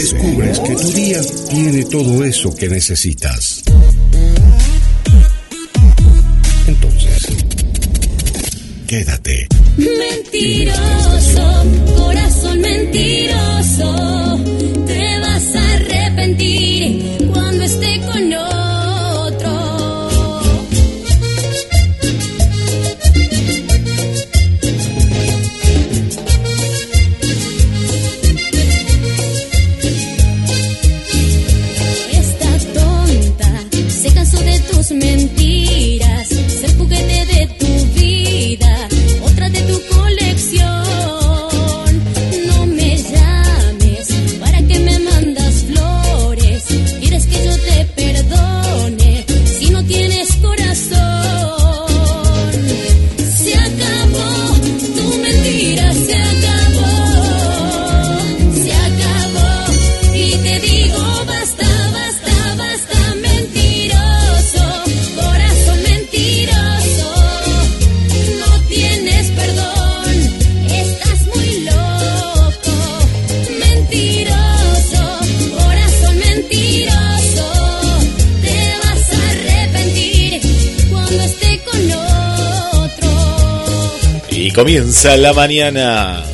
Descubres 0.00 0.58
que 0.60 0.74
tu 0.76 0.92
día 0.92 1.20
tiene 1.50 1.84
todo 1.84 2.24
eso 2.24 2.56
que 2.56 2.70
necesitas. 2.70 3.62
Entonces, 6.66 7.26
quédate. 8.86 9.46
Mentiroso, 9.76 10.72
corazón 11.98 12.60
mentiroso, 12.62 14.40
te 14.86 15.18
vas 15.20 15.54
a 15.54 15.72
arrepentir 15.74 16.99
Comienza 84.54 85.16
la 85.16 85.32
mañana. 85.32 86.24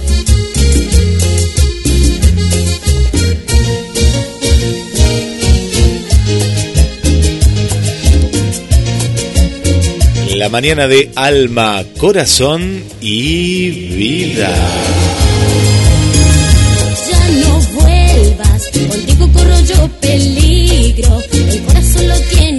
La 10.34 10.48
mañana 10.48 10.88
de 10.88 11.10
alma, 11.14 11.84
corazón 11.98 12.82
y 13.00 13.70
vida. 13.70 14.54
Ya 17.10 17.28
no 17.44 17.60
vuelvas, 17.74 18.70
contigo 18.88 19.32
corro 19.32 19.60
yo 19.60 19.88
peligro. 20.00 21.22
El 21.32 21.62
corazón 21.64 22.08
lo 22.08 22.20
tienes 22.20 22.55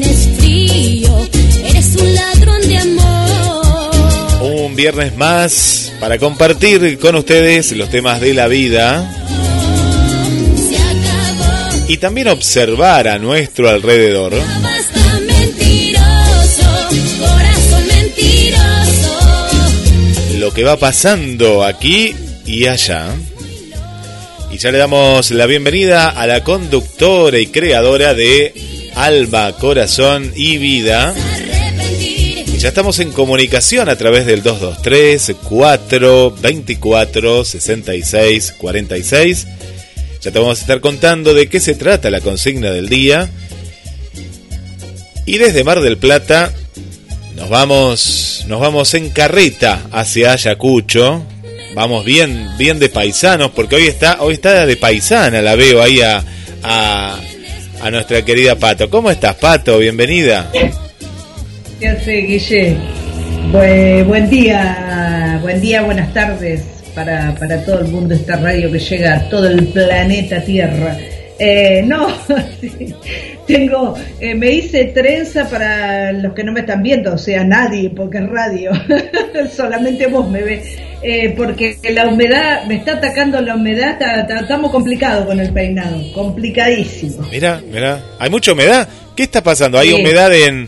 viernes 4.78 5.18
más 5.18 5.92
para 6.00 6.20
compartir 6.20 7.00
con 7.00 7.16
ustedes 7.16 7.72
los 7.72 7.90
temas 7.90 8.22
de 8.22 8.36
la 8.36 8.48
vida 8.48 9.12
y 11.88 11.98
también 11.98 12.28
observar 12.28 13.08
a 13.08 13.18
nuestro 13.18 13.70
alrededor 13.70 14.34
lo 20.38 20.54
que 20.54 20.64
va 20.64 20.78
pasando 20.78 21.66
aquí 21.66 22.14
y 22.46 22.68
allá. 22.68 23.08
Y 24.52 24.60
ya 24.60 24.72
le 24.72 24.78
damos 24.78 25.32
la 25.32 25.48
bienvenida 25.48 26.10
a 26.10 26.28
la 26.28 26.44
conductora 26.44 27.40
y 27.40 27.48
creadora 27.48 28.14
de 28.14 28.54
Alma, 28.94 29.54
Corazón 29.54 30.32
y 30.36 30.60
Vida. 30.60 31.16
Ya 32.68 32.72
estamos 32.72 33.00
en 33.00 33.14
comunicación 33.14 33.88
a 33.88 33.96
través 33.96 34.26
del 34.26 34.44
223 34.44 35.38
424 35.42 37.46
66 37.46 38.56
46. 38.58 39.48
Ya 40.22 40.32
te 40.32 40.38
vamos 40.38 40.58
a 40.58 40.62
estar 40.64 40.82
contando 40.82 41.34
de 41.34 41.48
qué 41.48 41.62
se 41.62 41.76
trata 41.76 42.10
la 42.10 42.20
consigna 42.20 42.72
del 42.72 42.90
día. 42.90 43.30
Y 45.26 45.38
desde 45.38 45.64
Mar 45.64 45.80
del 45.80 45.98
Plata 45.98 46.52
nos 47.38 47.48
vamos, 47.48 48.44
nos 48.48 48.60
vamos 48.60 48.94
en 48.96 49.12
carreta 49.12 49.84
hacia 49.94 50.34
Ayacucho. 50.34 51.24
Vamos 51.74 52.04
bien, 52.04 52.50
bien 52.58 52.80
de 52.80 52.90
paisanos, 52.90 53.52
porque 53.52 53.78
hoy 53.78 53.88
está, 53.88 54.18
hoy 54.20 54.34
está 54.34 54.66
de 54.66 54.76
paisana, 54.76 55.42
la 55.42 55.56
veo 55.56 55.82
ahí 55.82 56.02
a, 56.02 56.22
a, 56.64 57.18
a 57.82 57.92
nuestra 57.92 58.26
querida 58.26 58.56
Pato. 58.56 58.90
¿Cómo 58.90 59.10
estás, 59.10 59.36
Pato? 59.36 59.78
Bienvenida. 59.78 60.52
¿Qué 61.80 61.88
hace, 61.88 62.12
Guille? 62.22 62.76
Bue- 63.52 64.04
buen 64.06 64.30
día, 64.30 65.40
buen 65.42 65.62
día, 65.62 65.82
buenas 65.84 66.12
tardes 66.14 66.64
para, 66.96 67.34
para 67.36 67.64
todo 67.64 67.80
el 67.82 67.88
mundo 67.90 68.14
esta 68.16 68.36
radio 68.38 68.72
que 68.72 68.80
llega 68.80 69.16
a 69.16 69.30
todo 69.30 69.48
el 69.48 69.68
planeta 69.68 70.42
Tierra. 70.44 70.98
Eh, 71.40 71.84
no, 71.86 72.08
tengo, 73.48 73.94
eh, 74.20 74.34
me 74.34 74.52
hice 74.54 74.86
trenza 74.86 75.48
para 75.48 76.12
los 76.14 76.34
que 76.34 76.44
no 76.44 76.52
me 76.52 76.62
están 76.62 76.82
viendo, 76.82 77.14
o 77.14 77.18
sea, 77.18 77.44
nadie, 77.44 77.92
porque 77.92 78.18
es 78.18 78.28
radio, 78.28 78.72
solamente 79.56 80.08
vos 80.08 80.28
me 80.32 80.42
ves, 80.42 80.66
eh, 81.04 81.36
porque 81.38 81.78
la 81.94 82.08
humedad, 82.08 82.64
me 82.66 82.78
está 82.78 82.94
atacando 82.94 83.40
la 83.40 83.54
humedad, 83.56 84.00
estamos 84.42 84.72
complicados 84.72 85.28
con 85.28 85.40
el 85.40 85.54
peinado, 85.54 86.02
complicadísimo. 86.16 87.28
Mira, 87.32 87.62
mira, 87.72 88.00
hay 88.18 88.32
mucha 88.32 88.54
humedad. 88.54 88.88
¿Qué 89.16 89.24
está 89.24 89.44
pasando? 89.44 89.78
Hay 89.78 89.90
Sí. 89.90 89.94
humedad 89.94 90.34
en, 90.34 90.68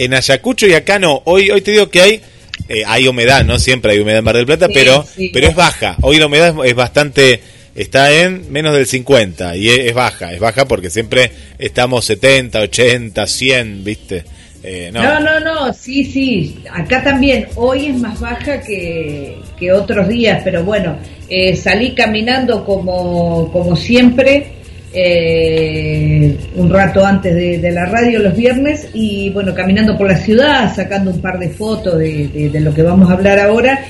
en 0.00 0.14
Ayacucho 0.14 0.66
y 0.66 0.72
acá 0.72 0.98
no. 0.98 1.22
Hoy, 1.26 1.50
hoy 1.50 1.60
te 1.60 1.72
digo 1.72 1.90
que 1.90 2.00
hay, 2.00 2.20
eh, 2.68 2.82
hay 2.86 3.06
humedad, 3.06 3.44
no 3.44 3.58
siempre 3.58 3.92
hay 3.92 3.98
humedad 3.98 4.20
en 4.20 4.24
Mar 4.24 4.36
del 4.36 4.46
Plata, 4.46 4.66
Sí, 4.66 4.72
pero, 4.74 5.04
sí. 5.14 5.30
pero 5.32 5.48
es 5.48 5.54
baja. 5.54 5.96
Hoy 6.00 6.18
la 6.18 6.26
humedad 6.26 6.54
es, 6.64 6.70
es 6.70 6.74
bastante, 6.74 7.40
está 7.74 8.10
en 8.10 8.50
menos 8.50 8.74
del 8.74 8.86
50 8.86 9.56
y 9.56 9.68
es, 9.68 9.78
es 9.80 9.94
baja, 9.94 10.32
es 10.32 10.40
baja 10.40 10.66
porque 10.66 10.88
siempre 10.88 11.30
estamos 11.58 12.06
70, 12.06 12.60
80, 12.60 13.26
100, 13.26 13.84
¿viste? 13.84 14.24
Eh, 14.62 14.90
no. 14.92 15.02
No, 15.02 15.20
no, 15.20 15.40
no, 15.40 15.72
sí, 15.72 16.04
sí, 16.04 16.62
acá 16.70 17.02
también, 17.04 17.46
hoy 17.56 17.86
es 17.86 17.96
más 17.98 18.18
baja 18.20 18.60
que, 18.62 19.36
que 19.58 19.72
otros 19.72 20.08
días, 20.08 20.40
pero 20.44 20.64
bueno, 20.64 20.96
eh, 21.28 21.56
salí 21.56 21.94
caminando 21.94 22.64
como, 22.64 23.50
como 23.52 23.76
siempre, 23.76 24.59
eh, 24.92 26.36
un 26.56 26.70
rato 26.70 27.04
antes 27.04 27.34
de, 27.34 27.58
de 27.58 27.70
la 27.72 27.86
radio 27.86 28.18
los 28.20 28.36
viernes 28.36 28.88
y 28.92 29.30
bueno, 29.30 29.54
caminando 29.54 29.96
por 29.96 30.08
la 30.08 30.16
ciudad, 30.16 30.74
sacando 30.74 31.10
un 31.10 31.20
par 31.20 31.38
de 31.38 31.48
fotos 31.50 31.98
de, 31.98 32.28
de- 32.28 32.50
de 32.50 32.60
lo 32.60 32.72
que 32.74 32.82
vamos 32.82 33.08
a 33.10 33.14
hablar 33.14 33.38
ahora 33.38 33.80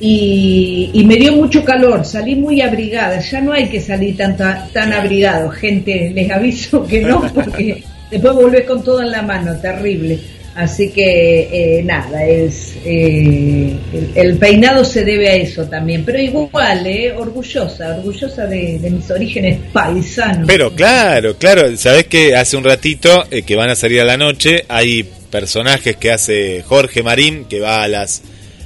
y, 0.00 0.90
y 0.92 1.04
me 1.04 1.16
dio 1.16 1.32
mucho 1.34 1.64
calor, 1.64 2.04
salí 2.04 2.36
muy 2.36 2.60
abrigada, 2.60 3.18
ya 3.20 3.40
no 3.40 3.52
hay 3.52 3.68
que 3.68 3.80
salir 3.80 4.16
tan, 4.16 4.36
tan, 4.36 4.68
tan 4.72 4.92
abrigado, 4.92 5.50
gente, 5.50 6.12
les 6.14 6.30
aviso 6.30 6.86
que 6.86 7.00
no, 7.00 7.22
porque 7.34 7.82
después 8.10 8.34
volvés 8.34 8.64
con 8.64 8.82
todo 8.84 9.02
en 9.02 9.10
la 9.10 9.22
mano, 9.22 9.56
terrible. 9.60 10.18
Así 10.58 10.90
que 10.90 11.78
eh, 11.78 11.82
nada, 11.84 12.26
es 12.26 12.72
eh, 12.84 13.76
el, 14.16 14.38
peinado 14.38 14.84
se 14.84 15.04
debe 15.04 15.28
a 15.28 15.36
eso 15.36 15.64
también, 15.66 16.04
pero 16.04 16.18
igual, 16.18 16.84
eh, 16.84 17.12
orgullosa, 17.12 17.94
orgullosa 17.94 18.44
de, 18.44 18.80
de 18.80 18.90
mis 18.90 19.08
orígenes 19.08 19.60
paisanos. 19.72 20.48
Pero 20.48 20.74
claro, 20.74 21.36
claro, 21.36 21.76
sabés 21.76 22.08
que 22.08 22.34
hace 22.34 22.56
un 22.56 22.64
ratito 22.64 23.24
eh, 23.30 23.42
que 23.42 23.54
van 23.54 23.70
a 23.70 23.76
salir 23.76 24.00
a 24.00 24.04
la 24.04 24.16
noche, 24.16 24.64
hay 24.68 25.04
personajes 25.30 25.94
que 25.94 26.10
hace 26.10 26.64
Jorge 26.66 27.04
Marín, 27.04 27.44
que 27.44 27.60
va 27.60 27.84
a 27.84 27.86
las, 27.86 28.22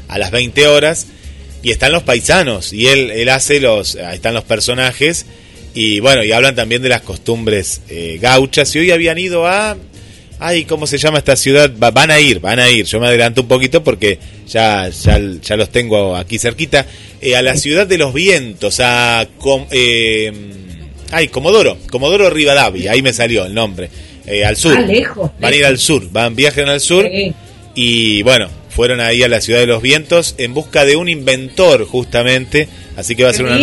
a 0.09 0.17
las 0.17 0.31
20 0.31 0.67
horas, 0.69 1.09
y 1.62 1.73
están 1.73 1.93
los 1.93 2.05
paisanos 2.05 2.73
y 2.73 2.87
él 2.87 3.11
él 3.11 3.29
hace 3.29 3.61
los 3.61 3.97
ahí 3.97 4.17
están 4.17 4.35
los 4.35 4.44
personajes 4.44 5.27
y 5.75 6.00
bueno 6.00 6.25
y 6.25 6.33
hablan 6.33 6.56
también 6.56 6.83
de 6.83 6.89
las 6.89 7.03
costumbres 7.03 7.83
eh, 7.89 8.19
gauchas 8.21 8.75
y 8.75 8.81
hoy 8.81 8.91
habían 8.91 9.19
ido 9.19 9.47
a 9.47 9.77
ay 10.43 10.65
cómo 10.65 10.87
se 10.87 10.99
llama 10.99 11.19
esta 11.19 11.37
ciudad 11.37 11.71
Va- 11.83 11.91
van 11.91 12.11
a 12.11 12.21
ir 12.21 12.41
van 12.41 12.59
a 12.59 12.71
ir. 12.71 12.85
Yo 12.87 13.00
me 13.00 13.06
adelanto 13.06 13.43
un 13.43 13.49
poquito 13.49 13.83
porque 13.85 14.19
ya 14.49 14.89
ya, 14.89 15.21
ya 15.43 15.56
los 15.56 15.71
tengo 15.71 16.17
aquí 16.17 16.39
cerquita. 16.39 16.87
Eh, 17.21 17.37
a 17.37 17.43
la 17.43 17.56
ciudad 17.56 17.87
de 17.87 17.99
los 17.99 18.12
vientos 18.12 18.81
a 18.81 19.27
Com- 19.39 19.67
eh, 19.71 20.33
ay 21.11 21.29
Comodoro 21.29 21.79
Comodoro 21.91 22.29
Rivadavia 22.31 22.93
ahí 22.93 23.03
me 23.03 23.12
salió 23.12 23.44
el 23.47 23.55
nombre. 23.55 23.89
Eh, 24.27 24.44
al 24.44 24.56
sur. 24.56 24.77
Ah, 24.77 24.81
lejos, 24.83 25.31
van 25.41 25.53
a 25.53 25.56
ir 25.56 25.65
al 25.67 25.79
sur 25.79 26.09
van 26.12 26.35
viajan 26.37 26.69
al 26.69 26.81
sur 26.81 27.09
Sí. 27.12 27.33
y 27.75 28.23
bueno, 28.23 28.49
fueron 28.71 29.00
ahí 29.00 29.23
a 29.23 29.29
la 29.29 29.41
ciudad 29.41 29.61
de 29.61 29.67
los 29.67 29.83
vientos 29.83 30.35
en 30.39 30.55
busca 30.55 30.85
de 30.85 30.97
un 30.97 31.09
inventor 31.09 31.85
justamente. 31.87 32.69
Así 32.97 33.17
que 33.17 33.25
va 33.25 33.31
a 33.31 33.35
ser 33.35 33.47
una, 33.47 33.59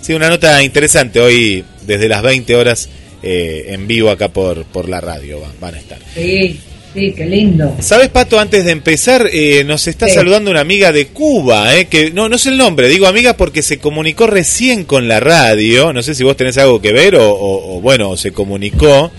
sí, 0.00 0.12
una 0.14 0.28
nota 0.28 0.62
interesante 0.62 1.20
hoy 1.20 1.64
desde 1.86 2.08
las 2.08 2.22
20 2.22 2.56
horas 2.56 2.88
eh, 3.22 3.66
en 3.68 3.86
vivo 3.86 4.10
acá 4.10 4.28
por, 4.28 4.64
por 4.64 4.88
la 4.88 5.00
radio 5.00 5.40
van, 5.40 5.52
van 5.60 5.74
a 5.74 5.78
estar. 5.78 5.98
Sí, 6.14 6.58
sí, 6.94 7.12
qué 7.16 7.26
lindo. 7.26 7.76
¿Sabes, 7.80 8.08
Pato? 8.08 8.38
Antes 8.40 8.64
de 8.64 8.72
empezar, 8.72 9.28
eh, 9.32 9.62
nos 9.64 9.86
está 9.86 10.08
Sí. 10.08 10.14
saludando 10.14 10.50
una 10.50 10.60
amiga 10.60 10.90
de 10.92 11.06
Cuba, 11.08 11.76
eh, 11.76 11.86
que 11.86 12.10
no, 12.10 12.28
no 12.28 12.38
sé 12.38 12.48
el 12.50 12.56
nombre, 12.58 12.88
digo 12.88 13.06
amiga 13.06 13.36
porque 13.36 13.62
se 13.62 13.78
comunicó 13.78 14.26
recién 14.26 14.84
con 14.84 15.06
la 15.08 15.20
radio, 15.20 15.92
no 15.92 16.02
sé 16.02 16.14
si 16.14 16.24
vos 16.24 16.36
tenés 16.36 16.56
algo 16.58 16.80
que 16.80 16.92
ver 16.92 17.14
o, 17.16 17.30
o- 17.30 17.76
o, 17.76 17.80
bueno, 17.80 18.16
se 18.16 18.32
comunicó. 18.32 19.10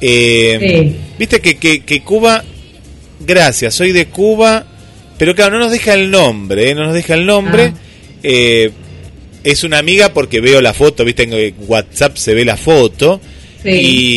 Eh, 0.00 0.58
Sí. 0.60 0.96
Viste 1.18 1.40
que, 1.40 1.56
que, 1.58 1.80
que 1.84 2.02
Cuba, 2.02 2.42
gracias, 3.26 3.74
soy 3.74 3.92
de 3.92 4.06
Cuba, 4.06 4.64
pero 5.18 5.34
claro, 5.34 5.52
no 5.58 5.64
nos 5.64 5.72
deja 5.72 5.92
el 5.94 6.10
nombre, 6.10 6.70
eh, 6.70 6.74
no 6.74 6.84
nos 6.86 6.94
deja 6.94 7.14
el 7.14 7.26
nombre. 7.26 7.72
Ah. 7.74 7.78
Eh, 8.22 8.70
es 9.44 9.64
una 9.64 9.78
amiga 9.78 10.12
porque 10.14 10.40
veo 10.40 10.60
la 10.60 10.72
foto, 10.74 11.04
viste 11.04 11.22
en 11.24 11.54
WhatsApp 11.66 12.16
se 12.16 12.34
ve 12.34 12.44
la 12.44 12.56
foto. 12.56 13.20
Sí. 13.62 13.70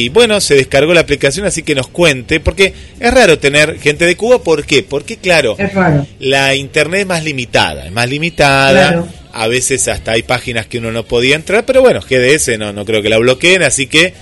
Y 0.05 0.09
bueno, 0.09 0.39
se 0.39 0.55
descargó 0.55 0.93
la 0.93 1.01
aplicación, 1.01 1.45
así 1.45 1.63
que 1.63 1.75
nos 1.75 1.87
cuente, 1.87 2.39
porque 2.39 2.73
es 2.99 3.13
raro 3.13 3.37
tener 3.39 3.79
gente 3.79 4.05
de 4.05 4.15
Cuba, 4.15 4.41
¿por 4.41 4.65
qué? 4.65 4.83
Porque 4.83 5.17
claro, 5.17 5.55
Es 5.57 5.73
raro. 5.73 6.07
la 6.19 6.55
internet 6.55 7.01
es 7.01 7.07
más 7.07 7.23
limitada, 7.23 7.85
es 7.85 7.91
más 7.91 8.09
limitada, 8.09 8.87
Claro. 8.89 9.07
a 9.33 9.47
veces 9.47 9.87
hasta 9.89 10.13
hay 10.13 10.23
páginas 10.23 10.67
que 10.67 10.77
uno 10.77 10.91
no 10.91 11.03
podía 11.03 11.35
entrar, 11.35 11.65
pero 11.65 11.81
bueno, 11.81 11.99
GDS 12.01 12.57
no, 12.57 12.71
no 12.71 12.85
creo 12.85 13.01
que 13.01 13.09
la 13.09 13.17
bloqueen, 13.17 13.63
así 13.63 13.87
que 13.87 14.13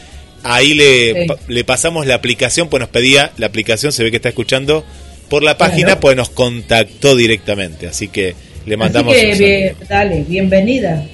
ahí 0.43 0.73
le, 0.73 1.13
Sí. 1.23 1.27
pa- 1.27 1.37
le 1.47 1.63
pasamos 1.63 2.07
la 2.07 2.15
aplicación, 2.15 2.67
pues 2.69 2.79
nos 2.81 2.89
pedía 2.89 3.31
la 3.37 3.45
aplicación, 3.45 3.91
se 3.91 4.03
ve 4.03 4.09
que 4.09 4.17
está 4.17 4.29
escuchando 4.29 4.83
por 5.29 5.43
la 5.43 5.55
página, 5.57 5.85
Claro. 5.89 5.99
pues 6.01 6.17
nos 6.17 6.29
contactó 6.31 7.15
directamente, 7.15 7.87
así 7.87 8.07
que 8.07 8.33
le 8.65 8.73
Así 8.73 8.77
mandamos 8.77 9.15
que, 9.15 9.35
bien, 9.35 9.75
dale, 9.87 10.23
bienvenida. 10.27 11.05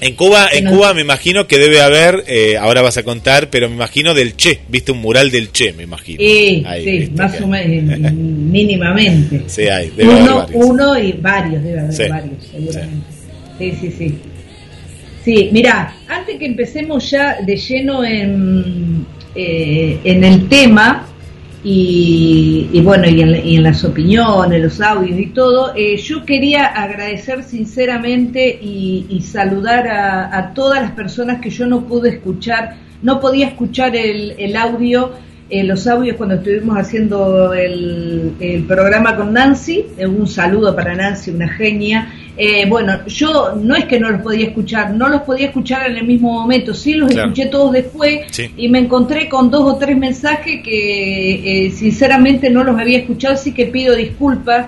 En 0.00 0.14
Cuba, 0.14 0.48
en. 0.52 0.66
Cuba 0.66 0.92
me 0.92 1.00
imagino 1.00 1.46
que 1.46 1.58
debe 1.58 1.80
haber, 1.80 2.24
eh, 2.26 2.56
ahora 2.58 2.82
vas 2.82 2.98
a 2.98 3.02
contar, 3.02 3.48
pero 3.48 3.68
me 3.68 3.76
imagino 3.76 4.12
del 4.12 4.36
Che, 4.36 4.60
viste 4.68 4.92
un 4.92 4.98
mural 5.00 5.30
del 5.30 5.52
Che, 5.52 5.72
me 5.72 5.84
imagino. 5.84 6.18
Sí, 6.20 6.62
Ahí, 6.66 6.84
sí, 7.06 7.12
más 7.16 7.40
o 7.40 7.46
menos, 7.46 8.12
mínimamente. 8.12 9.44
Sí, 9.46 9.62
hay, 9.62 9.90
debe 9.96 10.12
haber 10.12 10.22
uno, 10.22 10.36
varios. 10.38 10.64
uno 10.66 10.98
y 10.98 11.12
varios, 11.12 11.62
debe 11.62 11.80
haber 11.80 11.92
Sí, 11.94 12.02
varios, 12.08 12.34
seguramente. 12.50 13.06
Sí, 13.58 13.72
sí, 13.80 13.94
sí. 13.96 14.18
Sí, 15.24 15.48
mira, 15.50 15.96
antes 16.08 16.38
que 16.38 16.46
empecemos 16.46 17.10
ya 17.10 17.38
de 17.40 17.56
lleno 17.56 18.04
en, 18.04 19.06
eh, 19.34 19.98
en 20.04 20.22
el 20.24 20.48
tema 20.48 21.08
y, 21.68 22.70
y 22.72 22.80
bueno, 22.80 23.08
y 23.08 23.22
en, 23.22 23.44
y 23.44 23.56
en 23.56 23.64
las 23.64 23.84
opiniones, 23.84 24.62
los 24.62 24.80
audios 24.80 25.18
y 25.18 25.26
todo, 25.26 25.74
eh, 25.74 25.96
yo 25.96 26.24
quería 26.24 26.66
agradecer 26.66 27.42
sinceramente 27.42 28.56
y, 28.62 29.06
y 29.08 29.20
saludar 29.22 29.88
a, 29.88 30.52
todas 30.54 30.80
las 30.80 30.92
personas 30.92 31.40
que 31.40 31.50
yo 31.50 31.66
no 31.66 31.84
pude 31.88 32.10
escuchar, 32.10 32.76
no 33.02 33.18
podía 33.18 33.48
escuchar 33.48 33.96
el, 33.96 34.36
el 34.38 34.54
audio 34.54 35.10
eh, 35.48 35.62
los 35.62 35.86
audios 35.86 36.16
cuando 36.16 36.36
estuvimos 36.36 36.76
haciendo 36.76 37.54
el, 37.54 38.34
el 38.40 38.64
programa 38.64 39.16
con 39.16 39.32
Nancy. 39.32 39.86
Eh, 39.96 40.06
un 40.06 40.26
saludo 40.26 40.74
para 40.74 40.94
Nancy, 40.94 41.30
una 41.30 41.48
genia. 41.48 42.12
Eh, 42.36 42.66
bueno, 42.68 43.06
yo 43.06 43.54
no 43.56 43.74
es 43.76 43.86
que 43.86 43.98
no 43.98 44.10
los 44.10 44.20
podía 44.22 44.46
escuchar, 44.48 44.92
no 44.92 45.08
los 45.08 45.22
podía 45.22 45.46
escuchar 45.46 45.90
en 45.90 45.96
el 45.96 46.04
mismo 46.06 46.32
momento, 46.32 46.74
sí 46.74 46.92
los 46.94 47.10
Claro. 47.10 47.28
escuché 47.30 47.46
todos 47.48 47.72
después 47.72 48.20
Sí. 48.30 48.50
y 48.56 48.68
me 48.68 48.78
encontré 48.80 49.28
con 49.28 49.50
dos 49.50 49.62
o 49.72 49.76
tres 49.76 49.96
mensajes 49.96 50.62
que 50.62 51.66
eh, 51.66 51.70
sinceramente 51.70 52.50
no 52.50 52.62
los 52.62 52.78
había 52.78 52.98
escuchado, 52.98 53.34
así 53.34 53.52
que 53.52 53.66
pido 53.66 53.94
disculpas. 53.94 54.66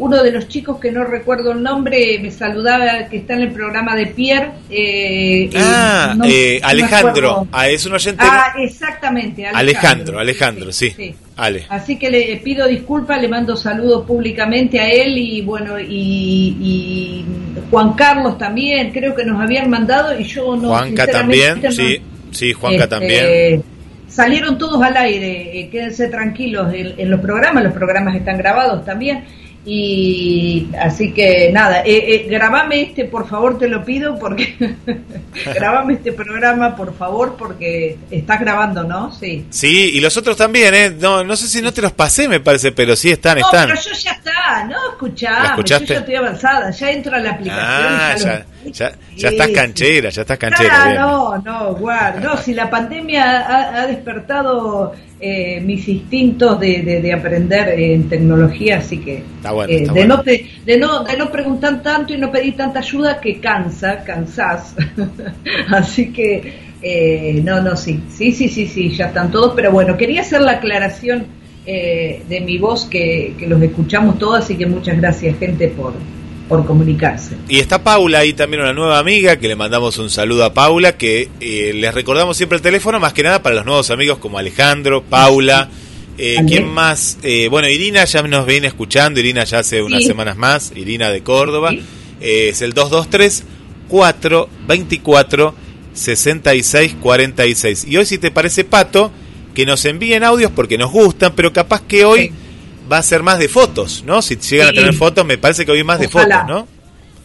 Uno 0.00 0.22
de 0.22 0.32
los 0.32 0.48
chicos 0.48 0.78
que 0.80 0.90
no 0.90 1.04
recuerdo 1.04 1.52
el 1.52 1.62
nombre 1.62 2.18
me 2.22 2.30
saludaba 2.30 3.06
que 3.10 3.18
está 3.18 3.34
en 3.34 3.42
el 3.42 3.50
programa 3.52 3.94
de 3.94 4.06
Pierre. 4.06 4.50
eh, 4.70 5.50
Ah, 5.56 6.12
eh, 6.12 6.16
no- 6.16 6.24
eh, 6.24 6.58
no 6.62 6.68
Alejandro, 6.68 7.30
acuerdo. 7.30 7.48
ah, 7.52 7.68
es 7.68 7.84
un 7.84 7.92
oyente. 7.92 8.24
Ah, 8.26 8.54
exactamente. 8.58 9.46
Alejandro, 9.46 10.18
Alejandro, 10.18 10.72
sí. 10.72 10.94
Ale. 11.36 11.64
Así 11.68 11.96
que 11.98 12.10
le 12.10 12.36
pido 12.42 12.66
disculpas, 12.66 13.20
le 13.20 13.28
mando 13.28 13.56
saludos 13.56 14.04
públicamente 14.06 14.78
a 14.80 14.88
él 14.90 15.16
y 15.18 15.42
bueno, 15.42 15.78
y, 15.78 16.56
y 16.60 17.24
Juan 17.70 17.92
Carlos 17.94 18.36
también, 18.38 18.90
creo 18.92 19.14
que 19.14 19.24
nos 19.24 19.40
habían 19.40 19.68
mandado 19.70 20.18
y 20.18 20.24
yo 20.24 20.56
no. 20.56 20.68
Juanca 20.68 21.06
también, 21.06 21.60
no- 21.62 21.70
sí, 21.72 21.98
sí, 22.30 22.52
Juanca 22.52 22.84
Este, 22.84 22.88
también. 22.88 23.62
Salieron 24.08 24.58
todos 24.58 24.82
al 24.82 24.96
aire, 24.96 25.60
eh, 25.60 25.68
quédense 25.70 26.08
tranquilos 26.08 26.74
en, 26.74 26.94
en 26.98 27.10
los 27.10 27.20
programas, 27.20 27.62
los 27.62 27.72
programas 27.72 28.16
están 28.16 28.38
grabados 28.38 28.84
también. 28.84 29.24
Y 29.64 30.68
así 30.80 31.12
que 31.12 31.50
nada, 31.52 31.82
eh, 31.82 32.14
eh, 32.14 32.26
grabame 32.30 32.80
este, 32.82 33.04
por 33.04 33.28
favor, 33.28 33.58
te 33.58 33.68
lo 33.68 33.84
pido, 33.84 34.18
porque 34.18 34.54
grabame 35.54 35.94
este 35.94 36.12
programa, 36.12 36.74
por 36.74 36.96
favor, 36.96 37.36
porque 37.38 37.98
estás 38.10 38.40
grabando, 38.40 38.84
¿no? 38.84 39.12
Sí. 39.12 39.44
Sí, 39.50 39.90
y 39.94 40.00
los 40.00 40.16
otros 40.16 40.36
también, 40.36 40.74
¿eh? 40.74 40.90
No, 40.98 41.22
no 41.24 41.36
sé 41.36 41.46
si 41.46 41.60
no 41.60 41.72
te 41.74 41.82
los 41.82 41.92
pasé, 41.92 42.26
me 42.26 42.40
parece, 42.40 42.72
pero 42.72 42.96
sí 42.96 43.10
están, 43.10 43.38
No, 43.38 43.44
están. 43.46 43.68
pero 43.68 43.80
yo 43.80 43.92
ya 43.92 44.12
está, 44.12 44.64
no, 44.64 44.76
escuchá, 44.92 45.54
yo 45.56 45.62
ya 45.64 45.76
estoy 45.98 46.14
avanzada, 46.14 46.70
ya 46.70 46.90
entro 46.90 47.14
a 47.14 47.18
la 47.18 47.30
aplicación. 47.32 47.66
Ah, 47.68 48.14
ya, 48.18 48.26
lo- 48.38 48.59
ya, 48.72 48.92
ya 49.16 49.28
estás 49.30 49.48
canchera, 49.48 50.10
ya 50.10 50.22
estás 50.22 50.38
canchera. 50.38 50.70
Ah, 50.72 50.94
no, 50.94 51.38
no, 51.38 51.74
guarda, 51.76 52.20
no, 52.20 52.36
si 52.36 52.54
la 52.54 52.68
pandemia 52.70 53.40
ha, 53.40 53.82
ha 53.82 53.86
despertado 53.86 54.92
eh, 55.20 55.60
mis 55.60 55.86
instintos 55.88 56.58
de, 56.60 56.82
de- 56.82 57.00
de 57.00 57.12
aprender 57.12 57.78
en 57.78 58.08
tecnología, 58.08 58.78
así 58.78 58.98
que 58.98 59.18
Está 59.36 59.52
bueno, 59.52 59.72
eh, 59.72 59.76
está 59.82 59.92
de, 59.92 60.00
bueno. 60.00 60.16
no 60.16 60.22
pe- 60.22 60.46
de, 60.64 60.78
no, 60.78 61.04
de 61.04 61.16
no 61.16 61.30
preguntar 61.30 61.82
tanto 61.82 62.14
y 62.14 62.18
no 62.18 62.30
pedir 62.30 62.56
tanta 62.56 62.78
ayuda 62.80 63.20
que 63.20 63.38
cansa, 63.40 64.02
cansás. 64.04 64.74
así 65.70 66.12
que, 66.12 66.70
eh, 66.82 67.40
no, 67.44 67.60
no, 67.60 67.76
sí, 67.76 68.00
sí, 68.10 68.32
sí, 68.32 68.48
sí, 68.48 68.66
sí, 68.66 68.90
ya 68.90 69.06
están 69.06 69.30
todos, 69.30 69.52
pero 69.54 69.70
bueno, 69.72 69.96
quería 69.96 70.22
hacer 70.22 70.40
la 70.40 70.52
aclaración 70.52 71.26
eh, 71.66 72.22
de 72.28 72.40
mi 72.40 72.56
voz 72.58 72.86
que, 72.86 73.34
que 73.38 73.46
los 73.46 73.60
escuchamos 73.60 74.18
todos, 74.18 74.38
así 74.40 74.56
que 74.56 74.66
muchas 74.66 74.96
gracias, 74.96 75.38
gente, 75.38 75.68
por, 75.68 75.92
por 76.50 76.66
comunicarse. 76.66 77.36
Y 77.48 77.60
está 77.60 77.82
Paula 77.82 78.18
ahí 78.18 78.32
también, 78.34 78.62
una 78.62 78.72
nueva 78.74 78.98
amiga, 78.98 79.36
que 79.38 79.46
le 79.48 79.54
mandamos 79.56 79.96
un 79.98 80.10
saludo 80.10 80.44
a 80.44 80.52
Paula, 80.52 80.98
que 80.98 81.28
eh, 81.40 81.70
les 81.74 81.94
recordamos 81.94 82.36
siempre 82.36 82.56
el 82.56 82.62
teléfono, 82.62 82.98
más 83.00 83.12
que 83.14 83.22
nada 83.22 83.40
para 83.40 83.54
los 83.54 83.64
nuevos 83.64 83.88
amigos 83.90 84.18
como 84.18 84.36
Alejandro, 84.36 85.02
Paula. 85.02 85.70
Eh. 86.18 86.36
¿Quién 86.46 86.68
más? 86.68 87.18
Eh, 87.22 87.46
bueno, 87.48 87.68
Irina 87.68 88.04
ya 88.04 88.20
nos 88.22 88.44
viene 88.44 88.66
escuchando, 88.66 89.20
Irina 89.20 89.44
ya 89.44 89.60
hace 89.60 89.80
unas 89.80 90.00
Sí. 90.02 90.08
semanas 90.08 90.36
más, 90.36 90.72
Irina 90.76 91.08
de 91.10 91.22
Córdoba. 91.22 91.70
Sí. 91.70 91.82
Eh, 92.20 92.48
es 92.50 92.60
el 92.62 92.72
223 92.74 93.44
424 93.88 95.54
6646. 95.94 97.86
Y 97.88 97.96
hoy, 97.96 98.06
si 98.06 98.18
te 98.18 98.30
parece, 98.30 98.64
Pato, 98.64 99.10
que 99.54 99.64
nos 99.66 99.84
envíen 99.84 100.24
audios 100.24 100.50
porque 100.54 100.78
nos 100.78 100.90
gustan, 100.90 101.32
pero 101.34 101.52
capaz 101.52 101.82
que 101.82 102.04
hoy 102.04 102.28
Sí. 102.28 102.32
Va 102.90 102.98
a 102.98 103.02
ser 103.02 103.22
más 103.22 103.38
de 103.38 103.48
fotos, 103.48 104.02
¿no? 104.06 104.22
Si 104.22 104.36
llegan 104.36 104.68
a 104.68 104.72
tener 104.72 104.94
fotos, 104.94 105.24
me 105.24 105.38
parece 105.38 105.64
que 105.64 105.72
hoy 105.72 105.84
más 105.84 106.00
de 106.00 106.08
fotos, 106.08 106.46
¿no? 106.46 106.66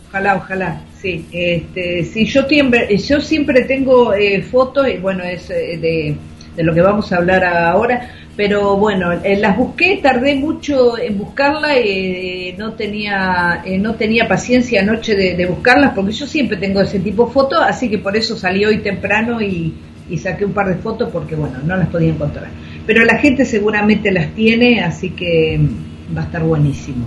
Ojalá, 0.09 0.35
ojalá, 0.35 0.81
sí. 1.01 1.25
Este, 1.31 2.03
sí, 2.05 2.25
yo 2.25 2.43
siempre, 2.47 2.97
yo 2.97 3.19
siempre 3.19 3.63
tengo 3.63 4.13
eh, 4.13 4.41
fotos, 4.43 4.87
y 4.87 4.97
bueno, 4.97 5.23
es 5.23 5.49
eh, 5.49 5.77
de, 5.77 6.15
de 6.55 6.63
lo 6.63 6.73
que 6.73 6.81
vamos 6.81 7.11
a 7.11 7.17
hablar 7.17 7.43
ahora, 7.43 8.09
pero 8.35 8.75
bueno, 8.77 9.13
eh, 9.23 9.37
las 9.37 9.55
busqué, 9.57 9.99
tardé 10.01 10.35
mucho 10.35 10.97
en 10.97 11.17
buscarlas, 11.17 11.71
eh, 11.77 12.53
no 12.57 12.73
tenía 12.73 13.61
eh, 13.65 13.77
no 13.77 13.95
tenía 13.95 14.27
paciencia 14.27 14.81
anoche 14.81 15.15
de, 15.15 15.35
de 15.35 15.45
buscarlas, 15.45 15.93
porque 15.93 16.11
yo 16.11 16.27
siempre 16.27 16.57
tengo 16.57 16.81
ese 16.81 16.99
tipo 16.99 17.27
de 17.27 17.33
fotos, 17.33 17.59
así 17.65 17.89
que 17.89 17.97
por 17.97 18.15
eso 18.17 18.35
salí 18.35 18.65
hoy 18.65 18.79
temprano 18.79 19.41
y, 19.41 19.73
y 20.09 20.17
saqué 20.17 20.43
un 20.45 20.53
par 20.53 20.67
de 20.67 20.75
fotos, 20.75 21.09
porque 21.11 21.35
bueno, 21.35 21.59
no 21.65 21.77
las 21.77 21.87
podía 21.87 22.09
encontrar. 22.09 22.49
Pero 22.85 23.03
la 23.05 23.17
gente 23.17 23.45
seguramente 23.45 24.11
las 24.11 24.33
tiene, 24.35 24.81
así 24.81 25.09
que 25.11 25.57
mm, 25.59 26.15
va 26.17 26.21
a 26.21 26.25
estar 26.25 26.43
buenísimo. 26.43 27.05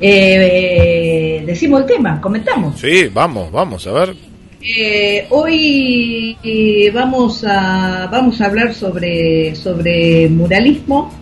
Eh, 0.00 1.42
decimos 1.46 1.80
el 1.82 1.86
tema, 1.86 2.20
comentamos. 2.20 2.78
Sí, 2.80 3.08
vamos, 3.12 3.50
vamos, 3.50 3.86
a 3.86 3.92
ver. 3.92 4.14
Eh, 4.60 5.26
hoy 5.30 6.36
eh, 6.42 6.90
vamos 6.92 7.44
a 7.46 8.08
vamos 8.10 8.40
a 8.40 8.46
hablar 8.46 8.74
sobre 8.74 9.54
sobre 9.54 10.28
muralismo, 10.28 11.12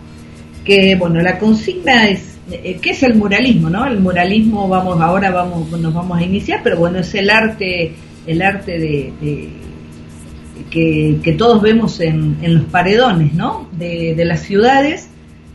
que 0.63 0.95
bueno 0.95 1.21
la 1.21 1.37
consigna 1.37 2.07
es 2.09 2.37
¿qué 2.81 2.89
es 2.91 3.03
el 3.03 3.15
muralismo? 3.15 3.69
¿no? 3.69 3.85
El 3.85 3.99
muralismo, 3.99 4.67
vamos, 4.67 4.99
ahora 5.01 5.29
vamos, 5.31 5.69
nos 5.71 5.93
vamos 5.93 6.17
a 6.19 6.23
iniciar, 6.23 6.61
pero 6.63 6.77
bueno, 6.77 6.99
es 6.99 7.13
el 7.15 7.29
arte, 7.29 7.93
el 8.27 8.41
arte 8.41 8.79
de, 8.79 9.13
de- 9.21 9.49
que, 10.69 11.17
que 11.23 11.33
todos 11.33 11.61
vemos 11.61 11.99
en, 11.99 12.37
los 12.41 12.65
paredones, 12.65 13.33
¿no? 13.33 13.67
De, 13.71 14.13
de 14.15 14.25
las 14.25 14.41
ciudades, 14.41 15.09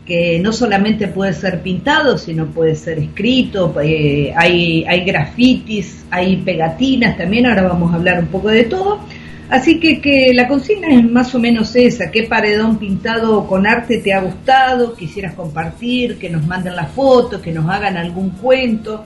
que 0.08 0.40
no 0.40 0.52
solamente 0.52 1.06
puede 1.06 1.34
ser 1.34 1.60
pintado, 1.60 2.16
sino 2.16 2.46
puede 2.46 2.74
ser 2.74 2.98
escrito, 2.98 3.74
eh, 3.82 4.32
hay, 4.34 4.82
hay 4.88 5.04
grafitis, 5.04 6.04
hay 6.10 6.38
pegatinas 6.38 7.18
también, 7.18 7.46
ahora 7.46 7.62
vamos 7.64 7.92
a 7.92 7.96
hablar 7.96 8.18
un 8.20 8.28
poco 8.28 8.48
de 8.48 8.64
todo. 8.64 9.00
Así 9.50 9.78
que, 9.80 10.00
que 10.00 10.32
la 10.34 10.48
consigna 10.48 10.88
es 10.88 11.04
más 11.10 11.34
o 11.34 11.38
menos 11.38 11.76
esa, 11.76 12.10
qué 12.10 12.24
paredón 12.24 12.78
pintado 12.78 13.46
con 13.46 13.66
arte 13.66 13.98
te 13.98 14.12
ha 14.12 14.20
gustado, 14.20 14.94
quisieras 14.94 15.34
compartir, 15.34 16.18
que 16.18 16.30
nos 16.30 16.46
manden 16.46 16.74
las 16.74 16.90
fotos, 16.92 17.40
que 17.42 17.52
nos 17.52 17.68
hagan 17.68 17.96
algún 17.98 18.30
cuento. 18.30 19.04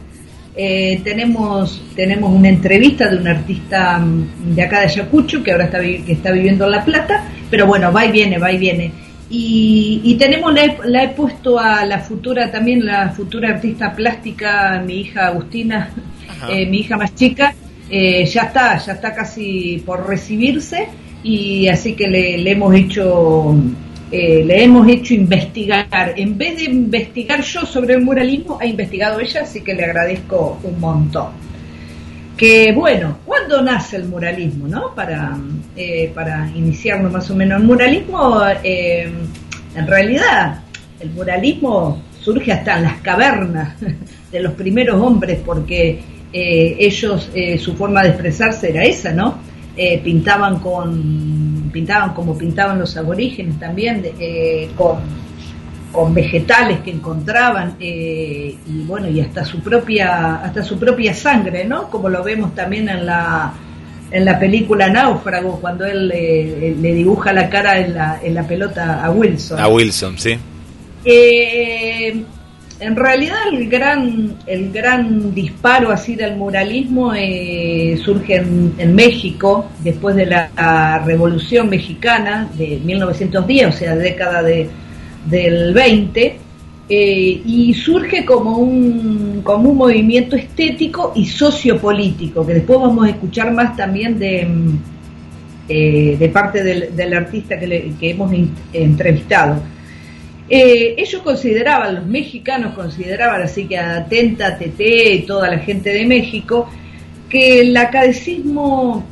Eh, 0.55 1.01
tenemos, 1.03 1.83
tenemos 1.97 2.31
una 2.31 2.49
entrevista 2.49 3.09
de 3.09 3.17
un 3.17 3.27
artista 3.27 3.99
mm, 3.99 4.55
de 4.55 4.63
acá 4.63 4.81
de 4.81 4.87
Ayacucho, 4.87 5.43
que 5.43 5.53
ahora 5.53 5.65
está, 5.65 5.81
que 5.81 6.13
está 6.13 6.31
viviendo 6.31 6.67
en 6.67 6.73
La 6.73 6.85
Plata, 6.85 7.25
pero 7.51 7.67
bueno, 7.67 7.93
va 7.93 8.05
y 8.05 8.13
viene, 8.13 8.39
va 8.39 8.53
y 8.53 8.59
viene. 8.59 8.93
Y, 9.31 10.03
y 10.05 10.15
tenemos, 10.17 10.53
la 10.53 10.65
he, 10.65 10.79
la 10.85 11.05
he 11.05 11.09
puesto 11.09 11.59
a 11.59 11.87
la 11.87 12.01
futura, 12.01 12.51
también 12.51 12.85
la 12.85 13.09
futura 13.11 13.49
artista 13.49 13.95
plástica, 13.95 14.83
mi 14.87 15.01
hija 15.01 15.29
Agustina, 15.29 15.89
eh, 16.51 16.67
mi 16.67 16.81
hija 16.81 16.99
más 16.99 17.15
chica, 17.15 17.55
eh, 17.89 18.27
ya 18.27 18.43
está, 18.43 18.77
ya 18.77 18.93
está 18.93 19.15
casi 19.15 19.83
por 19.87 20.07
recibirse 20.07 20.89
y 21.23 21.69
así 21.69 21.95
que 21.95 22.09
le, 22.09 22.39
le 22.39 22.51
hemos 22.51 22.75
hecho 22.75 23.55
eh, 24.15 24.45
le 24.45 24.65
hemos 24.65 24.87
hecho 24.89 25.15
investigar. 25.15 26.13
En 26.17 26.37
vez 26.37 26.59
de 26.59 26.65
investigar 26.65 27.41
yo 27.41 27.65
sobre 27.65 27.95
el 27.95 28.03
muralismo, 28.03 28.59
ha 28.61 28.67
investigado 28.67 29.19
ella, 29.21 29.41
así 29.41 29.63
que 29.63 29.73
le 29.75 29.85
agradezco 29.87 30.61
un 30.63 30.79
montón. 30.79 31.29
Que 32.37 32.73
bueno, 32.73 33.21
¿cuándo 33.25 33.63
nace 33.63 33.97
el 33.97 34.05
muralismo? 34.05 34.69
¿no? 34.69 34.95
Para, 34.95 35.39
eh, 35.75 36.13
para 36.15 36.51
iniciarnos 36.55 37.11
más 37.11 37.31
o 37.31 37.35
menos 37.35 37.59
el 37.63 37.67
muralismo, 37.67 38.39
eh, 38.63 39.11
en 39.75 39.87
realidad 39.87 40.61
el 41.01 41.11
muralismo 41.11 42.03
surge 42.21 42.53
hasta 42.53 42.77
en 42.77 42.83
las 42.83 43.01
cavernas 43.01 43.77
de 44.31 44.41
los 44.41 44.53
primeros 44.53 45.01
hombres, 45.01 45.39
porque 45.43 46.01
eh, 46.31 46.77
ellos, 46.79 47.31
su 47.59 47.75
forma 47.77 48.03
de 48.03 48.11
expresarse 48.11 48.69
era 48.69 48.85
esa, 48.85 49.11
¿no? 49.13 49.39
Pintaban 50.05 50.59
con 50.59 51.52
pintaban 51.73 52.13
como 52.15 52.37
pintaban 52.37 52.79
los 52.79 52.97
aborígenes 52.97 53.59
también 53.59 54.03
de- 54.03 54.15
eh, 54.21 54.71
con, 54.77 54.99
con 55.91 56.15
vegetales 56.15 56.81
que 56.81 56.91
encontraban 56.91 57.77
eh, 57.81 58.57
y 58.67 58.83
bueno 58.85 59.09
y 59.09 59.21
hasta 59.21 59.45
su 59.45 59.61
propia 59.61 60.37
hasta 60.37 60.63
su 60.63 60.79
propia 60.79 61.13
sangre 61.15 61.65
no 61.65 61.89
como 61.91 62.09
lo 62.09 62.23
vemos 62.23 62.55
también 62.55 62.89
en 62.89 63.05
la 63.07 63.53
en 64.11 64.25
la 64.25 64.39
película 64.39 64.89
Náufrago 64.91 65.59
cuando 65.61 65.85
él 65.87 66.11
eh, 66.15 66.77
le 66.81 66.95
dibuja 66.95 67.33
la 67.33 67.49
cara 67.49 67.79
en 67.81 67.95
la, 67.95 68.21
en 68.23 68.35
la 68.35 68.43
pelota 68.47 69.03
a 69.05 69.11
Wilson 69.11 69.59
A 69.59 69.69
Wilson, 69.69 70.19
sí. 70.19 70.39
eh, 71.05 72.23
en 72.83 72.97
realidad 72.97 73.37
el 73.53 73.69
gran 73.69 74.35
el 74.47 74.73
gran 74.73 75.35
disparo 75.35 75.91
así 75.91 76.17
del 76.17 76.37
muralismo 76.37 77.13
eh, 77.15 77.99
surge 78.05 78.37
en, 78.37 78.75
en 78.79 78.95
México 78.95 79.67
después 79.83 80.17
de 80.17 80.27
la, 80.27 81.03
Revolución 81.07 81.69
Mexicana 81.69 82.49
de 82.57 82.81
1910, 82.85 83.67
o 83.69 83.73
sea, 83.73 83.97
década 83.97 84.43
de, 84.43 84.69
del 85.27 85.73
20, 85.75 86.37
eh, 86.89 87.43
y 87.47 87.75
surge 87.75 88.25
como 88.25 88.59
un 88.59 89.41
como 89.43 89.71
un 89.71 89.77
movimiento 89.79 90.37
estético 90.37 91.13
y 91.15 91.25
sociopolítico 91.27 92.47
que 92.47 92.55
después 92.55 92.79
vamos 92.81 93.07
a 93.07 93.11
escuchar 93.11 93.53
más 93.53 93.77
también 93.77 94.19
de 94.19 94.45
mm, 94.47 94.79
eh, 95.69 96.17
de 96.19 96.29
parte 96.29 96.63
del, 96.63 96.95
del 96.95 97.15
artista 97.15 97.59
que, 97.59 97.67
le- 97.67 97.93
que 97.99 98.11
hemos 98.11 98.33
entrevistado. 98.73 99.63
Eh, 100.49 100.95
ellos 100.99 101.23
consideraban, 101.23 101.95
los 101.95 102.07
mexicanos 102.07 102.75
consideraban, 102.75 103.43
así 103.43 103.65
que 103.67 103.79
atenta, 103.79 104.59
Tete 104.59 105.15
y 105.15 105.23
toda 105.23 105.49
la 105.49 105.59
gente 105.59 105.91
de 105.91 106.05
México, 106.05 106.69
que 107.29 107.61
el 107.61 107.77
academicismo 107.77 109.05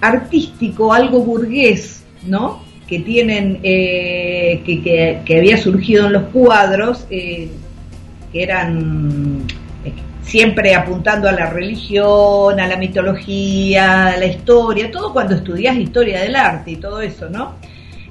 artístico, 0.00 0.92
algo 0.92 1.20
burgués, 1.20 2.04
¿no? 2.26 2.62
Que 2.88 3.00
tienen, 3.00 3.60
eh, 3.62 4.62
que, 4.64 4.82
que- 4.82 5.20
que 5.24 5.38
había 5.38 5.56
surgido 5.58 6.06
en 6.06 6.12
los 6.14 6.22
cuadros, 6.24 7.06
eh, 7.10 7.48
que 8.32 8.42
eran 8.42 9.42
eh, 9.84 9.92
siempre 10.22 10.74
apuntando 10.74 11.28
a 11.28 11.32
la 11.32 11.50
religión, 11.50 12.58
a 12.58 12.66
la 12.66 12.76
mitología, 12.76 14.06
a 14.08 14.16
la 14.16 14.26
historia, 14.26 14.90
todo 14.90 15.12
cuando 15.12 15.34
estudias 15.34 15.76
historia 15.76 16.22
del 16.22 16.36
arte 16.36 16.72
y 16.72 16.76
todo 16.76 17.00
eso, 17.00 17.28
¿no? 17.28 17.54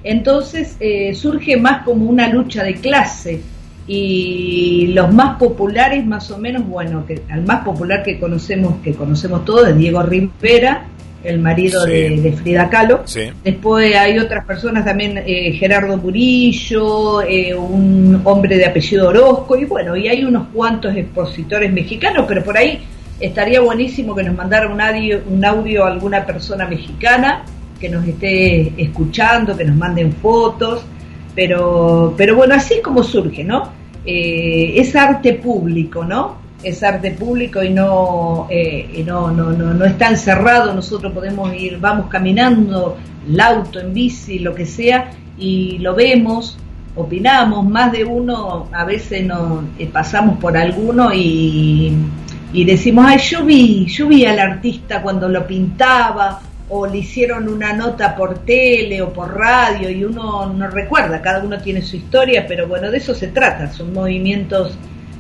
Entonces 0.04 0.78
eh, 0.80 1.14
surge 1.16 1.58
más 1.58 1.84
como 1.84 2.10
una 2.10 2.28
lucha 2.30 2.64
de 2.64 2.76
clase 2.76 3.42
y 3.88 4.88
los 4.94 5.14
más 5.14 5.38
populares 5.38 6.06
más 6.06 6.30
o 6.32 6.38
menos, 6.38 6.68
bueno, 6.68 7.06
que 7.06 7.22
al 7.30 7.44
más 7.44 7.64
popular 7.64 8.04
que 8.04 8.20
conocemos, 8.20 8.76
que 8.84 8.94
conocemos 8.94 9.46
todos, 9.46 9.70
es 9.70 9.78
Diego 9.78 10.04
Rivera, 10.04 10.86
el 11.24 11.40
marido 11.40 11.84
Sí. 11.86 11.92
de, 11.92 12.10
de 12.22 12.32
Frida 12.34 12.70
Kahlo. 12.70 13.02
Sí. 13.06 13.22
Después 13.44 13.96
hay 13.96 14.20
otras 14.20 14.46
personas 14.46 14.86
también, 14.86 15.18
eh, 15.26 15.54
Gerardo 15.54 15.98
Murillo, 15.98 17.22
eh, 17.22 17.56
un 17.56 18.22
hombre 18.26 18.58
de 18.58 18.66
apellido 18.66 19.08
Orozco, 19.10 19.58
y 19.58 19.66
bueno, 19.66 19.96
y 19.96 20.08
hay 20.10 20.24
unos 20.24 20.48
cuantos 20.54 20.96
expositores 20.96 21.72
mexicanos, 21.72 22.26
pero 22.28 22.44
por 22.44 22.58
ahí 22.58 22.80
estaría 23.20 23.62
buenísimo 23.62 24.14
que 24.16 24.24
nos 24.24 24.36
mandara 24.36 24.68
un 24.70 24.80
audio, 24.80 25.22
un 25.30 25.44
audio 25.44 25.86
a 25.86 25.92
alguna 25.92 26.26
persona 26.26 26.68
mexicana 26.68 27.44
que 27.78 27.90
nos 27.90 28.08
esté 28.08 28.74
escuchando, 28.82 29.56
que 29.56 29.66
nos 29.66 29.76
manden 29.76 30.14
fotos, 30.14 30.86
pero, 31.36 32.14
pero 32.18 32.36
bueno, 32.36 32.56
así 32.56 32.76
es 32.76 32.82
como 32.82 33.04
surge, 33.04 33.44
¿no? 33.44 33.70
Eh, 34.06 34.74
es 34.78 34.96
arte 34.96 35.34
público, 35.34 36.04
¿no? 36.04 36.38
Es 36.64 36.82
arte 36.82 37.12
público 37.12 37.62
y 37.62 37.70
no, 37.70 38.48
eh, 38.50 39.04
no, 39.06 39.32
no, 39.32 39.52
no, 39.52 39.74
no 39.74 39.86
está 39.86 40.10
encerrado, 40.10 40.74
nosotros 40.74 41.14
podemos 41.14 41.54
ir, 41.54 41.78
vamos 41.80 42.08
caminando, 42.08 42.98
el 43.28 43.40
auto, 43.40 43.80
en 43.80 43.94
bici, 43.94 44.40
lo 44.40 44.56
que 44.56 44.66
sea, 44.66 45.12
y 45.38 45.78
lo 45.80 45.94
vemos, 45.94 46.58
opinamos, 46.96 47.66
más 47.66 47.92
de 47.92 48.04
uno, 48.04 48.68
a 48.72 48.84
veces 48.86 49.24
nos 49.26 49.64
eh, 49.78 49.88
pasamos 49.92 50.40
por 50.40 50.58
alguno 50.58 51.14
y, 51.14 51.94
y 52.54 52.66
decimos, 52.66 53.06
ay, 53.08 53.20
yo 53.20 53.46
vi, 53.46 53.86
yo 53.86 54.08
vi 54.08 54.26
al 54.26 54.40
artista 54.40 55.02
cuando 55.02 55.30
lo 55.30 55.46
pintaba, 55.46 56.42
o 56.70 56.86
le 56.86 56.98
hicieron 56.98 57.48
una 57.48 57.74
nota 57.74 58.16
por 58.16 58.40
tele 58.40 59.02
o 59.02 59.14
por 59.14 59.38
radio 59.38 59.90
y 59.90 60.04
uno 60.04 60.52
no 60.54 60.70
recuerda, 60.70 61.22
cada 61.22 61.44
uno 61.44 61.58
tiene 61.60 61.82
su 61.82 61.96
historia, 61.96 62.46
pero 62.48 62.68
bueno, 62.68 62.92
de 62.92 62.98
eso 62.98 63.16
se 63.16 63.28
trata, 63.28 63.72
son 63.72 63.94
movimientos, 63.94 64.78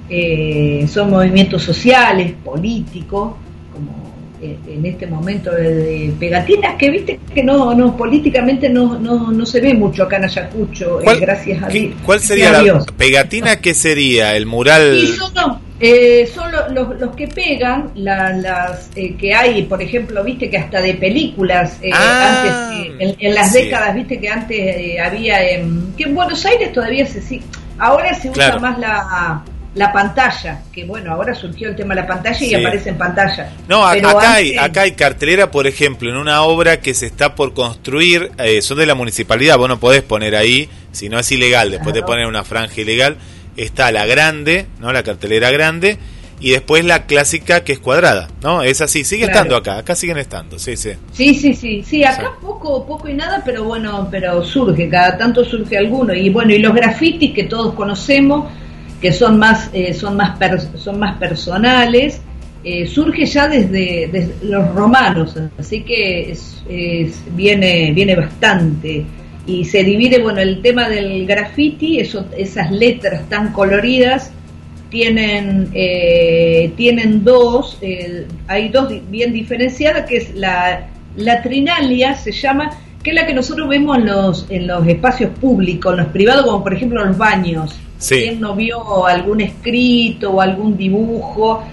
eh, 0.10 0.86
son 0.89 1.10
movimientos 1.10 1.63
sociales, 1.63 2.34
políticos, 2.44 3.36
como 3.72 4.08
eh, 4.42 4.58
en 4.68 4.86
este 4.86 5.08
momento 5.08 5.51
de, 5.51 6.13
pegatinas 6.20 6.75
que 6.75 6.89
viste 6.89 7.20
que 7.34 7.44
no, 7.44 7.74
no 7.74 7.96
políticamente 7.96 8.68
no, 8.68 9.00
no, 9.00 9.32
no 9.32 9.46
se 9.46 9.62
ve 9.62 9.74
mucho 9.74 10.04
acá 10.04 10.18
en 10.18 10.25
Ayacucho, 10.25 11.00
eh, 11.00 11.06
¿Cuál, 11.06 11.20
gracias 11.22 11.63
a 11.63 11.68
Dios. 11.70 11.96
¿Cuál 12.04 12.20
sería 12.20 12.62
la 12.62 12.86
pegatina? 12.98 13.56
¿Qué 13.62 13.74
sería? 13.74 14.36
¿El 14.36 14.46
mural? 14.46 14.98
Y 15.01 15.08
son, 15.08 15.34
no, 15.34 15.67
eh, 15.79 16.27
son 16.34 16.51
lo- 16.51 16.69
los, 16.69 17.00
los 17.00 17.15
que 17.15 17.27
pegan, 17.27 17.91
la- 17.96 18.31
las 18.34 18.89
eh, 18.96 19.15
que 19.15 19.34
hay, 19.36 19.63
por 19.63 19.81
ejemplo, 19.81 20.24
viste 20.24 20.50
que 20.50 20.57
hasta 20.57 20.81
de 20.81 20.96
películas, 20.96 21.77
eh, 21.81 21.91
Ah, 21.93 22.41
antes, 22.41 22.88
eh, 22.89 22.96
en, 23.00 23.15
en 23.27 23.36
las 23.36 23.51
sí. 23.53 23.63
décadas, 23.63 23.93
viste 23.96 24.19
que 24.19 24.29
antes 24.29 24.57
eh, 24.60 25.00
había, 25.00 25.41
en, 25.50 25.93
que 25.96 26.05
en 26.05 26.15
Buenos 26.15 26.43
Aires 26.46 26.72
todavía 26.74 27.05
se 27.05 27.22
sigue, 27.22 27.43
ahora 27.77 28.13
se 28.15 28.29
usa 28.29 28.46
Claro. 28.46 28.60
más 28.60 28.79
la, 28.79 29.43
la 29.75 29.93
pantalla, 29.93 30.63
que 30.74 30.84
bueno, 30.86 31.12
ahora 31.13 31.36
surgió 31.36 31.69
el 31.69 31.75
tema 31.75 31.93
de 31.93 32.01
la 32.01 32.07
pantalla 32.07 32.43
y 32.43 32.50
Sí. 32.50 32.55
aparece 32.55 32.89
en 32.89 32.98
pantalla. 32.98 33.51
No, 33.67 33.86
a- 33.86 33.91
acá, 33.91 34.34
hay, 34.34 34.57
acá 34.57 34.81
hay 34.81 34.93
cartelera, 34.93 35.51
por 35.51 35.67
ejemplo, 35.67 36.10
en 36.10 36.17
una 36.17 36.41
obra 36.41 36.81
que 36.81 36.96
se 36.96 37.05
está 37.05 37.36
por 37.36 37.53
construir, 37.53 38.31
eh, 38.39 38.63
son 38.63 38.79
de 38.79 38.88
la 38.88 38.96
municipalidad, 38.96 39.57
vos 39.60 39.69
no 39.69 39.79
podés 39.79 40.01
poner 40.01 40.36
ahí, 40.36 40.67
si 40.91 41.10
no 41.10 41.19
es 41.19 41.31
ilegal, 41.31 41.69
después 41.69 41.93
Claro. 41.93 42.05
te 42.07 42.12
ponen 42.12 42.25
una 42.25 42.43
franja 42.43 42.81
ilegal, 42.81 43.17
está 43.58 43.92
la 43.92 44.06
grande, 44.06 44.66
¿no? 44.80 44.94
La 44.94 45.04
cartelera 45.04 45.52
grande, 45.52 45.98
y 46.40 46.52
después 46.52 46.86
la 46.86 47.08
clásica 47.08 47.64
que 47.64 47.74
es 47.74 47.80
cuadrada, 47.80 48.28
¿no? 48.44 48.62
Es 48.62 48.80
así, 48.82 49.04
sigue 49.04 49.24
Claro. 49.26 49.34
estando 49.40 49.56
acá, 49.58 49.78
acá 49.80 49.96
siguen 49.96 50.18
estando, 50.20 50.60
sí, 50.60 50.78
sí. 50.78 50.92
Sí, 51.12 51.34
sí, 51.34 51.54
sí, 51.56 51.84
sí, 51.84 52.04
acá 52.04 52.32
Sí. 52.40 52.46
poco, 52.46 52.86
poco 52.86 53.10
y 53.10 53.16
nada, 53.16 53.42
pero 53.44 53.64
bueno, 53.64 54.08
pero 54.12 54.44
surge, 54.44 54.88
cada 54.88 55.18
tanto 55.18 55.44
surge 55.44 55.78
alguno. 55.78 56.14
Y 56.14 56.30
bueno, 56.30 56.54
y 56.54 56.60
los 56.60 56.74
grafitis 56.76 57.34
que 57.34 57.46
todos 57.46 57.74
conocemos, 57.74 58.46
que 59.02 59.12
son 59.12 59.40
más, 59.40 59.70
eh, 59.74 59.94
son 59.96 60.16
más, 60.16 60.38
son 60.78 61.00
más 61.00 61.18
personales, 61.18 62.22
eh, 62.64 62.86
surge 62.86 63.26
ya 63.26 63.48
desde, 63.48 64.10
desde 64.12 64.36
los 64.44 64.74
romanos, 64.76 65.36
así 65.58 65.82
que 65.84 66.32
es, 66.32 66.62
es- 66.70 67.22
viene, 67.36 67.92
viene 67.94 68.16
bastante. 68.16 69.06
Y 69.48 69.63
se 69.63 69.84
divide, 69.84 70.22
bueno, 70.22 70.42
el 70.42 70.62
tema 70.62 70.89
del 70.89 71.25
graffiti, 71.25 72.00
eso, 72.00 72.25
esas 72.38 72.70
letras 72.70 73.27
tan 73.30 73.54
coloridas, 73.54 74.32
tienen, 74.89 75.70
eh, 75.74 76.74
tienen 76.75 77.24
dos, 77.24 77.77
eh, 77.82 78.27
hay 78.48 78.68
dos 78.70 78.94
bien 79.10 79.32
diferenciadas, 79.32 80.06
que 80.06 80.18
es 80.18 80.36
la, 80.36 80.88
la 81.16 81.42
trinalia, 81.42 82.13
se 82.16 82.34
llama, 82.34 82.72
que 83.01 83.12
es 83.12 83.16
la 83.16 83.25
que 83.25 83.34
nosotros 83.34 83.70
vemos 83.70 83.98
en 83.98 84.06
los, 84.06 84.46
en 84.50 84.68
los 84.68 84.86
espacios 84.86 85.32
públicos, 85.39 85.94
en 85.94 86.00
los 86.04 86.08
privados, 86.08 86.46
como 86.46 86.62
por 86.62 86.74
ejemplo 86.74 87.04
los 87.06 87.18
baños. 87.18 87.74
Sí. 87.98 88.16
¿Quién 88.16 88.42
no 88.42 88.54
vio 88.54 89.08
algún 89.08 89.42
escrito 89.42 90.32
o 90.32 90.42
algún 90.42 90.77
dibujo? 90.77 91.63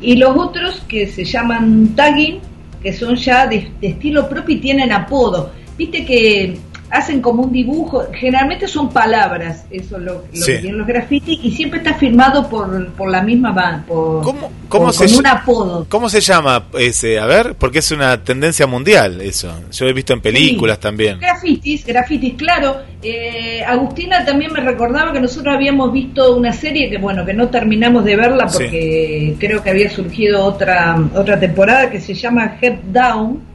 Y 0.00 0.16
los 0.16 0.36
otros 0.36 0.82
que 0.86 1.08
se 1.08 1.24
llaman 1.24 1.94
tagging, 1.96 2.38
que 2.80 2.92
son 2.92 3.16
ya 3.16 3.46
de, 3.46 3.70
de 3.80 3.88
estilo 3.88 4.28
propio 4.28 4.54
y 4.54 4.60
tienen 4.60 4.92
apodo. 4.92 5.50
Viste 5.76 6.04
que 6.04 6.56
hacen 6.94 7.20
como 7.20 7.42
un 7.42 7.52
dibujo, 7.52 8.04
generalmente 8.12 8.68
son 8.68 8.88
palabras, 8.90 9.64
eso 9.70 9.98
lo, 9.98 10.14
lo 10.14 10.22
Sí. 10.32 10.52
que 10.52 10.58
tienen 10.58 10.78
los 10.78 10.86
grafitis, 10.86 11.38
y 11.42 11.50
siempre 11.50 11.78
está 11.80 11.94
firmado 11.94 12.48
por, 12.48 12.92
por 12.92 13.10
la 13.10 13.20
misma 13.22 13.52
banda, 13.52 13.84
por, 13.86 14.22
¿Cómo, 14.22 14.50
cómo 14.68 14.84
por- 14.86 14.94
se 14.94 15.06
con 15.06 15.16
un 15.18 15.26
apodo. 15.26 15.86
¿Cómo 15.88 16.08
se 16.08 16.20
llama 16.20 16.64
ese? 16.78 17.18
A 17.18 17.26
ver, 17.26 17.54
porque 17.56 17.80
es 17.80 17.90
una 17.90 18.22
tendencia 18.22 18.66
mundial 18.66 19.20
eso. 19.20 19.52
Yo 19.72 19.86
he 19.86 19.92
visto 19.92 20.12
en 20.12 20.20
películas 20.20 20.76
Sí. 20.76 20.82
también. 20.82 21.18
Grafitis, 21.18 21.84
grafitis, 21.84 22.34
claro. 22.34 22.76
Eh, 23.02 23.62
Agustina 23.66 24.24
también 24.24 24.52
me 24.52 24.60
recordaba 24.60 25.12
que 25.12 25.20
nosotros 25.20 25.54
habíamos 25.54 25.92
visto 25.92 26.36
una 26.36 26.52
serie 26.52 26.88
que, 26.88 26.96
bueno, 26.98 27.24
que 27.26 27.34
no 27.34 27.48
terminamos 27.48 28.04
de 28.04 28.16
verla 28.16 28.48
Sí. 28.48 28.56
porque 28.58 29.36
creo 29.38 29.62
que 29.62 29.70
había 29.70 29.90
surgido 29.90 30.44
otra 30.44 30.96
otra 31.14 31.38
temporada 31.38 31.90
que 31.90 32.00
se 32.00 32.14
llama 32.14 32.56
Head 32.60 32.78
Down. 32.92 33.53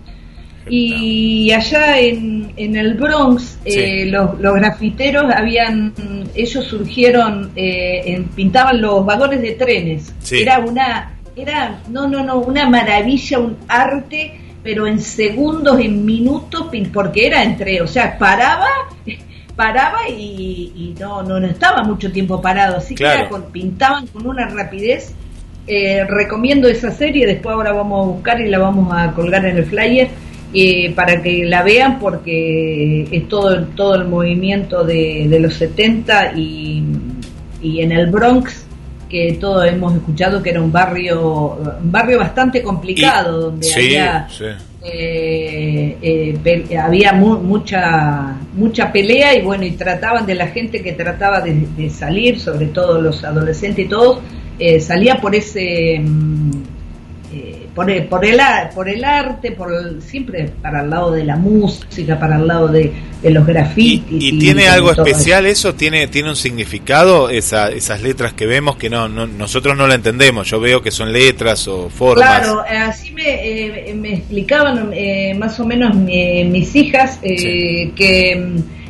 Y 0.70 1.52
allá 1.52 2.00
en, 2.00 2.52
en 2.56 2.76
el 2.76 2.94
Bronx, 2.96 3.58
eh, 3.66 4.06
los, 4.06 4.40
los 4.40 4.56
grafiteros 4.56 5.26
habían, 5.34 5.94
ellos 6.36 6.66
surgieron, 6.66 7.52
eh, 7.56 8.02
en- 8.06 8.26
pintaban 8.26 8.80
los 8.82 9.06
vagones 9.06 9.42
de 9.42 9.52
trenes. 9.54 10.14
Sí. 10.20 10.42
Era 10.42 10.60
una, 10.60 11.14
era, 11.36 11.80
no, 11.90 12.08
no, 12.08 12.24
no, 12.24 12.40
una 12.40 12.70
maravilla, 12.70 13.40
un 13.40 13.58
arte, 13.68 14.40
pero 14.64 14.86
en 14.88 15.00
segundos, 15.00 15.80
en 15.80 16.06
minutos, 16.06 16.68
porque 16.94 17.28
era 17.28 17.44
entre, 17.44 17.82
o 17.82 17.88
sea, 17.88 18.18
paraba, 18.18 18.68
paraba 19.56 20.08
y, 20.10 20.72
y 20.76 20.96
no, 21.00 21.24
no, 21.24 21.40
no 21.40 21.48
estaba 21.48 21.84
mucho 21.84 22.12
tiempo 22.12 22.42
parado, 22.42 22.78
así 22.78 22.94
que 22.96 23.04
Claro. 23.04 23.20
era 23.22 23.30
con- 23.30 23.52
pintaban 23.52 24.08
con 24.08 24.28
una 24.28 24.48
rapidez. 24.48 25.14
Eh, 25.72 26.04
recomiendo 26.10 26.68
esa 26.68 26.90
serie, 26.90 27.28
después 27.28 27.54
ahora 27.54 27.72
vamos 27.72 28.04
a 28.04 28.10
buscar 28.12 28.42
y 28.42 28.50
la 28.50 28.58
vamos 28.58 28.92
a 28.92 29.12
colgar 29.12 29.46
en 29.46 29.58
el 29.58 29.66
flyer 29.66 30.08
eh, 30.54 30.92
para 30.96 31.22
que 31.22 31.46
la 31.46 31.62
vean 31.64 32.00
porque 32.00 33.08
es 33.12 33.28
todo, 33.28 33.64
todo 33.76 33.96
el 33.96 34.06
movimiento 34.08 34.84
de, 34.84 35.28
de 35.30 35.40
los 35.40 35.54
70 35.56 36.34
y, 36.36 36.84
y 37.62 37.82
en 37.82 37.92
el 37.92 38.08
Bronx 38.10 38.66
que 39.10 39.38
todos 39.40 39.66
hemos 39.68 39.96
escuchado 39.96 40.42
que 40.44 40.52
era 40.52 40.62
un 40.62 40.72
barrio 40.72 41.58
un 41.82 41.92
barrio 41.92 42.20
bastante 42.20 42.62
complicado 42.62 43.42
donde 43.42 43.66
sí, 43.66 43.80
había 43.96 44.28
sí. 44.30 44.46
eh, 44.84 45.98
eh, 46.02 46.38
pe- 46.44 46.78
había 46.78 47.14
mu- 47.14 47.40
mucha 47.40 48.36
mucha 48.56 48.92
pelea 48.92 49.36
y 49.36 49.42
bueno 49.42 49.64
y 49.66 49.72
trataban 49.72 50.26
de 50.26 50.36
la 50.36 50.48
gente 50.48 50.82
que 50.82 50.94
trataba 50.94 51.42
de, 51.42 51.54
de 51.76 51.90
salir 51.90 52.40
sobre 52.40 52.68
todo 52.68 53.02
los 53.02 53.24
adolescentes 53.24 53.86
y 53.86 53.88
todos 53.90 54.20
eh, 54.60 54.80
salía 54.80 55.16
por 55.16 55.34
ese 55.36 56.00
mm, 56.04 56.52
por 57.80 57.90
el, 57.90 58.08
por 58.08 58.26
el 58.26 58.42
por 58.76 58.90
el 58.90 59.06
arte 59.06 59.54
por 59.54 59.72
el- 59.74 60.02
siempre 60.02 60.50
para 60.62 60.82
el 60.82 60.90
lado 60.90 61.12
de 61.14 61.24
la 61.24 61.38
música 61.38 62.20
para 62.20 62.36
el 62.36 62.46
lado 62.46 62.68
de, 62.68 62.92
de 63.22 63.30
los 63.30 63.48
¿Y, 63.48 63.52
grafitis 63.54 64.22
y 64.24 64.38
tiene 64.38 64.68
algo 64.68 64.92
eso. 64.92 65.06
especial 65.06 65.46
eso? 65.46 65.76
¿Tiene, 65.76 66.08
tiene 66.08 66.28
un 66.30 66.36
significado 66.36 67.30
esa, 67.30 67.70
esas 67.72 68.02
letras 68.02 68.34
que 68.34 68.46
vemos 68.48 68.76
que 68.76 68.90
no, 68.90 69.08
no 69.08 69.28
nosotros 69.28 69.78
no 69.78 69.88
la 69.88 69.96
entendemos? 69.96 70.50
Yo 70.50 70.60
veo 70.60 70.82
que 70.82 70.92
son 70.92 71.14
letras 71.14 71.70
o 71.70 71.90
formas. 71.90 72.42
Claro, 72.42 72.66
eh, 72.70 72.76
así 72.78 73.12
me, 73.12 73.90
eh, 73.90 73.94
me 73.96 74.16
explicaban 74.16 74.90
eh, 74.94 75.34
más 75.40 75.58
o 75.62 75.66
menos 75.66 75.96
mi- 75.96 76.44
mis 76.44 76.76
hijas 76.76 77.18
eh, 77.24 77.38
Sí. 77.38 77.94
que 77.96 78.46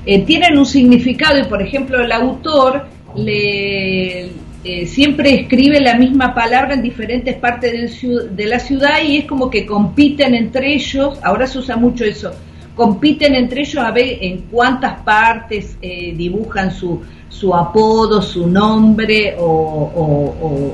eh, 0.07 0.19
tienen 0.25 0.57
un 0.57 0.65
significado 0.65 1.37
y 1.37 1.43
por 1.43 1.61
ejemplo 1.61 2.01
el 2.03 2.11
autor 2.11 2.87
le 3.15 4.29
eh, 4.63 4.85
siempre 4.85 5.33
escribe 5.41 5.79
la 5.79 5.95
misma 5.95 6.33
palabra 6.33 6.73
en 6.73 6.81
diferentes 6.81 7.35
partes 7.35 7.71
del 7.71 8.35
de 8.35 8.45
la 8.45 8.59
ciudad 8.59 9.01
y 9.05 9.17
es 9.17 9.25
como 9.25 9.49
que 9.49 9.65
compiten 9.65 10.35
entre 10.35 10.73
ellos, 10.73 11.19
ahora 11.23 11.47
se 11.47 11.59
usa 11.59 11.77
mucho 11.77 12.03
eso, 12.03 12.31
compiten 12.75 13.35
entre 13.35 13.61
ellos 13.61 13.83
a 13.83 13.91
ver 13.91 14.17
en 14.21 14.41
cuántas 14.51 15.01
partes 15.01 15.77
eh, 15.81 16.13
dibujan 16.15 16.71
su, 16.71 17.01
su 17.27 17.53
apodo, 17.55 18.21
su 18.21 18.47
nombre 18.47 19.35
o, 19.37 19.45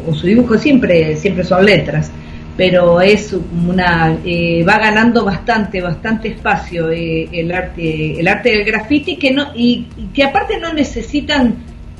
o- 0.07 0.13
su 0.13 0.27
dibujo, 0.27 0.57
siempre, 0.57 1.15
siempre 1.17 1.43
son 1.43 1.65
letras, 1.65 2.11
pero 2.55 3.01
es 3.01 3.33
una 3.33 4.17
eh, 4.23 4.63
va 4.67 4.77
ganando 4.79 5.25
bastante, 5.25 5.81
bastante 5.81 6.29
espacio 6.29 6.89
eh, 6.91 7.27
el 7.31 7.51
arte, 7.51 8.19
el 8.19 8.27
arte 8.27 8.49
del 8.49 8.63
graffiti 8.65 9.17
que 9.17 9.31
no, 9.31 9.47
y 9.55 9.85
que 10.13 10.23
aparte 10.23 10.59
no 10.59 10.73
necesitan 10.73 11.55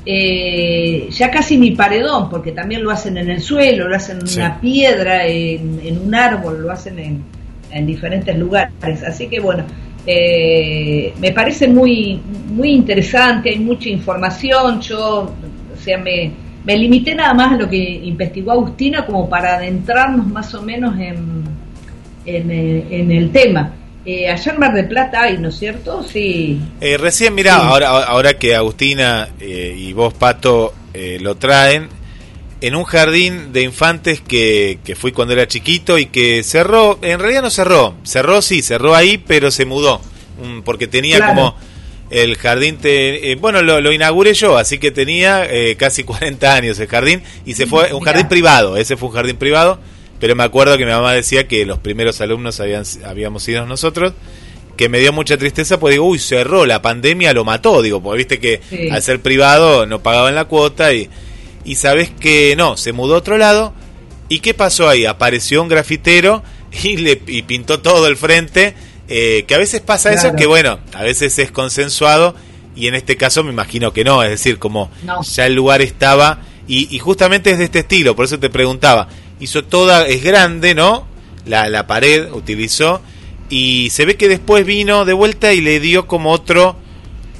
eh, 0.06 1.08
ya 1.10 1.30
casi 1.30 1.58
ni 1.58 1.72
paredón, 1.72 2.30
porque 2.30 2.52
también 2.52 2.82
lo 2.84 2.90
hacen 2.92 3.16
en 3.18 3.28
el 3.28 3.40
suelo, 3.40 3.88
lo 3.88 3.96
hacen 3.96 4.18
en 4.20 4.26
Sí. 4.28 4.38
una 4.38 4.60
piedra, 4.60 5.26
en, 5.26 5.80
en 5.82 5.98
un 5.98 6.14
árbol, 6.14 6.62
lo 6.62 6.70
hacen 6.70 6.98
en, 6.98 7.22
en 7.72 7.86
diferentes 7.86 8.36
lugares. 8.38 9.02
Así 9.06 9.26
que 9.26 9.40
bueno, 9.40 9.64
eh, 10.06 11.12
me 11.20 11.32
parece 11.32 11.66
muy, 11.68 12.20
muy 12.48 12.70
interesante, 12.70 13.50
hay 13.50 13.58
mucha 13.58 13.88
información, 13.88 14.80
yo, 14.80 15.22
o 15.74 15.80
sea, 15.82 15.98
me, 15.98 16.30
me 16.64 16.76
limité 16.78 17.14
nada 17.14 17.34
más 17.34 17.52
a 17.54 17.56
lo 17.56 17.68
que 17.68 17.76
investigó 17.76 18.52
Agustina 18.52 19.04
como 19.04 19.28
para 19.28 19.56
adentrarnos 19.56 20.26
más 20.28 20.54
o 20.54 20.62
menos 20.62 20.96
en, 20.98 21.42
en, 22.24 22.50
eh, 22.50 22.84
en 22.90 23.10
el 23.10 23.30
tema. 23.30 23.72
Eh, 24.06 24.28
en 24.32 24.58
Mar 24.60 24.72
del 24.72 24.86
Plata 24.86 25.22
hay, 25.22 25.36
¿no 25.38 25.48
es 25.48 25.58
cierto? 25.58 26.04
Sí. 26.04 26.60
Eh, 26.80 26.96
recién, 26.96 27.34
mira, 27.34 27.54
Sí. 27.54 27.60
ahora, 27.64 27.88
ahora 28.04 28.38
que 28.38 28.54
Agustina 28.54 29.28
eh, 29.40 29.74
y 29.76 29.92
vos, 29.92 30.14
Pato, 30.14 30.72
eh, 30.94 31.18
lo 31.20 31.34
traen, 31.34 31.88
en 32.60 32.74
un 32.76 32.84
jardín 32.84 33.52
de 33.52 33.62
infantes 33.62 34.20
que, 34.20 34.78
que 34.84 34.94
fui 34.94 35.12
cuando 35.12 35.34
era 35.34 35.46
chiquito 35.48 35.98
y 35.98 36.06
que 36.06 36.42
cerró, 36.44 36.98
en 37.02 37.18
realidad 37.18 37.42
no 37.42 37.50
cerró, 37.50 37.94
cerró 38.04 38.40
sí, 38.42 38.62
cerró 38.62 38.94
ahí, 38.94 39.18
pero 39.18 39.50
se 39.50 39.66
mudó, 39.66 40.00
mm, 40.42 40.60
porque 40.60 40.86
tenía 40.86 41.16
Claro. 41.18 41.34
como 41.34 41.56
el 42.08 42.36
jardín, 42.36 42.76
te- 42.76 43.32
eh, 43.32 43.34
bueno, 43.34 43.60
lo, 43.62 43.80
lo 43.80 43.92
inauguré 43.92 44.32
yo, 44.34 44.56
así 44.56 44.78
que 44.78 44.90
tenía 44.92 45.44
eh, 45.50 45.74
casi 45.76 46.04
40 46.04 46.54
años 46.54 46.78
el 46.78 46.86
jardín 46.86 47.22
y 47.44 47.54
se 47.54 47.66
fue, 47.66 47.92
un 47.92 47.98
Mirá. 48.00 48.12
jardín 48.12 48.28
privado, 48.28 48.76
ese 48.76 48.96
fue 48.96 49.08
un 49.08 49.14
jardín 49.16 49.36
privado, 49.36 49.80
pero 50.20 50.34
me 50.34 50.44
acuerdo 50.44 50.76
que 50.78 50.84
mi 50.86 50.92
mamá 50.92 51.12
decía 51.12 51.46
que 51.48 51.64
los 51.66 51.78
primeros 51.78 52.20
alumnos 52.20 52.60
habían, 52.60 52.84
habíamos 53.04 53.42
sido 53.42 53.66
nosotros 53.66 54.12
que 54.76 54.88
me 54.90 55.00
dio 55.00 55.10
mucha 55.12 55.38
tristeza, 55.38 55.80
pues 55.80 55.92
digo, 55.92 56.04
uy, 56.04 56.18
cerró, 56.18 56.66
la 56.66 56.82
pandemia 56.82 57.32
lo 57.32 57.44
mató, 57.46 57.80
digo, 57.80 58.02
porque 58.02 58.18
viste 58.18 58.38
que 58.40 58.60
Sí. 58.68 58.90
al 58.90 59.02
ser 59.02 59.20
privado 59.22 59.86
no 59.86 60.02
pagaban 60.02 60.34
la 60.34 60.44
cuota 60.44 60.92
y, 60.92 61.08
y 61.64 61.76
sabes 61.76 62.10
que 62.10 62.54
no, 62.58 62.76
se 62.76 62.92
mudó 62.92 63.14
a 63.14 63.18
otro 63.18 63.38
lado. 63.38 63.72
¿Y 64.28 64.40
qué 64.40 64.52
pasó 64.54 64.88
ahí? 64.88 65.06
Apareció 65.06 65.62
un 65.62 65.68
grafitero 65.68 66.42
y 66.82 66.98
le 66.98 67.22
y 67.26 67.42
pintó 67.42 67.80
todo 67.80 68.06
el 68.06 68.16
frente, 68.18 68.74
eh, 69.08 69.44
que 69.48 69.54
a 69.54 69.58
veces 69.58 69.80
pasa 69.80 70.12
eso, 70.12 70.22
Claro. 70.24 70.36
que 70.36 70.46
bueno, 70.46 70.78
a 70.92 71.02
veces 71.04 71.38
es 71.38 71.50
consensuado 71.50 72.34
y 72.74 72.88
en 72.88 72.94
este 72.96 73.16
caso 73.16 73.42
me 73.44 73.52
imagino 73.52 73.94
que 73.94 74.04
no, 74.04 74.22
es 74.22 74.28
decir, 74.30 74.58
como 74.58 74.90
No. 75.04 75.22
ya 75.22 75.46
el 75.46 75.54
lugar 75.54 75.80
estaba 75.80 76.40
y, 76.68 76.94
y 76.94 76.98
justamente 76.98 77.50
es 77.52 77.56
de 77.58 77.64
este 77.64 77.78
estilo, 77.78 78.14
por 78.14 78.26
eso 78.26 78.38
te 78.38 78.50
preguntaba, 78.50 79.08
hizo 79.40 79.64
toda, 79.64 80.06
es 80.06 80.22
grande, 80.22 80.74
¿no? 80.74 81.06
La, 81.44 81.68
la 81.68 81.86
pared 81.86 82.30
utilizó 82.32 83.00
y 83.48 83.90
se 83.90 84.04
ve 84.04 84.16
que 84.16 84.28
después 84.28 84.66
vino 84.66 85.04
de 85.04 85.12
vuelta 85.12 85.52
y 85.52 85.60
le 85.60 85.78
dio 85.80 86.06
como 86.06 86.32
otro 86.32 86.76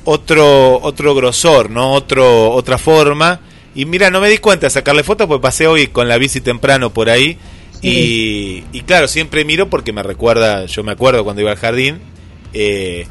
otro 0.04 0.80
otro 0.80 1.14
grosor, 1.14 1.70
¿no? 1.70 1.92
Otro 1.92 2.50
otra 2.52 2.78
forma. 2.78 3.40
Y 3.74 3.84
mira, 3.84 4.10
no 4.10 4.20
me 4.20 4.28
di 4.28 4.38
cuenta 4.38 4.66
de 4.66 4.70
sacarle 4.70 5.02
foto 5.02 5.28
porque 5.28 5.42
pasé 5.42 5.66
hoy 5.66 5.88
con 5.88 6.08
la 6.08 6.16
bici 6.16 6.40
temprano 6.40 6.94
por 6.94 7.10
ahí 7.10 7.36
y, 7.82 8.64
y 8.72 8.80
claro, 8.82 9.06
siempre 9.06 9.44
miro 9.44 9.68
porque 9.68 9.92
me 9.92 10.02
recuerda, 10.02 10.64
yo 10.66 10.82
me 10.82 10.92
acuerdo 10.92 11.24
cuando 11.24 11.42
iba 11.42 11.50
al 11.50 11.58
jardín 11.58 11.98
eh, 12.54 13.06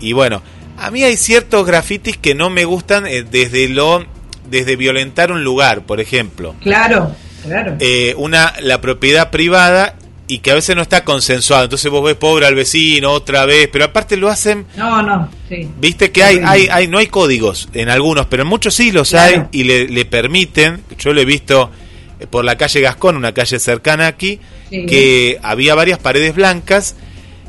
y 0.00 0.12
bueno, 0.12 0.42
a 0.78 0.90
mí 0.90 1.02
hay 1.02 1.16
ciertos 1.16 1.66
grafitis 1.66 2.16
que 2.16 2.34
no 2.34 2.48
me 2.48 2.64
gustan 2.64 3.06
eh, 3.06 3.24
desde 3.24 3.68
lo 3.68 4.04
desde 4.48 4.76
violentar 4.76 5.32
un 5.32 5.42
lugar, 5.42 5.84
por 5.84 6.00
ejemplo 6.00 6.54
Claro, 6.62 7.14
claro. 7.46 7.76
eh, 7.80 8.14
una 8.16 8.52
la 8.60 8.80
propiedad 8.80 9.30
privada 9.30 9.94
y 10.28 10.38
que 10.40 10.50
a 10.50 10.54
veces 10.54 10.74
no 10.74 10.82
está 10.82 11.04
consensuado. 11.04 11.64
Entonces 11.64 11.90
vos 11.90 12.04
ves 12.04 12.16
pobre 12.16 12.46
al 12.46 12.54
vecino 12.56 13.12
otra 13.12 13.46
vez, 13.46 13.68
pero 13.72 13.84
aparte 13.84 14.16
lo 14.16 14.28
hacen, 14.28 14.66
no, 14.76 15.00
no, 15.02 15.30
sí. 15.48 15.68
viste 15.78 16.10
que 16.10 16.24
hay, 16.24 16.40
hay, 16.44 16.66
hay, 16.70 16.88
no 16.88 16.98
hay 16.98 17.06
códigos 17.06 17.68
en 17.74 17.88
algunos, 17.88 18.26
pero 18.26 18.42
en 18.42 18.48
muchos 18.48 18.74
sí 18.74 18.90
los 18.90 19.10
Claro. 19.10 19.48
hay 19.52 19.60
y 19.60 19.64
le, 19.64 19.88
le 19.88 20.04
permiten. 20.04 20.82
Yo 20.98 21.12
lo 21.12 21.20
he 21.20 21.24
visto 21.24 21.70
eh, 22.18 22.26
por 22.26 22.44
la 22.44 22.56
calle 22.56 22.80
Gascón, 22.80 23.16
una 23.16 23.32
calle 23.32 23.58
cercana 23.60 24.06
aquí, 24.08 24.40
Sí. 24.68 24.84
que 24.86 25.38
había 25.44 25.76
varias 25.76 26.00
paredes 26.00 26.34
blancas 26.34 26.96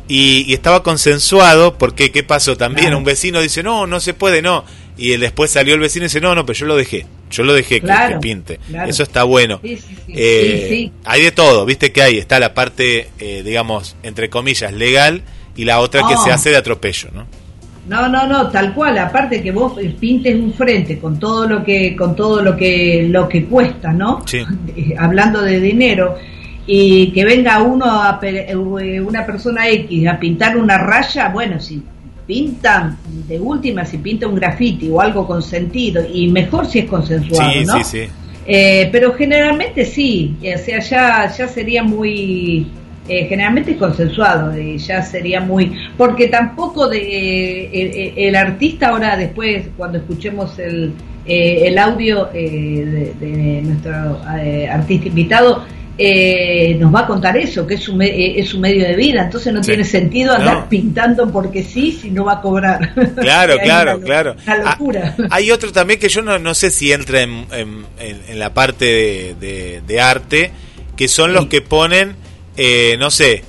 y, 0.07 0.45
y 0.47 0.53
estaba 0.53 0.83
consensuado 0.83 1.79
porque 1.79 2.11
qué 2.11 2.21
pasó 2.21 2.55
también 2.57 2.85
Claro. 2.85 2.99
un 2.99 3.03
vecino 3.03 3.41
dice 3.41 3.63
no 3.63 3.87
no 3.87 3.99
se 3.99 4.13
puede 4.13 4.43
no 4.43 4.63
y 4.97 5.15
después 5.17 5.51
salió 5.51 5.75
el 5.75 5.79
vecino 5.79 6.05
y 6.05 6.07
dice 6.07 6.21
no 6.21 6.33
no 6.35 6.45
pero 6.45 6.57
yo 6.59 6.65
lo 6.65 6.75
dejé 6.75 7.05
yo 7.29 7.43
lo 7.43 7.53
dejé 7.53 7.81
que- 7.81 8.17
pinte 8.21 8.59
claro. 8.67 8.89
eso 8.89 9.03
está 9.03 9.23
bueno 9.23 9.59
Sí, 9.63 9.77
sí, 9.77 9.95
sí. 10.05 10.13
Eh, 10.15 10.67
Sí, 10.69 10.75
sí. 10.75 10.91
hay 11.05 11.21
de 11.23 11.31
todo 11.31 11.65
viste 11.65 11.91
que 11.91 12.01
hay 12.01 12.17
está 12.17 12.39
la 12.39 12.53
parte 12.53 13.09
eh, 13.19 13.43
digamos 13.45 13.95
entre 14.03 14.29
comillas 14.29 14.73
legal 14.73 15.21
y 15.55 15.65
la 15.65 15.79
otra 15.79 16.01
que 16.07 16.15
se 16.17 16.31
hace 16.31 16.49
de 16.49 16.57
atropello 16.57 17.09
no 17.13 17.25
No, 17.87 18.09
no, 18.09 18.27
no, 18.27 18.49
tal 18.51 18.73
cual. 18.73 18.97
Aparte 18.97 19.41
que 19.41 19.51
vos 19.51 19.79
pintes 19.97 20.35
un 20.35 20.53
frente 20.53 20.99
con 20.99 21.17
todo 21.17 21.47
lo 21.47 21.63
que, 21.63 21.95
con 21.95 22.17
todo 22.17 22.43
lo 22.43 22.53
que, 22.57 23.07
lo 23.09 23.29
que 23.29 23.45
cuesta, 23.45 23.93
¿no? 23.93 24.23
Sí. 24.27 24.39
Eh, 24.75 24.93
Hablando 24.99 25.41
de 25.41 25.61
dinero 25.61 26.17
y 26.67 27.11
que 27.13 27.23
venga 27.23 27.61
uno 27.61 27.85
a 27.89 28.19
eh, 28.23 28.53
una 28.99 29.25
persona 29.25 29.69
X 29.69 30.05
a 30.05 30.19
pintar 30.19 30.57
una 30.57 30.77
raya, 30.77 31.29
bueno, 31.29 31.61
si 31.61 31.81
pintan 32.27 32.97
de 33.27 33.39
última, 33.39 33.85
si 33.85 33.97
pinta 33.97 34.27
un 34.27 34.35
graffiti 34.35 34.89
o 34.91 35.01
algo 35.01 35.25
con 35.25 35.41
sentido 35.41 36.03
y 36.13 36.27
mejor 36.27 36.67
si 36.67 36.79
es 36.79 36.85
consensuado, 36.85 37.51
sí 37.51 37.65
¿no? 37.65 37.77
sí 37.77 37.83
sí 37.83 38.11
Eh, 38.45 38.89
pero 38.91 39.13
generalmente 39.13 39.83
sí, 39.85 40.35
o 40.39 40.57
sea, 40.57 40.79
ya, 40.79 41.35
ya 41.35 41.47
sería 41.47 41.83
muy, 41.83 42.67
eh, 43.09 43.25
generalmente 43.27 43.71
es 43.71 43.77
consensuado, 43.77 44.53
eh, 44.53 44.77
ya 44.77 45.01
sería 45.01 45.39
muy, 45.39 45.71
porque 45.97 46.27
tampoco 46.27 46.87
de 46.87 46.99
eh, 46.99 48.13
el, 48.15 48.35
artista 48.35 48.89
ahora 48.89 49.15
después, 49.15 49.67
cuando 49.77 49.97
escuchemos 49.97 50.59
el, 50.59 50.93
eh, 51.25 51.67
el 51.67 51.77
audio 51.77 52.29
eh, 52.33 53.13
de, 53.19 53.25
de 53.25 53.61
nuestro 53.63 54.21
artista 54.71 55.07
invitado, 55.07 55.63
eh, 55.97 56.75
nos 56.79 56.93
va 56.93 57.01
a 57.01 57.07
contar 57.07 57.35
eso, 57.37 57.65
que 57.65 57.73
es 57.75 57.81
su, 57.83 57.95
me- 57.95 58.07
eh, 58.07 58.39
es 58.39 58.49
su 58.49 58.59
medio 58.59 58.85
de 58.87 58.95
vida, 58.95 59.23
entonces 59.23 59.51
no 59.53 59.63
Sí. 59.63 59.69
tiene 59.71 59.83
sentido 59.83 60.33
andar 60.33 60.55
No. 60.59 60.69
pintando 60.69 61.31
porque 61.31 61.63
sí, 61.63 61.91
si 61.91 62.11
no 62.11 62.25
va 62.25 62.33
a 62.33 62.41
cobrar. 62.41 62.93
Claro, 63.15 63.57
claro, 63.63 63.95
una 63.97 64.05
claro. 64.05 64.35
Una 64.45 64.53
Ah, 64.55 64.71
locura. 64.77 65.15
hay 65.31 65.51
otro 65.51 65.71
también 65.71 65.99
que 65.99 66.09
yo 66.09 66.21
no, 66.21 66.37
no 66.39 66.53
sé 66.53 66.69
si 66.71 66.91
entra 66.91 67.21
en, 67.21 67.45
en- 67.51 67.85
en- 67.99 68.21
en 68.27 68.39
la 68.39 68.53
parte 68.53 68.85
de, 68.85 69.35
de- 69.39 69.81
de 69.85 69.99
arte, 70.01 70.51
que 70.95 71.07
son 71.07 71.33
los 71.33 71.47
que 71.47 71.61
ponen, 71.61 72.15
eh, 72.57 72.95
no 72.99 73.09
sé, 73.11 73.43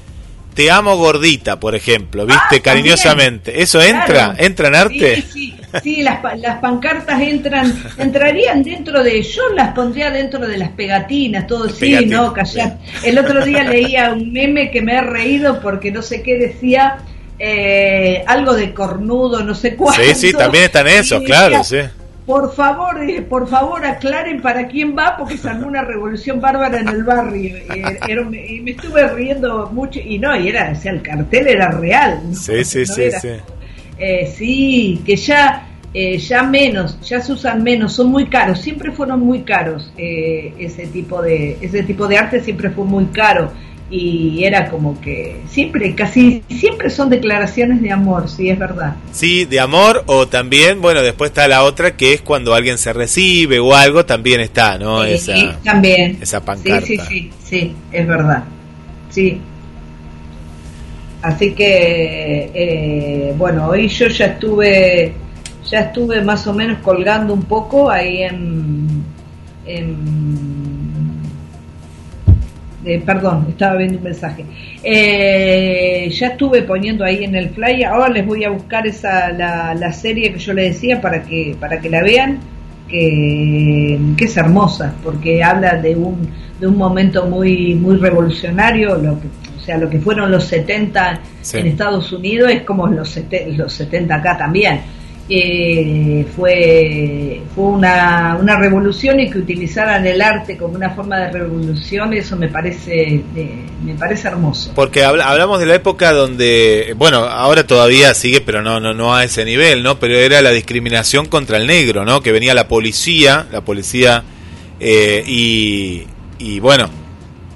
te 0.58 0.72
amo 0.72 0.96
gordita, 0.96 1.60
por 1.60 1.76
ejemplo, 1.76 2.26
¿viste? 2.26 2.56
Ah. 2.56 2.60
Cariñosamente. 2.60 3.62
¿Eso 3.62 3.80
entra? 3.80 4.06
Claro. 4.06 4.34
¿Entra 4.38 4.66
en 4.66 4.74
arte? 4.74 5.14
Sí, 5.14 5.22
sí, 5.32 5.56
sí, 5.84 6.02
las, 6.02 6.18
las 6.40 6.58
pancartas 6.58 7.22
entran, 7.22 7.80
entrarían 7.96 8.64
dentro 8.64 9.04
de, 9.04 9.22
yo 9.22 9.50
las 9.54 9.72
pondría 9.72 10.10
dentro 10.10 10.44
de 10.48 10.58
las 10.58 10.70
pegatinas, 10.70 11.46
todo, 11.46 11.68
sí, 11.68 12.06
no, 12.06 12.32
callar. 12.32 12.76
El 13.04 13.20
otro 13.20 13.44
día 13.44 13.62
leía 13.62 14.10
un 14.10 14.32
meme 14.32 14.72
que 14.72 14.82
me 14.82 14.96
ha 14.96 15.02
reído 15.02 15.60
porque 15.60 15.92
no 15.92 16.02
sé 16.02 16.24
qué 16.24 16.34
decía, 16.34 17.04
eh, 17.38 18.24
algo 18.26 18.54
de 18.54 18.74
cornudo, 18.74 19.44
no 19.44 19.54
sé 19.54 19.76
cuánto. 19.76 20.02
Sí, 20.02 20.12
sí, 20.16 20.32
también 20.32 20.64
están 20.64 20.88
esos, 20.88 21.22
claro, 21.22 21.58
decía, 21.58 21.84
sí. 21.84 22.04
Por 22.28 22.52
favor, 22.54 23.02
eh, 23.02 23.22
por 23.22 23.48
favor, 23.48 23.82
aclaren 23.86 24.42
para 24.42 24.68
quién 24.68 24.94
va, 24.94 25.16
porque 25.16 25.38
se 25.38 25.48
armó 25.48 25.66
una 25.66 25.80
revolución 25.80 26.42
bárbara 26.42 26.78
en 26.80 26.88
el 26.88 27.02
barrio. 27.02 27.56
Eh, 27.56 27.98
era 28.06 28.20
un- 28.20 28.34
y 28.34 28.60
me 28.60 28.72
estuve 28.72 29.08
riendo 29.14 29.70
mucho, 29.72 29.98
y 29.98 30.18
no, 30.18 30.36
y 30.38 30.48
era, 30.48 30.72
o 30.72 30.78
sea, 30.78 30.92
el 30.92 31.00
cartel 31.00 31.46
era 31.46 31.70
real. 31.70 32.20
¿no? 32.28 32.34
Sí, 32.34 32.62
sí, 32.66 32.80
No 32.80 32.94
sí, 32.94 33.02
era- 33.04 33.18
sí. 33.20 33.28
eh, 33.98 34.26
sí, 34.36 35.02
que 35.06 35.16
ya, 35.16 35.68
eh, 35.94 36.18
ya 36.18 36.42
menos, 36.42 37.00
ya 37.00 37.22
se 37.22 37.32
usan 37.32 37.62
menos, 37.62 37.94
son 37.94 38.10
muy 38.10 38.26
caros, 38.26 38.60
siempre 38.60 38.92
fueron 38.92 39.20
muy 39.20 39.40
caros 39.40 39.90
eh, 39.96 40.52
ese 40.58 40.86
tipo 40.88 41.22
de, 41.22 41.56
ese 41.62 41.82
tipo 41.82 42.06
de 42.06 42.18
arte 42.18 42.40
siempre 42.40 42.68
fue 42.68 42.84
muy 42.84 43.06
caro 43.06 43.50
y 43.90 44.44
era 44.44 44.68
como 44.68 45.00
que 45.00 45.40
siempre, 45.48 45.94
casi 45.94 46.42
siempre 46.50 46.90
son 46.90 47.08
declaraciones 47.08 47.80
de 47.80 47.90
amor, 47.90 48.28
sí 48.28 48.50
es 48.50 48.58
verdad. 48.58 48.96
Sí, 49.12 49.46
de 49.46 49.60
amor 49.60 50.04
o 50.06 50.28
también, 50.28 50.82
bueno, 50.82 51.00
después 51.00 51.30
está 51.30 51.48
la 51.48 51.62
otra 51.62 51.96
que 51.96 52.12
es 52.12 52.20
cuando 52.20 52.54
alguien 52.54 52.76
se 52.76 52.92
recibe 52.92 53.58
o 53.58 53.74
algo, 53.74 54.04
también 54.04 54.40
está, 54.40 54.78
¿no? 54.78 55.04
Sí, 55.04 55.10
Esa, 55.12 55.36
sí, 55.36 55.50
también. 55.64 56.18
esa 56.20 56.44
pancarta. 56.44 56.86
Sí, 56.86 56.98
sí, 56.98 57.04
sí, 57.08 57.30
sí, 57.44 57.72
es 57.90 58.06
verdad. 58.06 58.44
Sí. 59.10 59.40
Así 61.22 61.52
que, 61.52 62.50
eh, 62.54 63.34
bueno, 63.36 63.68
hoy 63.68 63.88
yo 63.88 64.06
ya 64.08 64.26
estuve, 64.26 65.14
ya 65.68 65.80
estuve 65.80 66.22
más 66.22 66.46
o 66.46 66.52
menos 66.52 66.78
colgando 66.78 67.32
un 67.32 67.42
poco 67.42 67.90
ahí 67.90 68.22
en, 68.22 69.02
en 69.66 70.57
eh, 72.88 73.02
perdón, 73.04 73.46
estaba 73.50 73.76
viendo 73.76 73.98
un 73.98 74.04
mensaje. 74.04 74.44
Eh, 74.82 76.08
ya 76.10 76.28
estuve 76.28 76.62
poniendo 76.62 77.04
ahí 77.04 77.24
en 77.24 77.34
el 77.34 77.50
flyer. 77.50 77.86
Ahora 77.86 78.08
les 78.08 78.26
voy 78.26 78.44
a 78.44 78.50
buscar 78.50 78.86
esa 78.86 79.30
la, 79.32 79.74
la 79.74 79.92
serie 79.92 80.32
que 80.32 80.38
yo 80.38 80.52
les 80.54 80.74
decía 80.74 81.00
para 81.00 81.22
que 81.22 81.54
para 81.60 81.80
que 81.80 81.88
la 81.90 82.02
vean, 82.02 82.38
que, 82.88 83.98
que 84.16 84.24
es 84.24 84.36
hermosa, 84.36 84.94
porque 85.04 85.42
habla 85.42 85.74
de 85.76 85.94
un 85.96 86.28
de 86.60 86.66
un 86.66 86.76
momento 86.76 87.26
muy 87.26 87.74
muy 87.74 87.96
revolucionario, 87.96 88.96
lo 88.96 89.20
que, 89.20 89.26
o 89.56 89.60
sea, 89.60 89.76
lo 89.78 89.88
que 89.88 89.98
fueron 90.00 90.30
los 90.30 90.44
70 90.44 91.20
Sí. 91.42 91.58
en 91.58 91.66
Estados 91.68 92.12
Unidos 92.12 92.50
es 92.50 92.62
como 92.62 92.86
los, 92.88 93.08
sete- 93.16 93.52
los 93.56 93.72
70 93.72 94.14
acá 94.16 94.36
también. 94.36 94.80
Eh, 95.30 96.24
fue 96.34 97.42
fue 97.54 97.64
una, 97.66 98.38
una 98.40 98.56
revolución 98.56 99.20
y 99.20 99.28
que 99.30 99.38
utilizaran 99.38 100.06
el 100.06 100.22
arte 100.22 100.56
como 100.56 100.74
una 100.74 100.88
forma 100.90 101.18
de 101.18 101.30
revolución 101.32 102.14
eso 102.14 102.34
me 102.36 102.48
parece 102.48 103.22
me 103.84 103.92
parece 103.94 104.28
hermoso 104.28 104.72
Porque 104.74 105.04
habla- 105.04 105.28
hablamos 105.28 105.60
de 105.60 105.66
la 105.66 105.74
época 105.74 106.12
donde, 106.12 106.94
bueno, 106.96 107.18
ahora 107.24 107.66
todavía 107.66 108.14
sigue, 108.14 108.40
pero 108.40 108.62
no, 108.62 108.80
no, 108.80 108.94
no 108.94 109.14
a 109.14 109.22
ese 109.24 109.44
nivel, 109.44 109.82
¿no? 109.82 109.98
Pero 109.98 110.16
era 110.16 110.40
la 110.40 110.50
discriminación 110.50 111.26
contra 111.26 111.58
el 111.58 111.66
negro, 111.66 112.06
¿no? 112.06 112.22
Que 112.22 112.32
venía 112.32 112.54
la 112.54 112.66
policía, 112.66 113.46
la 113.52 113.60
policía, 113.60 114.24
eh, 114.80 115.22
y, 115.26 116.04
y 116.38 116.60
bueno, 116.60 116.88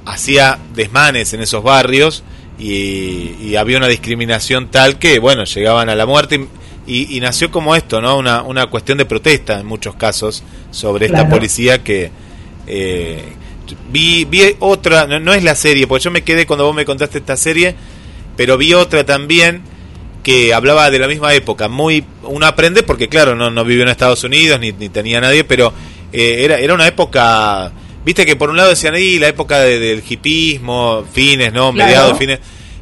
hacía 0.05 0.59
desmanes 0.75 1.33
en 1.33 1.41
esos 1.41 1.63
barrios 1.63 2.23
y, 2.59 3.31
y 3.41 3.57
había 3.57 3.79
una 3.79 3.89
discriminación 3.89 4.69
tal 4.71 4.99
que, 4.99 5.19
bueno, 5.21 5.45
llegaban 5.45 5.89
a 5.89 5.95
la 5.95 6.05
muerte 6.05 6.35
y, 6.37 6.47
y 6.87 7.21
nació 7.21 7.51
como 7.51 7.75
esto, 7.77 8.01
¿no? 8.01 8.17
Una, 8.19 8.43
una 8.43 8.67
cuestión 8.67 8.99
de 8.99 9.05
protesta 9.05 9.61
en 9.61 9.67
muchos 9.67 9.95
casos 9.95 10.43
sobre 10.71 11.07
esta 11.07 11.19
Claro. 11.19 11.31
policía 11.31 11.83
que... 11.83 12.11
eh, 12.67 13.23
vi, 13.91 14.25
vi 14.25 14.57
otra, 14.59 15.07
no, 15.07 15.19
no 15.21 15.33
es 15.33 15.43
la 15.45 15.55
serie, 15.55 15.87
porque 15.87 16.05
yo 16.05 16.11
me 16.11 16.23
quedé 16.23 16.47
cuando 16.47 16.65
vos 16.67 16.75
me 16.75 16.85
contaste 16.85 17.19
esta 17.19 17.37
serie, 17.37 17.75
pero 18.37 18.59
vi 18.59 18.75
otra 18.75 19.05
también 19.05 19.63
que 20.23 20.53
hablaba 20.55 20.91
de 20.91 20.99
la 20.99 21.09
misma 21.09 21.33
época, 21.35 21.69
muy 21.69 22.05
uno 22.25 22.47
aprende 22.47 22.83
porque 22.83 23.09
claro, 23.09 23.35
no, 23.35 23.51
no 23.51 23.65
vivió 23.65 23.83
en 23.83 23.89
Estados 23.89 24.23
Unidos 24.25 24.61
ni, 24.61 24.73
ni 24.73 24.89
tenía 24.89 25.21
nadie, 25.21 25.43
pero 25.45 25.73
eh, 26.13 26.43
era, 26.45 26.59
era 26.59 26.75
una 26.75 26.87
época, 26.87 27.73
viste 28.05 28.25
que 28.27 28.37
por 28.37 28.51
un 28.51 28.57
lado 28.57 28.71
decían 28.71 28.95
ahí 28.95 29.19
la 29.19 29.29
época 29.29 29.59
de- 29.61 29.79
del 29.79 30.03
hipismo, 30.09 31.05
fines, 31.13 31.53
no, 31.53 31.73
Claro. 31.73 31.87
mediados, 31.87 32.19
fines, 32.19 32.39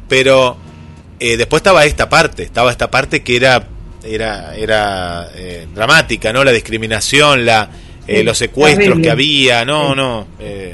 pero 0.07 0.57
eh, 1.19 1.37
después 1.37 1.61
estaba 1.61 1.85
esta 1.85 2.09
parte, 2.09 2.43
estaba 2.43 2.69
esta 2.71 2.91
parte 2.91 3.23
que 3.23 3.35
era 3.37 3.67
era 4.03 4.55
era 4.55 5.29
eh, 5.35 5.67
dramática, 5.73 6.31
no, 6.33 6.43
la 6.43 6.51
discriminación, 6.51 7.45
la 7.45 7.69
eh, 8.07 8.17
Sí, 8.19 8.23
los 8.23 8.37
secuestros 8.37 8.79
terrible. 8.85 9.03
que 9.03 9.09
había, 9.11 9.63
no, 9.65 9.89
Sí. 9.89 9.95
no. 9.95 10.27
eh, 10.39 10.73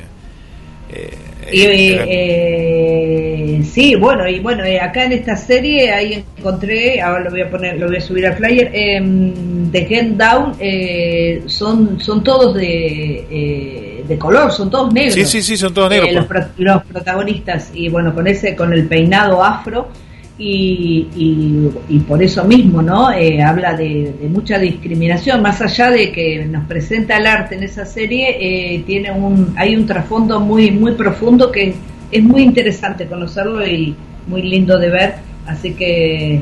eh, 0.93 1.17
y, 1.51 1.61
era- 1.93 2.05
eh, 2.07 3.61
sí 3.71 3.95
bueno 3.95 4.27
y 4.27 4.39
bueno 4.39 4.63
eh, 4.65 4.79
acá 4.79 5.05
en 5.05 5.13
esta 5.13 5.35
serie 5.35 5.91
ahí 5.91 6.23
encontré 6.37 6.99
ahora 7.01 7.23
lo 7.25 7.29
voy 7.31 7.41
a 7.41 7.49
poner 7.49 7.77
lo 7.77 7.87
voy 7.87 7.97
a 7.97 8.01
subir 8.01 8.25
al 8.27 8.35
flyer 8.35 8.69
em, 8.73 9.71
de 9.71 9.85
Get 9.85 10.07
Down 10.17 10.55
eh, 10.59 11.43
son 11.45 11.99
son 11.99 12.23
todos 12.23 12.55
de 12.55 13.25
eh, 13.29 14.03
de 14.07 14.17
color 14.17 14.51
son 14.51 14.69
todos 14.69 14.93
negros 14.93 15.13
Sí, 15.15 15.25
sí, 15.25 15.41
sí, 15.41 15.57
son 15.57 15.73
todos 15.73 15.89
negros, 15.89 16.09
Eh, 16.09 16.13
los, 16.13 16.25
pues. 16.25 16.45
los 16.57 16.83
protagonistas 16.83 17.71
y 17.73 17.89
bueno 17.89 18.13
con 18.13 18.27
ese 18.27 18.55
con 18.55 18.73
el 18.73 18.87
peinado 18.87 19.43
afro 19.43 19.89
y, 20.39 21.07
y, 21.15 21.69
y 21.89 21.99
por 22.01 22.21
eso 22.21 22.43
mismo 22.43 22.81
no 22.81 23.11
Eh, 23.11 23.41
habla 23.41 23.73
de, 23.75 24.13
de 24.21 24.27
mucha 24.29 24.59
discriminación 24.59 25.41
más 25.41 25.61
allá 25.61 25.89
de 25.89 26.11
que 26.11 26.45
nos 26.45 26.65
presenta 26.67 27.17
el 27.17 27.25
arte 27.25 27.55
en 27.55 27.63
esa 27.63 27.85
serie 27.85 28.37
eh, 28.39 28.83
tiene 28.85 29.11
un 29.11 29.53
hay 29.57 29.75
un 29.75 29.85
trasfondo 29.87 30.39
muy 30.39 30.69
muy 30.71 30.91
profundo 30.93 31.51
que 31.51 31.73
es 32.11 32.23
muy 32.23 32.41
interesante 32.43 33.07
conocerlo 33.07 33.65
y 33.65 33.95
muy 34.27 34.43
lindo 34.43 34.77
de 34.77 34.89
ver 34.89 35.15
así 35.47 35.71
que 35.73 36.41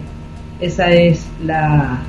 esa 0.59 0.91
es 0.91 1.25
la, 1.45 1.99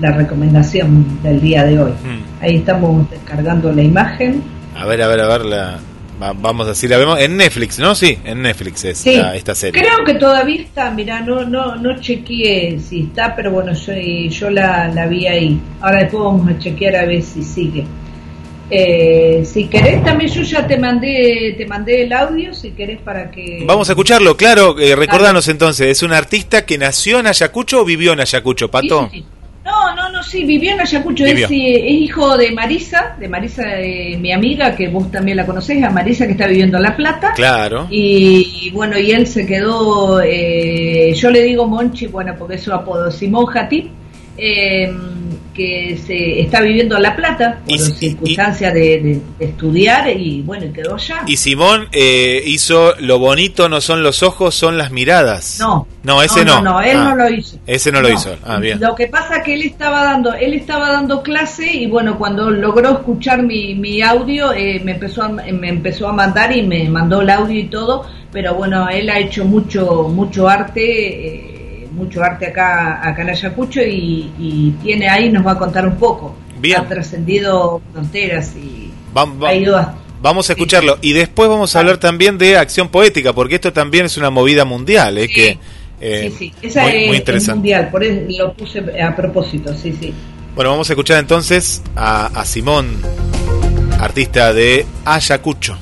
la 0.00 0.12
recomendación 0.12 1.04
del 1.22 1.40
día 1.40 1.64
de 1.64 1.78
hoy. 1.80 1.92
Mm. 1.92 2.44
ahí 2.44 2.56
estamos 2.56 3.10
descargando 3.10 3.72
la 3.72 3.82
imagen. 3.82 4.42
A 4.76 4.86
ver, 4.86 5.00
a 5.02 5.08
ver, 5.08 5.20
a 5.20 5.28
ver, 5.28 5.44
la, 5.46 5.78
vamos 6.18 6.66
a 6.66 6.70
decir, 6.70 6.90
la 6.90 6.98
vemos 6.98 7.18
en 7.20 7.36
Netflix, 7.36 7.78
¿no? 7.78 7.94
Sí, 7.94 8.18
en 8.24 8.42
Netflix 8.42 8.84
es 8.84 8.98
Sí, 8.98 9.16
la- 9.16 9.34
esta 9.36 9.54
serie. 9.54 9.80
Creo 9.80 10.04
que 10.04 10.14
todavía 10.14 10.62
está, 10.62 10.90
mira, 10.90 11.20
no 11.20 11.44
no 11.44 11.76
no 11.76 12.00
chequeé 12.00 12.78
si 12.80 13.02
está, 13.02 13.34
pero 13.36 13.50
bueno, 13.50 13.72
yo, 13.72 13.92
yo 13.94 14.50
la, 14.50 14.88
la 14.88 15.06
vi 15.06 15.26
ahí. 15.26 15.60
Ahora 15.80 16.00
después 16.00 16.22
vamos 16.24 16.48
a 16.48 16.58
chequear 16.58 16.96
a 16.96 17.04
ver 17.04 17.22
si 17.22 17.42
sigue. 17.42 17.84
Eh, 18.70 19.44
si 19.44 19.66
querés, 19.68 20.02
también 20.04 20.30
yo 20.32 20.42
ya 20.42 20.66
te 20.66 20.78
mandé, 20.78 21.54
te 21.56 21.66
mandé 21.66 22.02
el 22.04 22.12
audio, 22.12 22.54
si 22.54 22.70
querés 22.70 22.98
para 22.98 23.30
que... 23.30 23.62
Vamos 23.66 23.88
a 23.90 23.92
escucharlo, 23.92 24.36
claro, 24.38 24.78
eh, 24.78 24.96
recordanos 24.96 25.46
entonces, 25.48 25.86
¿es 25.88 26.02
un 26.02 26.12
artista 26.14 26.64
que 26.64 26.78
nació 26.78 27.20
en 27.20 27.26
Ayacucho 27.26 27.82
o 27.82 27.84
vivió 27.84 28.14
en 28.14 28.20
Ayacucho, 28.20 28.70
Pato? 28.70 29.10
Sí, 29.12 29.18
sí. 29.18 29.24
No, 29.84 29.94
no, 29.94 30.08
no, 30.10 30.22
sí, 30.22 30.44
vivió 30.44 30.72
en 30.72 30.80
Ayacucho, 30.80 31.24
Vivió. 31.24 31.46
es, 31.46 31.52
eh, 31.52 31.86
es 31.86 31.92
hijo 31.92 32.36
de 32.36 32.52
Marisa, 32.52 33.16
de 33.18 33.28
Marisa, 33.28 33.62
eh, 33.80 34.16
mi 34.18 34.32
amiga, 34.32 34.74
que 34.74 34.88
vos 34.88 35.10
también 35.10 35.36
la 35.36 35.46
conocés, 35.46 35.82
a 35.82 35.90
Marisa 35.90 36.26
que 36.26 36.32
está 36.32 36.46
viviendo 36.46 36.78
en 36.78 36.84
La 36.84 36.96
Plata. 36.96 37.32
Claro. 37.34 37.86
Y, 37.90 38.62
y 38.62 38.70
bueno, 38.70 38.98
y 38.98 39.10
él 39.10 39.26
se 39.26 39.46
quedó, 39.46 40.22
eh, 40.22 41.12
yo 41.14 41.30
le 41.30 41.42
digo 41.42 41.66
Monchi, 41.66 42.06
bueno, 42.06 42.34
porque 42.38 42.54
es 42.54 42.62
su 42.62 42.72
apodo, 42.72 43.10
Simón 43.10 43.46
Jatip, 43.46 43.90
eh, 44.38 44.90
que 45.54 45.96
se 46.04 46.40
está 46.40 46.60
viviendo 46.60 46.96
en 46.96 47.02
La 47.02 47.14
Plata 47.16 47.60
por 47.64 47.74
y- 47.74 47.78
circunstancias 47.78 48.74
de, 48.74 48.80
de- 48.80 49.20
de 49.38 49.44
estudiar 49.44 50.10
y 50.10 50.42
bueno, 50.42 50.66
y 50.66 50.70
quedó 50.72 50.94
allá. 50.96 51.22
Y 51.26 51.36
Simón 51.36 51.88
eh, 51.92 52.42
hizo 52.44 52.94
Lo 52.98 53.18
bonito 53.18 53.68
no 53.68 53.80
son 53.80 54.02
los 54.02 54.22
ojos, 54.22 54.54
son 54.54 54.76
las 54.76 54.90
miradas. 54.90 55.58
No. 55.60 55.86
No, 56.02 56.22
ese 56.22 56.44
no. 56.44 56.56
No, 56.60 56.72
no, 56.74 56.80
él 56.82 56.96
Ah, 56.98 57.04
no 57.10 57.16
lo 57.16 57.30
hizo. 57.30 57.56
Ese 57.66 57.90
no 57.90 58.02
lo 58.02 58.10
hizo. 58.10 58.36
Ah, 58.44 58.58
bien. 58.58 58.78
Lo 58.78 58.94
que 58.94 59.06
pasa 59.06 59.42
que 59.42 59.54
él 59.54 59.62
estaba 59.62 60.04
dando, 60.04 60.34
él 60.34 60.52
estaba 60.52 60.90
dando 60.90 61.22
clase 61.22 61.72
y 61.72 61.86
bueno, 61.86 62.18
cuando 62.18 62.50
logró 62.50 62.90
escuchar 62.90 63.42
mi, 63.42 63.74
mi 63.74 64.02
audio, 64.02 64.52
eh, 64.52 64.80
me 64.84 64.92
empezó 64.92 65.22
a, 65.22 65.28
me 65.30 65.68
empezó 65.68 66.08
a 66.08 66.12
mandar 66.12 66.54
y 66.54 66.62
me 66.62 66.86
mandó 66.90 67.22
el 67.22 67.30
audio 67.30 67.58
y 67.58 67.64
todo, 67.68 68.04
pero 68.30 68.54
bueno, 68.54 68.86
él 68.90 69.08
ha 69.08 69.18
hecho 69.18 69.46
mucho, 69.46 70.08
mucho 70.10 70.46
arte, 70.46 71.26
eh, 71.26 71.53
mucho 71.94 72.22
arte 72.22 72.46
acá, 72.46 73.00
acá 73.08 73.22
en 73.22 73.30
Ayacucho 73.30 73.80
y, 73.82 74.30
y 74.38 74.70
tiene 74.82 75.08
ahí, 75.08 75.30
nos 75.30 75.46
va 75.46 75.52
a 75.52 75.58
contar 75.58 75.86
un 75.86 75.96
poco. 75.96 76.34
Bien. 76.58 76.78
Ha 76.80 76.88
trascendido 76.88 77.80
fronteras 77.92 78.54
y 78.56 78.90
Vam- 79.14 79.42
va- 79.42 79.48
ha 79.50 79.54
ido 79.54 79.76
a- 79.76 79.94
Vamos 80.22 80.48
a 80.48 80.54
escucharlo. 80.54 80.96
Y 81.02 81.12
después 81.12 81.48
vamos 81.50 81.76
a 81.76 81.80
hablar 81.80 81.98
también 81.98 82.38
de 82.38 82.56
acción 82.56 82.88
poética, 82.88 83.32
porque 83.34 83.56
esto 83.56 83.72
también 83.72 84.06
es 84.06 84.16
una 84.16 84.30
movida 84.30 84.64
mundial, 84.64 85.18
¿eh? 85.18 85.26
Sí. 85.28 85.34
que 85.34 85.58
eh, 86.00 86.32
sí, 86.36 86.50
sí, 86.60 86.66
esa 86.68 86.82
muy, 86.82 86.90
es, 86.92 87.06
muy 87.06 87.16
es 87.16 87.20
interesante. 87.20 87.54
mundial, 87.56 87.88
por 87.90 88.02
eso 88.04 88.20
lo 88.38 88.52
puse 88.54 88.82
a 89.02 89.14
propósito, 89.14 89.74
sí, 89.74 89.94
sí. 90.00 90.14
Bueno, 90.54 90.70
vamos 90.70 90.88
a 90.88 90.92
escuchar 90.94 91.18
entonces 91.18 91.82
a, 91.94 92.26
a 92.26 92.44
Simón, 92.46 92.96
artista 94.00 94.52
de 94.52 94.86
Ayacucho. 95.04 95.76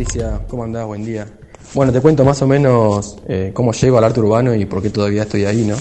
Patricia, 0.00 0.40
¿cómo 0.48 0.64
andás? 0.64 0.86
Buen 0.86 1.04
día. 1.04 1.26
Bueno, 1.74 1.92
te 1.92 2.00
cuento 2.00 2.24
más 2.24 2.40
o 2.40 2.46
menos 2.46 3.18
eh, 3.28 3.50
cómo 3.52 3.72
llego 3.72 3.98
al 3.98 4.04
arte 4.04 4.20
urbano 4.20 4.54
y 4.54 4.64
por 4.64 4.80
qué 4.80 4.88
todavía 4.88 5.24
estoy 5.24 5.44
ahí, 5.44 5.62
¿no? 5.62 5.76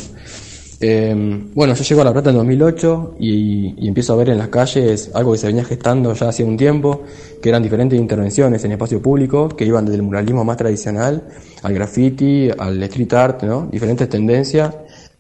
Eh, 0.82 1.16
bueno, 1.54 1.74
yo 1.74 1.84
llego 1.86 2.02
a 2.02 2.04
La 2.04 2.12
Plata 2.12 2.32
en 2.32 2.36
2008 2.36 3.16
y, 3.18 3.76
y 3.78 3.88
empiezo 3.88 4.12
a 4.12 4.16
ver 4.18 4.28
en 4.28 4.38
las 4.38 4.50
calles 4.50 5.10
algo 5.14 5.32
que 5.32 5.38
se 5.38 5.48
venía 5.48 5.64
gestando 5.64 6.14
ya 6.14 6.28
hace 6.28 6.44
un 6.44 6.58
tiempo, 6.58 7.04
que 7.42 7.48
eran 7.48 7.64
diferentes 7.64 7.98
intervenciones 7.98 8.62
en 8.66 8.74
espacio 8.74 9.02
público 9.02 9.48
que 9.48 9.64
iban 9.64 9.86
desde 9.86 9.96
el 9.96 10.04
muralismo 10.04 10.44
más 10.44 10.58
tradicional 10.58 11.24
al 11.64 11.74
graffiti, 11.74 12.50
al 12.58 12.84
street 12.84 13.14
art, 13.14 13.44
¿no? 13.44 13.70
Diferentes 13.72 14.10
tendencias 14.10 14.76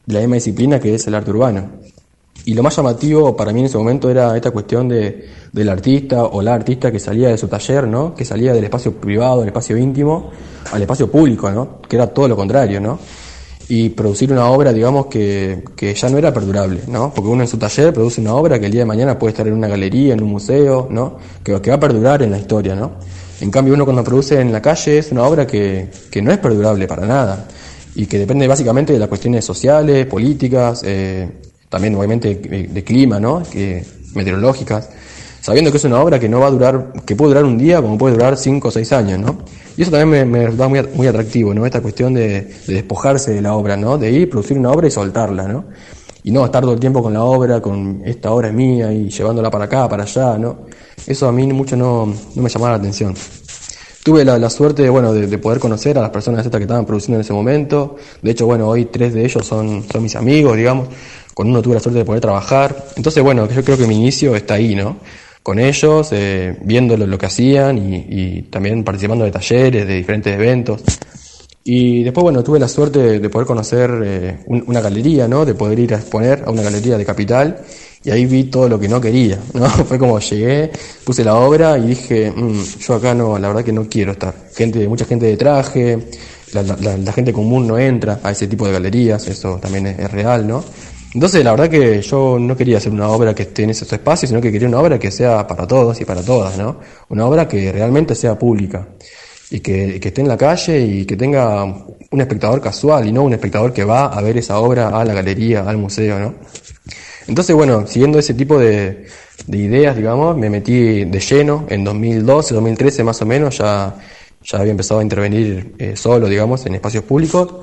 de 0.05 0.13
la 0.13 0.19
misma 0.19 0.35
disciplina 0.35 0.77
que 0.77 0.93
es 0.93 1.07
el 1.07 1.15
arte 1.15 1.31
urbano. 1.31 1.78
Y 2.49 2.55
lo 2.55 2.63
más 2.63 2.75
llamativo 2.75 3.37
para 3.37 3.53
mí 3.53 3.59
en 3.59 3.67
ese 3.67 3.77
momento 3.77 4.09
era 4.09 4.35
esta 4.35 4.49
cuestión 4.49 4.89
de, 4.89 5.29
del 5.51 5.69
artista 5.69 6.23
o 6.23 6.41
la 6.41 6.55
artista 6.55 6.91
que 6.91 6.97
salía 6.97 7.29
de 7.29 7.37
su 7.37 7.47
taller, 7.47 7.87
¿no? 7.87 8.15
Que 8.15 8.25
salía 8.25 8.53
del 8.53 8.63
espacio 8.63 8.91
privado, 8.95 9.41
del 9.41 9.49
espacio 9.49 9.77
íntimo, 9.77 10.31
al 10.71 10.81
espacio 10.81 11.11
público, 11.11 11.51
¿no? 11.51 11.79
Que 11.87 11.95
era 11.95 12.07
todo 12.07 12.27
lo 12.27 12.35
contrario, 12.35 12.81
¿no? 12.81 12.97
Y 13.67 13.89
producir 13.89 14.31
una 14.31 14.49
obra, 14.49 14.73
digamos, 14.73 15.05
que, 15.05 15.63
que 15.75 15.93
ya 15.93 16.09
no 16.09 16.17
era 16.17 16.33
perdurable, 16.33 16.81
¿no? 16.87 17.13
Porque 17.13 17.29
uno 17.29 17.43
en 17.43 17.47
su 17.47 17.59
taller 17.59 17.93
produce 17.93 18.19
una 18.19 18.33
obra 18.33 18.59
que 18.59 18.65
el 18.65 18.71
día 18.71 18.81
de 18.81 18.85
mañana 18.85 19.19
puede 19.19 19.33
estar 19.33 19.47
en 19.47 19.53
una 19.53 19.67
galería, 19.67 20.15
en 20.15 20.23
un 20.23 20.31
museo, 20.31 20.87
¿no? 20.89 21.17
Que, 21.43 21.61
que 21.61 21.69
va 21.69 21.75
a 21.75 21.79
perdurar 21.79 22.23
en 22.23 22.31
la 22.31 22.39
historia, 22.39 22.73
¿no? 22.73 22.93
En 23.41 23.51
cambio, 23.51 23.75
uno 23.75 23.85
cuando 23.85 24.03
produce 24.03 24.41
en 24.41 24.51
la 24.51 24.59
calle 24.59 24.97
es 24.97 25.11
una 25.11 25.21
obra 25.21 25.45
que, 25.45 25.91
que 26.09 26.19
no 26.19 26.31
es 26.31 26.39
perdurable 26.39 26.87
para 26.87 27.05
nada 27.05 27.45
y 27.93 28.07
que 28.07 28.17
depende 28.17 28.47
básicamente 28.47 28.91
de 28.91 28.97
las 28.97 29.07
cuestiones 29.07 29.45
sociales, 29.45 30.07
políticas, 30.07 30.81
eh, 30.83 31.29
también 31.69 31.95
obviamente 31.95 32.35
de, 32.35 32.83
clima, 32.83 33.19
¿no? 33.19 33.43
Que, 33.43 33.85
meteorológicas, 34.15 34.89
sabiendo 35.39 35.71
que 35.71 35.77
es 35.77 35.83
una 35.83 36.01
obra 36.01 36.19
que 36.19 36.27
no 36.27 36.39
va 36.39 36.47
a 36.47 36.51
durar, 36.51 36.93
que 37.05 37.15
puede 37.15 37.29
durar 37.29 37.45
un 37.45 37.57
día 37.57 37.81
como 37.81 37.97
puede 37.97 38.15
durar 38.15 38.37
cinco 38.37 38.69
o 38.69 38.71
seis 38.71 38.91
años, 38.91 39.19
¿no? 39.19 39.37
Y 39.77 39.83
eso 39.83 39.91
también 39.91 40.09
me, 40.09 40.25
me 40.25 40.45
resulta 40.45 40.67
muy, 40.67 40.81
muy 40.95 41.07
atractivo, 41.07 41.53
¿no? 41.53 41.65
Esta 41.65 41.81
cuestión 41.81 42.13
de, 42.13 42.41
de 42.67 42.73
despojarse 42.73 43.31
de 43.31 43.41
la 43.41 43.53
obra, 43.53 43.77
¿no? 43.77 43.97
De 43.97 44.11
ir, 44.11 44.29
producir 44.29 44.57
una 44.57 44.71
obra 44.71 44.87
y 44.87 44.91
soltarla, 44.91 45.47
¿no? 45.47 45.65
Y 46.23 46.31
no 46.31 46.43
estar 46.43 46.61
todo 46.61 46.73
el 46.73 46.79
tiempo 46.79 47.01
con 47.01 47.13
la 47.13 47.23
obra, 47.23 47.61
con 47.61 48.01
esta 48.03 48.31
obra 48.31 48.49
es 48.49 48.53
mía 48.53 48.91
y 48.91 49.09
llevándola 49.09 49.49
para 49.49 49.65
acá, 49.65 49.87
para 49.87 50.03
allá, 50.03 50.37
¿no? 50.37 50.65
Eso 51.07 51.27
a 51.27 51.31
mí 51.31 51.47
mucho 51.53 51.77
no, 51.77 52.07
no 52.35 52.41
me 52.41 52.49
llamaba 52.49 52.71
la 52.71 52.77
atención. 52.77 53.15
Tuve 54.03 54.23
la, 54.23 54.37
la 54.39 54.49
suerte 54.49 54.89
bueno, 54.89 55.13
de, 55.13 55.27
de 55.27 55.37
poder 55.37 55.59
conocer 55.59 55.97
a 55.97 56.01
las 56.01 56.09
personas 56.09 56.45
estas 56.45 56.57
que 56.57 56.63
estaban 56.63 56.85
produciendo 56.85 57.17
en 57.17 57.21
ese 57.21 57.33
momento. 57.33 57.97
De 58.21 58.31
hecho, 58.31 58.45
bueno, 58.45 58.67
hoy 58.67 58.85
tres 58.85 59.13
de 59.13 59.25
ellos 59.25 59.45
son, 59.45 59.83
son 59.91 60.01
mis 60.03 60.15
amigos, 60.15 60.55
digamos. 60.55 60.87
Con 61.33 61.49
uno 61.49 61.61
tuve 61.61 61.75
la 61.75 61.79
suerte 61.79 61.99
de 61.99 62.05
poder 62.05 62.21
trabajar. 62.21 62.75
Entonces, 62.95 63.21
bueno, 63.23 63.47
yo 63.49 63.63
creo 63.63 63.77
que 63.77 63.87
mi 63.87 63.95
inicio 63.95 64.35
está 64.35 64.55
ahí, 64.55 64.75
¿no? 64.75 64.97
Con 65.43 65.59
ellos, 65.59 66.09
eh, 66.11 66.57
viendo 66.61 66.97
lo, 66.97 67.07
lo 67.07 67.17
que 67.17 67.25
hacían 67.25 67.77
y, 67.77 68.05
y 68.09 68.41
también 68.43 68.83
participando 68.83 69.25
de 69.25 69.31
talleres, 69.31 69.87
de 69.87 69.95
diferentes 69.95 70.33
eventos. 70.33 70.81
Y 71.63 72.03
después, 72.03 72.23
bueno, 72.23 72.43
tuve 72.43 72.59
la 72.59 72.67
suerte 72.67 72.99
de, 72.99 73.19
de 73.19 73.29
poder 73.29 73.45
conocer 73.47 73.91
eh, 74.03 74.39
un- 74.47 74.63
una 74.67 74.81
galería, 74.81 75.27
¿no? 75.27 75.45
De 75.45 75.53
poder 75.53 75.77
ir 75.79 75.93
a 75.93 75.97
exponer 75.97 76.43
a 76.45 76.51
una 76.51 76.61
galería 76.63 76.97
de 76.97 77.05
Capital. 77.05 77.57
Y 78.03 78.11
ahí 78.11 78.25
vi 78.25 78.45
todo 78.45 78.69
lo 78.69 78.79
que 78.79 78.87
no 78.87 79.01
quería, 79.01 79.37
¿no? 79.53 79.67
Fue 79.69 79.99
como 79.99 80.19
llegué, 80.19 80.71
puse 81.03 81.23
la 81.23 81.35
obra 81.35 81.77
y 81.77 81.87
dije, 81.87 82.31
"Mm, 82.31 82.63
yo 82.79 82.93
acá 82.95 83.13
no, 83.13 83.37
la 83.37 83.49
verdad 83.49 83.63
que 83.63 83.73
no 83.73 83.87
quiero 83.89 84.13
estar. 84.13 84.33
Gente, 84.55 84.87
mucha 84.87 85.05
gente 85.05 85.25
de 85.25 85.37
traje, 85.37 85.99
la, 86.53 86.63
la- 86.63 86.77
la- 86.81 86.97
la 86.97 87.11
gente 87.13 87.33
común 87.33 87.67
no 87.67 87.77
entra 87.77 88.19
a 88.23 88.31
ese 88.31 88.47
tipo 88.47 88.65
de 88.65 88.73
galerías, 88.73 89.27
eso 89.27 89.59
también 89.61 89.87
es, 89.87 89.99
es 89.99 90.11
real, 90.11 90.47
¿no? 90.47 90.63
Entonces, 91.13 91.43
la 91.43 91.51
verdad 91.51 91.69
que 91.69 92.01
yo 92.01 92.37
no 92.39 92.55
quería 92.55 92.77
hacer 92.77 92.91
una 92.91 93.09
obra 93.09 93.33
que 93.35 93.43
esté 93.43 93.63
en 93.63 93.71
esos 93.71 93.91
espacios, 93.91 94.29
sino 94.29 94.39
que 94.41 94.51
quería 94.51 94.67
una 94.67 94.79
obra 94.79 94.99
que 94.99 95.11
sea 95.11 95.45
para 95.47 95.65
todos 95.67 95.99
y 95.99 96.05
para 96.05 96.21
todas, 96.23 96.57
¿no? 96.57 96.79
Una 97.09 97.25
obra 97.25 97.47
que 97.47 97.71
realmente 97.71 98.13
sea 98.15 98.37
pública 98.37 98.87
y 99.51 99.59
que, 99.61 99.99
que 99.99 100.07
esté 100.09 100.21
en 100.21 100.27
la 100.27 100.37
calle 100.37 100.79
y 100.81 101.05
que 101.05 101.15
tenga 101.17 101.63
un 101.65 102.21
espectador 102.21 102.61
casual 102.61 103.07
y 103.07 103.11
no 103.11 103.23
un 103.23 103.33
espectador 103.33 103.73
que 103.73 103.83
va 103.83 104.05
a 104.07 104.21
ver 104.21 104.37
esa 104.37 104.59
obra 104.59 104.89
a 104.89 105.05
la 105.05 105.13
galería, 105.13 105.61
al 105.67 105.77
museo, 105.77 106.19
¿no? 106.19 106.35
Entonces, 107.27 107.55
bueno, 107.55 107.85
siguiendo 107.87 108.17
ese 108.19 108.33
tipo 108.33 108.57
de, 108.59 109.05
de 109.47 109.57
ideas, 109.57 109.95
digamos, 109.95 110.35
me 110.37 110.49
metí 110.49 111.05
de 111.05 111.19
lleno 111.19 111.65
en 111.69 111.83
2012, 111.83 112.53
2013 112.55 113.03
más 113.03 113.21
o 113.21 113.25
menos, 113.25 113.57
ya, 113.59 113.95
ya 114.43 114.57
había 114.59 114.71
empezado 114.71 114.99
a 114.99 115.03
intervenir 115.03 115.75
eh, 115.77 115.95
solo, 115.95 116.27
digamos, 116.27 116.65
en 116.65 116.75
espacios 116.75 117.03
públicos. 117.03 117.53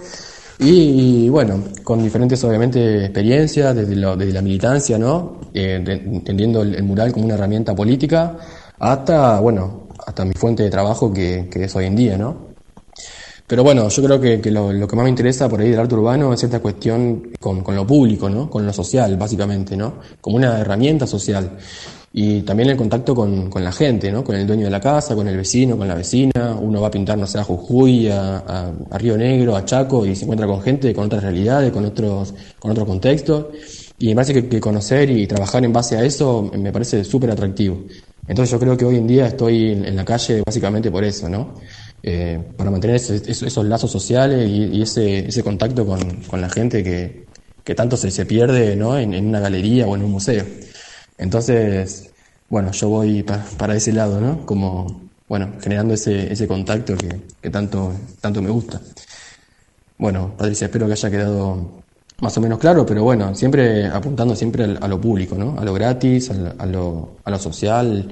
Y, 0.59 1.29
bueno, 1.29 1.63
con 1.85 2.03
diferentes, 2.03 2.43
obviamente, 2.45 3.05
experiencias 3.05 3.75
desde, 3.77 3.95
lo- 3.97 4.17
desde 4.17 4.33
la 4.33 4.41
militancia, 4.43 4.99
¿no? 4.99 5.41
Eh, 5.53 5.83
entendiendo 5.87 6.63
el, 6.63 6.75
el 6.77 6.83
mural 6.83 7.13
como 7.13 7.27
una 7.27 7.35
herramienta 7.35 7.75
política, 7.75 8.37
hasta, 8.79 9.39
bueno, 9.41 9.86
hasta 10.07 10.25
mi 10.25 10.33
fuente 10.39 10.63
de 10.63 10.71
trabajo 10.71 11.13
que, 11.13 11.49
que 11.51 11.65
es 11.65 11.77
hoy 11.77 11.87
en 11.87 11.97
día, 11.97 12.17
¿no? 12.17 12.55
Pero 13.47 13.63
bueno, 13.63 13.89
yo 13.89 14.03
creo 14.03 14.21
que, 14.21 14.41
que 14.41 14.51
lo, 14.51 14.73
lo 14.73 14.89
que 14.89 14.97
más 14.97 15.05
me 15.05 15.11
interesa 15.11 15.49
por 15.49 15.61
ahí 15.61 15.71
del 15.71 15.79
arte 15.79 15.95
urbano 15.95 16.33
es 16.33 16.43
esta 16.43 16.61
cuestión 16.61 17.31
con, 17.41 17.63
con 17.63 17.77
lo 17.77 17.87
público, 17.87 18.29
¿no? 18.29 18.51
Con 18.51 18.67
lo 18.67 18.73
social, 18.73 19.17
básicamente, 19.17 19.77
¿no? 19.77 20.01
Como 20.21 20.37
una 20.37 20.59
herramienta 20.59 21.07
social. 21.07 21.57
Y 22.13 22.43
también 22.43 22.71
el 22.71 22.77
contacto 22.77 23.15
con, 23.15 23.51
con 23.51 23.63
la 23.63 23.73
gente, 23.73 24.11
¿no? 24.11 24.25
Con 24.25 24.37
el 24.37 24.47
dueño 24.47 24.65
de 24.65 24.71
la 24.71 24.81
casa, 24.81 25.15
con 25.15 25.29
el 25.29 25.37
vecino, 25.37 25.77
con 25.77 25.87
la 25.87 25.95
vecina. 25.95 26.57
Uno 26.61 26.81
va 26.81 26.89
a 26.89 26.91
pintar, 26.91 27.19
no 27.19 27.27
sé, 27.27 27.39
a 27.39 27.45
Jujuy, 27.45 28.09
a, 28.09 28.39
a- 28.91 28.99
Río 28.99 29.17
Negro, 29.17 29.55
a 29.55 29.65
Chaco, 29.65 30.05
y 30.07 30.17
se 30.17 30.23
encuentra 30.25 30.47
con 30.47 30.61
gente 30.63 30.93
con 30.95 31.05
otras 31.07 31.23
realidades, 31.23 31.71
con 31.73 31.85
otros, 31.85 32.35
con 32.59 32.71
otros 32.71 32.87
contextos. 32.87 33.47
Y 33.99 34.09
me 34.09 34.15
parece 34.17 34.33
que, 34.35 34.49
que 34.49 34.61
conocer 34.61 35.11
y 35.11 35.27
trabajar 35.27 35.65
en 35.65 35.73
base 35.73 35.97
a 35.97 36.05
eso 36.05 36.51
me 36.57 36.73
parece 36.73 37.05
súper 37.05 37.31
atractivo. 37.31 37.85
Entonces 38.29 38.51
yo 38.51 38.59
creo 38.59 38.77
que 38.77 38.85
hoy 38.85 38.97
en 38.97 39.07
día 39.07 39.27
estoy 39.27 39.73
en, 39.73 39.97
la 39.97 40.05
calle 40.05 40.43
básicamente 40.45 40.91
por 40.91 41.05
eso, 41.05 41.29
¿no? 41.29 41.55
Eh, 42.03 42.53
para 42.57 42.71
mantener 42.71 42.97
esos, 42.97 43.65
lazos 43.65 43.91
sociales 43.91 44.49
y, 44.49 44.83
ese, 44.83 45.43
contacto 45.43 45.87
con, 45.87 46.41
la 46.41 46.49
gente 46.49 46.83
que, 46.83 47.75
tanto 47.75 47.97
se, 47.97 48.27
pierde 48.27 48.77
¿no? 48.77 48.99
en, 48.99 49.15
una 49.27 49.41
galería 49.41 49.87
o 49.87 49.97
en 49.97 50.03
un 50.03 50.11
museo. 50.13 50.45
Entonces, 51.19 52.13
bueno, 52.49 52.73
yo 52.73 52.89
voy 52.89 53.23
pa- 53.23 53.45
para 53.59 53.75
ese 53.77 53.93
lado, 53.93 54.21
¿no? 54.21 54.45
Como, 54.47 55.11
bueno, 55.29 55.55
generando 55.61 55.95
ese, 55.95 56.47
contacto 56.47 56.97
que, 56.97 57.51
tanto 57.51 58.43
me 58.43 58.51
gusta. 58.51 58.81
Bueno, 59.99 60.37
Patricia, 60.37 60.67
espero 60.67 60.87
que 60.87 60.93
haya 60.93 61.11
quedado 61.11 61.86
más 62.21 62.37
o 62.37 62.41
menos 62.41 62.59
claro, 62.59 62.87
pero 62.87 63.03
bueno, 63.03 63.35
siempre 63.35 63.87
apuntando 63.87 64.35
siempre 64.35 64.65
a 64.81 64.89
lo 64.89 65.01
público, 65.01 65.37
¿no? 65.37 65.57
A 65.59 65.65
lo 65.65 65.75
gratis, 65.75 66.31
a 66.31 66.67
lo, 66.67 67.17
a 67.25 67.31
lo 67.31 67.39
social, 67.39 68.09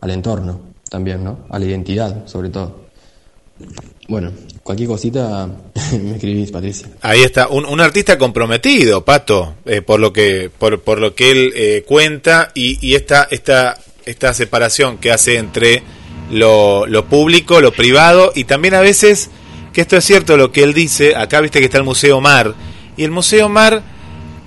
al 0.00 0.10
entorno 0.10 0.60
también, 0.88 1.22
¿no? 1.24 1.40
A 1.50 1.58
la 1.58 1.64
identidad, 1.64 2.26
sobre 2.26 2.50
todo. 2.50 2.84
Bueno, 4.08 4.32
cualquier 4.62 4.88
cosita 4.88 5.48
me 5.92 6.16
escribís, 6.16 6.50
Patricia. 6.50 6.88
Ahí 7.00 7.22
está, 7.22 7.48
un, 7.48 7.64
un 7.64 7.80
artista 7.80 8.18
comprometido, 8.18 9.04
Pato, 9.04 9.54
eh, 9.64 9.82
por 9.82 10.00
lo 10.00 10.12
que 10.12 10.50
por, 10.56 10.80
por 10.80 10.98
lo 10.98 11.14
que 11.14 11.30
él 11.30 11.52
eh, 11.54 11.84
cuenta 11.86 12.50
y, 12.54 12.84
y 12.86 12.96
esta, 12.96 13.28
esta, 13.30 13.78
esta 14.04 14.34
separación 14.34 14.98
que 14.98 15.12
hace 15.12 15.38
entre 15.38 15.82
lo, 16.30 16.86
lo 16.86 17.06
público, 17.06 17.60
lo 17.60 17.72
privado 17.72 18.32
y 18.34 18.44
también 18.44 18.74
a 18.74 18.80
veces, 18.80 19.30
que 19.72 19.80
esto 19.80 19.96
es 19.96 20.04
cierto 20.04 20.36
lo 20.36 20.50
que 20.50 20.62
él 20.64 20.74
dice, 20.74 21.14
acá 21.14 21.40
viste 21.40 21.60
que 21.60 21.66
está 21.66 21.78
el 21.78 21.84
Museo 21.84 22.20
Mar, 22.20 22.54
y 22.96 23.04
el 23.04 23.10
Museo 23.10 23.48
Mar, 23.48 23.82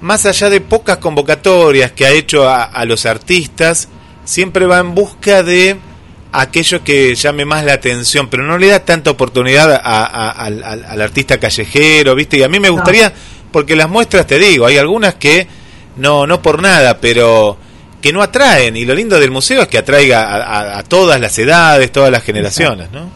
más 0.02 0.26
allá 0.26 0.50
de 0.50 0.62
pocas 0.62 0.98
convocatorias 0.98 1.92
que 1.92 2.06
ha 2.06 2.12
hecho 2.12 2.48
a, 2.48 2.64
a 2.64 2.86
los 2.86 3.06
artistas, 3.06 3.88
siempre 4.26 4.66
va 4.66 4.80
en 4.80 4.94
busca 4.96 5.44
de 5.44 5.78
aquello 6.32 6.84
que 6.84 7.16
llame 7.16 7.46
más 7.46 7.64
la 7.66 7.74
atención, 7.74 8.28
pero 8.30 8.44
no 8.44 8.58
le 8.58 8.68
da 8.68 8.80
tanta 8.80 9.10
oportunidad 9.12 9.72
a- 9.74 9.80
a- 10.06 10.30
al, 10.46 11.02
artista 11.02 11.40
callejero, 11.40 12.14
¿viste? 12.16 12.38
Y 12.38 12.44
a 12.44 12.50
mí 12.50 12.60
me 12.60 12.70
gustaría, 12.70 13.12
porque 13.52 13.76
las 13.76 13.90
muestras, 13.90 14.28
te 14.28 14.38
digo, 14.38 14.66
hay 14.66 14.78
algunas 14.78 15.16
que 15.16 15.48
no, 15.96 16.28
no 16.28 16.42
por 16.42 16.62
nada, 16.62 17.00
pero 17.00 17.58
que 18.02 18.14
no 18.14 18.22
atraen, 18.22 18.78
y 18.78 18.86
lo 18.86 18.94
lindo 18.94 19.20
del 19.20 19.32
museo 19.32 19.64
es 19.64 19.68
que 19.68 19.80
atraiga 19.80 20.22
a, 20.22 20.36
a- 20.76 20.78
a 20.80 20.84
todas 20.84 21.20
las 21.20 21.38
edades, 21.40 21.92
todas 21.92 22.12
las 22.12 22.22
generaciones, 22.24 22.92
¿no? 22.92 23.10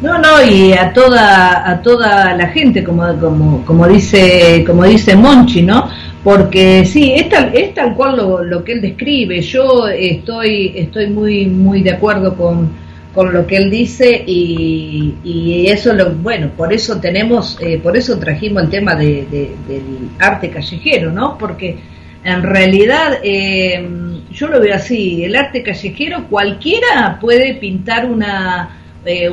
No, 0.00 0.18
no, 0.18 0.42
y 0.44 0.72
a 0.72 0.92
toda 0.92 1.68
a 1.70 1.80
toda 1.80 2.34
la 2.36 2.48
gente, 2.48 2.82
como 2.82 3.16
como 3.18 3.64
como 3.64 3.86
dice 3.88 4.64
como 4.66 4.84
dice 4.84 5.14
Monchi, 5.16 5.62
¿no? 5.62 5.88
Porque 6.22 6.84
sí, 6.84 7.12
es 7.14 7.28
tal, 7.28 7.54
es 7.54 7.74
tal 7.74 7.94
cual 7.94 8.16
lo, 8.16 8.42
lo 8.42 8.64
que 8.64 8.72
él 8.72 8.80
describe. 8.82 9.40
Yo 9.40 9.86
estoy 9.88 10.72
estoy 10.76 11.08
muy 11.10 11.46
muy 11.46 11.82
de 11.82 11.92
acuerdo 11.92 12.36
con, 12.36 12.70
con 13.12 13.32
lo 13.32 13.46
que 13.46 13.56
él 13.56 13.70
dice 13.70 14.24
y, 14.26 15.14
y 15.22 15.66
eso 15.68 15.92
lo 15.92 16.10
bueno 16.14 16.50
por 16.56 16.72
eso 16.72 16.98
tenemos 17.00 17.56
eh, 17.60 17.78
por 17.78 17.96
eso 17.96 18.18
trajimos 18.18 18.64
el 18.64 18.70
tema 18.70 18.94
de, 18.96 19.26
de- 19.30 19.56
del 19.68 20.10
arte 20.18 20.50
callejero, 20.50 21.12
¿no? 21.12 21.38
Porque 21.38 21.78
en 22.24 22.42
realidad 22.42 23.18
eh, 23.22 23.86
yo 24.30 24.48
lo 24.48 24.60
veo 24.60 24.74
así, 24.74 25.24
el 25.24 25.36
arte 25.36 25.62
callejero 25.62 26.26
cualquiera 26.28 27.18
puede 27.20 27.54
pintar 27.54 28.06
una 28.06 28.80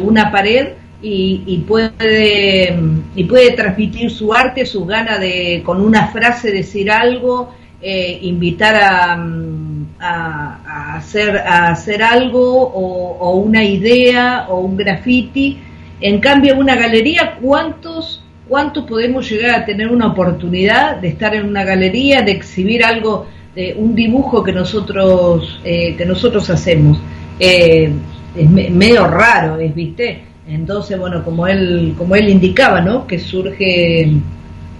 una 0.02 0.32
pared 0.32 0.70
y, 1.02 1.44
y 1.46 1.58
puede 1.60 2.78
y 3.16 3.24
puede 3.26 3.52
transmitir 3.52 4.12
su 4.12 4.34
arte, 4.34 4.66
sus 4.66 4.88
ganas 4.88 5.20
de 5.20 5.62
con 5.66 5.82
una 5.82 6.08
frase 6.08 6.52
decir 6.52 6.92
algo, 6.92 7.54
eh, 7.82 8.20
invitar 8.22 8.76
a, 8.76 9.18
mm, 9.18 9.86
a, 10.00 10.96
hacer 10.98 11.38
a 11.38 11.70
hacer 11.70 12.04
algo 12.04 12.62
o, 12.64 13.36
una 13.38 13.64
idea 13.64 14.46
o 14.50 14.60
un 14.60 14.78
graffiti. 14.78 15.60
En 16.00 16.20
cambio, 16.20 16.58
una 16.58 16.76
galería, 16.76 17.38
¿cuántos 17.42 18.24
cuántos 18.48 18.86
podemos 18.86 19.30
llegar 19.30 19.62
a 19.62 19.66
tener 19.66 19.88
una 19.88 20.08
oportunidad 20.08 20.98
de 20.98 21.08
estar 21.08 21.34
en 21.34 21.48
una 21.48 21.64
galería, 21.64 22.22
de 22.22 22.32
exhibir 22.34 22.84
algo, 22.84 23.28
de 23.56 23.74
un 23.78 23.96
dibujo 23.96 24.44
que 24.44 24.52
nosotros 24.52 25.60
eh, 25.64 25.96
que 25.96 26.06
nosotros 26.06 26.50
hacemos? 26.50 27.00
Eh, 27.40 27.92
es 28.36 28.50
me- 28.50 28.70
medio 28.70 29.08
raro, 29.08 29.60
es, 29.60 29.74
¿viste? 29.76 30.22
Entonces, 30.48 30.98
bueno, 31.00 31.24
como 31.24 31.48
él, 31.48 31.94
como 31.98 32.16
él 32.16 32.30
indicaba, 32.30 32.82
¿no? 32.82 33.06
Que 33.08 33.20
surge, 33.20 34.12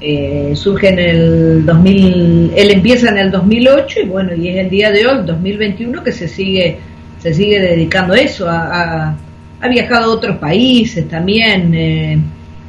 eh, 0.02 0.52
surge 0.56 0.90
en 0.90 1.00
el 1.00 1.66
2000, 1.66 2.52
él 2.56 2.72
empieza 2.72 3.10
en 3.10 3.18
el 3.20 3.32
2008 3.32 4.02
y 4.02 4.08
bueno, 4.08 4.34
y 4.36 4.48
es 4.50 4.58
el 4.58 4.70
día 4.70 4.92
de 4.92 5.06
hoy, 5.08 5.26
2021, 5.26 6.04
que 6.04 6.12
se 6.12 6.28
sigue, 6.28 6.78
se 7.20 7.34
sigue 7.34 7.60
dedicando 7.60 8.14
a 8.14 8.20
eso, 8.20 8.50
a, 8.50 9.16
ha 9.62 9.68
viajado 9.68 10.12
a 10.12 10.16
otros 10.16 10.38
países 10.38 11.08
también, 11.08 11.74
eh, 11.76 12.20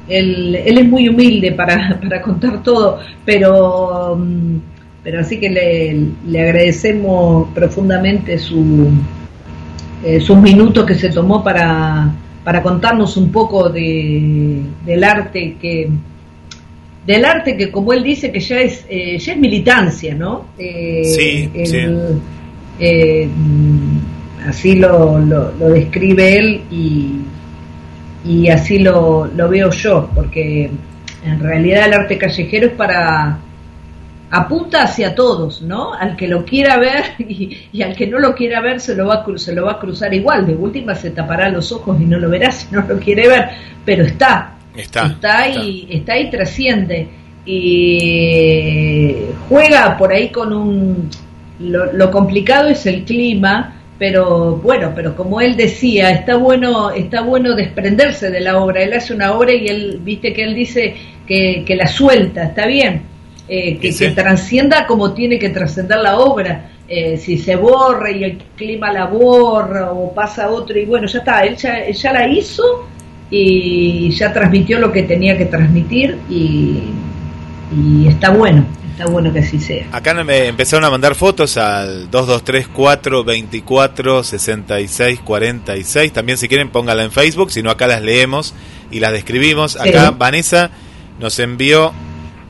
él, 0.08 0.54
él 0.56 0.78
es 0.78 0.84
muy 0.88 1.08
humilde 1.08 1.52
para, 1.52 1.98
para 2.02 2.20
contar 2.20 2.62
todo, 2.62 2.98
pero, 3.24 4.16
mm, 4.18 4.56
pero 5.02 5.20
así 5.20 5.38
que 5.40 5.48
le, 5.50 5.96
le 6.26 6.40
agradecemos 6.42 7.48
profundamente 7.54 8.38
su, 8.38 8.90
eh, 10.04 10.20
sus 10.20 10.36
minutos 10.38 10.84
que 10.86 10.94
se 10.94 11.10
tomó 11.10 11.42
para, 11.44 12.10
para 12.44 12.62
contarnos 12.62 13.16
un 13.16 13.30
poco 13.30 13.68
de, 13.68 14.60
del 14.84 15.04
arte 15.04 15.56
que 15.60 15.88
del 17.06 17.24
arte 17.24 17.56
que 17.56 17.70
como 17.70 17.92
él 17.92 18.02
dice 18.04 18.30
que 18.30 18.38
ya 18.40 18.60
es 18.60 18.84
eh, 18.88 19.18
ya 19.18 19.32
es 19.32 19.38
militancia 19.38 20.14
no 20.14 20.46
Eh, 20.58 21.02
Sí, 21.04 21.50
el- 21.54 21.66
sí. 21.66 21.78
eh, 22.78 23.28
así 24.48 24.74
lo, 24.76 25.18
lo, 25.18 25.52
lo 25.52 25.68
describe 25.70 26.36
él 26.38 26.60
y, 26.70 27.16
y 28.24 28.48
así 28.48 28.78
lo, 28.78 29.26
lo 29.26 29.48
veo 29.48 29.70
yo 29.70 30.08
porque 30.14 30.70
en 31.24 31.40
realidad 31.40 31.86
el 31.86 31.92
arte 31.94 32.18
callejero 32.18 32.66
es 32.68 32.72
para 32.72 33.38
apunta 34.34 34.82
hacia 34.84 35.14
todos, 35.14 35.60
¿no? 35.60 35.92
Al 35.92 36.16
que 36.16 36.26
lo 36.26 36.44
quiera 36.44 36.78
ver 36.78 37.04
y, 37.18 37.68
y 37.70 37.82
al 37.82 37.94
que 37.94 38.06
no 38.06 38.18
lo 38.18 38.34
quiera 38.34 38.60
ver 38.60 38.80
se 38.80 38.94
lo 38.94 39.06
va 39.06 39.16
a 39.26 39.38
se 39.38 39.54
lo 39.54 39.66
va 39.66 39.72
a 39.72 39.78
cruzar 39.78 40.12
igual. 40.12 40.46
De 40.46 40.54
última 40.54 40.94
se 40.94 41.10
tapará 41.10 41.50
los 41.50 41.70
ojos 41.70 42.00
y 42.00 42.04
no 42.06 42.18
lo 42.18 42.30
verá 42.30 42.50
si 42.52 42.74
no 42.74 42.82
lo 42.82 42.98
quiere 42.98 43.28
ver, 43.28 43.50
pero 43.84 44.04
está, 44.04 44.54
Está. 44.74 45.06
está 45.06 45.48
y 45.48 45.86
está 45.90 46.18
y 46.18 46.30
trasciende 46.30 47.08
y 47.44 49.16
juega 49.48 49.98
por 49.98 50.12
ahí 50.12 50.30
con 50.30 50.52
un 50.52 51.10
lo, 51.58 51.92
lo 51.92 52.10
complicado 52.10 52.68
es 52.68 52.86
el 52.86 53.04
clima 53.04 53.74
pero 53.98 54.56
bueno 54.56 54.92
pero 54.94 55.14
como 55.16 55.40
él 55.40 55.56
decía 55.56 56.10
está 56.10 56.36
bueno 56.36 56.92
está 56.92 57.20
bueno 57.22 57.54
desprenderse 57.54 58.30
de 58.30 58.40
la 58.40 58.58
obra 58.58 58.82
él 58.82 58.92
hace 58.92 59.12
una 59.12 59.32
obra 59.32 59.52
y 59.52 59.66
él 59.66 60.00
viste 60.02 60.32
que 60.32 60.44
él 60.44 60.54
dice 60.54 60.94
que, 61.26 61.64
que 61.66 61.74
la 61.74 61.88
suelta 61.88 62.44
está 62.44 62.66
bien 62.66 63.11
eh, 63.54 63.78
que, 63.80 63.94
que 63.94 64.10
trascienda 64.10 64.86
como 64.86 65.12
tiene 65.12 65.38
que 65.38 65.50
trascender 65.50 65.98
la 65.98 66.14
obra 66.18 66.52
Eh, 66.94 67.16
si 67.16 67.38
se 67.38 67.54
borra 67.56 68.10
y 68.10 68.22
el 68.22 68.36
clima 68.56 68.92
la 68.92 69.06
borra 69.06 69.92
o 69.92 70.12
pasa 70.12 70.50
otro 70.50 70.74
y 70.78 70.84
bueno 70.84 71.06
ya 71.06 71.20
está 71.20 71.40
él 71.46 71.56
ya, 71.56 71.72
ya 71.90 72.12
la 72.12 72.24
hizo 72.28 72.62
y 73.30 74.10
ya 74.10 74.30
transmitió 74.30 74.78
lo 74.78 74.92
que 74.92 75.04
tenía 75.04 75.38
que 75.38 75.46
transmitir 75.46 76.18
y, 76.28 76.82
y 77.74 78.06
está 78.06 78.28
bueno, 78.30 78.66
está 78.90 79.06
bueno 79.06 79.32
que 79.32 79.38
así 79.38 79.58
sea. 79.58 79.86
Acá 79.90 80.12
me 80.22 80.48
empezaron 80.48 80.84
a 80.84 80.90
mandar 80.90 81.14
fotos 81.14 81.56
al 81.56 82.10
2234 82.10 83.24
24 83.24 84.22
66 84.22 85.20
46. 85.20 86.12
También 86.12 86.36
si 86.36 86.46
quieren 86.46 86.68
póngala 86.68 87.04
en 87.04 87.10
Facebook, 87.10 87.50
si 87.50 87.62
no 87.62 87.70
acá 87.70 87.86
las 87.86 88.02
leemos 88.02 88.54
y 88.90 89.00
las 89.00 89.12
describimos. 89.12 89.76
Acá 89.80 90.08
Sí. 90.08 90.14
Vanessa 90.18 90.70
nos 91.18 91.38
envió, 91.38 91.92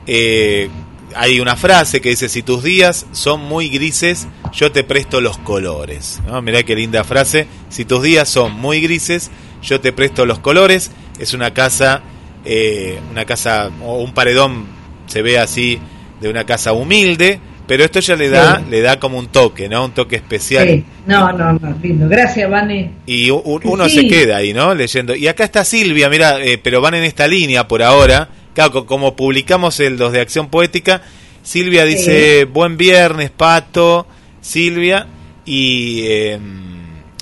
eh, 0.05 0.69
hay 1.15 1.39
una 1.39 1.55
frase 1.55 2.01
que 2.01 2.09
dice, 2.09 2.29
si 2.29 2.41
tus 2.43 2.63
días 2.63 3.05
son 3.11 3.41
muy 3.41 3.69
grises, 3.69 4.27
yo 4.53 4.71
te 4.71 4.83
presto 4.83 5.21
los 5.21 5.37
colores. 5.37 6.21
¿no? 6.27 6.41
Mirá 6.41 6.63
qué 6.63 6.75
linda 6.75 7.03
frase, 7.03 7.47
si 7.69 7.85
tus 7.85 8.01
días 8.03 8.29
son 8.29 8.53
muy 8.53 8.81
grises, 8.81 9.31
yo 9.61 9.79
te 9.81 9.91
presto 9.91 10.25
los 10.25 10.39
colores. 10.39 10.91
Es 11.19 11.33
una 11.33 11.53
casa, 11.53 12.01
eh, 12.45 12.99
una 13.11 13.25
casa 13.25 13.69
o 13.83 13.97
un 14.01 14.13
paredón, 14.13 14.65
se 15.07 15.21
ve 15.21 15.37
así, 15.39 15.79
de 16.21 16.29
una 16.29 16.45
casa 16.45 16.73
humilde, 16.73 17.39
pero 17.67 17.83
esto 17.85 17.99
ya 18.01 18.15
le 18.15 18.29
da, 18.29 18.57
Sí. 18.57 18.63
le 18.69 18.81
da 18.81 18.99
como 18.99 19.17
un 19.17 19.27
toque, 19.27 19.69
¿no? 19.69 19.85
Un 19.85 19.91
toque 19.91 20.15
especial. 20.17 20.67
Sí, 20.67 20.83
no, 21.05 21.31
no, 21.31 21.53
no, 21.53 21.75
lindo. 21.81 22.09
Gracias, 22.09 22.49
Vane. 22.49 22.91
Y 23.05 23.29
uno 23.29 23.87
Sí. 23.87 24.01
se 24.01 24.07
queda 24.07 24.37
ahí, 24.37 24.53
¿no? 24.53 24.73
Leyendo. 24.75 25.15
Y 25.15 25.27
acá 25.27 25.43
está 25.45 25.63
Silvia, 25.63 26.09
mira, 26.09 26.43
eh, 26.43 26.57
pero 26.57 26.81
van 26.81 26.95
en 26.95 27.03
esta 27.05 27.25
línea 27.27 27.67
por 27.67 27.81
ahora. 27.83 28.29
Claro, 28.53 28.71
co- 28.71 28.85
como 28.85 29.15
publicamos 29.15 29.79
el 29.79 29.97
2 29.97 30.11
de 30.13 30.21
Acción 30.21 30.49
Poética, 30.49 31.01
Silvia 31.41 31.85
dice, 31.85 32.45
buen 32.45 32.77
viernes, 32.77 33.29
Pato, 33.31 34.07
Silvia, 34.41 35.07
y 35.45 36.01
eh, 36.05 36.39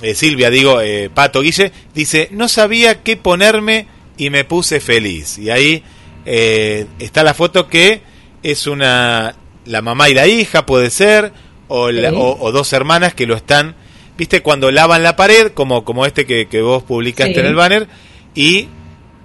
eh, 0.02 0.14
Silvia, 0.14 0.50
digo, 0.50 0.80
eh, 0.80 1.10
Pato 1.12 1.40
Guille, 1.42 1.72
dice, 1.94 2.28
no 2.32 2.48
sabía 2.48 3.02
qué 3.02 3.16
ponerme 3.16 3.86
y 4.16 4.30
me 4.30 4.44
puse 4.44 4.78
feliz. 4.80 5.38
Y 5.38 5.50
ahí 5.50 5.82
eh, 6.24 6.86
está 7.00 7.24
la 7.24 7.34
foto 7.34 7.66
que 7.68 8.02
es 8.44 8.66
una, 8.66 9.34
la 9.64 9.82
mamá 9.82 10.08
y 10.08 10.14
la 10.14 10.26
hija, 10.28 10.66
puede 10.66 10.90
ser, 10.90 11.32
o, 11.68 11.90
la- 11.90 12.10
Sí. 12.10 12.16
o- 12.18 12.36
o 12.40 12.52
dos 12.52 12.72
hermanas 12.72 13.14
que 13.14 13.26
lo 13.26 13.34
están, 13.34 13.74
viste, 14.18 14.42
cuando 14.42 14.70
lavan 14.70 15.02
la 15.02 15.16
pared, 15.16 15.50
como, 15.52 15.84
como 15.84 16.06
este 16.06 16.26
que, 16.26 16.46
que 16.46 16.60
vos 16.60 16.82
publicaste 16.84 17.34
Sí. 17.34 17.40
en 17.40 17.46
el 17.46 17.54
banner, 17.54 17.88
y, 18.36 18.68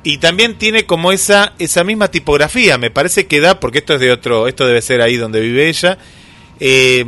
y 0.09 0.19
también 0.19 0.57
tiene 0.57 0.85
como 0.85 1.11
esa, 1.11 1.53
esa 1.59 1.83
misma 1.83 2.07
tipografía, 2.09 2.77
me 2.77 2.91
parece 2.91 3.25
que 3.27 3.39
da, 3.41 3.59
porque 3.59 3.79
esto 3.79 3.95
es 3.95 3.99
de 3.99 4.11
otro, 4.11 4.47
esto 4.47 4.65
debe 4.65 4.81
ser 4.81 5.01
ahí 5.01 5.17
donde 5.17 5.41
vive 5.41 5.67
ella, 5.67 5.97
eh, 6.59 7.03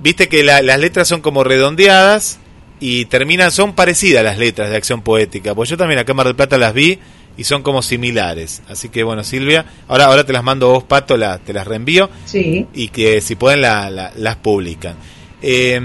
viste 0.00 0.28
que 0.28 0.42
la- 0.42 0.60
las 0.62 0.80
letras 0.80 1.06
son 1.06 1.20
como 1.20 1.44
redondeadas 1.44 2.40
y 2.80 3.04
terminan, 3.04 3.50
son 3.52 3.74
parecidas 3.74 4.24
las 4.24 4.38
letras 4.38 4.70
de 4.70 4.76
acción 4.76 5.02
poética, 5.02 5.54
pues 5.54 5.68
yo 5.70 5.76
también 5.76 6.00
acá 6.00 6.12
en 6.12 6.16
Mar 6.16 6.26
del 6.26 6.34
Plata 6.36 6.58
las 6.58 6.74
vi 6.74 6.98
y 7.38 7.44
son 7.44 7.62
como 7.62 7.80
similares, 7.82 8.62
así 8.68 8.88
que 8.88 9.02
bueno 9.04 9.22
Silvia, 9.22 9.64
ahora, 9.86 10.06
ahora 10.06 10.24
te 10.24 10.32
las 10.32 10.42
mando 10.42 10.68
vos 10.70 10.82
Pato, 10.84 11.16
la, 11.16 11.38
te 11.38 11.52
las 11.52 11.66
reenvío 11.66 12.10
Sí, 12.24 12.66
y 12.74 12.88
que 12.88 13.20
si 13.20 13.36
pueden 13.36 13.60
la- 13.60 13.88
la- 13.90 14.12
las 14.16 14.36
publican. 14.36 14.96
Eh, 15.42 15.80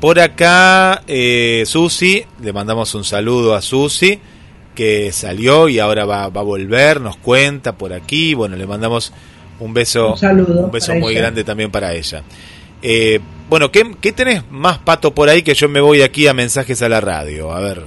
por 0.00 0.18
acá, 0.18 1.02
eh, 1.06 1.62
Susi, 1.66 2.24
le 2.42 2.52
mandamos 2.52 2.94
un 2.94 3.04
saludo 3.04 3.54
a 3.54 3.60
Susi, 3.62 4.18
que 4.80 5.12
salió 5.12 5.68
y 5.68 5.78
ahora 5.78 6.06
va, 6.06 6.30
va 6.30 6.40
a 6.40 6.44
volver, 6.44 7.02
nos 7.02 7.18
cuenta 7.18 7.76
por 7.76 7.92
aquí. 7.92 8.32
Bueno, 8.32 8.56
le 8.56 8.66
mandamos 8.66 9.12
un 9.58 9.74
beso, 9.74 10.12
Un 10.12 10.16
saludo 10.16 10.70
beso 10.70 10.86
para 10.86 11.00
muy 11.00 11.12
ella. 11.12 11.20
grande 11.20 11.44
también 11.44 11.70
para 11.70 11.92
ella. 11.92 12.22
Eh, 12.80 13.20
bueno, 13.50 13.70
¿qué, 13.70 13.84
¿qué 14.00 14.12
tenés 14.12 14.42
más, 14.50 14.78
Pato, 14.78 15.14
por 15.14 15.28
ahí 15.28 15.42
que 15.42 15.52
yo 15.52 15.68
me 15.68 15.82
voy 15.82 16.00
aquí 16.00 16.28
a 16.28 16.32
mensajes 16.32 16.80
a 16.80 16.88
la 16.88 17.02
radio? 17.02 17.52
A 17.52 17.60
ver, 17.60 17.82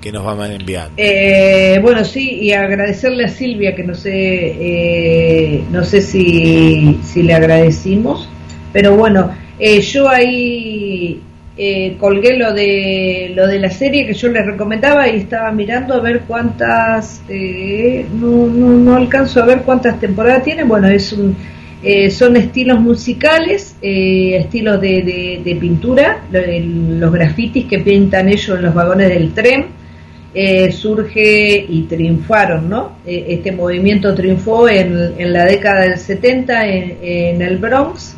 ¿qué 0.00 0.10
nos 0.10 0.24
van 0.24 0.50
enviando? 0.50 0.94
Eh, 0.96 1.78
bueno, 1.80 2.04
sí, 2.04 2.40
y 2.40 2.50
agradecerle 2.50 3.26
a 3.26 3.28
Silvia, 3.28 3.76
que 3.76 3.84
no 3.84 3.94
sé, 3.94 4.10
eh, 4.12 5.62
no 5.70 5.84
sé 5.84 6.02
si, 6.02 6.98
si 7.04 7.22
le 7.22 7.34
agradecimos, 7.34 8.28
pero 8.72 8.96
bueno, 8.96 9.32
yo 9.60 10.08
ahí 10.08 11.22
eh, 11.56 11.96
colgué 11.98 12.36
lo 12.38 12.52
de 12.54 13.32
lo 13.34 13.46
de 13.46 13.58
la 13.58 13.70
serie 13.70 14.06
que 14.06 14.14
yo 14.14 14.28
les 14.28 14.46
recomendaba 14.46 15.08
y 15.08 15.16
estaba 15.18 15.52
mirando 15.52 15.94
a 15.94 16.00
ver 16.00 16.22
cuántas, 16.26 17.22
eh, 17.28 18.06
no, 18.14 18.46
no, 18.46 18.68
no 18.78 18.96
alcanzo 18.96 19.42
a 19.42 19.46
ver 19.46 19.62
cuántas 19.62 20.00
temporadas 20.00 20.44
tiene, 20.44 20.64
bueno, 20.64 20.88
es 20.88 21.12
un, 21.12 21.36
eh, 21.82 22.10
son 22.10 22.36
estilos 22.36 22.80
musicales, 22.80 23.76
eh, 23.82 24.36
estilos 24.38 24.80
de, 24.80 25.40
de- 25.44 25.56
pintura, 25.56 26.22
los 26.32 27.12
grafitis 27.12 27.66
que 27.66 27.80
pintan 27.80 28.28
ellos 28.28 28.56
en 28.56 28.62
los 28.62 28.74
vagones 28.74 29.08
del 29.08 29.32
tren, 29.34 29.66
surge 30.70 31.66
y 31.68 31.82
triunfaron, 31.82 32.68
¿no? 32.68 32.92
Este 33.04 33.52
movimiento 33.52 34.14
triunfó 34.14 34.68
en, 34.68 35.12
en 35.18 35.32
la 35.32 35.44
década 35.44 35.82
del 35.82 35.98
70 35.98 36.66
en, 36.68 36.96
en 37.02 37.42
el 37.42 37.58
Bronx, 37.58 38.16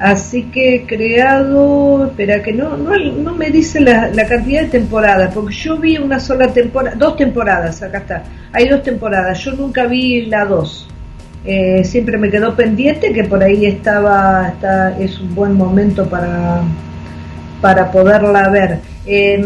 así 0.00 0.44
que 0.44 0.86
creado, 0.86 2.06
espera 2.06 2.42
que 2.42 2.52
no, 2.52 2.76
no, 2.76 2.96
no 2.96 3.34
me 3.34 3.50
dice 3.50 3.80
la, 3.80 4.10
cantidad 4.26 4.62
de 4.62 4.68
temporadas, 4.68 5.32
porque 5.32 5.54
yo 5.54 5.76
vi 5.76 5.98
una 5.98 6.18
sola 6.18 6.48
temporada, 6.48 6.96
dos 6.96 7.16
temporadas, 7.16 7.82
acá 7.82 7.98
está, 7.98 8.24
hay 8.52 8.68
dos 8.68 8.82
temporadas, 8.82 9.38
yo 9.44 9.52
nunca 9.52 9.86
vi 9.86 10.26
la 10.26 10.44
dos. 10.46 10.88
Eh, 11.44 11.84
siempre 11.84 12.18
me 12.18 12.30
quedó 12.30 12.54
pendiente 12.54 13.12
que 13.12 13.24
por 13.24 13.42
ahí 13.42 13.64
estaba, 13.66 14.48
está, 14.48 14.98
es 14.98 15.20
un 15.20 15.34
buen 15.34 15.54
momento 15.54 16.08
para, 16.08 16.62
para 17.60 17.90
poderla 17.92 18.48
ver. 18.48 18.78
Eh, 19.06 19.42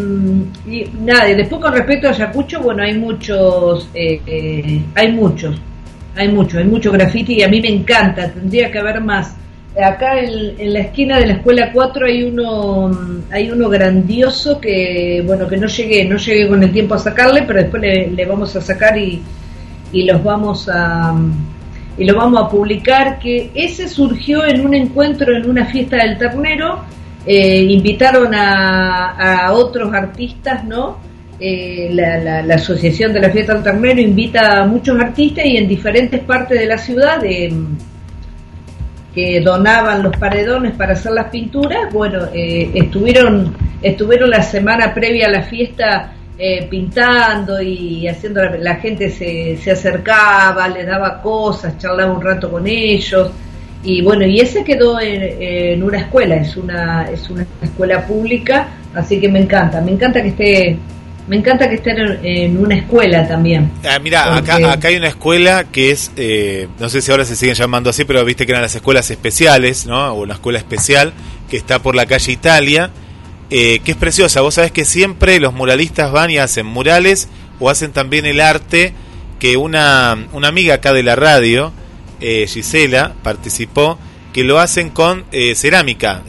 y 0.67 0.85
nada, 1.01 1.29
y 1.29 1.35
después 1.35 1.61
con 1.61 1.73
respecto 1.73 2.07
a 2.07 2.11
Ayacucho, 2.11 2.61
bueno, 2.61 2.83
hay 2.83 2.97
muchos, 2.97 3.89
eh, 3.93 4.21
eh, 4.25 4.81
hay 4.93 5.11
muchos, 5.11 5.59
hay 6.15 6.29
muchos, 6.29 6.59
hay 6.59 6.65
mucho 6.65 6.91
graffiti 6.91 7.35
y 7.35 7.43
a 7.43 7.47
mí 7.47 7.61
me 7.61 7.69
encanta, 7.69 8.29
tendría 8.31 8.71
que 8.71 8.79
haber 8.79 9.01
más. 9.01 9.35
Acá 9.83 10.19
en, 10.21 10.71
la 10.73 10.79
esquina 10.79 11.19
de 11.19 11.25
la 11.27 11.33
escuela 11.33 11.71
4 11.73 12.05
hay 12.05 12.23
uno, 12.23 12.87
mm, 12.89 13.23
hay 13.31 13.51
uno 13.51 13.67
grandioso 13.69 14.59
que, 14.61 15.21
bueno, 15.25 15.47
que 15.49 15.57
no 15.57 15.67
llegué, 15.67 16.05
no 16.05 16.15
llegué 16.17 16.47
con 16.47 16.63
el 16.63 16.71
tiempo 16.71 16.95
a 16.95 16.99
sacarle, 16.99 17.43
pero 17.43 17.59
después 17.61 17.81
le, 17.81 18.25
vamos 18.25 18.55
a 18.55 18.61
sacar 18.61 18.97
y, 18.97 19.21
y 19.91 20.03
los 20.05 20.23
vamos 20.23 20.69
a 20.71 21.13
y 21.97 22.03
lo 22.05 22.15
vamos 22.17 22.41
a 22.41 22.49
publicar 22.49 23.19
que 23.19 23.51
ese 23.53 23.87
surgió 23.87 24.45
en 24.45 24.65
un 24.65 24.73
encuentro 24.73 25.35
en 25.35 25.49
una 25.49 25.65
fiesta 25.65 25.97
del 25.97 26.17
ternero. 26.17 26.83
Eh, 27.25 27.63
invitaron 27.69 28.33
a, 28.35 29.45
a 29.47 29.51
otros 29.53 29.93
artistas 29.93 30.63
no 30.65 31.03
Eh, 31.39 31.89
la, 31.91 32.17
la- 32.19 32.41
la 32.43 32.55
asociación 32.55 33.11
de 33.11 33.19
la 33.19 33.29
fiesta 33.29 33.53
del 33.53 33.63
ternero 33.63 33.99
invita 33.99 34.61
a 34.61 34.65
muchos 34.67 34.97
artistas 34.99 35.43
y 35.45 35.57
en 35.57 35.67
diferentes 35.67 36.21
partes 36.21 36.57
de 36.59 36.65
la 36.65 36.77
ciudad 36.77 37.19
de 37.21 37.51
que 39.15 39.39
donaban 39.39 40.03
los 40.03 40.15
paredones 40.17 40.73
para 40.73 40.91
hacer 40.93 41.13
las 41.13 41.29
pinturas, 41.29 41.91
bueno, 41.93 42.25
eh, 42.33 42.69
estuvieron, 42.73 43.55
estuvieron 43.81 44.29
la 44.29 44.43
semana 44.43 44.93
previa 44.93 45.27
a 45.27 45.31
la 45.31 45.43
fiesta 45.43 46.11
eh, 46.37 46.67
pintando 46.69 47.61
y 47.61 48.05
haciendo, 48.09 48.43
la, 48.43 48.75
gente 48.75 49.09
se, 49.09 49.55
se 49.55 49.71
acercaba, 49.71 50.67
les 50.67 50.85
daba 50.85 51.21
cosas, 51.21 51.77
charlaba 51.77 52.11
un 52.11 52.21
rato 52.21 52.51
con 52.51 52.67
ellos, 52.67 53.31
y 53.83 54.01
bueno, 54.01 54.25
y 54.25 54.41
ese 54.41 54.65
quedó 54.65 54.99
en, 54.99 55.21
en 55.39 55.81
una 55.81 55.99
escuela, 55.99 56.35
es 56.35 56.57
una, 56.57 57.09
es 57.09 57.29
una 57.29 57.45
escuela 57.61 58.05
pública, 58.05 58.67
así 58.93 59.21
que 59.21 59.29
me 59.29 59.39
encanta, 59.39 59.79
me 59.79 59.91
encanta 59.91 60.21
que 60.21 60.27
esté, 60.27 60.77
me 61.27 61.37
encanta 61.37 61.67
que 61.67 61.75
esté 61.75 61.91
en, 61.91 62.19
en 62.25 62.57
una 62.57 62.75
escuela 62.75 63.27
también. 63.27 63.71
Ah, 63.83 63.99
mira, 63.99 64.35
Porque- 64.35 64.51
acá, 64.51 64.71
acá 64.73 64.87
hay 64.89 64.95
una 64.97 65.07
escuela 65.07 65.63
que 65.71 65.91
es, 65.91 66.11
eh, 66.17 66.67
no 66.79 66.87
sé 66.89 67.01
si 67.01 67.11
ahora 67.11 67.25
se 67.25 67.35
siguen 67.35 67.55
llamando 67.55 67.89
así, 67.89 68.05
pero 68.05 68.23
viste 68.23 68.45
que 68.45 68.51
eran 68.51 68.61
las 68.61 68.75
escuelas 68.75 69.09
especiales, 69.09 69.85
¿no? 69.85 70.13
O 70.13 70.21
una 70.23 70.35
escuela 70.35 70.59
especial 70.59 71.13
que 71.49 71.57
está 71.57 71.79
por 71.81 71.95
la 71.95 72.05
calle 72.05 72.31
Italia, 72.31 72.91
eh, 73.49 73.79
que 73.83 73.91
es 73.91 73.97
preciosa. 73.97 74.41
Vos 74.41 74.55
sabés 74.55 74.71
que 74.71 74.85
siempre 74.85 75.39
los 75.39 75.53
muralistas 75.53 76.11
van 76.11 76.29
y 76.31 76.37
hacen 76.37 76.65
murales 76.65 77.27
o 77.59 77.69
hacen 77.69 77.91
también 77.91 78.25
el 78.25 78.39
arte 78.41 78.93
que 79.39 79.57
una, 79.57 80.27
una 80.33 80.47
amiga 80.47 80.75
acá 80.75 80.93
de 80.93 81.03
la 81.03 81.15
radio, 81.15 81.71
eh, 82.21 82.45
Gisela, 82.47 83.13
participó, 83.23 83.97
que 84.33 84.43
lo 84.43 84.59
hacen 84.59 84.89
con 84.89 85.25
eh, 85.31 85.55
cerámica. 85.55 86.23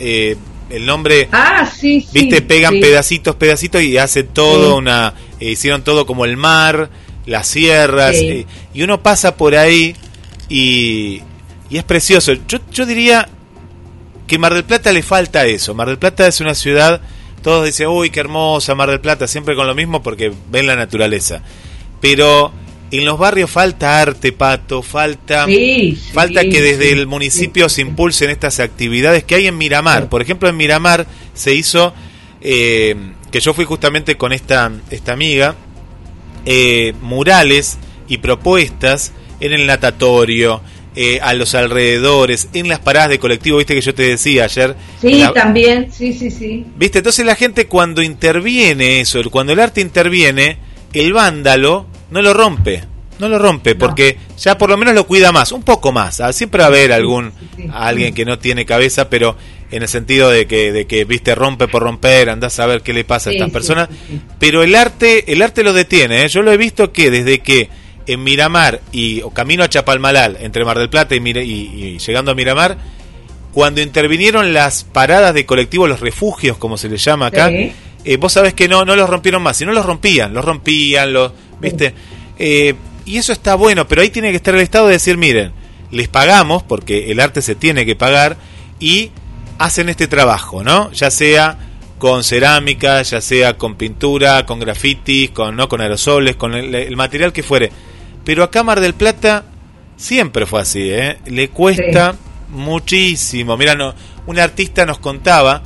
El 0.71 0.85
nombre... 0.87 1.29
Ah, 1.33 1.71
sí, 1.73 2.01
sí. 2.01 2.09
Viste, 2.13 2.43
pegan 2.43 2.75
sí. 2.75 2.81
pedacitos, 2.81 3.37
pedacitos 3.37 3.83
y 3.83 3.99
hace 3.99 4.25
todo 4.25 4.73
Sí. 4.73 4.79
una. 4.79 5.15
eh, 5.41 5.51
hicieron 5.51 5.83
todo 5.83 6.07
como 6.07 6.25
el 6.25 6.37
mar, 6.37 6.91
las 7.25 7.47
sierras. 7.47 8.17
Sí. 8.17 8.29
eh, 8.29 8.47
y 8.75 8.83
uno 8.83 9.03
pasa 9.03 9.37
por 9.37 9.55
ahí 9.57 9.95
y, 10.49 11.23
y 11.71 11.77
es 11.79 11.85
precioso. 11.85 12.33
Yo, 12.49 12.59
yo 12.73 12.85
diría 12.87 13.29
que 14.27 14.39
Mar 14.39 14.55
del 14.55 14.65
Plata 14.65 14.93
le 14.93 15.03
falta 15.05 15.45
eso. 15.47 15.73
Mar 15.75 15.87
del 15.89 15.99
Plata 15.99 16.27
es 16.27 16.41
una 16.41 16.55
ciudad. 16.55 17.01
Todos 17.43 17.65
dicen, 17.65 17.87
uy, 17.87 18.11
qué 18.11 18.19
hermosa 18.21 18.75
Mar 18.75 18.91
del 18.91 19.01
Plata, 19.01 19.29
siempre 19.29 19.55
con 19.55 19.69
lo 19.69 19.75
mismo 19.77 20.03
porque 20.03 20.33
ven 20.51 20.67
la 20.67 20.75
naturaleza. 20.75 21.43
Pero 22.01 22.51
en 22.91 23.05
los 23.05 23.19
barrios 23.19 23.51
falta 23.51 24.01
arte, 24.01 24.33
pato, 24.33 24.83
falta. 24.83 25.47
Sí, 25.47 25.99
sí, 26.01 26.13
Falta 26.13 26.43
que 26.43 26.61
desde 26.63 26.87
sí, 26.87 26.93
el 26.99 27.07
municipio 27.07 27.69
se 27.69 27.81
impulsen 27.83 28.31
estas 28.31 28.61
actividades 28.61 29.25
que 29.25 29.35
hay 29.35 29.47
en 29.49 29.59
Miramar. 29.59 30.09
Por 30.09 30.23
ejemplo, 30.23 30.49
en 30.49 30.57
Miramar 30.57 31.07
se 31.35 31.55
hizo, 31.55 31.93
eh, 32.41 32.95
que 33.33 33.41
yo 33.41 33.55
fui 33.55 33.65
justamente 33.65 34.17
con 34.17 34.33
esta, 34.33 34.71
esta 34.91 35.13
amiga, 35.13 35.57
eh, 36.45 36.95
murales 37.03 37.79
y 38.09 38.19
propuestas 38.19 39.13
en 39.41 39.53
el 39.53 39.67
natatorio, 39.67 40.61
eh, 40.95 41.19
a 41.23 41.35
los 41.35 41.55
alrededores, 41.55 42.49
en 42.55 42.69
las 42.69 42.79
paradas 42.79 43.11
de 43.11 43.19
colectivo, 43.19 43.59
viste 43.59 43.75
que 43.75 43.81
yo 43.83 43.95
te 43.95 44.05
decía 44.05 44.45
ayer. 44.45 44.75
Sí, 45.01 45.15
la- 45.19 45.33
también, 45.35 45.93
sí, 45.93 46.15
sí, 46.15 46.31
sí. 46.31 46.65
¿Viste? 46.77 46.99
Entonces 46.99 47.27
la 47.27 47.35
gente 47.35 47.67
cuando 47.67 48.01
interviene 48.01 49.01
eso, 49.01 49.21
cuando 49.31 49.53
el 49.53 49.59
arte 49.61 49.81
interviene, 49.83 50.57
el 50.95 51.13
vándalo 51.13 51.87
no 52.11 52.23
lo 52.23 52.33
rompe. 52.35 52.85
No 53.19 53.29
lo 53.31 53.39
rompe, 53.39 53.73
No. 53.73 53.79
porque 53.79 54.19
ya 54.39 54.59
por 54.59 54.69
lo 54.69 54.77
menos 54.77 54.95
lo 54.95 55.07
cuida 55.07 55.33
más, 55.33 55.51
un 55.53 55.63
poco 55.63 55.91
más. 55.91 56.21
Ah, 56.21 56.33
Siempre 56.35 56.59
va 56.59 56.65
a 56.67 56.69
haber 56.69 56.93
algún 56.93 57.33
alguien 57.73 58.13
que 58.15 58.27
no 58.27 58.39
tiene 58.39 58.67
cabeza, 58.67 59.09
pero 59.09 59.37
en 59.71 59.83
el 59.83 59.89
sentido 59.89 60.29
de 60.29 60.47
que, 60.47 60.71
de 60.71 60.87
que 60.87 61.07
viste, 61.07 61.35
rompe 61.35 61.67
por 61.67 61.83
romper, 61.83 62.29
andás 62.29 62.61
a 62.61 62.67
ver 62.67 62.83
qué 62.83 62.93
le 62.93 63.05
pasa 63.05 63.31
a 63.31 63.33
estas 63.33 63.49
sí, 63.49 63.53
personas. 63.53 63.89
sí, 63.91 63.97
sí. 64.11 64.21
Pero 64.39 64.63
el 64.63 64.75
arte, 64.75 65.33
el 65.33 65.41
arte 65.41 65.63
lo 65.63 65.73
detiene. 65.73 66.25
¿eh? 66.25 66.29
Yo 66.29 66.43
lo 66.43 66.53
he 66.53 66.59
visto 66.59 66.93
que 66.93 67.11
desde 67.11 67.39
que 67.41 67.71
en 68.07 68.23
Miramar 68.23 68.83
y 68.93 69.23
o 69.23 69.31
camino 69.31 69.65
a 69.65 69.69
Chapalmalal, 69.71 70.37
entre 70.43 70.65
Mar 70.67 70.79
del 70.79 70.91
Plata 70.91 71.15
y, 71.17 71.19
y- 71.27 71.41
y 71.41 71.99
llegando 71.99 72.31
a 72.33 72.35
Miramar, 72.35 72.77
cuando 73.53 73.81
intervinieron 73.81 74.53
las 74.53 74.85
paradas 74.85 75.33
de 75.33 75.47
colectivo, 75.47 75.87
los 75.89 76.01
refugios, 76.01 76.59
como 76.59 76.77
se 76.77 76.89
les 76.91 77.03
llama 77.03 77.27
acá, 77.29 77.51
eh, 77.51 78.17
vos 78.19 78.35
sabés 78.35 78.53
que 78.55 78.69
no, 78.69 78.85
no 78.85 78.95
los 78.95 79.09
rompieron 79.09 79.43
más, 79.43 79.57
si 79.57 79.65
no 79.65 79.73
los 79.73 79.87
rompían, 79.87 80.35
los 80.35 80.45
rompían, 80.45 81.13
los, 81.15 81.33
¿viste? 81.61 81.95
Eh, 82.39 82.75
y 83.05 83.19
eso 83.19 83.33
está 83.33 83.55
bueno, 83.55 83.87
pero 83.87 84.03
ahí 84.03 84.11
tiene 84.11 84.31
que 84.31 84.37
estar 84.37 84.55
el 84.55 84.61
Estado 84.61 84.87
de 84.87 84.95
decir, 84.95 85.17
miren, 85.17 85.53
les 85.91 86.09
pagamos, 86.09 86.63
porque 86.63 87.11
el 87.11 87.21
arte 87.21 87.43
se 87.43 87.55
tiene 87.55 87.87
que 87.87 87.97
pagar, 87.97 88.37
y 88.81 89.11
hacen 89.59 89.89
este 89.89 90.09
trabajo, 90.09 90.63
¿no? 90.63 90.91
Ya 90.93 91.11
sea 91.11 91.59
con 91.99 92.25
cerámica, 92.25 93.01
ya 93.03 93.21
sea 93.21 93.57
con 93.57 93.77
pintura, 93.77 94.45
con 94.45 94.61
grafitis, 94.61 95.31
con, 95.31 95.57
¿no? 95.57 95.69
con 95.69 95.81
aerosoles, 95.81 96.37
con 96.37 96.55
el, 96.55 96.75
el 96.75 96.97
material 96.97 97.33
que 97.33 97.43
fuere. 97.43 97.73
Pero 98.25 98.43
acá 98.43 98.63
Mar 98.63 98.81
del 98.81 98.95
Plata 98.95 99.45
siempre 99.97 100.47
fue 100.47 100.61
así, 100.61 100.91
¿eh? 100.91 101.19
Le 101.27 101.49
cuesta 101.49 102.17
muchísimo. 102.51 103.57
Mira, 103.57 103.75
no, 103.75 103.95
un 104.27 104.39
artista 104.39 104.85
nos 104.85 104.99
contaba 104.99 105.63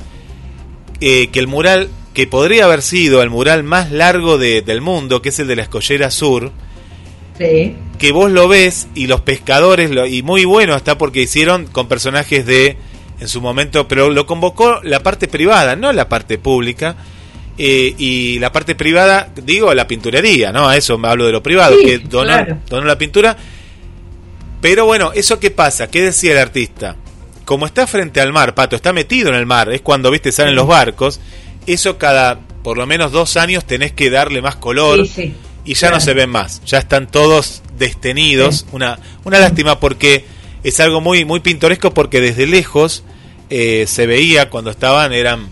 eh, 0.99 1.27
que 1.31 1.39
el 1.39 1.47
mural 1.47 1.89
que 2.13 2.27
podría 2.27 2.65
haber 2.65 2.81
sido 2.81 3.21
el 3.21 3.29
mural 3.29 3.63
más 3.63 3.91
largo 3.91 4.37
de- 4.37 4.61
del 4.61 4.81
mundo, 4.81 5.21
que 5.21 5.29
es 5.29 5.39
el 5.39 5.47
de 5.47 5.55
la 5.55 5.61
Escollera 5.63 6.11
Sur, 6.11 6.51
Sí. 7.37 7.75
que 7.97 8.11
vos 8.11 8.29
lo 8.31 8.47
ves 8.47 8.87
y 8.95 9.07
los 9.07 9.21
pescadores, 9.21 9.89
lo- 9.91 10.05
y 10.05 10.21
muy 10.21 10.45
bueno 10.45 10.75
está 10.75 10.97
porque 10.97 11.21
hicieron 11.21 11.65
con 11.67 11.87
personajes 11.87 12.45
de, 12.45 12.77
en 13.19 13.27
su 13.27 13.39
momento, 13.41 13.87
pero 13.87 14.09
lo 14.09 14.25
convocó 14.25 14.81
la 14.83 15.01
parte 15.01 15.27
privada, 15.27 15.75
no 15.75 15.91
la 15.93 16.09
parte 16.09 16.37
pública, 16.37 16.95
eh, 17.57 17.93
y 17.97 18.39
la 18.39 18.51
parte 18.51 18.75
privada, 18.75 19.29
digo, 19.43 19.73
la 19.73 19.87
pinturería, 19.87 20.51
¿no? 20.51 20.67
A 20.67 20.77
eso 20.77 20.97
me 20.97 21.07
hablo 21.07 21.25
de 21.27 21.31
lo 21.31 21.43
privado, 21.43 21.75
Sí, 21.77 21.85
que 21.85 21.99
donó, 21.99 22.25
claro. 22.27 22.57
donó 22.69 22.85
la 22.87 22.97
pintura. 22.97 23.37
Pero 24.61 24.85
bueno, 24.85 25.11
¿eso 25.13 25.39
qué 25.39 25.51
pasa? 25.51 25.87
¿Qué 25.89 26.01
decía 26.01 26.33
el 26.33 26.37
artista? 26.37 26.95
Como 27.45 27.65
está 27.65 27.87
frente 27.87 28.21
al 28.21 28.31
mar, 28.31 28.53
Pato, 28.55 28.75
está 28.75 28.93
metido 28.93 29.29
en 29.29 29.35
el 29.35 29.45
mar, 29.45 29.71
es 29.71 29.81
cuando, 29.81 30.11
viste, 30.11 30.31
salen 30.31 30.55
los 30.55 30.67
barcos, 30.67 31.19
eso 31.67 31.97
cada, 31.97 32.39
por 32.63 32.77
lo 32.77 32.85
menos 32.87 33.11
dos 33.11 33.37
años 33.37 33.65
tenés 33.65 33.91
que 33.91 34.09
darle 34.09 34.41
más 34.41 34.55
color, 34.55 35.05
Sí, 35.07 35.13
sí. 35.15 35.33
y 35.65 35.73
ya 35.75 35.91
no 35.91 35.99
se 35.99 36.13
ven 36.13 36.29
más, 36.29 36.61
ya 36.65 36.77
están 36.79 37.07
todos 37.07 37.61
destenidos, 37.77 38.65
una, 38.71 38.99
una 39.23 39.39
lástima 39.39 39.79
porque 39.79 40.25
es 40.63 40.79
algo 40.79 41.01
muy, 41.01 41.25
muy 41.25 41.39
pintoresco 41.39 41.93
porque 41.93 42.21
desde 42.21 42.45
lejos 42.47 43.03
eh, 43.49 43.85
se 43.87 44.05
veía 44.05 44.49
cuando 44.49 44.69
estaban, 44.71 45.11
eran 45.13 45.49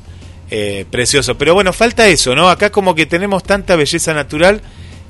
eh, 0.51 0.85
preciosos. 0.89 1.35
Pero 1.37 1.53
bueno, 1.53 1.73
falta 1.73 2.07
eso, 2.07 2.35
¿no? 2.35 2.49
Acá 2.49 2.71
como 2.71 2.95
que 2.95 3.05
tenemos 3.05 3.43
tanta 3.43 3.75
belleza 3.75 4.13
natural 4.13 4.61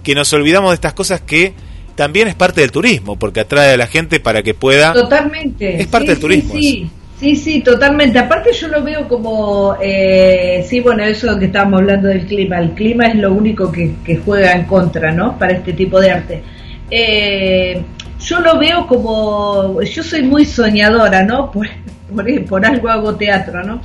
que 0.03 0.15
nos 0.15 0.31
olvidamos 0.33 0.71
de 0.71 0.75
estas 0.75 0.93
cosas 0.93 1.21
que 1.21 1.53
también 1.95 2.29
es 2.29 2.35
parte 2.35 2.61
del 2.61 2.71
turismo, 2.71 3.19
porque 3.19 3.41
atrae 3.41 3.73
a 3.73 3.77
la 3.77 3.87
gente 3.87 4.21
para 4.21 4.41
que 4.41 4.53
pueda... 4.53 4.93
Totalmente. 4.93 5.81
Es 5.81 5.87
parte 5.87 6.11
del 6.11 6.19
turismo. 6.19 6.53
Sí, 6.55 6.89
sí. 7.19 7.35
Sí, 7.35 7.61
totalmente. 7.61 8.19
Aparte 8.19 8.53
yo 8.53 8.67
lo 8.67 8.83
veo 8.83 9.07
como, 9.07 9.75
eh, 9.81 10.65
sí, 10.67 10.79
bueno, 10.79 11.03
eso 11.03 11.37
que 11.37 11.45
estábamos 11.45 11.81
hablando 11.81 12.07
del 12.07 12.25
clima. 12.25 12.59
El 12.59 12.71
clima 12.71 13.07
es 13.07 13.15
lo 13.15 13.33
único 13.33 13.71
que, 13.71 13.95
que 14.03 14.17
juega 14.17 14.53
en 14.53 14.65
contra, 14.65 15.11
¿no? 15.11 15.37
Para 15.37 15.53
este 15.53 15.73
tipo 15.73 15.99
de 15.99 16.11
arte. 16.11 16.43
Eh, 16.89 17.81
yo 18.19 18.39
lo 18.39 18.57
veo 18.59 18.87
como, 18.87 19.81
yo 19.81 20.03
soy 20.03 20.23
muy 20.23 20.45
soñadora, 20.45 21.23
¿no? 21.23 21.51
Por, 21.51 21.67
por, 22.13 22.45
por 22.45 22.65
algo 22.65 22.89
hago 22.89 23.15
teatro, 23.15 23.63
¿no? 23.63 23.81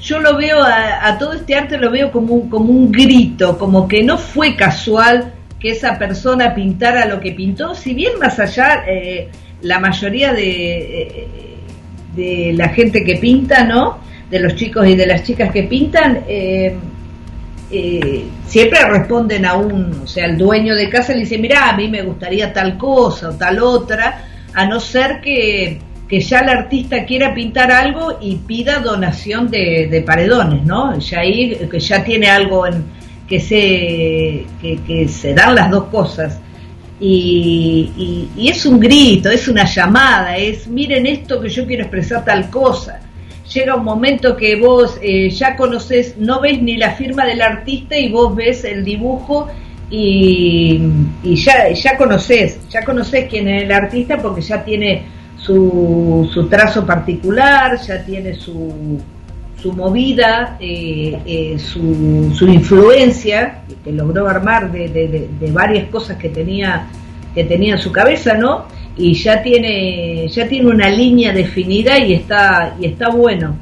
Yo 0.00 0.20
lo 0.20 0.36
veo 0.36 0.62
a, 0.62 1.08
a 1.08 1.18
todo 1.18 1.32
este 1.34 1.54
arte, 1.54 1.76
lo 1.76 1.90
veo 1.90 2.10
como 2.12 2.34
un, 2.34 2.48
como 2.48 2.72
un 2.72 2.92
grito, 2.92 3.58
como 3.58 3.88
que 3.88 4.02
no 4.02 4.16
fue 4.18 4.56
casual 4.56 5.34
que 5.58 5.70
esa 5.70 5.98
persona 5.98 6.54
pintara 6.54 7.06
lo 7.06 7.20
que 7.20 7.32
pintó, 7.32 7.74
si 7.74 7.94
bien 7.94 8.12
más 8.20 8.38
allá 8.38 8.84
eh, 8.86 9.28
la 9.62 9.80
mayoría 9.80 10.32
de, 10.32 11.02
eh, 11.02 11.57
de 12.18 12.52
la 12.52 12.68
gente 12.70 13.04
que 13.04 13.16
pinta, 13.16 13.64
¿no? 13.64 13.98
De 14.28 14.40
los 14.40 14.56
chicos 14.56 14.86
y 14.86 14.96
de 14.96 15.06
las 15.06 15.22
chicas 15.22 15.52
que 15.52 15.62
pintan, 15.62 16.24
eh, 16.28 16.76
eh, 17.70 18.24
siempre 18.46 18.84
responden 18.84 19.46
a 19.46 19.54
un, 19.54 20.00
o 20.02 20.06
sea, 20.06 20.26
el 20.26 20.36
dueño 20.36 20.74
de 20.74 20.90
casa 20.90 21.12
le 21.12 21.20
dice, 21.20 21.38
mira, 21.38 21.70
a 21.70 21.76
mí 21.76 21.88
me 21.88 22.02
gustaría 22.02 22.52
tal 22.52 22.76
cosa 22.76 23.30
o 23.30 23.32
tal 23.34 23.60
otra, 23.60 24.24
a 24.52 24.66
no 24.66 24.80
ser 24.80 25.20
que, 25.20 25.80
que 26.08 26.20
ya 26.20 26.40
el 26.40 26.48
artista 26.48 27.04
quiera 27.04 27.32
pintar 27.34 27.70
algo 27.70 28.18
y 28.20 28.36
pida 28.36 28.80
donación 28.80 29.48
de, 29.48 30.02
paredones, 30.04 30.64
¿no? 30.64 30.98
Ya 30.98 31.20
ahí, 31.20 31.56
que 31.70 31.78
ya 31.78 32.02
tiene 32.02 32.28
algo 32.28 32.66
en, 32.66 32.84
que 33.28 33.38
se, 33.38 34.46
que 34.60 35.08
se 35.08 35.34
dan 35.34 35.54
las 35.54 35.70
dos 35.70 35.84
cosas. 35.84 36.40
Y, 37.00 37.92
y- 37.96 38.28
y 38.42 38.48
es 38.48 38.66
un 38.66 38.80
grito, 38.80 39.30
es 39.30 39.46
una 39.48 39.64
llamada, 39.64 40.36
es 40.36 40.66
miren 40.66 41.06
esto 41.06 41.40
que 41.40 41.48
yo 41.48 41.64
quiero 41.66 41.82
expresar 41.84 42.24
tal 42.24 42.50
cosa. 42.50 43.00
Llega 43.54 43.76
un 43.76 43.84
momento 43.84 44.36
que 44.36 44.56
vos 44.56 44.98
eh, 45.00 45.30
ya 45.30 45.56
conoces, 45.56 46.16
no 46.18 46.40
ves 46.40 46.60
ni 46.60 46.76
la 46.76 46.90
firma 46.92 47.24
del 47.24 47.40
artista 47.40 47.96
y 47.96 48.10
vos 48.10 48.34
ves 48.36 48.64
el 48.64 48.84
dibujo 48.84 49.48
y, 49.90 50.80
y 51.22 51.36
ya, 51.36 51.70
ya 51.72 51.96
conoces, 51.96 52.58
ya 52.68 52.84
conoces 52.84 53.26
quién 53.30 53.48
es 53.48 53.62
el 53.62 53.72
artista 53.72 54.18
porque 54.18 54.42
ya 54.42 54.62
tiene 54.64 55.02
su, 55.40 56.28
su 56.34 56.46
trazo 56.48 56.84
particular, 56.84 57.78
ya 57.80 58.04
tiene 58.04 58.34
su, 58.34 59.00
su 59.60 59.72
movida, 59.72 60.56
eh, 60.60 61.18
eh, 61.26 61.58
su, 61.58 62.32
su 62.34 62.46
influencia, 62.46 63.62
que 63.84 63.92
logró 63.92 64.28
armar 64.28 64.70
de, 64.70 64.88
de- 64.88 65.28
de- 65.40 65.52
varias 65.52 65.88
cosas 65.88 66.16
que 66.16 66.28
tenía, 66.28 66.86
que 67.34 67.44
tenía 67.44 67.74
en 67.74 67.80
su 67.80 67.90
cabeza, 67.90 68.34
¿no? 68.34 68.66
Y 68.96 69.14
ya 69.14 69.42
tiene, 69.42 70.26
ya 70.28 70.48
tiene 70.48 70.68
una 70.70 70.88
línea 70.88 71.32
definida 71.32 71.98
y 71.98 72.12
está, 72.14 72.76
y 72.80 72.86
está 72.86 73.10
bueno. 73.10 73.56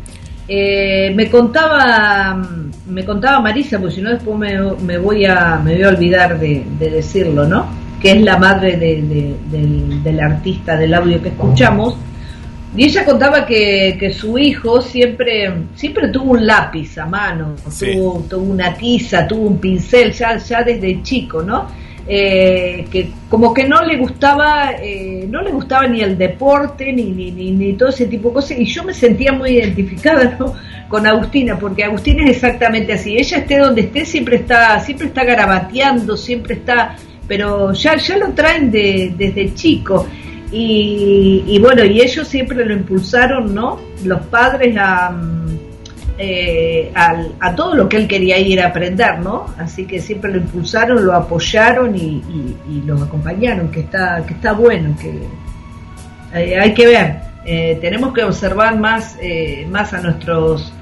Eh, 0.49 1.13
me 1.15 1.29
contaba, 1.31 2.41
me 2.89 3.05
contaba 3.05 3.41
Marisa, 3.41 3.79
porque 3.79 3.95
si 3.97 4.01
no 4.03 4.11
después 4.11 4.39
me, 4.39 4.57
me 4.85 4.99
voy 4.99 5.25
a, 5.25 5.61
me 5.65 5.75
voy 5.75 5.83
a 5.83 5.89
olvidar 5.89 6.39
de, 6.39 6.63
de 6.79 6.91
decirlo, 6.91 7.47
¿no? 7.47 7.67
Que 8.01 8.13
es 8.13 8.21
la 8.23 8.37
madre 8.39 8.77
de- 8.77 9.03
de- 9.03 9.35
del, 9.51 10.03
del 10.03 10.21
artista 10.21 10.77
del 10.77 10.93
audio 10.95 11.21
que 11.23 11.29
escuchamos. 11.31 11.97
Y 12.75 12.85
ella 12.85 13.05
contaba 13.05 13.47
que, 13.47 13.97
que 13.99 14.13
su 14.13 14.37
hijo 14.39 14.81
siempre, 14.83 15.53
siempre 15.75 16.09
tuvo 16.09 16.33
un 16.33 16.47
lápiz 16.47 16.99
a 16.99 17.07
mano, 17.07 17.55
Sí. 17.71 17.93
tuvo, 17.93 18.21
tuvo 18.29 18.53
una 18.53 18.75
tiza, 18.75 19.27
tuvo 19.27 19.47
un 19.49 19.59
pincel 19.59 20.13
ya, 20.13 20.37
ya 20.37 20.63
desde 20.63 21.03
chico, 21.03 21.43
¿no? 21.43 21.67
Eh, 22.09 22.87
que 22.91 23.09
como 23.29 23.53
que 23.53 23.65
no 23.67 23.83
le 23.83 23.97
gustaba, 23.97 24.73
eh, 24.81 25.27
no 25.29 25.43
le 25.43 25.51
gustaba 25.51 25.89
ni 25.89 26.03
el 26.03 26.17
deporte 26.17 26.93
ni, 26.93 27.05
ni, 27.11 27.33
ni, 27.33 27.51
ni 27.51 27.73
todo 27.73 27.89
ese 27.89 28.07
tipo 28.07 28.29
de 28.29 28.35
cosas. 28.35 28.59
Y 28.59 28.65
yo 28.67 28.85
me 28.85 28.95
sentía 28.95 29.33
muy 29.33 29.51
identificada 29.57 30.37
¿no? 30.39 30.55
con 30.89 31.05
Agustina, 31.07 31.59
porque 31.59 31.83
Agustina 31.83 32.25
es 32.25 32.31
exactamente 32.37 32.93
así. 32.93 33.17
Ella 33.17 33.39
esté 33.39 33.59
donde 33.59 33.81
esté, 33.83 34.05
siempre 34.05 34.37
está, 34.37 34.79
siempre 34.81 35.09
está 35.09 35.25
garabateando, 35.25 36.17
siempre 36.17 36.55
está, 36.55 36.95
pero 37.27 37.73
ya, 37.73 37.97
ya 37.97 38.19
lo 38.19 38.29
traen 38.33 38.71
de, 38.71 39.13
desde 39.17 39.53
chico. 39.55 40.07
Y, 40.59 41.45
y 41.47 41.59
bueno, 41.59 41.85
y 41.85 42.01
ellos 42.01 42.27
siempre 42.27 42.65
lo 42.65 42.73
impulsaron, 42.73 43.55
¿no? 43.55 43.79
Los 44.05 44.21
padres 44.29 44.75
a, 44.81 45.11
mm, 45.11 45.59
eh, 46.19 46.91
a 46.95 47.55
todo 47.55 47.75
lo 47.75 47.87
que 47.91 47.99
él 47.99 48.09
quería 48.09 48.39
ir 48.39 48.63
a 48.63 48.69
aprender, 48.69 49.19
¿no? 49.19 49.47
Así 49.59 49.85
que 49.85 50.01
siempre 50.01 50.31
lo 50.31 50.39
impulsaron, 50.39 51.05
lo 51.05 51.13
apoyaron 51.13 51.95
y, 51.95 51.99
y, 51.99 52.57
y 52.71 52.83
los 52.87 53.03
acompañaron, 53.03 53.71
que 53.71 53.81
está, 53.81 54.25
que 54.27 54.33
está 54.33 54.53
bueno, 54.53 54.97
que 54.99 55.21
eh, 56.39 56.59
hay 56.59 56.73
que 56.73 56.87
ver. 56.87 57.17
Eh, 57.45 57.79
tenemos 57.83 58.15
que 58.15 58.25
observar 58.25 58.79
más, 58.79 59.19
más 59.71 59.93
a 59.93 60.01
nuestros 60.01 60.73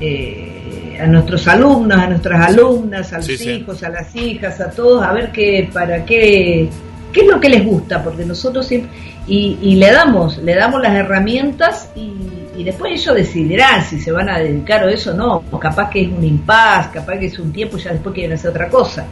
eh, 0.00 0.98
a 1.00 1.06
nuestros 1.06 1.46
alumnos, 1.46 1.98
a 1.98 2.06
nuestras 2.08 2.48
alumnas, 2.48 3.12
a 3.12 3.18
los 3.18 3.26
Sí, 3.26 3.36
sí. 3.36 3.50
hijos, 3.50 3.82
a 3.84 3.90
las 3.90 4.14
hijas, 4.16 4.60
a 4.60 4.70
todos, 4.70 5.02
a 5.04 5.12
ver 5.12 5.30
qué, 5.30 5.68
para 5.72 6.04
qué, 6.04 6.68
qué 7.12 7.20
es 7.22 7.26
lo 7.26 7.40
que 7.40 7.48
les 7.48 7.64
gusta, 7.64 8.02
porque 8.02 8.24
nosotros 8.24 8.66
siempre, 8.66 8.90
y, 9.26 9.58
y 9.62 9.74
le 9.76 9.90
damos, 9.92 10.38
le 10.38 10.54
damos 10.54 10.80
las 10.82 10.94
herramientas 10.94 11.90
y, 11.94 12.12
y 12.56 12.64
después 12.64 12.92
ellos 12.92 13.14
decidirán 13.14 13.84
si 13.84 14.00
se 14.00 14.12
van 14.12 14.28
a 14.28 14.38
dedicar 14.38 14.84
o 14.84 14.88
eso 14.88 15.14
no, 15.14 15.42
o 15.50 15.58
capaz 15.58 15.90
que 15.90 16.02
es 16.02 16.08
un 16.08 16.24
impas, 16.24 16.88
capaz 16.88 17.18
que 17.18 17.26
es 17.26 17.38
un 17.38 17.52
tiempo 17.52 17.76
y 17.78 17.80
ya 17.80 17.92
después 17.92 18.14
quieren 18.14 18.32
hacer 18.32 18.50
otra 18.50 18.68
cosa. 18.68 19.06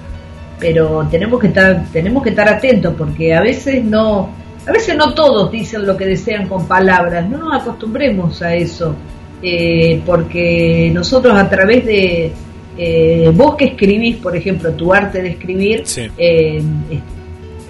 Pero 0.58 1.06
tenemos 1.10 1.38
que 1.40 1.46
estar, 1.48 1.84
tenemos 1.92 2.22
que 2.22 2.30
estar 2.30 2.48
atentos 2.48 2.94
porque 2.98 3.32
a 3.34 3.40
veces 3.40 3.84
no, 3.84 4.28
a 4.66 4.72
veces 4.72 4.96
no 4.96 5.14
todos 5.14 5.52
dicen 5.52 5.86
lo 5.86 5.96
que 5.96 6.04
desean 6.06 6.48
con 6.48 6.66
palabras, 6.66 7.28
no 7.28 7.38
nos 7.38 7.60
acostumbremos 7.62 8.42
a 8.42 8.54
eso, 8.54 8.94
eh, 9.40 10.00
porque 10.04 10.90
nosotros 10.92 11.38
a 11.38 11.48
través 11.48 11.84
de 11.86 12.32
eh, 12.76 13.30
vos 13.34 13.54
que 13.56 13.66
escribís, 13.66 14.16
por 14.16 14.36
ejemplo, 14.36 14.72
tu 14.72 14.92
arte 14.92 15.22
de 15.22 15.28
escribir, 15.30 15.82
Sí. 15.86 16.08
eh, 16.18 16.60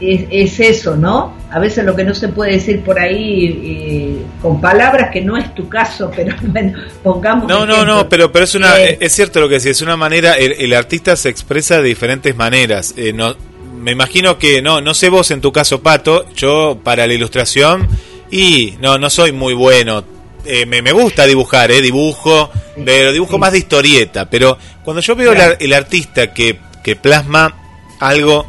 es, 0.01 0.25
es 0.31 0.61
eso, 0.61 0.97
¿no? 0.97 1.37
A 1.51 1.59
veces 1.59 1.85
lo 1.85 1.97
que 1.97 2.05
no 2.05 2.15
se 2.15 2.29
puede 2.29 2.53
decir 2.53 2.81
por 2.83 2.99
ahí 3.01 3.61
eh, 3.65 4.23
con 4.43 4.61
palabras, 4.61 5.11
que 5.13 5.21
no 5.23 5.37
es 5.37 5.55
tu 5.55 5.69
caso, 5.69 6.11
pero 6.17 6.35
bueno, 6.43 6.79
pongamos. 7.03 7.49
No, 7.49 7.67
no, 7.67 7.75
ejemplo. 7.75 7.95
no, 7.95 8.09
pero, 8.09 8.31
pero 8.33 8.45
es 8.45 8.55
una, 8.55 8.79
Eh, 8.81 8.99
es 9.01 9.13
cierto 9.13 9.41
lo 9.41 9.49
que 9.49 9.55
decís, 9.57 9.71
es 9.73 9.83
una 9.83 9.97
manera, 9.97 10.35
el, 10.35 10.53
el 10.53 10.75
artista 10.75 11.17
se 11.17 11.29
expresa 11.29 11.81
de 11.81 11.89
diferentes 11.89 12.35
maneras. 12.37 12.95
Eh, 12.97 13.13
no, 13.13 13.35
me 13.81 13.93
imagino 13.93 14.39
que, 14.39 14.61
no, 14.63 14.81
no 14.81 14.93
sé 14.95 15.09
vos 15.09 15.31
en 15.31 15.41
tu 15.41 15.53
caso, 15.53 15.81
Pato, 15.83 16.27
yo 16.35 16.79
para 16.83 17.07
la 17.07 17.15
ilustración, 17.15 17.89
y 18.31 18.75
no, 18.81 18.99
no 18.99 19.09
soy 19.11 19.33
muy 19.33 19.55
bueno. 19.55 20.05
Eh, 20.45 20.65
me, 20.67 20.81
me 20.83 20.93
gusta 20.93 21.27
dibujar, 21.27 21.71
eh, 21.71 21.81
dibujo, 21.83 22.51
pero 22.85 23.13
dibujo 23.13 23.33
Sí. 23.35 23.39
más 23.39 23.53
de 23.53 23.59
historieta, 23.59 24.31
pero 24.31 24.57
cuando 24.85 25.01
yo 25.03 25.15
veo 25.17 25.33
Claro. 25.35 25.53
ar- 25.53 25.57
el, 25.61 25.73
artista 25.73 26.33
que, 26.33 26.59
que 26.83 26.97
plasma 26.97 27.55
algo, 28.01 28.47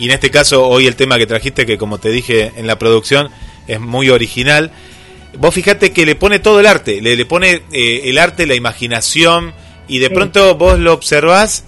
y 0.00 0.06
en 0.06 0.10
este 0.10 0.30
caso 0.30 0.66
hoy 0.66 0.88
el 0.88 0.96
tema 0.96 1.18
que 1.18 1.26
trajiste, 1.26 1.64
que 1.66 1.78
como 1.78 1.98
te 1.98 2.08
dije 2.10 2.50
en 2.56 2.66
la 2.66 2.78
producción, 2.78 3.30
es 3.68 3.78
muy 3.78 4.10
original, 4.10 4.72
Vos 5.38 5.54
fijate 5.54 5.92
que 5.92 6.04
le 6.04 6.16
pone 6.16 6.40
todo 6.40 6.58
el 6.58 6.66
arte, 6.66 7.00
le, 7.00 7.14
le 7.14 7.24
pone 7.24 7.62
eh, 7.70 8.00
el 8.06 8.18
arte, 8.18 8.48
la 8.48 8.56
imaginación, 8.56 9.54
y 9.86 10.00
de 10.00 10.08
Sí. 10.08 10.14
pronto 10.14 10.56
vos 10.56 10.76
lo 10.80 10.92
observás 10.92 11.62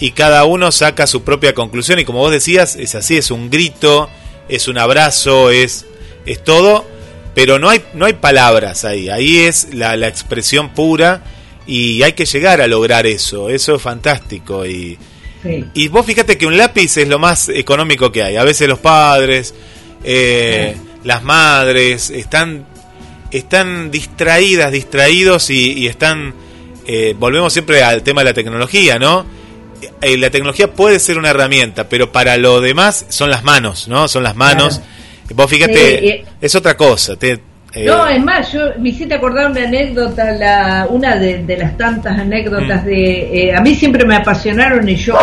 y 0.00 0.10
cada 0.10 0.44
uno 0.44 0.72
saca 0.72 1.06
su 1.06 1.22
propia 1.22 1.54
conclusión, 1.54 2.00
y 2.00 2.04
como 2.04 2.18
vos 2.18 2.32
decías, 2.32 2.74
es 2.74 2.96
así, 2.96 3.16
es 3.16 3.30
un 3.30 3.50
grito, 3.50 4.10
es 4.48 4.66
un 4.66 4.78
abrazo, 4.78 5.50
es, 5.50 5.86
es 6.26 6.42
todo, 6.42 6.84
pero 7.36 7.60
no 7.60 7.70
hay, 7.70 7.82
no 7.94 8.06
hay 8.06 8.14
palabras 8.14 8.84
ahí, 8.84 9.08
ahí 9.08 9.38
es 9.44 9.72
la, 9.72 9.96
la 9.96 10.08
expresión 10.08 10.74
pura, 10.74 11.22
y 11.68 12.02
hay 12.02 12.14
que 12.14 12.26
llegar 12.26 12.60
a 12.60 12.66
lograr 12.66 13.06
eso, 13.06 13.48
eso 13.48 13.76
es 13.76 13.80
fantástico, 13.82 14.66
y, 14.66 14.98
sí. 15.44 15.64
y 15.74 15.86
vos 15.88 16.04
fíjate 16.04 16.36
que 16.36 16.46
un 16.46 16.56
lápiz 16.56 16.96
es 16.96 17.06
lo 17.06 17.20
más 17.20 17.48
económico 17.48 18.10
que 18.10 18.22
hay. 18.24 18.36
A 18.36 18.42
veces 18.44 18.66
los 18.68 18.80
padres, 18.80 19.54
eh, 20.02 20.74
las 21.04 21.22
madres, 21.22 22.10
están, 22.10 22.66
están 23.30 23.90
distraídas, 23.92 24.72
distraídos 24.72 25.50
y, 25.50 25.72
y 25.74 25.86
están... 25.86 26.34
eh, 26.86 27.14
volvemos 27.18 27.52
siempre 27.52 27.82
al 27.82 28.02
tema 28.02 28.22
de 28.22 28.24
la 28.26 28.34
tecnología, 28.34 28.98
¿no? 28.98 29.24
Eh, 30.00 30.16
la 30.18 30.30
tecnología 30.30 30.72
puede 30.72 30.98
ser 30.98 31.18
una 31.18 31.30
herramienta, 31.30 31.88
pero 31.88 32.10
para 32.10 32.36
lo 32.38 32.60
demás 32.60 33.06
son 33.10 33.30
las 33.30 33.44
manos, 33.44 33.86
¿no? 33.88 34.08
Son 34.08 34.22
las 34.22 34.34
manos. 34.36 34.80
Vos 35.34 35.50
fíjate, 35.50 36.00
Sí, 36.00 36.24
es 36.40 36.54
otra 36.54 36.76
cosa. 36.76 37.16
te- 37.16 37.40
eh, 37.74 37.84
No, 37.86 38.06
es 38.06 38.22
más, 38.22 38.52
yo 38.52 38.60
me 38.78 38.90
hiciste 38.90 39.14
acordar 39.14 39.50
una 39.50 39.62
anécdota, 39.64 40.32
la, 40.32 40.86
una 40.90 41.16
de, 41.16 41.42
de 41.44 41.56
las 41.56 41.76
tantas 41.76 42.18
anécdotas 42.18 42.82
Mm. 42.82 42.86
de... 42.86 43.48
eh, 43.48 43.54
a 43.54 43.60
mí 43.60 43.74
siempre 43.74 44.04
me 44.04 44.16
apasionaron 44.16 44.88
y 44.88 44.96
yo 44.96 45.16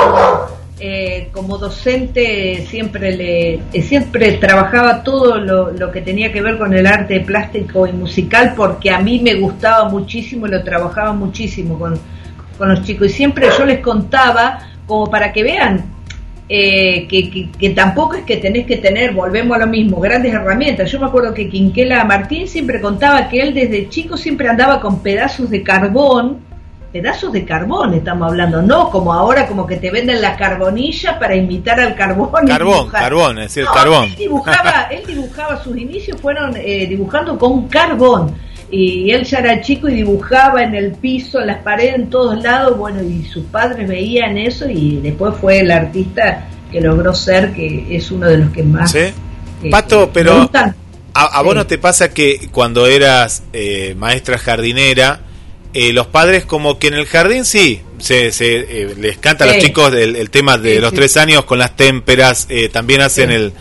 eh, 0.84 1.30
como 1.32 1.58
docente 1.60 2.66
siempre 2.68 3.16
le 3.16 3.54
eh, 3.72 3.82
siempre 3.84 4.32
trabajaba 4.34 5.04
todo 5.04 5.38
lo, 5.38 5.72
lo, 5.72 5.92
que 5.92 6.02
tenía 6.02 6.32
que 6.32 6.42
ver 6.42 6.58
con 6.58 6.74
el 6.74 6.88
arte 6.88 7.20
plástico 7.20 7.86
y 7.86 7.92
musical 7.94 8.54
porque 8.58 8.90
a 8.90 9.00
mí 9.00 9.20
me 9.20 9.36
gustaba 9.36 9.88
muchísimo 9.90 10.48
y 10.48 10.50
lo 10.52 10.64
trabajaba 10.64 11.14
muchísimo 11.14 11.78
con, 11.78 12.00
con 12.58 12.70
los 12.70 12.82
chicos 12.84 13.08
y 13.08 13.10
siempre 13.12 13.48
yo 13.56 13.64
les 13.66 13.80
contaba 13.80 14.58
como 14.88 15.08
para 15.10 15.32
que 15.32 15.44
vean 15.44 15.84
eh, 16.54 17.08
que, 17.08 17.50
que, 17.58 17.70
tampoco 17.70 18.16
es 18.16 18.26
que 18.26 18.36
tenés 18.36 18.66
que 18.66 18.76
tener, 18.76 19.14
volvemos 19.14 19.56
a 19.56 19.62
lo 19.62 19.68
mismo, 19.68 20.02
grandes 20.02 20.34
herramientas. 20.34 20.92
Yo 20.92 21.00
me 21.00 21.06
acuerdo 21.06 21.34
que 21.34 21.48
Quinquela 21.48 22.04
Martín 22.04 22.46
siempre 22.46 22.82
contaba 22.82 23.30
que 23.30 23.42
él 23.42 23.54
desde 23.54 23.88
chico 23.88 24.18
siempre 24.18 24.50
andaba 24.50 24.82
con 24.82 25.02
pedazos 25.02 25.50
de 25.50 25.64
carbón, 25.64 26.40
pedazos 26.92 27.32
de 27.32 27.46
carbón 27.46 27.94
estamos 27.94 28.28
hablando, 28.28 28.62
no 28.62 28.90
como 28.90 29.14
ahora 29.14 29.48
como 29.48 29.66
que 29.66 29.78
te 29.78 29.92
venden 29.92 30.20
la 30.20 30.36
carbonilla 30.36 31.18
para 31.18 31.38
imitar 31.38 31.80
al 31.80 31.96
carbón. 31.96 32.46
Carbón, 32.46 32.90
carbón, 32.90 33.38
es 33.40 33.54
decir, 33.54 33.64
carbón. 33.74 34.04
Él 34.04 34.16
dibujaba, 34.16 34.88
él 34.92 35.04
dibujaba, 35.08 35.64
sus 35.64 35.78
inicios 35.78 36.20
fueron 36.20 36.58
eh, 36.58 36.86
dibujando 36.86 37.40
con 37.40 37.70
carbón 37.70 38.36
y 38.72 39.12
él 39.12 39.26
ya 39.26 39.40
era 39.40 39.62
chico 39.62 39.90
y 39.90 39.96
dibujaba 39.96 40.64
en 40.64 40.74
el 40.74 40.94
piso, 40.94 41.42
en 41.42 41.48
las 41.48 41.58
paredes, 41.58 41.96
en 41.96 42.10
todos 42.10 42.42
lados, 42.42 42.78
bueno, 42.78 43.04
y 43.04 43.26
sus 43.26 43.44
padres 43.46 43.86
veían 43.88 44.38
eso 44.38 44.70
y 44.70 44.98
después 44.98 45.36
fue 45.40 45.60
el 45.60 45.72
artista 45.72 46.48
que 46.72 46.80
logró 46.80 47.14
ser, 47.14 47.52
que 47.54 47.86
es 47.90 48.10
uno 48.12 48.28
de 48.28 48.38
los 48.38 48.52
que 48.52 48.64
más... 48.64 48.94
¿Sí? 48.94 49.00
Eh, 49.00 49.70
Pato, 49.70 50.10
pero 50.14 50.50
a, 51.14 51.42
vos 51.42 51.54
no 51.54 51.68
te 51.68 51.78
pasa 51.78 52.14
que 52.14 52.48
cuando 52.50 52.88
eras 52.88 53.44
eh, 53.52 53.94
maestra 53.98 54.38
jardinera, 54.38 55.20
eh, 55.74 55.92
los 55.92 56.08
padres 56.08 56.46
como 56.46 56.80
que 56.80 56.88
en 56.88 56.94
el 56.94 57.06
jardín 57.06 57.44
sí, 57.44 57.82
se, 58.00 58.32
se 58.32 58.96
les 58.98 59.18
canta 59.18 59.44
a 59.44 59.48
los 59.48 59.58
chicos 59.58 59.94
el, 59.94 60.30
tema 60.30 60.58
de 60.58 60.80
los 60.80 60.94
tres 60.94 61.18
años 61.18 61.44
con 61.44 61.60
las 61.60 61.76
témperas, 61.76 62.48
también 62.72 63.02
hacen 63.02 63.32
el 63.32 63.54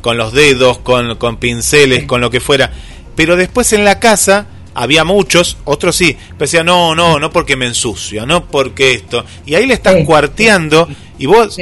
con 0.00 0.16
los 0.16 0.32
dedos, 0.32 0.78
con, 0.78 1.16
con 1.16 1.38
pinceles, 1.38 2.04
con 2.04 2.20
lo 2.20 2.30
que 2.30 2.40
fuera, 2.40 2.70
pero 3.14 3.36
después 3.36 3.72
en 3.72 3.84
la 3.84 3.98
casa 3.98 4.46
había 4.76 5.04
muchos, 5.04 5.56
otros 5.64 5.96
sí, 5.96 6.16
pero 6.30 6.38
decían, 6.40 6.66
no, 6.66 6.94
no, 6.94 7.18
no 7.18 7.30
porque 7.30 7.56
me 7.56 7.66
ensucio, 7.66 8.26
no 8.26 8.44
porque 8.44 8.92
esto. 8.92 9.24
Y 9.46 9.54
ahí 9.54 9.66
le 9.66 9.74
están 9.74 10.04
cuarteando 10.04 10.88
y 11.18 11.26
vos, 11.26 11.56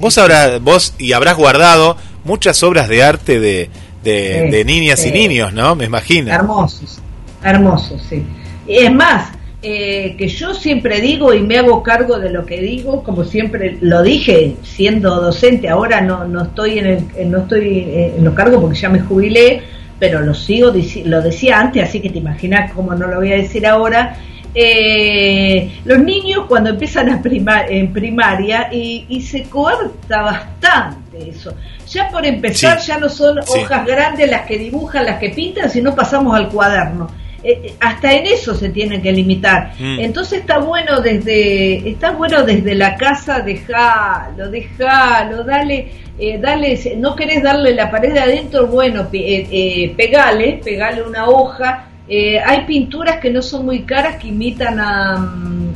vos, 0.00 0.18
habrás, 0.18 0.60
vos 0.60 0.94
y 0.98 1.12
habrás 1.12 1.36
guardado 1.36 1.96
muchas 2.24 2.62
obras 2.64 2.88
de 2.88 3.04
arte 3.04 3.38
de, 3.38 3.70
de, 4.02 4.64
niñas 4.64 5.06
y 5.06 5.12
niños, 5.12 5.52
¿no? 5.52 5.76
Me 5.76 5.84
imagino. 5.84 6.32
Hermosos, 6.32 6.98
hermosos, 7.42 8.02
sí. 8.08 8.24
Y 8.66 8.78
es 8.78 8.92
más, 8.92 9.30
eh, 9.62 10.16
que 10.18 10.26
yo 10.26 10.52
siempre 10.52 11.00
digo 11.00 11.32
y 11.32 11.42
me 11.42 11.58
hago 11.58 11.84
cargo 11.84 12.18
de 12.18 12.30
lo 12.30 12.44
que 12.44 12.60
digo, 12.60 13.04
como 13.04 13.22
siempre 13.22 13.78
lo 13.80 14.02
dije 14.02 14.56
siendo 14.62 15.20
docente, 15.20 15.68
ahora 15.68 16.00
no, 16.00 16.26
no 16.26 16.42
estoy 16.42 16.80
en 16.80 16.86
el, 16.86 17.30
no 17.30 17.38
estoy 17.38 17.84
en 18.16 18.24
los 18.24 18.34
cargos 18.34 18.60
porque 18.60 18.78
ya 18.78 18.88
me 18.88 19.00
jubilé, 19.00 19.62
pero 19.98 20.20
lo 20.20 20.34
sigo, 20.34 20.72
lo 21.04 21.22
decía 21.22 21.60
antes, 21.60 21.82
así 21.82 22.00
que 22.00 22.10
te 22.10 22.18
imaginas 22.18 22.72
cómo 22.72 22.94
no 22.94 23.06
lo 23.06 23.16
voy 23.16 23.32
a 23.32 23.36
decir 23.36 23.66
ahora. 23.66 24.16
Eh, 24.58 25.80
los 25.84 25.98
niños 25.98 26.46
cuando 26.48 26.70
empiezan 26.70 27.10
a 27.10 27.20
primar, 27.20 27.70
en 27.70 27.92
primaria 27.92 28.68
y, 28.72 29.20
se 29.20 29.42
corta 29.44 30.22
bastante 30.22 31.28
eso. 31.28 31.54
Ya 31.88 32.08
por 32.08 32.24
empezar 32.24 32.78
ya 32.78 32.98
no 32.98 33.08
son 33.08 33.38
hojas 33.38 33.86
grandes 33.86 34.30
las 34.30 34.46
que 34.46 34.58
dibujan, 34.58 35.04
las 35.04 35.18
que 35.18 35.30
pintan, 35.30 35.68
sino 35.68 35.94
pasamos 35.94 36.34
al 36.34 36.48
cuaderno. 36.48 37.08
Eh, 37.46 37.60
eh, 37.62 37.74
hasta 37.80 38.12
en 38.12 38.26
eso 38.26 38.54
se 38.54 38.70
tienen 38.70 39.00
que 39.00 39.12
limitar. 39.12 39.72
Mm. 39.78 40.00
Entonces 40.00 40.40
está 40.40 40.58
bueno 40.58 41.00
desde 41.00 41.88
está 41.88 42.10
bueno 42.10 42.42
desde 42.42 42.74
la 42.74 42.96
casa 42.96 43.40
dejalo, 43.40 44.50
dejalo, 44.50 45.44
dale 45.44 46.06
eh, 46.18 46.38
dale, 46.40 46.78
no 46.96 47.14
querés 47.14 47.42
darle 47.42 47.74
la 47.74 47.90
pared 47.90 48.12
de 48.12 48.20
adentro, 48.20 48.66
bueno, 48.66 49.06
eh, 49.12 49.46
eh, 49.50 49.94
pegale, 49.96 50.60
pegale 50.64 51.02
una 51.02 51.28
hoja. 51.28 51.88
Eh, 52.08 52.38
hay 52.38 52.62
pinturas 52.62 53.18
que 53.18 53.30
no 53.30 53.42
son 53.42 53.66
muy 53.66 53.80
caras 53.80 54.16
que 54.16 54.28
imitan 54.28 54.78
a, 54.80 55.18
mm, 55.18 55.74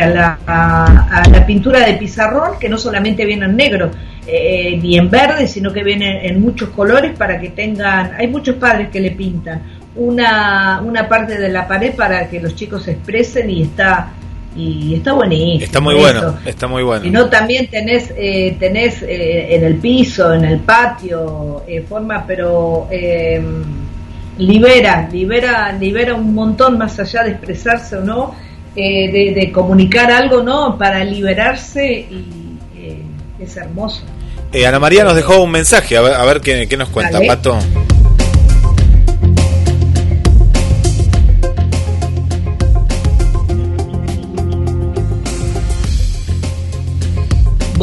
a, 0.00 0.06
la, 0.06 0.38
a, 0.46 1.22
la, 1.30 1.46
pintura 1.46 1.80
de 1.80 1.94
pizarrón, 1.94 2.58
que 2.60 2.68
no 2.68 2.78
solamente 2.78 3.24
viene 3.24 3.46
en 3.46 3.56
negro 3.56 3.90
ni 4.26 4.96
en 4.96 5.10
verde, 5.10 5.46
sino 5.46 5.70
que 5.70 5.82
viene 5.82 6.26
en 6.26 6.40
muchos 6.40 6.70
colores 6.70 7.16
para 7.16 7.38
que 7.40 7.50
tengan. 7.50 8.12
Hay 8.16 8.28
muchos 8.28 8.56
padres 8.56 8.88
que 8.88 9.00
le 9.00 9.10
pintan 9.10 9.62
una, 9.96 10.80
una 10.84 11.08
parte 11.08 11.38
de 11.38 11.48
la 11.48 11.68
pared 11.68 11.94
para 11.94 12.28
que 12.28 12.40
los 12.40 12.54
chicos 12.54 12.84
se 12.84 12.92
expresen 12.92 13.50
y 13.50 13.62
está 13.62 14.12
y 14.56 14.94
está 14.94 15.12
buenísimo. 15.12 15.64
Está 15.64 15.80
muy 15.80 15.94
bueno, 15.94 16.38
está 16.44 16.66
muy 16.66 16.82
bueno. 16.82 17.04
Y 17.04 17.10
no 17.10 17.28
también 17.28 17.66
tenés, 17.66 18.12
eh, 18.16 18.56
tenés 18.58 19.02
eh, 19.02 19.54
en 19.54 19.64
el 19.64 19.76
piso, 19.76 20.32
en 20.32 20.44
el 20.44 20.60
patio, 20.60 21.64
eh, 21.66 21.82
forma, 21.88 22.24
pero 22.26 22.86
eh, 22.90 23.42
libera, 24.38 25.08
libera, 25.10 25.72
libera 25.72 26.14
un 26.14 26.34
montón 26.34 26.78
más 26.78 26.98
allá 27.00 27.24
de 27.24 27.30
expresarse 27.32 27.96
o 27.96 28.02
no, 28.02 28.34
de, 28.76 29.32
de, 29.36 29.52
comunicar 29.52 30.10
algo, 30.10 30.42
¿no? 30.42 30.76
Para 30.76 31.04
liberarse 31.04 31.92
y 32.10 32.58
es 33.38 33.56
hermoso. 33.56 34.02
Ana 34.66 34.78
María 34.80 35.04
nos 35.04 35.14
dejó 35.14 35.42
un 35.42 35.50
mensaje, 35.50 35.96
a 35.96 36.00
ver, 36.00 36.14
a 36.14 36.24
ver 36.24 36.40
qué, 36.40 36.66
qué 36.68 36.76
nos 36.76 36.88
cuenta, 36.88 37.20
Pato. 37.20 37.58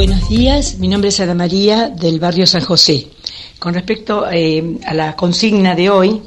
Buenos 0.03 0.29
días, 0.29 0.79
mi 0.79 0.87
nombre 0.87 1.09
es 1.09 1.19
Ana 1.19 1.35
María 1.35 1.87
del 1.89 2.19
barrio 2.19 2.47
San 2.47 2.63
José. 2.63 3.07
Con 3.59 3.75
respecto 3.75 4.25
eh, 4.31 4.79
a 4.83 4.95
la 4.95 5.15
consigna 5.15 5.75
de 5.75 5.91
hoy, 5.91 6.23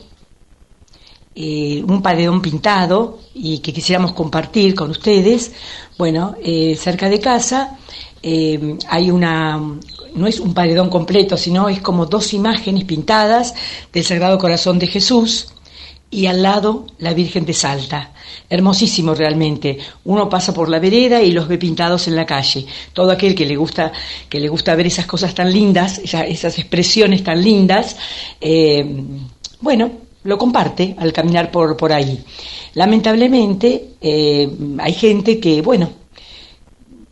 eh, 1.35 1.83
un 1.85 2.01
paredón 2.01 2.41
pintado 2.41 3.18
y 3.35 3.59
que 3.59 3.72
quisiéramos 3.72 4.12
compartir 4.12 4.77
con 4.77 4.93
ustedes, 4.93 5.55
bueno, 5.99 6.37
eh, 6.41 6.77
cerca 6.77 7.09
de 7.09 7.18
casa 7.18 7.77
hay 8.22 9.11
una, 9.11 9.61
no 10.14 10.27
es 10.29 10.39
un 10.39 10.55
paredón 10.55 10.89
completo, 10.89 11.37
sino 11.37 11.68
es 11.68 11.81
como 11.81 12.07
dos 12.07 12.33
imágenes 12.33 12.85
pintadas 12.85 13.57
del 13.93 14.05
Sagrado 14.05 14.39
Corazón 14.39 14.79
de 14.79 14.87
Jesús 14.87 15.49
y 16.14 16.26
al 16.26 16.42
lado 16.42 16.86
la 16.98 17.12
Virgen 17.12 17.44
de 17.44 17.52
Salta. 17.52 18.12
Hermosísimo 18.48 19.14
realmente. 19.14 19.78
Uno 20.04 20.28
pasa 20.28 20.54
por 20.54 20.68
la 20.68 20.78
vereda 20.78 21.20
y 21.20 21.32
los 21.32 21.48
ve 21.48 21.58
pintados 21.58 22.06
en 22.06 22.14
la 22.14 22.24
calle. 22.24 22.64
Todo 22.92 23.10
aquel 23.10 23.34
que 23.34 23.44
le 23.44 23.56
gusta, 23.56 23.90
que 24.28 24.38
le 24.38 24.48
gusta 24.48 24.76
ver 24.76 24.86
esas 24.86 25.06
cosas 25.06 25.34
tan 25.34 25.52
lindas, 25.52 25.98
esas, 25.98 26.58
expresiones 26.58 27.24
tan 27.24 27.42
lindas, 27.42 27.96
eh, 28.40 28.86
bueno, 29.60 29.90
lo 30.22 30.38
comparte 30.38 30.94
al 30.98 31.12
caminar 31.12 31.50
por, 31.50 31.76
por 31.76 31.92
ahí. 31.92 32.22
Lamentablemente 32.74 33.94
eh, 34.00 34.48
hay 34.78 34.92
gente 34.92 35.40
que, 35.40 35.62
bueno, 35.62 36.03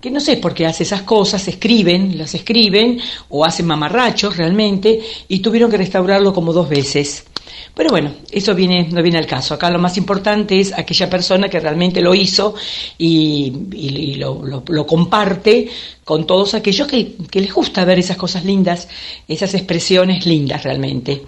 que 0.03 0.11
no 0.11 0.19
sé 0.19 0.37
por 0.37 0.53
qué 0.53 0.67
hace 0.67 0.83
esas 0.83 1.03
cosas, 1.03 1.47
escriben, 1.47 2.19
las 2.19 2.35
escriben 2.35 3.01
o 3.29 3.45
hacen 3.45 3.67
mamarrachos 3.67 4.37
realmente 4.37 5.01
y 5.29 5.39
tuvieron 5.39 5.71
que 5.71 5.77
restaurarlo 5.77 6.35
como 6.35 6.53
dos 6.53 6.69
veces. 6.69 7.25
Pero 7.73 7.91
bueno, 7.91 8.13
eso 8.33 8.53
viene, 8.53 8.89
no 8.91 9.01
viene 9.01 9.19
al 9.19 9.29
caso. 9.29 9.55
Acá 9.55 9.71
lo 9.71 9.79
más 9.79 9.97
importante 9.97 10.59
es 10.59 10.77
aquella 10.77 11.09
persona 11.09 11.49
que 11.49 11.61
realmente 11.61 12.01
lo 12.01 12.15
hizo 12.17 12.57
y, 12.99 14.17
lo, 14.17 14.65
comparte 14.87 15.69
con 16.03 16.27
todos 16.27 16.55
aquellos 16.55 16.89
que, 16.89 17.15
les 17.33 17.55
gusta 17.55 17.85
ver 17.85 18.01
esas 18.01 18.17
cosas 18.17 18.45
lindas, 18.45 18.89
esas 19.29 19.55
expresiones 19.55 20.27
lindas 20.27 20.65
realmente. 20.65 21.23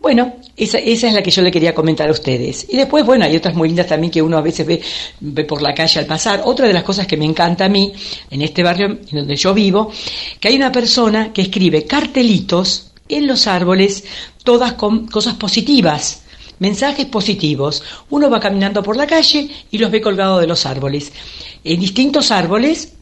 Bueno, 0.00 0.36
esa, 0.56 0.78
esa, 0.78 1.08
es 1.08 1.14
la 1.14 1.22
que 1.22 1.30
yo 1.30 1.42
le 1.42 1.50
quería 1.50 1.74
comentar 1.74 2.08
a 2.08 2.12
ustedes. 2.12 2.66
Y 2.68 2.76
después, 2.76 3.04
bueno, 3.04 3.24
hay 3.24 3.36
otras 3.36 3.54
muy 3.54 3.68
lindas 3.68 3.88
también 3.88 4.12
que 4.12 4.22
uno 4.22 4.38
a 4.38 4.40
veces 4.40 4.64
ve, 4.64 4.80
ve, 5.20 5.44
por 5.44 5.60
la 5.60 5.74
calle 5.74 5.98
al 5.98 6.06
pasar. 6.06 6.42
Otra 6.44 6.68
de 6.68 6.72
las 6.72 6.84
cosas 6.84 7.06
que 7.06 7.16
me 7.16 7.24
encanta 7.24 7.64
a 7.64 7.68
mí, 7.68 7.92
en 8.30 8.42
este 8.42 8.62
barrio 8.62 8.86
en 8.86 9.18
donde 9.18 9.34
yo 9.34 9.52
vivo, 9.52 9.90
que 10.38 10.48
hay 10.48 10.56
una 10.56 10.70
persona 10.70 11.32
que 11.32 11.42
escribe 11.42 11.84
cartelitos 11.84 12.92
en 13.08 13.26
los 13.26 13.46
árboles 13.46 14.04
todas 14.44 14.74
con 14.74 15.08
cosas 15.08 15.34
positivas, 15.34 16.22
mensajes 16.60 17.06
positivos. 17.06 17.82
Uno 18.10 18.30
va 18.30 18.38
caminando 18.38 18.82
por 18.82 18.96
la 18.96 19.06
calle 19.06 19.50
y 19.70 19.78
los 19.78 19.90
ve 19.90 20.00
colgados 20.00 20.40
de 20.40 20.46
los 20.46 20.64
árboles. 20.64 21.12
En 21.64 21.80
distintos 21.80 22.30
árboles 22.30 22.94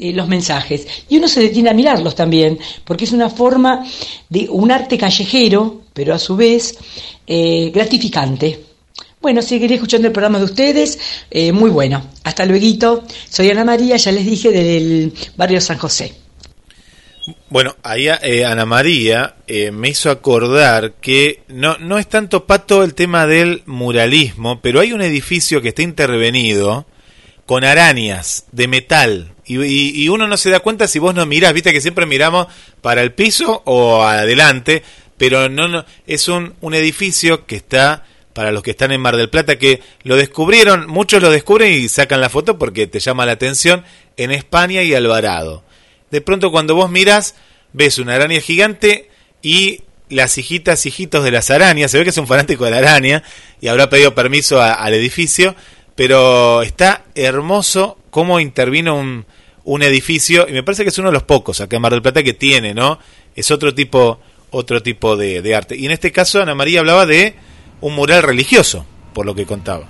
eh, 0.00 0.12
los 0.12 0.28
mensajes. 0.28 0.86
Y 1.08 1.18
uno 1.18 1.28
se 1.28 1.40
detiene 1.40 1.70
a 1.70 1.74
mirarlos 1.74 2.14
también, 2.14 2.58
porque 2.84 3.04
es 3.04 3.12
una 3.12 3.28
forma 3.28 3.84
de 4.28 4.48
un 4.48 4.70
arte 4.70 4.96
callejero, 4.96 5.82
pero 5.92 6.14
a 6.14 6.18
su 6.18 6.36
vez 6.36 6.78
eh, 7.26 7.70
gratificante. 7.72 8.60
Bueno, 9.20 9.42
seguiré 9.42 9.74
escuchando 9.74 10.06
el 10.06 10.12
programa 10.12 10.38
de 10.38 10.46
ustedes, 10.46 10.98
eh, 11.30 11.52
muy 11.52 11.70
bueno. 11.70 12.02
Hasta 12.24 12.46
luego. 12.46 13.04
Soy 13.28 13.50
Ana 13.50 13.64
María, 13.64 13.96
ya 13.96 14.12
les 14.12 14.24
dije, 14.24 14.50
del 14.50 15.12
barrio 15.36 15.60
San 15.60 15.76
José. 15.76 16.14
Bueno, 17.50 17.76
ahí 17.82 18.08
Ana 18.08 18.64
María 18.64 19.36
eh, 19.46 19.70
me 19.70 19.90
hizo 19.90 20.10
acordar 20.10 20.94
que 21.00 21.42
no, 21.48 21.76
no 21.78 21.98
es 21.98 22.08
tanto 22.08 22.46
pato 22.46 22.82
el 22.82 22.94
tema 22.94 23.26
del 23.26 23.62
muralismo, 23.66 24.60
pero 24.60 24.80
hay 24.80 24.92
un 24.92 25.02
edificio 25.02 25.60
que 25.60 25.68
está 25.68 25.82
intervenido 25.82 26.86
con 27.46 27.64
arañas 27.64 28.46
de 28.52 28.68
metal 28.68 29.32
Y, 29.56 30.08
uno 30.08 30.28
no 30.28 30.36
se 30.36 30.50
da 30.50 30.60
cuenta 30.60 30.86
si 30.86 30.98
vos 30.98 31.14
no 31.14 31.26
mirás, 31.26 31.52
viste 31.52 31.72
que 31.72 31.80
siempre 31.80 32.06
miramos 32.06 32.46
para 32.80 33.02
el 33.02 33.12
piso 33.12 33.62
o 33.64 34.02
adelante, 34.04 34.82
pero 35.16 35.48
no, 35.48 35.66
no 35.66 35.84
es 36.06 36.28
un, 36.28 36.54
un 36.60 36.74
edificio 36.74 37.46
que 37.46 37.56
está 37.56 38.04
para 38.32 38.52
los 38.52 38.62
que 38.62 38.70
están 38.70 38.92
en 38.92 39.00
Mar 39.00 39.16
del 39.16 39.28
Plata 39.28 39.58
que 39.58 39.82
lo 40.04 40.16
descubrieron, 40.16 40.86
muchos 40.86 41.20
lo 41.20 41.30
descubren 41.30 41.72
y 41.72 41.88
sacan 41.88 42.20
la 42.20 42.28
foto 42.28 42.58
porque 42.58 42.86
te 42.86 43.00
llama 43.00 43.26
la 43.26 43.32
atención 43.32 43.84
en 44.16 44.30
España 44.30 44.82
y 44.82 44.94
Alvarado. 44.94 45.64
De 46.10 46.20
pronto 46.20 46.52
cuando 46.52 46.74
vos 46.74 46.90
miras, 46.90 47.34
ves 47.72 47.98
una 47.98 48.14
araña 48.14 48.40
gigante 48.40 49.10
y 49.42 49.82
las 50.08 50.38
hijitas, 50.38 50.86
hijitos 50.86 51.24
de 51.24 51.30
las 51.32 51.50
arañas, 51.50 51.90
se 51.90 51.98
ve 51.98 52.04
que 52.04 52.10
es 52.10 52.18
un 52.18 52.26
fanático 52.26 52.64
de 52.64 52.70
la 52.70 52.78
araña 52.78 53.22
y 53.60 53.68
habrá 53.68 53.90
pedido 53.90 54.14
permiso 54.14 54.62
al 54.62 54.94
edificio, 54.94 55.54
pero 55.94 56.62
está 56.62 57.04
hermoso 57.14 57.98
cómo 58.10 58.40
intervino 58.40 58.96
un, 58.96 59.26
un 59.64 59.82
edificio 59.82 60.46
y 60.48 60.52
me 60.52 60.62
parece 60.62 60.82
que 60.82 60.88
es 60.88 60.98
uno 60.98 61.08
de 61.08 61.14
los 61.14 61.22
pocos 61.22 61.60
acá 61.60 61.76
en 61.76 61.82
Mar 61.82 61.92
del 61.92 62.02
Plata 62.02 62.22
que 62.22 62.34
tiene, 62.34 62.74
¿no? 62.74 62.98
Es 63.34 63.50
otro 63.50 63.74
tipo, 63.74 64.20
otro 64.50 64.82
tipo 64.82 65.16
de, 65.16 65.54
arte. 65.54 65.76
Y 65.76 65.86
en 65.86 65.92
este 65.92 66.12
caso 66.12 66.42
Ana 66.42 66.54
María 66.54 66.80
hablaba 66.80 67.06
de 67.06 67.34
un 67.80 67.94
mural 67.94 68.22
religioso, 68.22 68.84
por 69.12 69.26
lo 69.26 69.34
que 69.34 69.46
contaba. 69.46 69.84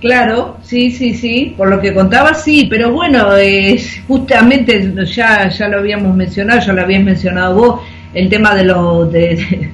Claro, 0.00 0.58
sí, 0.62 0.90
sí, 0.90 1.14
sí, 1.14 1.54
por 1.56 1.68
lo 1.68 1.80
que 1.80 1.94
contaba 1.94 2.34
sí, 2.34 2.66
pero 2.68 2.92
bueno, 2.92 3.34
es 3.36 4.00
justamente 4.06 4.92
ya 5.06 5.48
ya 5.48 5.68
lo 5.68 5.78
habíamos 5.78 6.14
mencionado, 6.14 6.60
ya 6.60 6.72
lo 6.74 6.82
habías 6.82 7.02
mencionado 7.02 7.54
vos, 7.54 7.80
el 8.12 8.28
tema 8.28 8.54
de 8.54 8.64
los 8.64 9.10
de- 9.10 9.72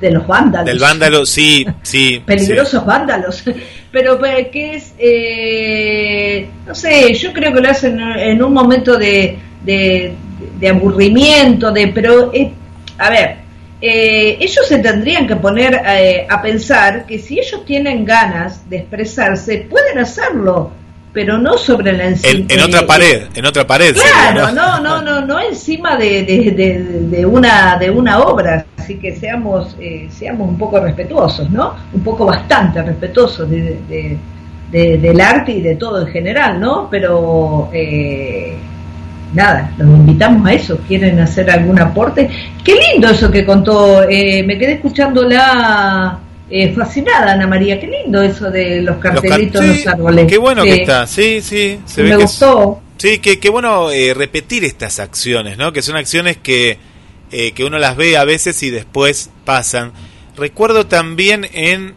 de 0.00 0.10
los 0.10 0.26
vándalos. 0.26 0.66
Del 0.66 0.78
vándalo, 0.78 1.26
sí, 1.26 1.66
sí. 1.82 2.22
peligrosos 2.26 2.84
vándalos, 2.84 3.44
pero 3.92 4.18
pues, 4.18 4.48
que 4.48 4.76
es, 4.76 4.94
eh, 4.98 6.48
no 6.66 6.74
sé, 6.74 7.12
yo 7.14 7.32
creo 7.32 7.52
que 7.52 7.60
lo 7.60 7.68
hacen 7.68 8.00
en 8.00 8.42
un 8.42 8.52
momento 8.52 8.96
de, 8.96 9.38
de, 9.64 10.14
de 10.58 10.68
aburrimiento, 10.68 11.72
de, 11.72 11.88
pero, 11.88 12.32
eh, 12.32 12.52
a 12.98 13.10
ver, 13.10 13.48
eh, 13.80 14.36
ellos 14.40 14.66
se 14.66 14.78
tendrían 14.78 15.26
que 15.26 15.36
poner 15.36 15.80
eh, 15.86 16.26
a 16.28 16.42
pensar 16.42 17.06
que 17.06 17.18
si 17.18 17.38
ellos 17.38 17.64
tienen 17.64 18.04
ganas 18.04 18.68
de 18.68 18.78
expresarse, 18.78 19.66
pueden 19.70 19.98
hacerlo, 19.98 20.72
pero 21.12 21.38
no 21.38 21.56
sobre 21.58 21.92
la 21.92 22.04
En, 22.04 22.10
encima. 22.12 22.46
en 22.48 22.60
otra 22.60 22.86
pared, 22.86 23.22
en 23.34 23.46
otra 23.46 23.66
pared. 23.66 23.94
Claro, 23.94 24.46
sería, 24.46 24.62
no, 24.62 24.80
no, 24.80 25.02
no, 25.02 25.20
no 25.26 25.40
encima 25.40 25.96
de, 25.96 26.22
de, 26.24 26.50
de, 26.52 26.78
de 27.16 27.26
una 27.26 27.76
de 27.78 27.90
una 27.90 28.20
obra, 28.20 28.64
así 28.76 28.96
que 28.96 29.16
seamos 29.16 29.74
eh, 29.80 30.08
seamos 30.10 30.48
un 30.48 30.58
poco 30.58 30.80
respetuosos, 30.80 31.50
¿no? 31.50 31.74
Un 31.92 32.02
poco 32.02 32.26
bastante 32.26 32.82
respetuosos 32.82 33.48
de, 33.50 33.78
de- 33.88 34.18
de- 34.70 34.98
del 34.98 35.18
arte 35.20 35.52
y 35.52 35.60
de 35.62 35.76
todo 35.76 36.02
en 36.02 36.08
general, 36.08 36.60
¿no? 36.60 36.88
Pero 36.90 37.70
eh, 37.72 38.54
nada, 39.32 39.72
los 39.78 39.88
invitamos 39.88 40.46
a 40.46 40.52
eso. 40.52 40.78
¿Quieren 40.86 41.18
hacer 41.20 41.50
algún 41.50 41.80
aporte? 41.80 42.28
Qué 42.62 42.74
lindo 42.92 43.08
eso 43.08 43.30
que 43.30 43.46
contó. 43.46 44.02
eh, 44.08 44.42
me 44.42 44.58
quedé 44.58 44.74
escuchándola 44.74 46.18
eh, 46.50 46.72
fascinada, 46.74 47.32
Ana 47.32 47.46
María. 47.46 47.78
Qué 47.80 47.86
lindo 47.86 48.22
eso 48.22 48.50
de 48.50 48.76
los 48.82 48.94
Los 48.96 49.02
car- 49.02 49.14
cartelitos 49.14 49.62
en 49.62 49.72
sí, 49.74 49.84
los 49.84 49.94
árboles. 49.94 50.26
Qué 50.26 50.38
bueno 50.38 50.62
Sí, 50.64 50.68
que 50.70 50.74
está, 50.76 51.06
sí, 51.06 51.40
sí. 51.42 51.78
Se 51.86 52.02
me 52.02 52.10
ve 52.10 52.16
que 52.18 52.24
es- 52.24 52.30
gustó. 52.30 52.80
Sí, 52.98 53.18
qué 53.18 53.48
bueno 53.50 53.90
eh, 53.92 54.12
repetir 54.12 54.64
estas 54.64 54.98
acciones, 54.98 55.56
¿no? 55.56 55.72
Que 55.72 55.82
son 55.82 55.94
acciones 55.96 56.36
que, 56.36 56.78
eh, 57.30 57.52
que 57.52 57.64
uno 57.64 57.78
las 57.78 57.96
ve 57.96 58.16
a 58.16 58.24
veces 58.24 58.60
y 58.64 58.70
después 58.70 59.30
pasan. 59.44 59.92
Recuerdo 60.36 60.86
también 60.86 61.48
en 61.52 61.94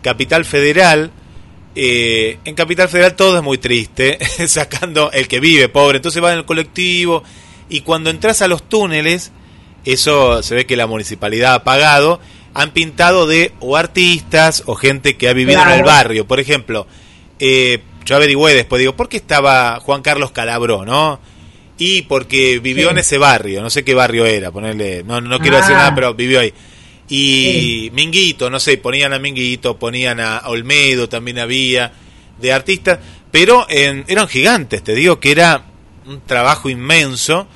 Capital 0.00 0.44
Federal, 0.46 1.10
eh, 1.74 2.38
en 2.46 2.54
Capital 2.54 2.88
Federal 2.88 3.14
todo 3.14 3.36
es 3.36 3.42
muy 3.42 3.58
triste, 3.58 4.18
sacando 4.48 5.10
el 5.12 5.28
que 5.28 5.38
vive, 5.40 5.68
pobre, 5.68 5.96
entonces 5.96 6.22
va 6.22 6.32
en 6.32 6.38
el 6.38 6.44
colectivo 6.46 7.22
y 7.68 7.82
cuando 7.82 8.08
entras 8.10 8.40
a 8.40 8.48
los 8.48 8.62
túneles, 8.68 9.32
eso 9.84 10.42
se 10.42 10.54
ve 10.54 10.64
que 10.66 10.76
la 10.76 10.86
municipalidad 10.86 11.54
ha 11.54 11.64
pagado, 11.64 12.20
han 12.60 12.72
pintado 12.72 13.26
de 13.28 13.52
o 13.60 13.76
artistas 13.76 14.64
o 14.66 14.74
gente 14.74 15.16
que 15.16 15.28
ha 15.28 15.32
vivido 15.32 15.62
en 15.62 15.68
el 15.70 15.84
barrio. 15.84 16.26
Por 16.26 16.40
ejemplo, 16.40 16.86
eh, 17.38 17.82
yo 18.04 18.16
averigüé 18.16 18.52
después, 18.54 18.80
digo, 18.80 18.96
¿por 18.96 19.08
qué 19.08 19.16
estaba 19.16 19.78
Juan 19.80 20.02
Carlos 20.02 20.32
Calabró, 20.32 20.84
no? 20.84 21.20
Y 21.78 22.02
porque 22.02 22.58
vivió 22.58 22.88
Sí. 22.88 22.92
en 22.92 22.98
ese 22.98 23.16
barrio, 23.18 23.62
no 23.62 23.70
sé 23.70 23.84
qué 23.84 23.94
barrio 23.94 24.26
era, 24.26 24.50
ponerle, 24.50 25.04
no, 25.04 25.20
no 25.20 25.38
quiero 25.38 25.58
decir 25.58 25.74
Ah. 25.74 25.78
nada, 25.78 25.94
pero 25.94 26.14
vivió 26.14 26.40
ahí. 26.40 26.52
Y 27.08 27.90
Minguito, 27.94 28.50
no 28.50 28.58
sé, 28.58 28.76
ponían 28.78 29.12
a 29.12 29.18
Minguito, 29.18 29.78
ponían 29.78 30.18
a 30.20 30.42
Olmedo, 30.46 31.08
también 31.08 31.38
había, 31.38 31.92
de 32.40 32.52
artistas, 32.52 32.98
pero 33.30 33.66
en- 33.70 34.04
eran 34.08 34.26
gigantes, 34.28 34.82
te 34.82 34.94
digo 34.94 35.20
que 35.20 35.30
era 35.30 35.62
un 36.06 36.20
trabajo 36.22 36.68
inmenso. 36.68 37.46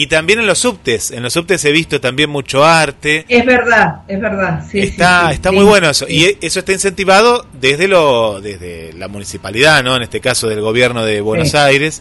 Y 0.00 0.06
también 0.06 0.38
en 0.38 0.46
los 0.46 0.60
subtes, 0.60 1.10
en 1.10 1.24
los 1.24 1.32
subtes 1.32 1.64
he 1.64 1.72
visto 1.72 2.00
también 2.00 2.30
mucho 2.30 2.64
arte. 2.64 3.24
Es 3.28 3.44
verdad, 3.44 4.02
es 4.06 4.20
verdad. 4.20 4.64
Sí, 4.70 4.78
está 4.78 5.22
sí, 5.22 5.26
sí, 5.26 5.34
está 5.34 5.50
muy 5.50 5.64
bueno 5.64 5.90
eso. 5.90 6.06
Y 6.08 6.36
eso 6.40 6.60
está 6.60 6.72
incentivado 6.72 7.44
desde, 7.52 7.88
lo, 7.88 8.40
desde 8.40 8.92
la 8.92 9.08
municipalidad, 9.08 9.82
¿no? 9.82 9.96
En 9.96 10.02
este 10.02 10.20
caso 10.20 10.46
del 10.48 10.60
gobierno 10.60 11.04
de 11.04 11.20
Buenos. 11.20 11.52
Aires. 11.56 12.00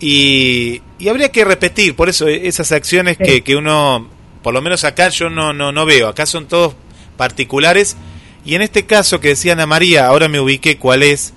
Y, 0.00 0.82
y 0.98 1.08
habría 1.08 1.30
que 1.30 1.44
repetir, 1.44 1.94
por 1.94 2.08
eso 2.08 2.26
esas 2.26 2.72
acciones 2.72 3.16
que, 3.16 3.44
que 3.44 3.54
uno, 3.54 4.08
por 4.42 4.52
lo 4.52 4.60
menos 4.60 4.82
acá 4.82 5.08
yo 5.10 5.30
no, 5.30 5.52
no, 5.52 5.70
no 5.70 5.86
veo. 5.86 6.08
Acá 6.08 6.26
son 6.26 6.48
todos 6.48 6.74
particulares. 7.16 7.96
Y 8.44 8.56
en 8.56 8.62
este 8.62 8.86
caso 8.86 9.20
que 9.20 9.28
decía 9.28 9.52
Ana 9.52 9.66
María, 9.66 10.06
ahora 10.06 10.26
me 10.26 10.40
ubiqué 10.40 10.78
cuál 10.78 11.04
es. 11.04 11.32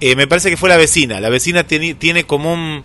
eh, 0.00 0.14
me 0.14 0.26
parece 0.28 0.50
que 0.50 0.56
fue 0.56 0.68
la 0.68 0.76
vecina. 0.76 1.18
La 1.18 1.30
vecina 1.30 1.64
tiene, 1.66 1.94
tiene 1.94 2.22
como 2.24 2.52
un... 2.52 2.84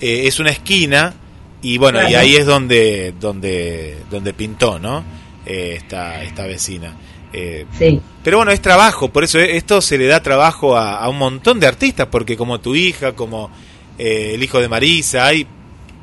eh, 0.00 0.22
es 0.26 0.40
una 0.40 0.50
esquina 0.50 1.14
y 1.62 1.78
bueno, 1.78 2.00
y 2.08 2.14
ahí 2.14 2.36
es 2.36 2.44
donde, 2.46 3.14
donde, 3.20 3.98
donde 4.10 4.32
pintó, 4.34 4.78
¿no? 4.78 5.04
Eh, 5.46 5.74
esta, 5.78 6.22
esta 6.22 6.46
vecina. 6.46 6.94
Eh, 7.32 7.64
Sí, 7.78 8.00
pero 8.22 8.36
bueno, 8.38 8.52
es 8.52 8.60
trabajo, 8.60 9.08
por 9.08 9.24
eso 9.24 9.38
eh, 9.38 9.56
esto 9.56 9.80
se 9.80 9.96
le 9.96 10.06
da 10.06 10.20
trabajo 10.22 10.76
a, 10.76 10.96
a 10.98 11.08
un 11.08 11.18
montón 11.18 11.58
de 11.60 11.66
artistas, 11.66 12.06
porque 12.10 12.36
como 12.36 12.60
tu 12.60 12.74
hija, 12.74 13.12
como 13.12 13.50
eh, 13.98 14.32
el 14.34 14.42
hijo 14.42 14.60
de 14.60 14.68
Marisa, 14.68 15.26
hay, 15.26 15.46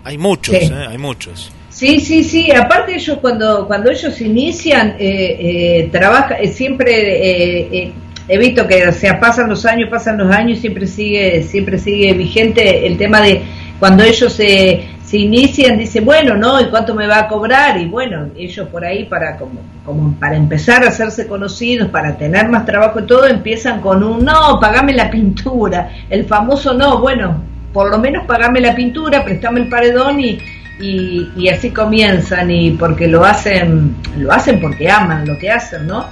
hay 0.03 0.18
muchos, 0.18 0.55
Sí. 0.57 0.66
eh, 0.66 0.86
hay 0.89 0.97
muchos. 0.97 1.51
sí, 1.70 1.99
sí, 1.99 2.24
sí. 2.24 2.51
Aparte 2.51 2.95
ellos 2.95 3.20
cuando 3.22 3.68
cuando 3.68 3.91
ellos 3.91 4.20
inician 4.22 4.95
eh, 4.99 5.38
eh, 5.39 5.89
trabaja 5.91 6.36
siempre 6.51 7.93
he 8.28 8.38
visto 8.38 8.68
que 8.68 8.88
o 8.88 8.91
sea 8.91 9.20
pasan 9.20 9.49
los 9.49 9.66
años, 9.66 9.89
pasan 9.89 10.18
los 10.18 10.32
años 10.32 10.57
y 10.57 10.62
siempre 10.62 10.88
sigue 10.88 11.43
siempre 11.43 11.78
sigue 11.80 12.14
vigente 12.14 12.86
el 12.88 12.97
tema 12.97 13.22
de 13.22 13.41
cuando 13.80 14.04
ellos 14.04 14.34
se, 14.34 14.90
se 15.04 15.18
inician 15.18 15.78
dicen 15.78 16.06
bueno 16.06 16.36
no 16.36 16.60
y 16.62 16.66
cuánto 16.66 16.94
me 16.94 17.08
va 17.08 17.20
a 17.20 17.28
cobrar 17.28 17.78
y 17.78 17.86
bueno 17.86 18.28
ellos 18.38 18.68
por 18.70 18.84
ahí 18.86 19.06
para 19.06 19.38
como 19.38 19.62
como 19.86 20.14
para 20.20 20.36
empezar 20.36 20.84
a 20.84 20.90
hacerse 20.90 21.28
conocidos 21.28 21.90
para 21.90 22.18
tener 22.18 22.50
más 22.50 22.66
trabajo 22.66 23.00
y 23.00 23.08
todo 23.08 23.26
empiezan 23.26 23.82
con 23.82 24.04
un 24.04 24.24
no 24.26 24.60
pagame 24.60 24.94
la 24.94 25.10
pintura 25.10 25.90
el 26.10 26.26
famoso 26.26 26.74
no 26.74 27.00
bueno 27.00 27.42
por 27.74 27.90
lo 27.90 27.98
menos 27.98 28.26
pagame 28.26 28.60
la 28.60 28.76
pintura 28.76 29.24
prestame 29.24 29.62
el 29.62 29.70
paredón 29.70 30.20
y 30.20 30.40
y, 30.82 31.30
y 31.36 31.50
así 31.50 31.72
comienzan 31.72 32.50
y 32.52 32.72
porque 32.72 33.08
lo 33.08 33.26
hacen 33.26 33.96
lo 34.18 34.32
hacen 34.32 34.62
porque 34.62 34.90
aman 34.90 35.28
lo 35.28 35.38
que 35.38 35.50
hacen 35.50 35.88
no 35.88 36.06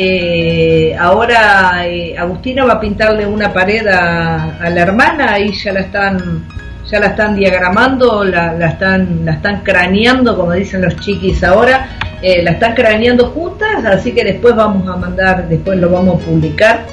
Eh, 0.00 0.94
ahora 0.96 1.82
eh, 1.86 2.14
Agustina 2.16 2.64
va 2.64 2.74
a 2.74 2.80
pintarle 2.80 3.26
una 3.26 3.52
pared 3.52 3.84
a, 3.88 4.58
a 4.60 4.70
la 4.70 4.80
hermana 4.82 5.38
y 5.40 5.50
ya 5.52 5.72
la 5.72 5.80
están 5.80 6.44
ya 6.90 7.00
la 7.00 7.08
están 7.08 7.36
diagramando 7.36 8.24
la, 8.24 8.52
la 8.52 8.68
están 8.68 9.24
la 9.24 9.32
están 9.32 9.62
craneando 9.62 10.36
como 10.36 10.52
dicen 10.52 10.82
los 10.82 10.96
chiquis 10.96 11.44
ahora 11.44 11.88
eh, 12.22 12.42
la 12.42 12.52
están 12.52 12.74
craneando 12.74 13.26
juntas 13.26 13.84
así 13.84 14.12
que 14.12 14.24
después 14.24 14.56
vamos 14.56 14.88
a 14.88 14.96
mandar 14.96 15.48
después 15.48 15.78
lo 15.78 15.90
vamos 15.90 16.22
a 16.22 16.26
publicar 16.26 16.86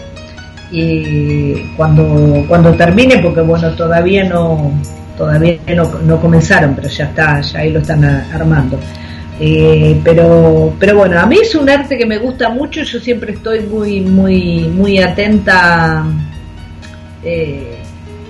y 0.72 1.72
cuando 1.78 2.44
cuando 2.48 2.74
termine 2.74 3.20
porque 3.20 3.42
bueno 3.42 3.72
todavía 3.76 4.26
no 4.26 4.72
todavía 5.18 5.58
no, 5.76 5.90
no 6.06 6.20
comenzaron 6.20 6.76
pero 6.76 6.90
ya 6.90 7.06
está 7.06 7.40
ya 7.42 7.60
ahí 7.60 7.72
lo 7.72 7.80
están 7.80 8.04
armando. 8.04 8.80
Eh, 9.38 10.00
pero 10.02 10.74
pero 10.80 10.96
bueno 10.96 11.20
a 11.20 11.26
mí 11.26 11.38
es 11.42 11.54
un 11.56 11.70
arte 11.70 11.98
que 11.98 12.06
me 12.06 12.18
gusta 12.20 12.48
mucho 12.48 12.84
yo 12.84 13.00
siempre 13.00 13.34
estoy 13.34 13.62
muy 13.62 14.00
muy 14.00 14.70
muy 14.70 14.98
atenta 15.00 16.06
eh, 17.22 17.75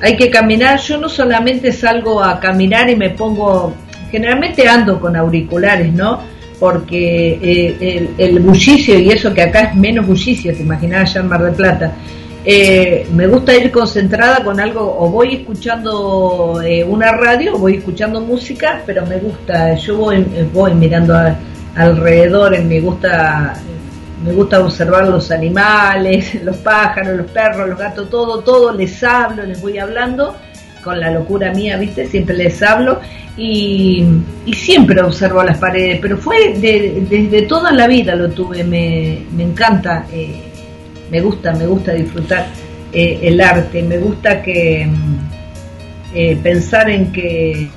hay 0.02 0.16
que 0.16 0.30
caminar. 0.30 0.80
Yo 0.80 0.98
no 0.98 1.10
solamente 1.10 1.72
salgo 1.72 2.24
a 2.24 2.40
caminar 2.40 2.90
y 2.90 2.96
me 2.96 3.10
pongo 3.12 3.74
generalmente 4.12 4.68
ando 4.68 5.00
con 5.00 5.16
auriculares 5.16 5.92
no 5.92 6.22
porque 6.60 7.38
eh, 7.42 7.76
el, 7.82 8.10
el 8.18 8.40
bullicio 8.40 8.98
y 8.98 9.10
eso 9.10 9.34
que 9.34 9.42
acá 9.42 9.60
es 9.62 9.76
menos 9.76 10.08
bullicio 10.08 10.56
te 10.56 10.62
imaginas 10.62 11.10
allá 11.10 11.22
en 11.22 11.28
Mar 11.28 11.44
del 11.44 11.54
Plata 11.54 11.92
eh, 12.46 13.08
me 13.12 13.28
gusta 13.28 13.56
ir 13.56 13.72
concentrada 13.72 14.44
con 14.44 14.60
algo, 14.60 14.82
o 15.00 15.10
voy 15.10 15.34
escuchando 15.38 16.62
eh, 16.64 16.84
una 16.84 17.12
radio, 17.12 17.56
o 17.56 17.58
voy 17.58 17.78
escuchando 17.78 18.22
música, 18.22 18.84
pero 18.86 19.04
me 19.08 19.18
gusta, 19.18 19.74
yo 19.76 19.98
voy, 19.98 20.18
eh, 20.18 20.48
voy 20.54 20.76
mirando 20.76 21.16
a- 21.16 21.36
alrededor, 21.76 22.54
eh, 22.54 22.62
me 22.62 22.80
gusta, 22.82 23.56
me 24.26 24.34
gusta 24.34 24.60
observar 24.60 25.08
los 25.08 25.30
animales, 25.32 26.36
los 26.44 26.58
pájaros, 26.58 27.18
los 27.18 27.32
perros, 27.32 27.70
los 27.70 27.78
gatos, 27.80 28.10
todo, 28.10 28.40
todo, 28.40 28.74
les 28.74 29.04
hablo, 29.04 29.44
les 29.44 29.62
voy 29.62 29.78
hablando, 29.78 30.36
con 30.84 31.00
la 31.00 31.12
locura 31.12 31.52
mía, 31.54 31.78
¿viste? 31.78 32.08
Siempre 32.08 32.36
les 32.36 32.62
hablo 32.62 33.00
y, 33.38 34.06
siempre 34.54 35.02
observo 35.02 35.44
las 35.44 35.58
paredes, 35.58 36.00
pero 36.02 36.18
fue 36.18 36.54
de- 36.58 37.06
desde 37.10 37.44
toda 37.44 37.72
la 37.72 37.88
vida 37.88 38.16
lo 38.16 38.30
tuve, 38.30 38.64
me, 38.64 39.20
me 39.36 39.44
encanta, 39.44 40.06
eh, 40.12 40.42
me 41.12 41.22
gusta, 41.22 41.54
me 41.54 41.68
gusta 41.68 41.94
disfrutar 41.94 42.48
eh, 42.94 43.20
el 43.24 43.42
arte, 43.42 43.84
me 43.84 43.98
gusta 43.98 44.42
que 44.42 44.86
mm, 44.88 46.16
eh, 46.16 46.38
pensar 46.42 46.90
en 46.90 47.12
que, 47.12 47.68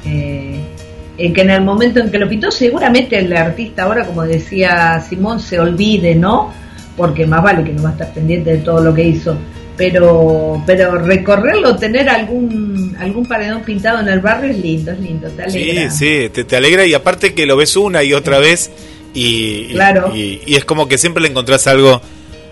eh, 1.19 1.27
en 1.27 1.33
que 1.35 1.41
en 1.43 1.51
el 1.51 1.62
momento 1.62 2.01
en 2.01 2.11
que 2.11 2.19
lo 2.19 2.29
pintó, 2.29 2.51
seguramente 2.51 3.19
el 3.19 3.33
artista 3.37 3.83
ahora, 3.85 4.07
como 4.07 4.23
decía 4.25 5.01
Simón, 5.07 5.41
se 5.41 5.59
olvide, 5.59 6.14
¿no? 6.14 6.53
Porque 6.97 7.27
más 7.27 7.43
vale 7.43 7.64
que 7.64 7.73
no 7.73 7.83
va 7.83 7.91
a 7.91 7.93
estar 7.93 8.12
pendiente 8.14 8.51
de 8.51 8.59
todo 8.59 8.81
lo 8.83 8.95
que 8.95 9.05
hizo. 9.05 9.37
Pero, 9.77 10.61
pero 10.66 10.99
recorrerlo, 10.99 11.77
tener 11.77 12.09
algún 12.09 12.97
algún 12.99 13.25
paredón 13.27 13.62
pintado 13.62 14.01
en 14.01 14.09
el 14.09 14.19
barrio 14.19 14.51
es 14.51 14.59
lindo, 14.59 14.91
es 14.91 14.99
lindo, 14.99 15.29
te 15.31 15.45
alegra. 15.45 15.91
Sí, 15.93 15.97
sí, 16.25 16.29
te, 16.31 16.43
te 16.43 16.57
alegra 16.57 16.85
y 16.85 16.95
aparte 16.95 17.33
que 17.33 17.47
lo 17.47 17.57
ves 17.57 17.77
una 17.77 18.03
y 18.03 18.12
otra 18.12 18.41
vez 18.41 18.73
y, 19.14 19.21
y- 19.23 19.69
Claro. 19.73 20.12
y, 20.16 20.41
y 20.47 20.57
es 20.57 20.64
como 20.64 20.89
que 20.89 20.99
siempre 20.99 21.23
le 21.23 21.29
encontrás 21.29 21.69
algo, 21.69 22.03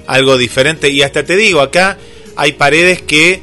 algo 0.07 0.37
diferente. 0.39 0.89
Y 0.89 1.03
hasta 1.03 1.25
te 1.25 1.35
digo, 1.37 1.61
acá 1.61 1.97
hay 2.37 2.53
paredes 2.53 3.03
que 3.03 3.41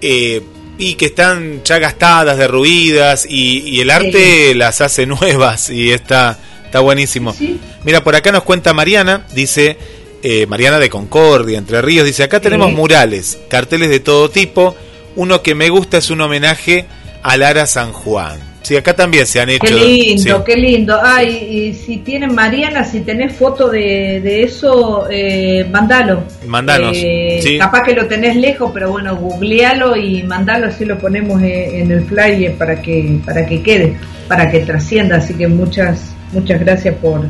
eh, 0.00 0.42
y 0.80 0.94
que 0.94 1.06
están 1.06 1.62
ya 1.64 1.78
gastadas, 1.78 2.38
derruidas 2.38 3.26
y, 3.28 3.58
y 3.68 3.80
el 3.80 3.90
arte 3.90 4.54
las 4.54 4.80
hace 4.80 5.06
nuevas 5.06 5.70
y 5.70 5.92
está, 5.92 6.38
está 6.64 6.80
buenísimo. 6.80 7.32
Sí. 7.34 7.60
Mira, 7.84 8.02
por 8.02 8.16
acá 8.16 8.32
nos 8.32 8.42
cuenta 8.42 8.72
Mariana, 8.74 9.26
dice 9.34 9.76
eh, 10.22 10.46
Mariana 10.46 10.78
de 10.78 10.88
Concordia, 10.90 11.58
Entre 11.58 11.80
Ríos, 11.82 12.06
dice, 12.06 12.22
acá 12.24 12.40
tenemos 12.40 12.68
Sí. 12.70 12.74
murales, 12.74 13.38
carteles 13.48 13.90
de 13.90 14.00
todo 14.00 14.30
tipo, 14.30 14.74
uno 15.16 15.42
que 15.42 15.54
me 15.54 15.68
gusta 15.68 15.98
es 15.98 16.10
un 16.10 16.20
homenaje 16.20 16.86
a 17.22 17.36
Lara 17.36 17.66
San 17.66 17.92
Juan. 17.92 18.49
Sí, 18.62 18.76
acá 18.76 18.94
también 18.94 19.26
se 19.26 19.40
han 19.40 19.48
hecho. 19.48 19.66
Qué 19.66 19.72
lindo, 19.72 20.36
sí. 20.38 20.42
qué 20.46 20.56
lindo. 20.56 20.98
Ay, 21.02 21.28
y 21.50 21.74
si 21.74 21.96
tienen, 21.98 22.34
Mariana, 22.34 22.84
si 22.84 23.00
tenés 23.00 23.32
foto 23.34 23.68
de, 23.68 24.20
de 24.22 24.42
eso, 24.42 25.06
eh, 25.10 25.66
mandalo. 25.70 26.24
Mandanos, 26.46 26.92
Eh, 26.94 27.40
sí. 27.42 27.58
Capaz 27.58 27.82
que 27.82 27.94
lo 27.94 28.06
tenés 28.06 28.36
lejos, 28.36 28.70
pero 28.72 28.90
bueno, 28.92 29.16
googlealo 29.16 29.96
y 29.96 30.22
mandalo, 30.24 30.66
así 30.68 30.84
lo 30.84 30.98
ponemos 30.98 31.42
eh, 31.42 31.80
en 31.80 31.90
el 31.90 32.04
flyer 32.04 32.52
para 32.54 32.80
que, 32.82 33.18
para 33.24 33.46
que 33.46 33.62
quede, 33.62 33.96
para 34.28 34.50
que 34.50 34.60
trascienda. 34.60 35.16
Así 35.16 35.34
que 35.34 35.48
muchas, 35.48 36.12
muchas 36.32 36.60
gracias 36.60 36.94
por, 36.96 37.22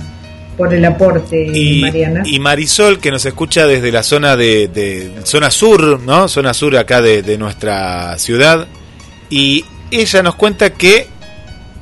por 0.56 0.74
el 0.74 0.84
aporte, 0.84 1.46
Y, 1.54 1.80
Mariana. 1.80 2.22
y 2.26 2.38
Marisol, 2.40 2.98
que 2.98 3.10
nos 3.12 3.24
escucha 3.24 3.66
desde 3.68 3.90
la 3.92 4.02
zona 4.02 4.36
de, 4.36 4.66
de- 4.68 5.12
zona 5.24 5.50
sur, 5.50 6.00
¿no? 6.00 6.26
Zona 6.28 6.52
sur 6.52 6.76
acá 6.76 7.00
de, 7.00 7.22
de 7.22 7.38
nuestra 7.38 8.18
ciudad. 8.18 8.66
Y 9.30 9.64
ella 9.92 10.22
nos 10.22 10.34
cuenta 10.34 10.70
que 10.70 11.06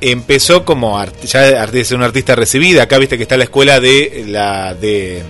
empezó 0.01 0.65
como 0.65 0.97
art- 0.97 1.23
ya 1.25 1.47
es 1.49 1.91
una 1.91 2.05
artista 2.05 2.35
recibida. 2.35 2.83
Acá 2.83 2.97
viste 2.97 3.17
que 3.17 3.23
está 3.23 3.37
la 3.37 3.43
escuela 3.45 3.79
de 3.79 4.25
la 4.27 4.73
de 4.73 5.23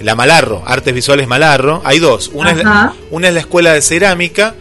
la 0.00 0.14
Malarro, 0.14 0.62
Artes 0.66 0.94
Visuales 0.94 1.26
Malarro. 1.26 1.80
Hay 1.84 1.98
dos. 1.98 2.30
Una, 2.34 2.50
es 2.52 2.58
la, 2.58 2.94
una 3.10 3.28
es 3.28 3.34
la 3.34 3.40
escuela 3.40 3.72
de 3.72 3.82
cerámica 3.82 4.54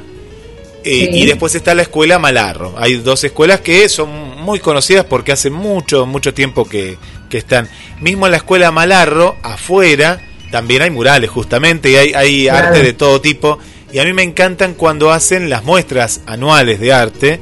eh, 0.83 1.09
Sí. 1.11 1.19
y 1.19 1.25
después 1.25 1.53
está 1.55 1.73
la 1.75 1.81
escuela 1.81 2.19
Malarro. 2.19 2.75
Hay 2.77 2.95
dos 2.95 3.23
escuelas 3.23 3.59
que 3.61 3.89
son 3.89 4.09
muy 4.41 4.59
conocidas 4.59 5.05
porque 5.05 5.31
hace 5.31 5.49
mucho, 5.49 6.05
mucho 6.05 6.33
tiempo 6.33 6.65
que, 6.65 6.97
que 7.29 7.37
están. 7.37 7.67
Mismo 8.01 8.27
en 8.27 8.31
la 8.31 8.37
escuela 8.37 8.71
Malarro, 8.71 9.35
afuera, 9.43 10.21
también 10.51 10.81
hay 10.83 10.91
murales 10.91 11.29
justamente 11.29 11.89
y 11.91 11.95
hay, 11.95 12.13
hay 12.13 12.43
Claro. 12.45 12.67
arte 12.67 12.81
de 12.83 12.93
todo 12.93 13.19
tipo. 13.19 13.57
Y 13.91 13.99
a 13.99 14.03
mí 14.05 14.13
me 14.13 14.23
encantan 14.23 14.73
cuando 14.73 15.11
hacen 15.11 15.49
las 15.49 15.63
muestras 15.63 16.21
anuales 16.27 16.79
de 16.79 16.93
arte 16.93 17.39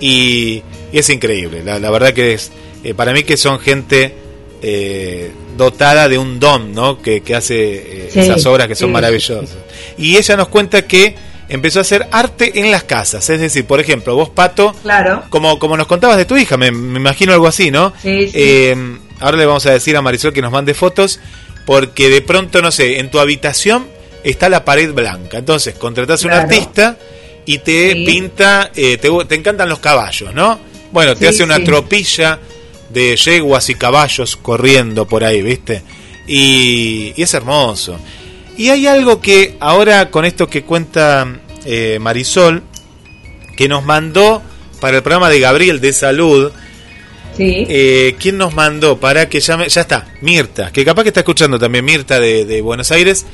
y, 0.00 0.62
y 0.94 0.98
es 0.98 1.10
increíble. 1.10 1.62
La, 1.64 1.78
la 1.80 1.90
verdad 1.90 2.12
que 2.12 2.34
es, 2.34 2.52
eh, 2.84 2.94
para 2.94 3.12
mí 3.12 3.24
que 3.24 3.36
son 3.36 3.58
gente 3.58 4.14
eh, 4.62 5.32
dotada 5.56 6.08
de 6.08 6.18
un 6.18 6.38
don, 6.38 6.72
¿no? 6.72 7.02
Que, 7.02 7.20
que 7.20 7.34
hace 7.34 7.56
eh, 8.06 8.08
Sí, 8.12 8.20
esas 8.20 8.46
obras 8.46 8.68
que 8.68 8.74
son 8.74 8.88
sí, 8.90 8.92
maravillosas. 8.92 9.56
Y 9.98 10.16
ella 10.16 10.36
nos 10.36 10.48
cuenta 10.48 10.82
que 10.86 11.16
empezó 11.48 11.80
a 11.80 11.82
hacer 11.82 12.06
arte 12.12 12.60
en 12.60 12.70
las 12.70 12.84
casas. 12.84 13.28
Es 13.28 13.40
decir, 13.40 13.66
por 13.66 13.80
ejemplo, 13.80 14.14
vos, 14.14 14.30
Pato, 14.30 14.72
Claro. 14.82 15.24
como, 15.30 15.58
como 15.58 15.76
nos 15.76 15.86
contabas 15.86 16.16
de 16.16 16.24
tu 16.24 16.36
hija, 16.36 16.56
me, 16.56 16.70
me 16.70 16.98
imagino 17.00 17.32
algo 17.32 17.46
así, 17.48 17.70
¿no? 17.72 17.92
Sí, 18.00 18.28
sí. 18.28 18.32
Eh, 18.34 18.96
ahora 19.20 19.36
le 19.36 19.46
vamos 19.46 19.66
a 19.66 19.72
decir 19.72 19.96
a 19.96 20.00
Marisol 20.02 20.32
que 20.32 20.42
nos 20.42 20.52
mande 20.52 20.74
fotos, 20.74 21.18
porque 21.66 22.08
de 22.08 22.22
pronto, 22.22 22.62
no 22.62 22.70
sé, 22.70 23.00
en 23.00 23.10
tu 23.10 23.18
habitación 23.18 23.86
está 24.22 24.48
la 24.48 24.64
pared 24.64 24.92
blanca. 24.92 25.38
Entonces, 25.38 25.74
contratás 25.74 26.24
a 26.24 26.28
un 26.28 26.34
artista 26.34 26.96
y 27.46 27.58
te 27.58 27.94
pinta, 28.06 28.70
eh, 28.74 28.96
te, 28.96 29.10
te 29.28 29.34
encantan 29.34 29.68
los 29.68 29.80
caballos, 29.80 30.32
¿no? 30.32 30.58
Bueno, 30.94 31.14
te 31.14 31.26
Sí, 31.26 31.26
hace 31.26 31.42
una 31.44 31.56
sí. 31.56 31.64
tropilla 31.64 32.38
de 32.88 33.16
yeguas 33.16 33.68
y 33.68 33.74
caballos 33.74 34.36
corriendo 34.36 35.06
por 35.06 35.24
ahí, 35.24 35.42
¿viste? 35.42 35.82
Y, 36.26 37.12
y 37.16 37.22
es 37.22 37.34
hermoso. 37.34 37.98
Y 38.56 38.68
hay 38.70 38.86
algo 38.86 39.20
que 39.20 39.56
ahora 39.60 40.10
con 40.10 40.24
esto 40.24 40.46
que 40.46 40.62
cuenta 40.62 41.26
eh, 41.64 41.98
Marisol, 42.00 42.62
que 43.56 43.68
nos 43.68 43.84
mandó 43.84 44.40
para 44.80 44.96
el 44.98 45.02
programa 45.02 45.28
de 45.28 45.40
Gabriel 45.40 45.80
de 45.80 45.92
Salud, 45.92 46.52
Sí. 47.36 47.66
eh, 47.68 48.14
¿quién 48.20 48.38
nos 48.38 48.54
mandó 48.54 49.00
para 49.00 49.28
que 49.28 49.40
llame? 49.40 49.68
Ya 49.68 49.80
está, 49.80 50.06
Mirta, 50.20 50.70
que 50.70 50.84
capaz 50.84 51.02
que 51.02 51.08
está 51.08 51.20
escuchando 51.20 51.58
también 51.58 51.84
Mirta 51.84 52.20
de, 52.20 52.44
de 52.44 52.60
Buenos 52.60 52.92
Aires. 52.92 53.26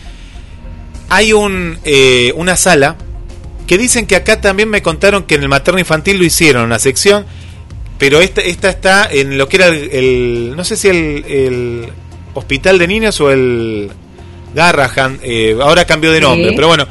Hay 1.10 1.34
un, 1.34 1.78
eh, 1.84 2.32
una 2.36 2.56
sala 2.56 2.96
que 3.66 3.76
dicen 3.76 4.06
que 4.06 4.16
acá 4.16 4.40
también 4.40 4.70
me 4.70 4.80
contaron 4.80 5.24
que 5.24 5.34
en 5.34 5.42
el 5.42 5.50
materno 5.50 5.78
infantil 5.78 6.16
lo 6.16 6.24
hicieron, 6.24 6.64
una 6.64 6.78
sección, 6.78 7.26
pero 8.00 8.20
esta, 8.20 8.40
esta 8.40 8.68
está 8.70 9.08
en 9.08 9.38
lo 9.38 9.48
que 9.48 9.56
era 9.58 9.66
el, 9.68 9.90
el- 9.92 10.54
no 10.56 10.64
sé 10.64 10.76
si 10.76 10.88
el, 10.88 11.24
el 11.28 11.86
hospital 12.34 12.78
de 12.78 12.88
niños 12.88 13.20
o 13.20 13.30
el 13.30 13.90
Garrahan, 14.54 15.20
eh, 15.22 15.56
ahora 15.60 15.84
cambió 15.84 16.10
de 16.10 16.18
Sí. 16.18 16.24
nombre, 16.24 16.52
pero 16.56 16.66
bueno, 16.66 16.86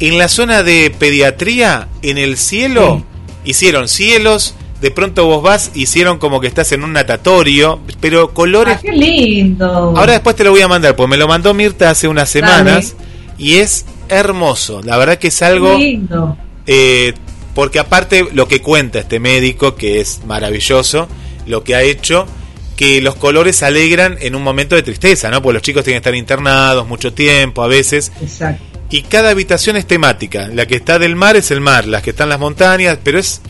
en 0.00 0.18
la 0.18 0.28
zona 0.28 0.62
de 0.62 0.92
pediatría, 0.98 1.88
en 2.02 2.18
el 2.18 2.36
cielo, 2.36 3.02
hicieron 3.44 3.88
cielos, 3.88 4.54
de 4.82 4.90
pronto 4.90 5.24
vos 5.24 5.42
vas, 5.42 5.70
hicieron 5.74 6.18
como 6.18 6.40
que 6.40 6.46
estás 6.46 6.72
en 6.72 6.82
un 6.84 6.92
natatorio, 6.92 7.80
pero 8.00 8.34
colores 8.34 8.76
Ah, 8.78 8.80
qué 8.82 8.92
lindo. 8.92 9.64
Ahora 9.96 10.12
después 10.12 10.36
te 10.36 10.44
lo 10.44 10.50
voy 10.50 10.60
a 10.60 10.68
mandar, 10.68 10.94
pues 10.94 11.08
me 11.08 11.16
lo 11.16 11.26
mandó 11.26 11.54
Mirta 11.54 11.88
hace 11.90 12.06
unas 12.08 12.28
semanas 12.28 12.94
y 13.38 13.54
es 13.56 13.86
hermoso. 14.10 14.82
La 14.82 14.98
verdad 14.98 15.16
que 15.18 15.28
es 15.28 15.40
algo, 15.42 15.78
Qué 15.78 15.84
lindo. 15.84 16.36
eh, 16.66 17.14
porque 17.54 17.78
aparte 17.78 18.26
lo 18.32 18.48
que 18.48 18.60
cuenta 18.60 19.00
este 19.00 19.20
médico, 19.20 19.76
que 19.76 20.00
es 20.00 20.22
maravilloso, 20.26 21.08
lo 21.46 21.62
que 21.64 21.74
ha 21.74 21.82
hecho, 21.82 22.26
que 22.76 23.00
los 23.00 23.14
colores 23.14 23.62
alegran 23.62 24.16
en 24.20 24.34
un 24.34 24.42
momento 24.42 24.74
de 24.74 24.82
tristeza, 24.82 25.30
¿no? 25.30 25.42
Porque 25.42 25.54
los 25.54 25.62
chicos 25.62 25.84
tienen 25.84 26.02
que 26.02 26.08
estar 26.08 26.14
internados 26.14 26.86
mucho 26.86 27.12
tiempo 27.12 27.62
a 27.62 27.68
veces. 27.68 28.10
Exacto. 28.20 28.62
Y 28.90 29.02
cada 29.02 29.30
habitación 29.30 29.76
es 29.76 29.86
temática. 29.86 30.48
La 30.48 30.66
que 30.66 30.76
está 30.76 30.98
del 30.98 31.16
mar 31.16 31.36
es 31.36 31.50
el 31.50 31.60
mar, 31.60 31.86
las 31.86 32.02
que 32.02 32.10
están 32.10 32.28
las 32.28 32.38
montañas, 32.38 32.98
pero 33.02 33.18
es 33.18 33.40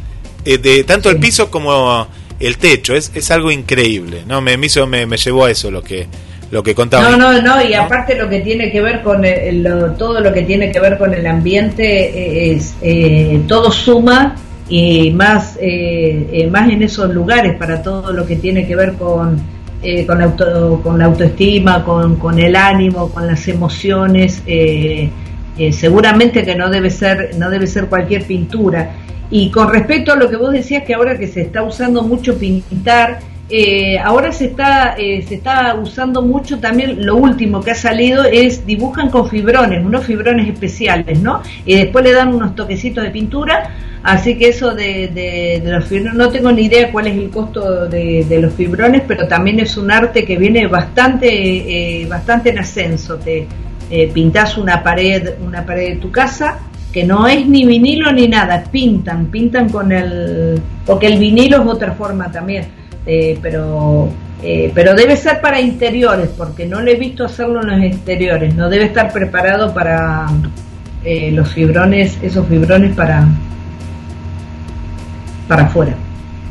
eh, 0.45 0.59
de 0.59 0.85
tanto 0.85 1.11
el 1.11 1.19
piso 1.19 1.51
como 1.51 2.07
el 2.41 2.59
techo. 2.59 2.95
Es, 2.95 3.11
es 3.15 3.31
algo 3.31 3.51
increíble, 3.51 4.25
¿no? 4.27 4.41
Me, 4.41 4.57
me 4.57 4.67
hizo, 4.67 4.87
me, 4.87 5.07
me 5.07 5.17
llevó 5.17 5.47
a 5.47 5.51
eso 5.51 5.71
lo 5.71 5.83
que, 5.83 6.07
lo 6.51 6.63
que 6.63 6.75
contaba. 6.75 7.11
No, 7.11 7.17
no, 7.17 7.43
no, 7.43 7.63
y 7.63 7.75
aparte 7.75 8.15
lo 8.17 8.29
que 8.29 8.41
tiene 8.41 8.71
que 8.71 8.81
ver 8.81 9.03
con 9.03 9.25
el- 9.25 9.63
lo- 9.63 9.93
todo 9.93 10.21
lo 10.21 10.33
que 10.33 10.43
tiene 10.43 10.71
que 10.71 10.81
ver 10.81 10.99
con 10.99 11.13
el 11.15 11.27
ambiente 11.27 11.85
eh, 11.85 12.53
es 12.53 12.75
eh, 12.83 13.41
todo 13.49 13.71
suma 13.71 14.37
y 14.69 15.11
más 15.11 15.59
eh, 15.61 16.27
eh, 16.33 16.47
más 16.47 16.71
en 16.71 16.83
esos 16.83 17.11
lugares 17.13 17.57
para 17.57 17.83
todo 17.83 18.13
lo 18.13 18.25
que 18.27 18.37
tiene 18.37 18.67
que 18.67 18.77
ver 18.77 18.95
con 18.95 19.39
eh, 19.83 20.07
con, 20.07 20.19
la 20.19 20.25
auto, 20.25 20.81
con 20.83 20.99
la 20.99 21.05
autoestima, 21.05 21.85
con, 21.85 22.17
con 22.17 22.39
el 22.39 22.57
ánimo, 22.57 23.11
con 23.11 23.27
las 23.27 23.47
emociones. 23.49 24.43
seguramente 25.73 26.45
que 26.45 26.55
no 26.55 26.71
debe 26.71 26.91
ser 26.91 27.31
no 27.39 27.51
debe 27.51 27.67
ser 27.67 27.87
cualquier 27.87 28.25
pintura. 28.25 28.91
Y 29.31 29.51
con 29.51 29.73
respecto 29.73 30.13
a 30.13 30.17
lo 30.17 30.29
que 30.29 30.37
vos 30.37 30.53
decías 30.53 30.85
que 30.85 30.95
ahora 30.95 31.19
que 31.19 31.27
se 31.27 31.43
está 31.43 31.63
usando 31.63 32.03
mucho 32.03 32.37
pintar 32.39 33.19
eh, 33.51 33.99
ahora 33.99 34.33
se 34.33 34.47
está 34.47 34.95
eh, 34.97 35.23
se 35.29 35.35
está 35.35 35.75
usando 35.75 36.23
mucho 36.23 36.59
también 36.61 37.05
lo 37.05 37.17
último 37.17 37.61
que 37.63 37.73
ha 37.73 37.75
salido 37.75 38.25
es 38.25 38.65
dibujan 38.67 39.11
con 39.11 39.29
fibrones 39.29 39.85
unos 39.85 40.07
fibrones 40.07 40.49
especiales 40.49 41.21
no 41.21 41.43
y 41.67 41.75
después 41.77 42.05
le 42.05 42.13
dan 42.13 42.35
unos 42.35 42.55
toquecitos 42.55 43.05
de 43.05 43.11
pintura 43.11 43.71
así 44.03 44.39
que 44.39 44.49
eso 44.49 44.75
de, 44.75 45.09
de- 45.09 45.63
los 45.65 45.85
fibrones 45.85 46.15
no 46.15 46.31
tengo 46.31 46.53
ni 46.53 46.63
idea 46.63 46.91
cuál 46.91 47.07
es 47.09 47.17
el 47.17 47.29
costo 47.31 47.87
de, 47.87 48.25
de 48.27 48.39
los 48.41 48.55
fibrones 48.55 49.03
pero 49.07 49.29
también 49.29 49.61
es 49.61 49.77
un 49.77 49.91
arte 49.91 50.25
que 50.25 50.39
viene 50.39 50.67
bastante 50.67 51.29
eh, 52.03 52.07
bastante 52.07 52.51
en 52.51 52.59
ascenso. 52.59 53.17
Te 53.17 53.47
eh, 53.91 54.11
pintás 54.15 54.57
una 54.57 54.83
pared 54.83 55.35
una 55.45 55.65
pared 55.67 55.91
de 55.91 55.97
tu 55.97 56.11
casa 56.11 56.59
que 56.93 57.03
no 57.05 57.27
es 57.27 57.45
ni 57.47 57.67
vinilo 57.67 58.13
ni 58.13 58.29
nada, 58.29 58.63
pintan, 58.71 59.27
pintan 59.27 59.69
con 59.69 59.91
el, 59.91 60.61
porque 60.87 61.09
el 61.09 61.19
vinilo 61.19 61.61
es 61.63 61.67
otra 61.69 61.93
forma 61.93 62.31
también, 62.31 62.67
eh, 63.07 63.39
pero 63.43 64.11
eh, 64.43 64.71
pero 64.75 64.95
debe 64.95 65.17
ser 65.17 65.41
para 65.41 65.61
interiores, 65.61 66.31
porque 66.37 66.67
no 66.67 66.81
le 66.83 66.93
he 66.93 66.97
visto 66.97 67.25
hacerlo 67.25 67.63
en 67.63 67.71
los 67.71 67.83
exteriores, 67.83 68.55
no 68.55 68.69
debe 68.69 68.85
estar 68.85 69.13
preparado 69.13 69.73
para 69.73 70.27
eh, 71.05 71.31
los 71.31 71.53
fibrones, 71.53 72.19
esos 72.23 72.47
fibrones 72.47 72.95
para 72.95 73.27
para 75.49 75.65
afuera. 75.65 75.95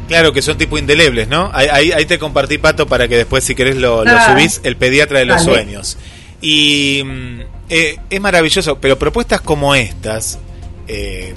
Claro, 0.07 0.33
que 0.33 0.41
son 0.41 0.57
tipo 0.57 0.77
indelebles, 0.77 1.27
¿no? 1.27 1.49
Ahí, 1.53 1.91
ahí, 1.91 2.05
te 2.05 2.19
compartí, 2.19 2.57
Pato, 2.57 2.87
para 2.87 3.07
que 3.07 3.17
después, 3.17 3.43
si 3.43 3.55
querés, 3.55 3.77
lo, 3.77 4.03
lo 4.03 4.21
subís, 4.21 4.61
el 4.63 4.75
pediatra 4.75 5.19
de 5.19 5.25
los 5.25 5.45
dale. 5.45 5.51
sueños. 5.51 5.97
Y 6.41 7.01
mm, 7.05 7.39
eh, 7.69 7.97
es 8.09 8.21
maravilloso, 8.21 8.77
pero 8.79 8.99
propuestas 8.99 9.41
como 9.41 9.73
estas 9.73 10.39
eh, 10.87 11.33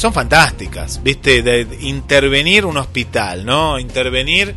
son 0.00 0.12
fantásticas, 0.12 1.02
¿viste? 1.02 1.42
De, 1.42 1.66
intervenir 1.82 2.64
un 2.64 2.76
hospital, 2.76 3.44
¿no? 3.44 3.78
Intervenir 3.78 4.54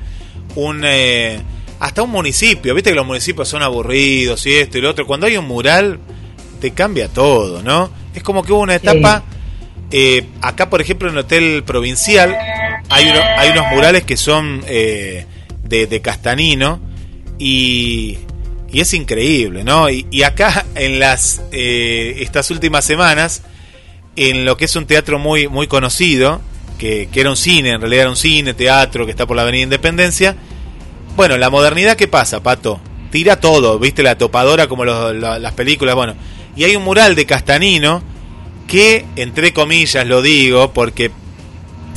un... 0.55 0.81
eh, 0.85 1.39
hasta 1.79 2.01
un 2.03 2.11
municipio, 2.11 2.73
¿viste 2.73 2.91
que 2.91 2.95
los 2.95 3.05
municipios 3.05 3.49
son 3.49 3.61
aburridos 3.61 4.45
y 4.45 4.53
esto 4.55 4.77
y 4.77 4.81
lo 4.81 4.89
otro? 4.91 5.05
Cuando 5.05 5.27
hay 5.27 5.35
un 5.35 5.45
mural, 5.45 5.99
te 6.61 6.71
cambia 6.71 7.09
todo, 7.09 7.61
¿no? 7.61 7.91
Es 8.15 8.23
como 8.23 8.43
que 8.43 8.53
hubo 8.53 8.61
una 8.61 8.75
etapa... 8.75 9.23
Eh, 9.95 10.25
acá, 10.41 10.71
por 10.71 10.81
ejemplo, 10.81 11.07
en 11.07 11.13
el 11.13 11.19
Hotel 11.19 11.63
Provincial 11.63 12.35
hay, 12.89 13.09
uno- 13.09 13.21
hay 13.37 13.49
unos 13.51 13.67
murales 13.71 14.03
que 14.03 14.17
son 14.17 14.63
eh, 14.65 15.27
de, 15.63 15.85
de 15.85 16.01
Castanino 16.01 16.79
y, 17.37 18.17
y 18.71 18.79
es 18.79 18.91
increíble, 18.95 19.63
¿no? 19.63 19.89
Y, 19.91 20.07
y 20.09 20.23
acá, 20.23 20.65
en 20.73 20.99
las 20.99 21.43
eh, 21.51 22.15
estas 22.21 22.49
últimas 22.49 22.85
semanas, 22.85 23.43
en 24.15 24.45
lo 24.45 24.57
que 24.57 24.65
es 24.65 24.75
un 24.75 24.85
teatro 24.85 25.19
muy, 25.19 25.47
muy 25.47 25.67
conocido, 25.67 26.41
que, 26.77 27.09
que 27.11 27.21
era 27.21 27.29
un 27.29 27.37
cine, 27.37 27.71
en 27.71 27.81
realidad 27.81 28.01
era 28.03 28.09
un 28.09 28.15
cine, 28.17 28.53
teatro, 28.53 29.05
que 29.05 29.11
está 29.11 29.25
por 29.25 29.35
la 29.35 29.43
Avenida 29.43 29.63
Independencia, 29.63 30.35
bueno, 31.15 31.37
la 31.37 31.49
modernidad, 31.49 31.95
¿qué 31.95 32.07
pasa, 32.07 32.41
Pato? 32.41 32.79
Tira 33.11 33.39
todo, 33.39 33.77
¿viste? 33.79 34.01
La 34.03 34.17
topadora 34.17 34.67
como 34.67 34.83
los- 34.85 35.15
la- 35.15 35.37
las 35.39 35.53
películas, 35.53 35.95
bueno. 35.95 36.15
Y 36.55 36.63
hay 36.63 36.75
un 36.75 36.83
mural 36.83 37.15
de 37.15 37.25
Castanino 37.25 38.01
que, 38.67 39.05
entre 39.15 39.53
comillas, 39.53 40.05
lo 40.07 40.21
digo 40.21 40.73
porque 40.73 41.11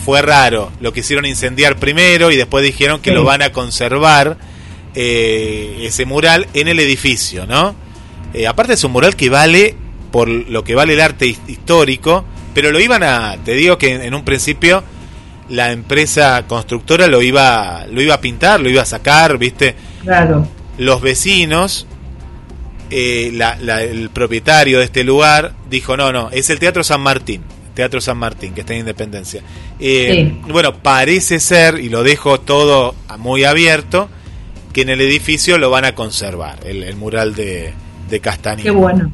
fue 0.05 0.21
raro. 0.23 0.71
Lo 0.81 0.93
quisieron 0.93 1.25
incendiar 1.25 1.77
primero 1.77 2.31
y 2.31 2.37
después 2.37 2.63
dijeron 2.65 3.01
que 3.01 3.11
Sí. 3.11 3.15
lo 3.17 3.25
van 3.25 3.43
a 3.43 3.53
conservar 3.53 4.37
eh, 4.95 5.79
ese 5.83 6.05
mural 6.07 6.47
en 6.55 6.69
el 6.69 6.79
edificio, 6.81 7.45
¿no? 7.47 7.75
Eh, 8.33 8.47
aparte 8.47 8.73
es 8.75 8.85
un 8.85 8.93
mural 8.93 9.15
que 9.17 9.29
vale 9.29 9.75
por 10.11 10.29
lo 10.29 10.65
que 10.65 10.75
vale 10.75 10.95
el 10.95 11.01
arte 11.01 11.27
his- 11.27 11.41
histórico, 11.49 12.25
pero 12.55 12.73
lo 12.73 12.81
iban 12.81 13.03
a, 13.03 13.37
te 13.45 13.53
digo 13.55 13.77
que 13.79 13.95
en, 13.95 14.15
un 14.15 14.25
principio 14.25 14.83
la 15.49 15.73
empresa 15.73 16.45
constructora 16.49 17.07
lo 17.07 17.23
iba, 17.23 17.87
lo 17.91 18.01
iba 18.03 18.15
a 18.15 18.21
pintar, 18.21 18.61
lo 18.61 18.69
iba 18.69 18.83
a 18.83 18.87
sacar, 18.87 19.39
¿viste? 19.39 19.75
Claro. 20.03 20.47
los 20.79 21.01
vecinos, 21.01 21.87
eh, 22.91 23.31
la- 23.35 23.57
la- 23.61 23.83
el 23.83 24.11
propietario 24.11 24.79
de 24.79 24.85
este 24.85 25.05
lugar 25.05 25.53
dijo, 25.71 25.97
no, 25.97 26.13
no, 26.13 26.31
es 26.31 26.51
el 26.51 26.59
Teatro 26.59 26.85
San 26.85 27.01
Martín, 27.01 27.43
Teatro 27.75 28.01
San 28.01 28.17
Martín, 28.19 28.55
que 28.55 28.61
está 28.61 28.73
en 28.75 28.81
Independencia. 28.81 29.43
Eh, 29.81 30.35
Bueno, 30.49 30.75
parece 30.83 31.41
ser, 31.41 31.79
y 31.81 31.89
lo 31.89 32.03
dejo 32.03 32.41
todo 32.41 32.95
muy 33.19 33.45
abierto, 33.45 34.09
que 34.73 34.83
en 34.83 34.91
el 34.91 35.01
edificio 35.01 35.59
lo 35.59 35.71
van 35.71 35.85
a 35.87 35.95
conservar, 35.95 36.59
el, 36.67 36.83
el 36.83 36.97
mural 36.97 37.35
de, 37.35 37.73
de 38.11 38.21
Castañeda. 38.21 38.63
Qué 38.65 38.71
bueno. 38.71 39.11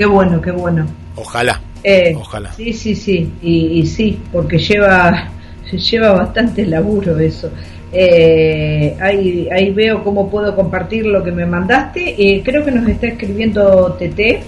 Qué 0.00 0.06
bueno, 0.06 0.40
qué 0.40 0.50
bueno. 0.50 0.86
Ojalá, 1.14 1.60
Eh, 1.84 2.14
ojalá. 2.16 2.50
Sí, 2.54 2.72
sí, 2.72 2.94
sí, 2.94 3.30
y, 3.42 3.80
y 3.80 3.86
sí, 3.86 4.18
porque 4.32 4.56
lleva, 4.56 5.28
lleva 5.90 6.12
bastante 6.12 6.64
laburo 6.64 7.18
eso. 7.18 7.50
Eh, 7.92 8.96
ahí, 8.98 9.46
ahí 9.52 9.70
veo 9.72 10.02
cómo 10.02 10.30
puedo 10.30 10.56
compartir 10.56 11.04
lo 11.04 11.22
que 11.22 11.32
me 11.32 11.44
mandaste. 11.44 12.14
Eh, 12.16 12.40
creo 12.42 12.64
que 12.64 12.70
nos 12.70 12.88
está 12.88 13.08
escribiendo 13.08 13.92
TT. 13.98 14.42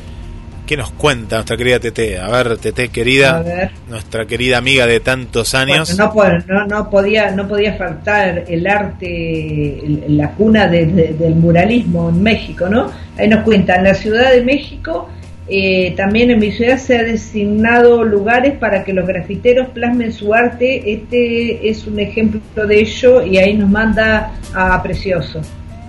¿Qué 0.64 0.74
nos 0.78 0.90
cuenta 0.92 1.36
nuestra 1.36 1.58
querida 1.58 1.78
Tete? 1.80 2.18
A 2.18 2.28
ver, 2.30 2.56
Tete 2.56 2.88
querida, 2.88 3.42
ver. 3.42 3.72
nuestra 3.90 4.24
querida 4.24 4.56
amiga 4.56 4.86
de 4.86 5.00
tantos 5.00 5.54
años. 5.54 5.94
Bueno, 6.14 6.42
no, 6.48 6.60
no, 6.60 6.66
no 6.66 6.88
podía, 6.88 7.30
no 7.32 7.46
podía 7.46 7.74
faltar 7.74 8.44
el 8.48 8.66
arte, 8.66 9.82
la 10.08 10.30
cuna 10.30 10.66
de- 10.68 10.86
de- 10.86 11.12
del 11.12 11.34
muralismo 11.34 12.08
en 12.08 12.22
México, 12.22 12.70
¿no? 12.70 12.90
Ahí 13.18 13.28
nos 13.28 13.42
cuenta, 13.44 13.74
en 13.76 13.84
la 13.84 13.92
Ciudad 13.92 14.30
de 14.32 14.42
México, 14.42 15.10
eh, 15.54 15.92
también 15.98 16.30
en 16.30 16.38
mi 16.38 16.50
ciudad 16.50 16.78
se 16.78 16.96
ha 16.96 17.02
designado 17.02 18.04
lugares 18.04 18.54
para 18.56 18.84
que 18.84 18.94
los 18.94 19.06
grafiteros 19.06 19.68
plasmen 19.68 20.10
su 20.10 20.32
arte. 20.32 20.90
Este 20.90 21.68
es 21.68 21.86
un 21.86 21.98
ejemplo 21.98 22.66
de 22.66 22.80
ello 22.80 23.22
y 23.22 23.36
ahí 23.36 23.52
nos 23.52 23.68
manda 23.68 24.32
a 24.54 24.82
Precioso. 24.82 25.42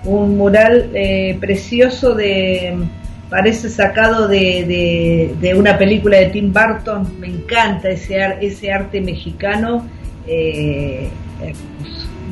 Un 0.04 0.38
mural 0.38 0.90
eh, 0.94 1.38
precioso 1.40 2.14
de 2.14 2.76
parece 3.30 3.70
sacado 3.70 4.28
de, 4.28 5.56
una 5.58 5.78
película 5.78 6.18
de 6.18 6.26
Tim 6.26 6.52
Burton. 6.52 7.08
Me 7.22 7.28
encanta 7.28 7.90
ese, 7.90 8.18
ese 8.42 8.70
arte 8.70 9.00
mexicano. 9.00 9.88
eh, 10.28 11.08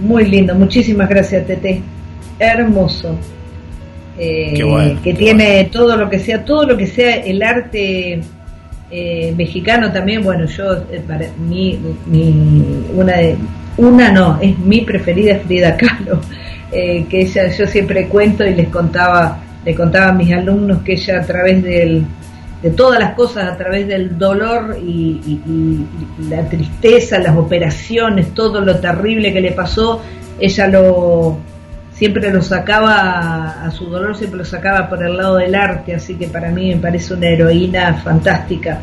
muy 0.01 0.25
lindo. 0.25 0.53
Muchísimas 0.53 1.07
gracias, 1.07 1.47
Tete. 1.47 1.82
Hermoso. 2.39 3.17
Eh, 4.24 4.63
bueno, 4.63 5.01
que 5.01 5.15
tiene 5.15 5.63
todo 5.72 5.97
lo 5.97 6.07
que 6.07 6.19
sea, 6.19 6.45
todo 6.45 6.63
lo 6.67 6.78
que 6.78 6.86
sea 6.86 7.15
el 7.15 7.41
arte 7.41 8.22
eh, 8.91 9.34
mexicano 9.36 9.91
también. 9.91 10.22
Bueno, 10.24 10.45
yo, 10.45 10.74
eh, 10.91 11.01
para 11.07 11.26
mí, 11.39 11.80
mi, 12.05 12.63
una 12.93 13.13
de, 13.17 13.36
una 13.78 14.11
no, 14.11 14.38
es 14.39 14.59
mi 14.59 14.82
preferida 14.82 15.39
Frida 15.39 15.76
Kahlo, 15.76 16.22
que 16.72 17.07
ella, 17.11 17.47
yo 17.49 17.65
siempre 17.65 18.07
cuento 18.07 18.45
y 18.45 18.53
les 18.53 18.67
contaba, 18.67 19.39
le 19.65 19.74
contaba 19.74 20.09
a 20.09 20.13
mis 20.13 20.32
alumnos 20.32 20.84
que 20.84 20.93
ella 20.93 21.19
a 21.22 21.26
través 21.26 21.63
del, 21.63 22.03
de 22.61 22.69
todas 22.69 22.99
las 22.99 23.15
cosas, 23.15 23.51
a 23.51 23.57
través 23.57 23.88
del 23.88 24.19
dolor 24.19 24.78
y, 24.86 25.19
y- 25.26 25.41
y- 25.47 25.86
y 26.19 26.30
la 26.30 26.47
tristeza, 26.47 27.17
las 27.17 27.36
operaciones, 27.36 28.36
todo 28.36 28.61
lo 28.61 28.76
terrible 28.80 29.34
que 29.34 29.41
le 29.41 29.51
pasó, 29.53 30.03
ella 30.39 30.67
lo 30.67 31.38
siempre 32.02 32.32
lo 32.32 32.41
sacaba 32.41 33.64
a, 33.64 33.70
su 33.70 33.86
dolor, 33.86 34.18
siempre 34.18 34.39
lo 34.39 34.43
sacaba 34.43 34.89
por 34.89 35.06
el 35.06 35.18
lado 35.18 35.38
del 35.38 35.54
arte, 35.54 35.93
así 35.93 36.16
que 36.16 36.26
para 36.26 36.49
mí 36.49 36.74
me 36.74 36.82
parece 36.82 37.14
una 37.14 37.28
heroína 37.28 37.93
fantástica. 38.04 38.82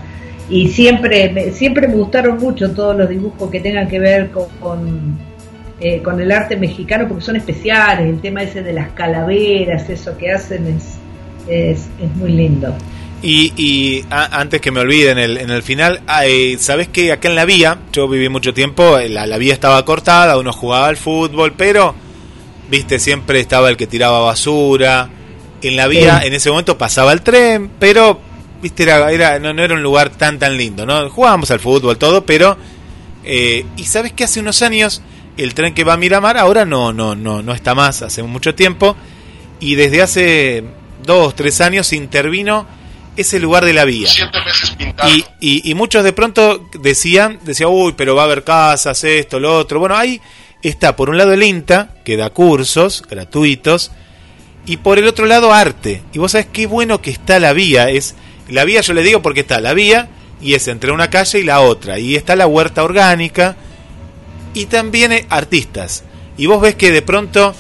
Y 0.48 0.68
siempre 0.68 1.28
me, 1.30 1.50
siempre 1.50 1.88
me 1.88 1.94
gustaron 1.94 2.38
mucho 2.38 2.70
todos 2.70 2.96
los 2.96 3.08
dibujos 3.08 3.50
que 3.50 3.58
tengan 3.58 3.88
que 3.88 3.98
ver 3.98 4.30
con, 4.30 4.44
con, 4.60 5.18
eh, 5.80 6.00
con 6.00 6.20
el 6.20 6.30
arte 6.30 6.56
mexicano, 6.56 7.08
porque 7.08 7.24
son 7.24 7.34
especiales, 7.34 8.08
el 8.08 8.20
tema 8.20 8.44
ese 8.44 8.62
de 8.62 8.72
las 8.72 8.90
calaveras, 8.90 9.90
eso 9.90 10.16
que 10.16 10.30
hacen 10.30 10.68
es, 10.68 10.98
es, 11.48 11.88
es 12.00 12.16
muy 12.18 12.30
lindo. 12.30 12.72
Y, 13.20 13.52
y 13.56 14.04
antes 14.10 14.60
que 14.60 14.70
me 14.70 14.78
olvide, 14.78 15.10
en 15.10 15.18
el, 15.18 15.38
en 15.38 15.50
el 15.50 15.64
final, 15.64 16.02
eh, 16.24 16.54
¿sabes 16.60 16.86
que 16.86 17.10
acá 17.10 17.26
en 17.26 17.34
la 17.34 17.46
vía, 17.46 17.78
yo 17.92 18.06
viví 18.06 18.28
mucho 18.28 18.54
tiempo, 18.54 18.96
eh, 18.96 19.08
la 19.08 19.38
vía 19.38 19.54
estaba 19.54 19.84
cortada, 19.84 20.38
uno 20.38 20.52
jugaba 20.52 20.86
al 20.86 20.96
fútbol, 20.96 21.54
pero, 21.56 21.96
viste, 22.68 22.98
siempre 22.98 23.40
estaba 23.40 23.68
el 23.70 23.76
que 23.76 23.86
tiraba 23.86 24.20
basura. 24.20 25.10
En 25.60 25.74
la 25.76 25.88
vía, 25.88 26.20
Sí. 26.20 26.28
en 26.28 26.34
ese 26.34 26.50
momento 26.50 26.78
pasaba 26.78 27.12
el 27.12 27.22
tren, 27.22 27.68
pero, 27.80 28.20
viste, 28.62 28.84
era, 28.84 29.10
era, 29.10 29.40
no, 29.40 29.52
no 29.52 29.64
era 29.64 29.74
un 29.74 29.82
lugar 29.82 30.10
tan, 30.10 30.38
tan 30.38 30.56
lindo, 30.56 30.86
¿no? 30.86 31.10
Jugábamos 31.10 31.50
al 31.50 31.58
fútbol, 31.58 31.98
todo, 31.98 32.24
pero, 32.24 32.56
eh, 33.24 33.66
y 33.76 33.84
sabes 33.84 34.12
que 34.12 34.22
hace 34.22 34.38
unos 34.38 34.62
años, 34.62 35.02
el 35.36 35.54
tren 35.54 35.74
que 35.74 35.82
va 35.82 35.94
a 35.94 35.96
Miramar 35.96 36.38
ahora 36.38 36.64
no, 36.64 36.92
no, 36.92 37.16
no, 37.16 37.42
no 37.42 37.52
está 37.52 37.74
más, 37.74 38.02
hace 38.02 38.22
mucho 38.22 38.54
tiempo, 38.54 38.94
y 39.58 39.74
desde 39.74 40.00
hace 40.00 40.62
dos, 41.04 41.34
tres 41.34 41.60
años 41.60 41.92
intervino 41.92 42.64
ese 43.16 43.40
lugar 43.40 43.64
de 43.64 43.72
la 43.72 43.84
vía. 43.84 44.08
Y, 45.08 45.24
y, 45.40 45.70
y 45.70 45.74
muchos 45.74 46.04
de 46.04 46.12
pronto 46.12 46.68
decían, 46.80 47.40
decían, 47.42 47.70
uy, 47.72 47.94
pero 47.96 48.14
va 48.14 48.22
a 48.22 48.24
haber 48.26 48.44
casas, 48.44 49.02
esto, 49.02 49.40
lo 49.40 49.58
otro. 49.58 49.80
Bueno, 49.80 49.96
ahí 49.96 50.20
está 50.62 50.96
por 50.96 51.10
un 51.10 51.18
lado 51.18 51.32
el 51.32 51.42
INTA, 51.42 51.94
que 52.04 52.16
da 52.16 52.30
cursos 52.30 53.02
gratuitos, 53.08 53.90
y 54.66 54.78
por 54.78 54.98
el 54.98 55.06
otro 55.06 55.26
lado 55.26 55.52
arte. 55.52 56.02
Y 56.12 56.18
vos 56.18 56.32
sabés 56.32 56.46
qué 56.52 56.66
bueno 56.66 57.00
que 57.00 57.10
está 57.10 57.38
la 57.40 57.52
vía. 57.52 57.90
Es 57.90 58.14
La 58.48 58.64
vía 58.64 58.80
yo 58.80 58.94
le 58.94 59.02
digo 59.02 59.20
porque 59.22 59.40
está 59.40 59.60
la 59.60 59.74
vía 59.74 60.08
y 60.40 60.54
es 60.54 60.68
entre 60.68 60.90
una 60.92 61.10
calle 61.10 61.40
y 61.40 61.42
la 61.44 61.60
otra. 61.60 61.98
Y 61.98 62.16
está 62.16 62.34
la 62.36 62.46
huerta 62.46 62.82
orgánica 62.82 63.56
y 64.54 64.66
también 64.66 65.12
eh, 65.12 65.26
artistas. 65.30 66.04
Y 66.36 66.46
vos 66.46 66.60
ves 66.60 66.74
que 66.74 66.90
de 66.92 67.02
pronto, 67.02 67.54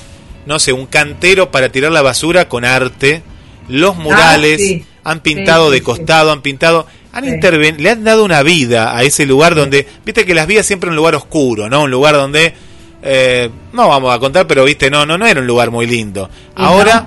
no 0.46 0.58
sé, 0.58 0.72
un 0.72 0.86
cantero 0.86 1.50
para 1.50 1.70
tirar 1.70 1.92
la 1.92 2.02
basura 2.02 2.48
con 2.48 2.64
arte, 2.64 3.22
los 3.68 3.96
murales, 3.96 4.60
Ah, 4.60 4.64
sí. 4.64 4.84
han 5.04 5.20
pintado 5.20 5.66
Sí, 5.66 5.72
de 5.72 5.78
sí. 5.78 5.84
costado, 5.84 6.32
han 6.32 6.40
pintado, 6.42 6.86
han 7.12 7.24
Sí. 7.24 7.30
interven- 7.30 7.78
le 7.78 7.90
han 7.90 8.04
dado 8.04 8.24
una 8.24 8.42
vida 8.42 8.96
a 8.96 9.02
ese 9.02 9.26
lugar 9.26 9.54
donde, 9.54 9.86
viste 10.06 10.24
que 10.24 10.34
las 10.34 10.46
vías 10.46 10.64
siempre 10.66 10.88
un 10.90 10.96
lugar 10.96 11.14
oscuro, 11.14 11.68
¿no? 11.68 11.82
Un 11.82 11.90
lugar 11.90 12.14
donde, 12.14 12.54
eh, 13.02 13.50
no 13.72 13.88
vamos 13.88 14.14
a 14.14 14.18
contar, 14.18 14.46
pero 14.46 14.64
viste, 14.64 14.90
no, 14.90 15.06
no, 15.06 15.16
no 15.18 15.26
era 15.26 15.40
un 15.40 15.46
lugar 15.46 15.70
muy 15.70 15.86
lindo. 15.86 16.28
Ahora, 16.54 17.00
no. 17.02 17.06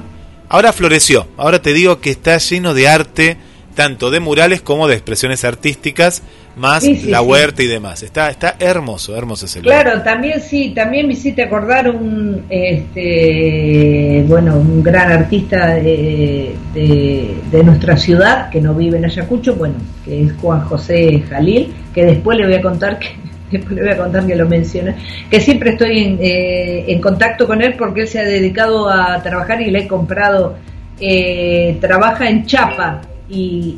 ahora 0.50 0.72
floreció. 0.74 1.28
Ahora 1.38 1.62
te 1.62 1.74
digo 1.74 2.00
que 2.00 2.12
está 2.12 2.38
lleno 2.38 2.74
de 2.74 2.88
arte, 2.88 3.38
tanto 3.76 4.12
de 4.12 4.20
murales 4.20 4.62
como 4.62 4.88
de 4.88 4.96
expresiones 4.96 5.44
artísticas, 5.46 6.24
más 6.58 6.84
Sí, 6.84 6.98
sí, 6.98 7.10
la 7.10 7.20
sí. 7.20 7.26
huerta 7.26 7.64
y 7.64 7.68
demás. 7.68 8.04
Está, 8.04 8.30
está 8.30 8.56
hermoso, 8.60 9.16
hermoso 9.16 9.46
ese 9.46 9.62
lugar. 9.62 9.84
Claro, 9.84 10.02
también 10.04 10.42
sí, 10.42 10.74
también 10.76 11.08
me 11.08 11.14
hiciste 11.14 11.44
acordar 11.44 11.90
un, 11.90 12.46
este, 12.50 14.24
bueno, 14.28 14.56
un 14.58 14.84
gran 14.84 15.12
artista 15.12 15.76
de, 15.76 16.56
de, 16.74 17.36
de 17.52 17.64
nuestra 17.64 17.96
ciudad 17.98 18.50
que 18.50 18.60
no 18.60 18.74
vive 18.74 18.98
en 18.98 19.06
Ayacucho, 19.06 19.56
bueno, 19.56 19.76
que 20.04 20.24
es 20.24 20.34
Juan 20.42 20.62
José 20.66 21.24
Jalil, 21.30 21.74
que 21.94 22.06
después 22.06 22.38
le 22.38 22.46
voy 22.46 22.56
a 22.56 22.62
contar 22.62 23.00
que 23.00 23.08
después 23.52 23.76
le 23.76 23.82
voy 23.84 23.92
a 23.92 23.98
contar 23.98 24.26
que 24.26 24.36
lo 24.36 24.48
menciona, 24.48 24.96
que 25.30 25.40
siempre 25.42 25.72
estoy 25.72 26.00
en, 26.04 26.18
eh, 26.22 26.86
en 26.88 27.00
contacto 27.02 27.46
con 27.48 27.62
él 27.62 27.76
porque 27.78 28.02
él 28.02 28.08
se 28.08 28.20
ha 28.20 28.24
dedicado 28.24 28.90
a 28.90 29.22
trabajar 29.24 29.62
y 29.62 29.72
le 29.72 29.80
he 29.80 29.88
comprado, 29.88 30.56
eh, 31.00 31.78
trabaja 31.82 32.30
en 32.30 32.46
Chapa 32.46 33.02
y, 33.30 33.78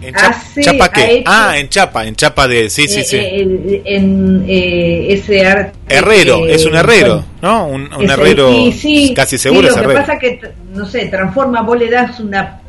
y 0.00 0.06
¿En 0.06 0.14
Chapa, 0.14 0.26
hace... 0.28 0.60
Chapa 0.62 0.84
ha 0.86 0.92
qué? 0.92 1.12
hecho, 1.16 1.22
Ah, 1.26 1.54
en 1.58 1.68
Chapa, 1.68 2.06
en 2.06 2.16
Chapa 2.16 2.48
de... 2.48 2.70
Sí, 2.70 2.88
sí, 2.88 3.00
eh, 3.00 3.04
sí. 3.04 3.16
eh, 3.16 3.82
en 3.84 4.44
eh, 4.48 5.06
ese 5.10 5.44
arte... 5.46 5.72
herrero, 5.88 6.46
es 6.46 6.64
un 6.64 6.74
herrero, 6.76 7.22
¿no? 7.42 7.66
Un, 7.68 7.92
un 7.92 8.04
es- 8.04 8.10
herrero 8.10 8.50
y 8.52 8.72
sí, 8.72 9.12
casi 9.14 9.36
sí, 9.36 9.42
seguro 9.42 9.62
lo 9.62 9.68
es 9.68 9.74
que 9.74 9.80
herrero. 9.80 10.00
pasa 10.00 10.18
que, 10.18 10.40
no 10.72 10.86
sé, 10.86 11.06
transforma, 11.06 11.60
vos 11.62 11.78
le 11.78 11.90
das 11.90 12.18
una 12.20 12.60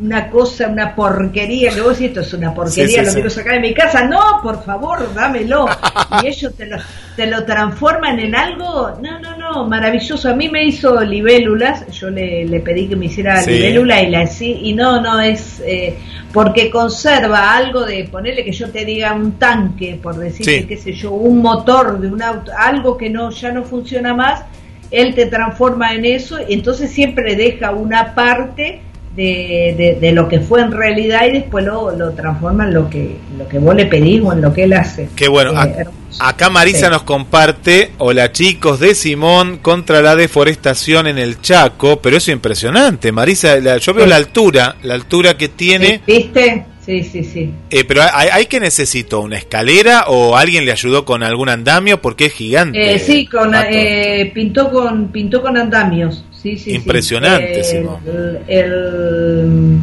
una 0.00 0.28
cosa, 0.28 0.66
una 0.66 0.92
porquería, 0.96 1.70
que 1.70 1.80
vos 1.80 1.90
decís, 1.98 2.08
esto 2.08 2.20
es 2.22 2.34
una 2.34 2.52
porquería, 2.52 2.86
Sí, 2.86 2.94
sí, 2.94 3.00
lo 3.00 3.06
sí. 3.06 3.14
quiero 3.14 3.30
sacar 3.30 3.54
de 3.54 3.60
mi 3.60 3.74
casa, 3.74 4.04
no, 4.04 4.40
por 4.42 4.64
favor, 4.64 5.14
dámelo. 5.14 5.66
y 6.22 6.26
ellos 6.26 6.52
te 6.56 6.66
lo, 6.66 6.78
te 7.14 7.26
lo 7.28 7.44
transforman 7.44 8.18
en 8.18 8.34
algo, 8.34 8.98
no, 9.00 9.20
no, 9.20 9.36
no, 9.36 9.66
maravilloso. 9.68 10.28
A 10.28 10.34
mí 10.34 10.48
me 10.48 10.64
hizo 10.64 11.00
libélulas, 11.00 11.86
yo 11.92 12.10
le, 12.10 12.44
le 12.44 12.58
pedí 12.58 12.88
que 12.88 12.96
me 12.96 13.06
hiciera 13.06 13.40
libélula 13.42 14.02
y 14.02 14.10
la 14.10 14.26
sí, 14.26 14.58
y 14.64 14.72
no, 14.74 15.00
no, 15.00 15.20
es 15.20 15.62
eh, 15.64 15.96
porque 16.32 16.70
conserva 16.70 17.54
algo 17.56 17.84
de, 17.84 18.08
ponerle 18.10 18.44
que 18.44 18.50
yo 18.50 18.68
te 18.70 18.84
diga 18.84 19.12
un 19.14 19.38
tanque, 19.38 19.98
por 20.02 20.16
decirte, 20.16 20.62
Sí. 20.62 20.66
qué 20.66 20.76
sé 20.76 20.92
yo, 20.92 21.12
un 21.12 21.40
motor 21.40 22.00
de 22.00 22.08
un 22.08 22.20
auto, 22.20 22.50
algo 22.58 22.96
que 22.96 23.10
no 23.10 23.30
ya 23.30 23.52
no 23.52 23.62
funciona 23.62 24.12
más, 24.12 24.42
él 24.90 25.14
te 25.14 25.26
transforma 25.26 25.94
en 25.94 26.04
eso, 26.04 26.38
y 26.48 26.54
entonces 26.54 26.90
siempre 26.90 27.36
deja 27.36 27.70
una 27.70 28.12
parte 28.16 28.80
de, 29.16 29.74
de, 29.76 29.98
de 30.00 30.12
lo 30.12 30.28
que 30.28 30.40
fue 30.40 30.60
en 30.60 30.72
realidad 30.72 31.26
y 31.28 31.32
después 31.32 31.64
lo, 31.64 31.90
lo 31.96 32.12
transforma 32.12 32.64
en 32.64 32.74
lo 32.74 32.90
que, 32.90 33.16
lo 33.38 33.46
que 33.48 33.58
vos 33.58 33.74
le 33.74 33.86
pedís 33.86 34.20
o 34.24 34.32
en 34.32 34.40
lo 34.40 34.52
que 34.52 34.64
él 34.64 34.72
hace. 34.72 35.08
Qué 35.14 35.28
bueno. 35.28 35.52
Eh. 35.64 35.84
Acá 36.20 36.48
Marisa 36.50 36.86
Sí. 36.86 36.92
nos 36.92 37.02
comparte, 37.02 37.92
hola 37.98 38.30
chicos, 38.32 38.78
de 38.80 38.94
Simón 38.94 39.58
contra 39.58 40.00
la 40.00 40.14
deforestación 40.16 41.06
en 41.08 41.18
el 41.18 41.40
Chaco, 41.40 42.00
pero 42.00 42.16
eso 42.16 42.30
es 42.30 42.34
impresionante, 42.34 43.10
Marisa, 43.12 43.56
la- 43.60 43.78
yo 43.78 43.94
veo 43.94 44.04
Sí. 44.04 44.10
la 44.10 44.16
altura, 44.16 44.76
la 44.82 44.94
altura 44.94 45.36
que 45.36 45.48
tiene, 45.48 46.00
¿Viste? 46.06 46.66
Sí, 46.84 47.02
sí, 47.02 47.24
sí. 47.24 47.50
eh, 47.70 47.84
pero 47.88 48.02
hay, 48.02 48.28
hay 48.30 48.46
que 48.46 48.60
necesitó 48.60 49.20
una 49.20 49.38
escalera 49.38 50.04
o 50.08 50.36
alguien 50.36 50.66
le 50.66 50.72
ayudó 50.72 51.04
con 51.06 51.22
algún 51.22 51.48
andamio 51.48 52.02
porque 52.02 52.26
es 52.26 52.34
gigante. 52.34 52.94
Eh, 52.94 52.98
sí, 52.98 53.26
con, 53.26 53.54
eh, 53.54 54.30
pintó 54.34 54.70
con 54.70 55.08
pintó 55.08 55.40
con 55.40 55.56
andamios. 55.56 56.24
Sí, 56.30 56.58
sí, 56.58 56.64
sí. 56.70 56.74
Impresionante, 56.76 57.62
El- 58.46 59.78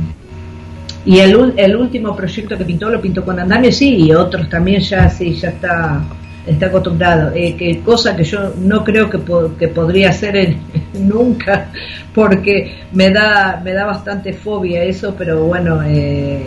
y 1.03 1.17
el, 1.17 1.53
el 1.57 1.75
último 1.75 2.15
proyecto 2.15 2.55
que 2.55 2.63
pintó 2.65 2.87
lo 2.89 3.01
pintó 3.01 3.25
con 3.25 3.39
andamios, 3.39 3.75
sí, 3.77 3.95
y 3.95 4.13
otros 4.13 4.47
también 4.49 4.81
ya 4.81 5.09
sí, 5.09 5.33
ya 5.33 5.49
está 5.49 6.03
está 6.45 6.67
acostumbrado. 6.67 7.31
Eh, 7.35 7.55
que 7.57 7.79
cosa 7.79 8.15
que 8.15 8.23
yo 8.23 8.53
no 8.59 8.83
creo 8.83 9.09
que, 9.09 9.19
que 9.57 9.67
podría 9.69 10.09
hacer 10.09 10.35
en- 10.35 10.59
nunca, 10.93 11.71
porque 12.13 12.75
me 12.93 13.09
da 13.09 13.59
me 13.63 13.73
da 13.73 13.85
bastante 13.85 14.33
fobia 14.33 14.83
eso, 14.83 15.15
pero 15.17 15.43
bueno, 15.45 15.81
eh, 15.83 16.45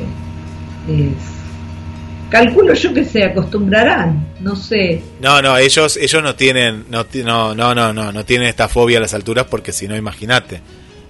es- 0.89 2.31
calculo 2.31 2.75
yo 2.75 2.93
que 2.93 3.05
se 3.05 3.25
acostumbrarán, 3.25 4.27
no 4.41 4.57
sé. 4.57 5.03
No, 5.21 5.41
no, 5.41 5.57
ellos 5.57 5.97
ellos 5.97 6.23
no 6.23 6.35
tienen 6.35 6.85
no 6.91 7.07
no 7.25 7.55
no 7.55 7.75
no 7.75 7.93
no, 7.93 8.13
no 8.13 8.25
tienen 8.25 8.49
esta 8.49 8.69
fobia 8.69 8.99
a 8.99 9.01
las 9.03 9.15
alturas 9.15 9.47
porque 9.49 9.73
si 9.73 9.87
no 9.89 9.97
imagínate. 9.97 10.61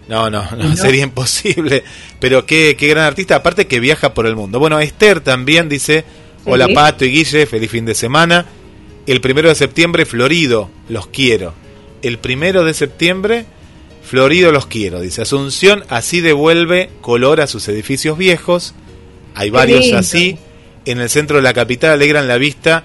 No, 0.08 0.28
no, 0.28 0.44
no, 0.58 0.76
sería 0.76 1.02
imposible. 1.02 1.82
Pero 2.20 2.44
qué, 2.44 2.76
qué 2.78 2.88
gran 2.88 3.04
artista, 3.06 3.36
aparte 3.36 3.66
que 3.66 3.80
viaja 3.80 4.12
por 4.12 4.26
el 4.26 4.36
mundo. 4.36 4.58
Bueno, 4.58 4.78
Esther 4.78 5.20
también 5.20 5.68
dice, 5.70 6.04
hola 6.44 6.66
Sí. 6.66 6.74
Pato 6.74 7.04
y 7.06 7.10
Guille, 7.10 7.46
feliz 7.46 7.70
fin 7.70 7.86
de 7.86 7.94
semana. 7.94 8.44
El 9.06 9.22
primero 9.22 9.48
de 9.48 9.54
septiembre, 9.54 10.04
Florido, 10.04 10.68
los 10.90 11.06
quiero. 11.06 11.54
El 12.02 12.18
primero 12.18 12.64
de 12.64 12.74
septiembre, 12.74 13.46
Florido, 14.02 14.52
los 14.52 14.66
quiero. 14.66 15.00
Dice 15.00 15.22
Asunción, 15.22 15.84
así 15.88 16.20
devuelve 16.20 16.90
color 17.00 17.40
a 17.40 17.46
sus 17.46 17.66
edificios 17.68 18.18
viejos. 18.18 18.74
Hay 19.34 19.50
varios 19.50 19.92
así. 19.92 20.38
En 20.86 21.00
el 21.00 21.08
centro 21.08 21.36
de 21.36 21.42
la 21.42 21.54
capital 21.54 21.92
alegran 21.92 22.28
la 22.28 22.36
vista 22.36 22.84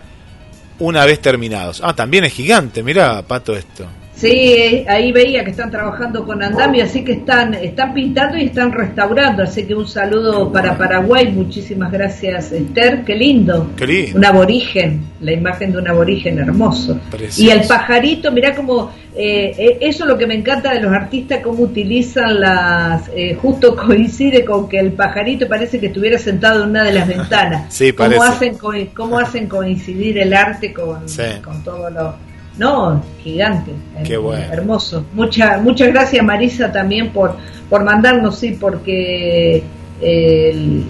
una 0.79 1.05
vez 1.05 1.19
terminados. 1.19 1.81
Ah, 1.83 1.93
también 1.93 2.23
es 2.23 2.33
gigante, 2.33 2.81
mirá, 2.81 3.21
Pato, 3.23 3.55
esto. 3.55 3.85
Sí, 4.19 4.27
eh, 4.27 4.85
ahí 4.89 5.13
veía 5.13 5.45
que 5.45 5.51
están 5.51 5.71
trabajando 5.71 6.25
con 6.25 6.43
andamio, 6.43 6.83
así 6.83 7.05
que 7.05 7.13
están 7.13 7.53
están 7.53 7.93
pintando 7.93 8.37
y 8.37 8.45
están 8.47 8.73
restaurando. 8.73 9.43
Así 9.43 9.63
que 9.63 9.73
un 9.73 9.87
saludo 9.87 10.51
para 10.51 10.77
Paraguay. 10.77 11.31
Muchísimas 11.31 11.89
gracias, 11.89 12.51
Esther. 12.51 13.05
Qué 13.05 13.15
lindo. 13.15 13.71
Qué 13.77 13.87
lindo. 13.87 14.17
Un 14.17 14.25
aborigen, 14.25 15.05
la 15.21 15.31
imagen 15.31 15.71
de 15.71 15.77
un 15.77 15.87
aborigen 15.87 16.37
hermoso. 16.37 16.99
Precioso. 17.09 17.41
Y 17.41 17.49
el 17.49 17.65
pajarito, 17.65 18.29
mirá 18.33 18.53
cómo, 18.53 18.91
eh, 19.21 19.53
eh, 19.57 19.77
eso 19.81 20.05
es 20.05 20.09
lo 20.09 20.17
que 20.17 20.25
me 20.25 20.33
encanta 20.35 20.73
de 20.73 20.79
los 20.81 20.93
artistas, 20.93 21.41
cómo 21.43 21.63
utilizan 21.63 22.39
las, 22.39 23.09
eh, 23.13 23.35
justo 23.41 23.75
coincide 23.85 24.45
con 24.45 24.69
que 24.69 24.79
el 24.79 24.93
pajarito 24.93 25.45
parece 25.47 25.77
que 25.77 25.87
estuviera 25.87 26.17
sentado 26.17 26.63
en 26.63 26.69
una 26.69 26.83
de 26.85 26.93
las 26.93 27.05
ventanas. 27.15 27.73
Sí, 27.73 27.91
cómo 27.91 28.09
parece. 28.09 28.25
hacen, 28.27 28.57
co- 28.57 28.71
cómo 28.95 29.19
hacen 29.19 29.47
coincidir 29.49 30.17
el 30.19 30.33
arte 30.33 30.71
con, 30.73 31.09
Sí. 31.09 31.23
con 31.43 31.61
todo 31.65 31.89
lo... 31.89 32.15
No, 32.57 33.03
gigante, 33.23 33.71
Qué 34.05 34.17
bueno. 34.17 34.51
hermoso. 34.53 35.05
Mucha, 35.13 35.57
muchas 35.59 35.89
gracias 35.89 36.23
Marisa 36.25 36.71
también 36.71 37.09
por, 37.09 37.35
por 37.69 37.83
mandarnos, 37.85 38.37
sí, 38.39 38.57
porque 38.59 39.63
el, 40.01 40.83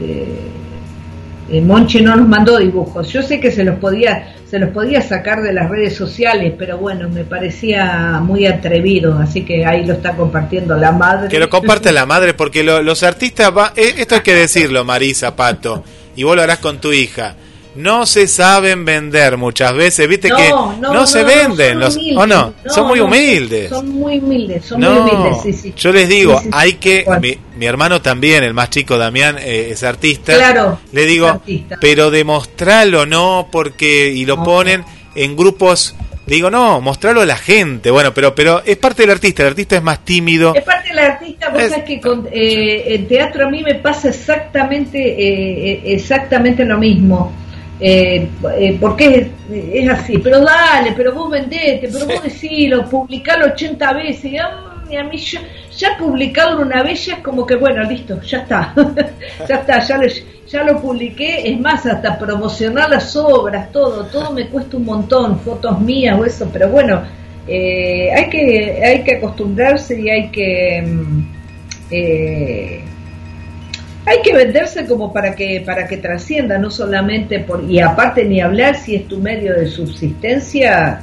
este, 0.00 0.26
eh, 1.52 1.60
Monchi 1.60 2.00
no 2.00 2.16
nos 2.16 2.26
mandó 2.26 2.58
dibujos. 2.58 3.08
Yo 3.12 3.22
sé 3.22 3.38
que 3.38 3.50
se 3.52 3.62
los 3.64 3.78
podía 3.78 4.34
se 4.50 4.58
los 4.58 4.68
podía 4.68 5.00
sacar 5.00 5.40
de 5.42 5.52
las 5.54 5.70
redes 5.70 5.96
sociales, 5.96 6.52
pero 6.58 6.76
bueno, 6.76 7.08
me 7.08 7.24
parecía 7.24 8.20
muy 8.22 8.44
atrevido, 8.46 9.18
así 9.18 9.42
que 9.46 9.64
ahí 9.64 9.86
lo 9.86 9.94
está 9.94 10.12
compartiendo 10.14 10.76
la 10.76 10.92
madre. 10.92 11.28
Que 11.30 11.38
lo 11.38 11.48
comparte 11.48 11.90
la 11.90 12.04
madre, 12.04 12.34
porque 12.34 12.62
lo- 12.62 12.82
los 12.82 13.02
artistas, 13.02 13.50
va, 13.56 13.72
eh, 13.76 13.94
esto 13.96 14.16
hay 14.16 14.20
que 14.20 14.34
decirlo, 14.34 14.84
Marisa 14.84 15.34
Pato, 15.36 15.82
y 16.16 16.22
vos 16.24 16.36
lo 16.36 16.42
harás 16.42 16.58
con 16.58 16.82
tu 16.82 16.92
hija. 16.92 17.34
No 17.74 18.04
se 18.04 18.26
saben 18.28 18.84
vender 18.84 19.38
muchas 19.38 19.74
veces, 19.74 20.06
viste 20.06 20.28
que 20.28 20.50
no, 20.50 21.06
se 21.06 21.24
venden, 21.24 21.80
los, 21.80 21.96
humildes. 21.96 22.18
¿o 22.18 22.26
no? 22.26 22.54
Son 22.66 22.86
muy 22.86 23.00
humildes. 23.00 23.68
Son 23.70 23.88
muy 23.88 24.18
humildes, 24.18 24.64
son 24.66 24.80
muy 24.80 24.88
humildes, 24.98 25.36
sí, 25.42 25.52
sí. 25.54 25.74
yo 25.76 25.90
les 25.92 26.06
digo, 26.08 26.38
Sí, 26.40 26.48
hay 26.52 26.74
que, 26.74 27.06
mi, 27.20 27.38
mi 27.56 27.64
hermano 27.66 28.02
también, 28.02 28.44
el 28.44 28.52
más 28.52 28.68
chico 28.68 28.98
Damián, 28.98 29.36
eh, 29.38 29.68
es 29.70 29.82
artista. 29.84 30.34
Claro, 30.36 30.78
Le 30.92 31.06
digo, 31.06 31.28
artista. 31.28 31.78
pero 31.80 32.10
demostralo, 32.10 33.06
no, 33.06 33.48
porque, 33.50 34.08
y 34.12 34.26
lo 34.26 34.42
ponen 34.44 34.84
en 35.14 35.34
grupos, 35.34 35.94
digo, 36.26 36.50
no, 36.50 36.80
mostralo 36.82 37.22
a 37.22 37.26
la 37.26 37.36
gente, 37.36 37.90
bueno, 37.90 38.12
pero, 38.12 38.34
pero 38.34 38.62
es 38.66 38.76
parte 38.76 39.02
del 39.04 39.12
artista, 39.12 39.42
el 39.44 39.48
artista 39.48 39.76
es 39.76 39.82
más 39.82 40.04
tímido. 40.04 40.54
Es 40.54 40.62
parte 40.64 40.88
del 40.90 40.98
artista, 40.98 41.48
vos 41.48 41.62
Es- 41.62 41.70
sabés 41.70 41.84
que 41.86 42.00
con, 42.02 42.28
eh, 42.30 42.94
en 42.94 43.08
teatro 43.08 43.46
a 43.46 43.50
mí 43.50 43.62
me 43.62 43.76
pasa 43.76 44.10
exactamente 44.10 44.98
eh, 44.98 45.72
eh, 45.72 45.82
exactamente 45.86 46.66
lo 46.66 46.76
mismo. 46.76 47.32
Eh, 47.84 48.28
eh, 48.58 48.78
porque 48.80 49.32
es, 49.50 49.56
es 49.74 49.88
así, 49.88 50.18
pero 50.18 50.38
dale, 50.38 50.92
pero 50.96 51.12
vos 51.12 51.28
vendete, 51.28 51.88
pero 51.92 52.06
vos 52.06 52.22
decilo, 52.22 52.88
publicalo 52.88 53.46
80 53.46 53.92
veces. 53.94 54.24
Y, 54.26 54.36
y 54.92 54.96
a 54.96 55.02
mí 55.02 55.16
ya, 55.18 55.40
ya 55.76 55.98
publicarlo 55.98 56.62
una 56.62 56.84
vez 56.84 57.06
ya 57.06 57.14
es 57.14 57.20
como 57.20 57.44
que, 57.44 57.56
bueno, 57.56 57.82
listo, 57.82 58.22
ya 58.22 58.38
está, 58.38 58.72
ya 59.48 59.56
está, 59.56 59.80
ya 59.80 59.98
lo, 59.98 60.06
ya 60.48 60.62
lo 60.62 60.80
publiqué. 60.80 61.50
Es 61.50 61.58
más, 61.58 61.84
hasta 61.84 62.16
promocionar 62.16 62.88
las 62.88 63.16
obras, 63.16 63.72
todo, 63.72 64.04
todo 64.06 64.30
me 64.30 64.46
cuesta 64.46 64.76
un 64.76 64.84
montón, 64.84 65.40
fotos 65.40 65.80
mías 65.80 66.16
o 66.20 66.24
eso, 66.24 66.48
pero 66.52 66.68
bueno, 66.68 67.02
eh, 67.48 68.12
hay 68.14 68.30
que 68.30 68.80
hay 68.84 69.02
que 69.02 69.16
acostumbrarse 69.16 70.00
y 70.00 70.08
hay 70.08 70.28
que 70.28 70.82
mm, 70.86 71.22
eh, 71.90 72.84
hay 74.12 74.22
que 74.22 74.32
venderse 74.34 74.86
como 74.86 75.12
para 75.12 75.34
que 75.34 75.62
para 75.64 75.86
que 75.88 75.96
trascienda 75.96 76.58
no 76.58 76.70
solamente 76.70 77.40
por 77.40 77.64
y 77.68 77.80
aparte 77.80 78.24
ni 78.24 78.40
hablar 78.40 78.76
si 78.76 78.94
es 78.96 79.08
tu 79.08 79.18
medio 79.18 79.54
de 79.54 79.66
subsistencia 79.68 81.02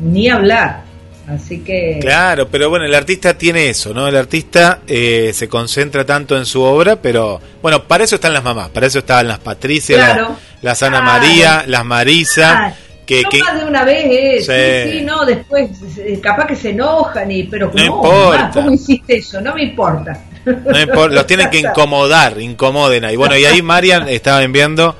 ni 0.00 0.28
hablar 0.28 0.82
así 1.28 1.60
que 1.60 1.98
Claro, 2.00 2.48
pero 2.48 2.68
bueno, 2.70 2.84
el 2.86 2.94
artista 2.94 3.34
tiene 3.34 3.68
eso, 3.68 3.92
¿no? 3.94 4.08
El 4.08 4.16
artista 4.16 4.80
eh, 4.86 5.30
se 5.32 5.48
concentra 5.48 6.04
tanto 6.04 6.36
en 6.36 6.44
su 6.46 6.60
obra, 6.62 6.96
pero 6.96 7.40
bueno, 7.62 7.84
para 7.84 8.02
eso 8.04 8.16
están 8.16 8.32
las 8.32 8.42
mamás, 8.42 8.70
para 8.70 8.86
eso 8.86 8.98
estaban 9.00 9.28
las 9.28 9.38
Patricia, 9.38 9.96
Claro. 9.96 10.28
la- 10.62 10.70
las 10.70 10.82
Ana. 10.82 11.00
María, 11.02 11.64
las 11.66 11.84
Marisa, 11.84 12.66
Ah, 12.66 12.74
que, 13.06 13.22
no 13.22 13.28
que 13.30 13.38
más 13.38 13.58
de 13.60 13.64
una 13.64 13.84
vez 13.84 14.04
eh, 14.06 14.36
Sí. 14.40 14.90
sí. 14.92 14.98
sí, 14.98 15.04
no 15.04 15.24
después 15.24 15.70
eh, 15.98 16.18
capaz 16.22 16.46
que 16.46 16.56
se 16.56 16.70
enojan 16.70 17.30
y 17.30 17.44
pero 17.44 17.66
No 17.74 17.74
no, 17.74 17.84
importa. 17.96 18.38
mamá, 18.38 18.50
cómo 18.52 18.72
hiciste 18.72 19.16
eso 19.18 19.40
no 19.40 19.54
me 19.54 19.62
importa 19.64 20.24
no 20.44 20.80
importa, 20.80 21.14
los 21.14 21.26
tienen 21.26 21.50
que 21.50 21.58
incomodar, 21.58 22.40
incomoden 22.40 23.04
ahí. 23.04 23.16
Bueno, 23.16 23.36
y 23.36 23.44
ahí 23.44 23.62
Marian 23.62 24.08
estaba 24.08 24.42
enviando 24.42 24.96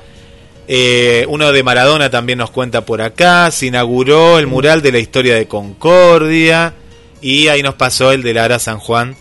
eh, 0.67 1.25
uno 1.27 1.51
de 1.51 1.63
Maradona 1.63 2.09
también 2.09 2.37
nos 2.39 2.51
cuenta 2.51 2.85
por 2.85 3.01
acá, 3.01 3.49
se 3.51 3.65
inauguró 3.67 4.39
el 4.39 4.47
mural 4.47 4.81
de 4.81 4.91
la 4.91 4.99
historia 4.99 5.35
de 5.35 5.47
Concordia 5.47 6.73
y 7.21 7.47
ahí 7.47 7.61
nos 7.61 7.75
pasó 7.75 8.11
el 8.11 8.23
de 8.23 8.33
Lara 8.33 8.59
San 8.59 8.77
Juan, 8.79 9.15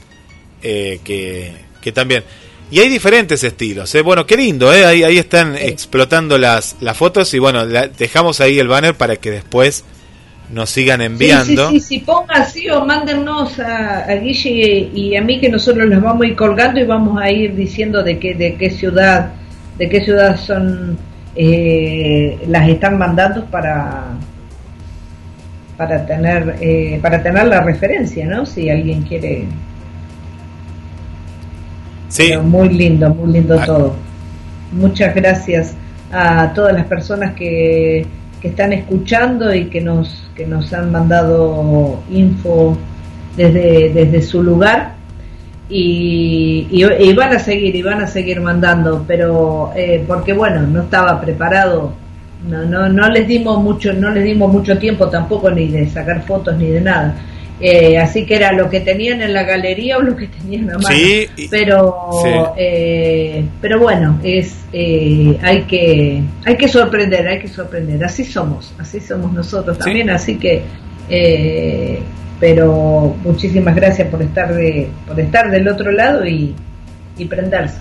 eh, 0.63 1.01
que, 1.05 1.53
que 1.81 1.93
también. 1.93 2.25
Y 2.71 2.79
hay 2.79 2.89
diferentes 2.89 3.43
estilos. 3.43 3.93
¿eh? 3.97 4.03
Bueno, 4.03 4.25
qué 4.27 4.37
lindo, 4.37 4.73
¿eh? 4.73 4.85
ahí, 4.85 5.03
ahí 5.03 5.19
están 5.19 5.57
explotando 5.57 6.39
las, 6.39 6.77
las 6.81 6.97
fotos 6.97 7.35
y 7.35 7.39
bueno, 7.41 7.65
la- 7.67 7.89
dejamos 7.89 8.41
ahí 8.41 8.59
el 8.61 8.69
banner 8.69 8.95
para 8.95 9.17
que 9.17 9.31
después 9.33 9.83
nos 10.53 10.71
sigan 10.71 11.01
enviando. 11.01 11.69
Sí, 11.71 11.75
sí, 11.75 11.81
sí, 11.81 11.99
sí, 11.99 11.99
ponga 12.05 12.35
así 12.35 12.69
o 12.71 12.85
mándennos 12.85 13.59
a, 13.61 14.05
a 14.05 14.15
Guille 14.17 14.91
y 14.93 15.15
a 15.17 15.23
mí 15.23 15.41
que 15.41 15.49
nosotros 15.49 15.87
los 15.89 16.03
vamos 16.03 16.23
a 16.23 16.27
ir 16.27 16.37
colgando 16.37 16.81
y 16.81 16.85
vamos 16.85 17.21
a 17.23 17.31
ir 17.31 17.55
diciendo 17.55 18.03
de 18.03 18.19
qué, 18.19 18.35
de 18.35 18.55
qué 18.57 18.71
ciudad, 18.71 19.31
de 19.79 19.89
qué 19.89 20.01
ciudad 20.03 20.37
son, 20.39 20.99
eh, 21.37 22.39
las 22.49 22.69
están 22.69 22.99
mandando 22.99 23.45
para 23.47 24.07
para 25.77 26.05
tener 26.05 26.57
eh, 26.61 26.99
para 27.01 27.23
tener 27.23 27.47
la 27.47 27.63
referencia, 27.63 28.27
¿no? 28.27 28.45
Si 28.45 28.69
alguien 28.69 29.03
quiere. 29.03 29.45
Sí, 32.09 32.25
Pero 32.29 32.43
muy 32.43 32.69
lindo, 32.69 33.09
muy 33.15 33.33
lindo 33.33 33.59
Ah. 33.59 33.65
todo. 33.65 33.97
Muchas 34.73 35.15
gracias 35.15 35.75
a 36.13 36.53
todas 36.55 36.75
las 36.75 36.85
personas 36.87 37.35
que, 37.35 38.05
que 38.41 38.49
están 38.49 38.73
escuchando 38.73 39.55
y 39.55 39.67
que 39.67 39.81
nos 39.81 40.29
que 40.35 40.47
nos 40.47 40.73
han 40.73 40.91
mandado 40.91 42.01
info 42.11 42.77
desde, 43.37 43.91
desde 43.91 44.23
su 44.23 44.43
lugar. 44.43 44.95
Y, 45.73 46.67
y, 46.73 47.13
van 47.15 47.33
a 47.33 47.39
seguir 47.39 47.77
y 47.77 47.83
van 47.83 48.01
a 48.01 48.09
seguir 48.09 48.41
mandando 48.41 49.05
pero 49.07 49.71
eh, 49.77 50.05
porque 50.05 50.33
bueno 50.33 50.63
no 50.63 50.83
estaba 50.83 51.21
preparado. 51.21 51.93
No, 52.49 52.65
no 52.65 52.89
no 52.89 53.09
les 53.11 53.29
dimos 53.29 53.63
mucho 53.63 53.93
no 53.93 54.11
les 54.11 54.25
dimos 54.25 54.51
mucho 54.51 54.79
tiempo 54.79 55.09
tampoco 55.09 55.51
ni 55.51 55.69
de 55.69 55.87
sacar 55.91 56.23
fotos 56.23 56.57
ni 56.57 56.69
de 56.69 56.81
nada 56.81 57.15
Eh, 57.63 57.99
así 57.99 58.25
que 58.25 58.37
era 58.37 58.53
lo 58.53 58.71
que 58.71 58.81
tenían 58.81 59.21
en 59.21 59.35
la 59.35 59.43
galería 59.43 59.99
o 59.99 60.03
lo 60.03 60.17
que 60.17 60.29
tenían 60.29 60.71
a 60.71 60.79
mano 60.79 60.89
Sí, 60.89 61.27
pero 61.51 62.09
sí. 62.23 62.29
eh, 62.57 63.45
pero 63.61 63.79
bueno 63.79 64.19
es 64.23 64.61
eh, 64.73 65.37
hay 65.43 65.63
que 65.65 66.23
hay 66.47 66.57
que 66.57 66.69
sorprender 66.69 67.29
hay 67.29 67.39
que 67.39 67.49
sorprender 67.49 68.03
así 68.03 68.25
somos 68.25 68.73
así 68.79 68.99
somos 68.99 69.31
nosotros 69.35 69.77
Sí. 69.77 69.83
también 69.85 70.09
así 70.09 70.37
que 70.39 70.63
eh, 71.11 71.99
pero 72.39 73.15
muchísimas 73.23 73.75
gracias 73.77 74.09
por 74.09 74.23
estar 74.23 74.55
de, 74.55 74.89
por 75.07 75.21
estar 75.21 75.51
del 75.51 75.69
otro 75.69 75.91
lado 75.93 76.25
y, 76.27 76.55
y 77.19 77.25
prenderse 77.27 77.77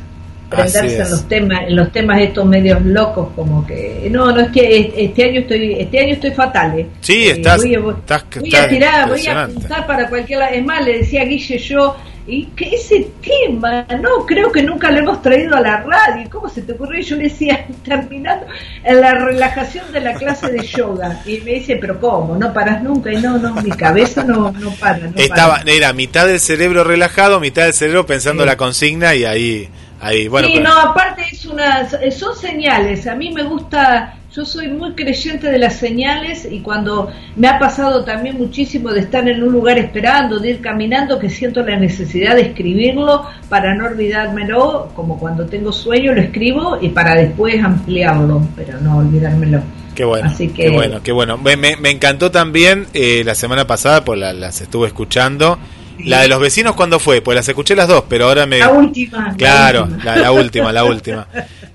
prenderse 0.50 0.86
es. 0.86 1.06
en 1.06 1.12
los 1.12 1.28
temas 1.28 1.62
en 1.68 1.76
los 1.76 1.92
temas 1.92 2.20
estos 2.22 2.46
medios 2.46 2.82
locos 2.84 3.30
como 3.36 3.66
que 3.66 4.08
no 4.12 4.32
no 4.32 4.42
este, 4.42 5.04
este 5.06 5.24
año 5.24 5.40
estoy 5.42 5.74
este 5.80 6.00
año 6.00 6.14
estoy 6.14 6.32
fatal 6.32 6.80
eh. 6.80 6.88
Sí, 7.02 7.28
Eh, 7.28 7.32
estás- 7.32 7.62
voy, 7.62 7.76
a- 7.76 7.80
voy- 7.80 7.94
estás- 8.00 8.26
voy 8.40 8.56
a 8.56 8.68
tirar 8.68 9.10
voy 9.10 9.28
a 9.28 9.44
apuntar 9.44 9.86
para 9.88 10.10
cualquier 10.10 10.40
lado 10.40 10.54
es 10.54 10.66
más 10.66 10.84
le 10.86 10.98
decía 11.00 11.22
a 11.22 11.26
Guille 11.26 11.58
yo 11.58 11.96
y 12.28 12.46
que 12.56 12.76
ese 12.76 13.08
tema 13.24 13.88
no 14.04 14.24
creo 14.28 14.52
que 14.52 14.62
nunca 14.62 14.92
lo 14.92 15.00
hemos 15.00 15.20
traído 15.24 15.56
a 15.56 15.62
la 15.62 15.78
radio 15.78 16.30
cómo 16.30 16.48
se 16.48 16.62
te 16.62 16.74
ocurrió 16.74 17.00
Y 17.00 17.04
yo 17.04 17.16
le 17.16 17.24
decía 17.24 17.66
terminando 17.84 18.46
en 18.84 19.02
la 19.02 19.16
relajación 19.16 19.92
de 19.92 20.00
la 20.02 20.14
clase 20.14 20.52
de 20.52 20.64
yoga 20.64 21.22
y 21.26 21.40
me 21.40 21.54
dice 21.54 21.78
pero 21.78 22.00
cómo 22.00 22.36
no 22.38 22.54
paras 22.54 22.84
nunca 22.84 23.12
y 23.12 23.18
no 23.18 23.40
no 23.40 23.56
mi 23.64 23.72
cabeza 23.72 24.24
no 24.24 24.52
no 24.52 24.70
para 24.80 25.00
no 25.00 25.12
estaba, 25.16 25.58
para. 25.58 25.72
era 25.72 25.92
mitad 25.94 26.28
del 26.28 26.40
cerebro 26.40 26.84
relajado, 26.84 27.40
mitad 27.40 27.64
del 27.64 27.74
cerebro 27.74 28.06
pensando 28.06 28.44
Sí. 28.44 28.48
la 28.48 28.58
consigna 28.58 29.16
y 29.16 29.26
ahí, 29.26 29.70
ahí, 30.02 30.28
bueno, 30.28 30.48
sí, 30.48 30.54
pero- 30.58 30.70
no, 30.70 30.80
aparte 30.80 31.24
es 31.32 31.46
una, 31.46 31.88
son 31.90 32.36
señales. 32.36 33.08
A 33.08 33.16
mí 33.16 33.32
me 33.32 33.44
gusta, 33.44 34.16
yo 34.34 34.46
soy 34.46 34.68
muy 34.68 34.94
creyente 34.94 35.50
de 35.52 35.58
las 35.58 35.76
señales 35.78 36.48
y 36.50 36.60
cuando 36.62 37.12
me 37.36 37.48
ha 37.48 37.58
pasado 37.60 38.04
también 38.04 38.38
muchísimo 38.38 38.90
de 38.92 39.02
estar 39.02 39.28
en 39.28 39.42
un 39.44 39.52
lugar 39.52 39.78
esperando, 39.78 40.40
de 40.40 40.52
ir 40.52 40.62
caminando, 40.62 41.18
que 41.20 41.30
siento 41.30 41.62
la 41.64 41.78
necesidad 41.78 42.36
de 42.36 42.42
escribirlo 42.44 43.26
para 43.50 43.74
no 43.76 43.86
olvidármelo, 43.88 44.92
como 44.96 45.18
cuando 45.20 45.46
tengo 45.46 45.72
sueño 45.72 46.14
lo 46.14 46.22
escribo 46.22 46.78
y 46.82 46.90
para 46.90 47.16
después 47.16 47.62
ampliarlo, 47.64 48.42
pero 48.56 48.80
no 48.82 48.98
olvidármelo. 48.98 49.62
Qué 49.96 50.06
bueno, 50.06 50.30
Así 50.30 50.48
que- 50.50 50.64
qué 50.64 50.70
bueno, 50.70 51.02
qué 51.04 51.12
bueno. 51.12 51.38
Me, 51.38 51.58
me- 51.58 51.76
me 51.76 51.90
encantó 51.90 52.32
también 52.32 52.86
eh, 52.94 53.24
la 53.26 53.36
semana 53.36 53.68
pasada, 53.68 54.06
pues 54.06 54.18
la- 54.20 54.32
las 54.32 54.62
estuve 54.62 54.88
escuchando. 54.88 55.60
La 56.06 56.22
de 56.22 56.28
los 56.28 56.40
vecinos, 56.40 56.76
¿cuándo 56.76 57.00
fue? 57.00 57.22
Pues 57.22 57.36
las 57.36 57.48
escuché 57.48 57.76
las 57.76 57.88
dos, 57.88 58.04
pero 58.10 58.26
ahora 58.28 58.46
me... 58.46 58.60
La 58.60 58.70
última. 58.70 59.28
la 59.30 59.36
Claro, 59.38 59.90
la 60.04 60.32
última, 60.32 60.72
la 60.72 60.84
última. 60.84 61.28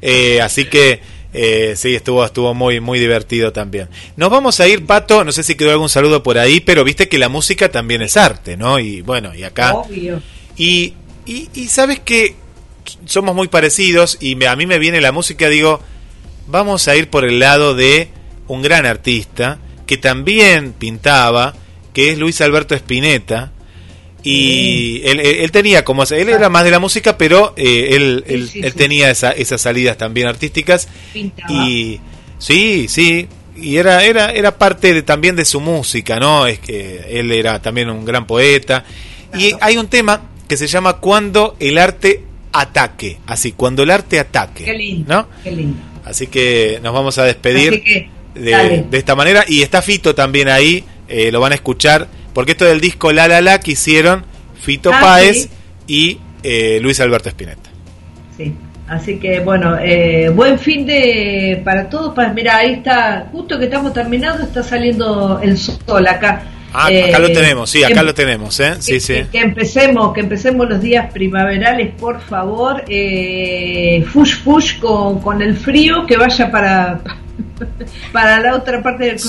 Eh, 0.02 0.40
así 0.40 0.64
que 0.66 1.00
eh, 1.32 1.74
sí, 1.76 1.94
estuvo, 1.94 2.24
estuvo 2.24 2.54
muy, 2.54 2.80
muy 2.80 2.98
divertido 2.98 3.52
también. 3.52 3.88
Nos 4.16 4.30
vamos 4.30 4.60
a 4.60 4.68
ir, 4.68 4.84
Pato, 4.86 5.24
no 5.24 5.32
sé 5.32 5.42
si 5.42 5.54
quedó 5.56 5.70
algún 5.72 5.88
saludo 5.88 6.22
por 6.22 6.38
ahí, 6.38 6.60
pero 6.60 6.84
viste 6.84 7.08
que 7.08 7.18
la 7.18 7.28
música 7.28 7.70
también 7.70 8.02
es 8.02 8.16
arte, 8.16 8.56
¿no? 8.56 8.78
Y 8.78 9.00
bueno, 9.02 9.34
y 9.34 9.42
acá... 9.44 9.74
Obvio. 9.74 10.22
Y, 10.56 10.94
y, 11.26 11.48
y 11.54 11.66
sabes 11.68 12.00
que 12.00 12.36
somos 13.06 13.34
muy 13.34 13.48
parecidos 13.48 14.18
y 14.20 14.36
me- 14.36 14.46
a 14.46 14.56
mí 14.56 14.66
me 14.66 14.78
viene 14.78 15.00
la 15.00 15.10
música, 15.12 15.48
digo, 15.48 15.80
vamos 16.46 16.86
a 16.88 16.96
ir 16.96 17.08
por 17.10 17.24
el 17.24 17.38
lado 17.40 17.74
de 17.74 18.08
un 18.46 18.62
gran 18.62 18.86
artista 18.86 19.58
que 19.86 19.96
también 19.96 20.72
pintaba, 20.72 21.54
que 21.92 22.10
es 22.10 22.18
Luis 22.18 22.40
Alberto 22.40 22.74
Spinetta. 22.74 23.52
Y 24.24 25.02
él, 25.04 25.20
él- 25.20 25.50
tenía 25.52 25.84
como, 25.84 26.02
él 26.04 26.28
era 26.28 26.48
más 26.48 26.64
de 26.64 26.70
la 26.70 26.78
música, 26.78 27.18
pero 27.18 27.52
eh, 27.56 27.90
él, 27.92 28.24
Sí, 28.26 28.34
él, 28.34 28.48
sí, 28.48 28.60
él 28.62 28.72
sí. 28.72 28.78
tenía 28.78 29.10
esa- 29.10 29.32
esas 29.32 29.60
salidas 29.60 29.96
también 29.98 30.26
artísticas. 30.26 30.88
Pintaba. 31.12 31.52
Y 31.52 32.00
sí, 32.38 32.86
sí, 32.88 33.28
y 33.56 33.76
era 33.76 34.02
era 34.04 34.30
era 34.32 34.56
parte 34.58 34.94
de, 34.94 35.02
también 35.02 35.36
de 35.36 35.44
su 35.44 35.60
música, 35.60 36.18
¿no? 36.18 36.46
Es 36.46 36.58
que 36.58 37.04
él 37.10 37.30
era 37.32 37.60
también 37.60 37.90
un 37.90 38.04
gran 38.04 38.26
poeta. 38.26 38.84
Y 39.36 39.52
hay 39.60 39.76
un 39.76 39.88
tema 39.88 40.22
que 40.48 40.56
se 40.56 40.66
llama 40.68 40.94
Cuando 40.98 41.56
el 41.60 41.76
arte 41.78 42.22
ataque, 42.52 43.18
así, 43.26 43.52
cuando 43.52 43.82
el 43.82 43.90
arte 43.90 44.18
ataque, 44.18 44.64
Qué 44.64 44.72
lindo. 44.74 45.12
¿no? 45.12 45.28
Qué 45.42 45.50
lindo. 45.50 45.76
Así 46.04 46.28
que 46.28 46.78
nos 46.82 46.92
vamos 46.94 47.18
a 47.18 47.24
despedir 47.24 47.82
que, 47.82 48.08
de, 48.34 48.84
de 48.90 48.98
esta 48.98 49.14
manera 49.14 49.44
y 49.46 49.62
está 49.62 49.82
Fito 49.82 50.14
también 50.14 50.48
ahí, 50.48 50.84
eh, 51.08 51.30
lo 51.32 51.40
van 51.40 51.52
a 51.52 51.54
escuchar, 51.56 52.08
porque 52.34 52.52
esto 52.52 52.64
del 52.66 52.80
disco 52.80 53.12
La 53.12 53.26
La 53.28 53.40
La 53.40 53.60
que 53.60 53.72
hicieron 53.72 54.24
Fito 54.60 54.90
Ah, 54.92 54.98
Páez 55.00 55.42
sí. 55.42 55.48
y 55.86 56.18
eh, 56.42 56.78
Luis 56.82 57.00
Alberto 57.00 57.28
Spinetta. 57.30 57.70
Sí, 58.36 58.54
así 58.88 59.18
que 59.18 59.40
bueno, 59.40 59.76
eh, 59.80 60.28
buen 60.34 60.58
fin 60.58 60.84
de 60.84 61.62
para 61.64 61.88
todos. 61.88 62.14
Para, 62.14 62.32
mira, 62.32 62.56
ahí 62.58 62.74
está, 62.74 63.28
justo 63.32 63.58
que 63.58 63.64
estamos 63.66 63.92
terminando, 63.94 64.42
está 64.44 64.62
saliendo 64.62 65.40
el 65.42 65.56
sol 65.56 66.06
acá. 66.06 66.42
Ah, 66.76 66.90
Eh, 66.90 67.04
acá 67.08 67.20
lo 67.20 67.30
tenemos, 67.30 67.70
sí, 67.70 67.84
acá 67.84 67.94
que- 68.00 68.02
lo 68.02 68.14
tenemos, 68.14 68.58
¿eh? 68.58 68.74
Sí, 68.80 68.94
que, 68.94 69.00
sí. 69.00 69.14
que- 69.30 69.38
empecemos, 69.38 70.12
que 70.12 70.20
empecemos 70.20 70.68
los 70.68 70.82
días 70.82 71.08
primaverales, 71.12 71.92
por 71.94 72.20
favor. 72.20 72.84
Eh, 72.88 74.04
fush 74.12 74.38
fush 74.42 74.78
con, 74.80 75.20
con 75.20 75.40
el 75.40 75.56
frío, 75.56 76.04
que 76.04 76.16
vaya 76.16 76.50
para 76.50 77.00
para 78.12 78.40
la 78.40 78.56
otra 78.56 78.82
parte 78.82 79.04
del 79.04 79.18
Sí. 79.20 79.28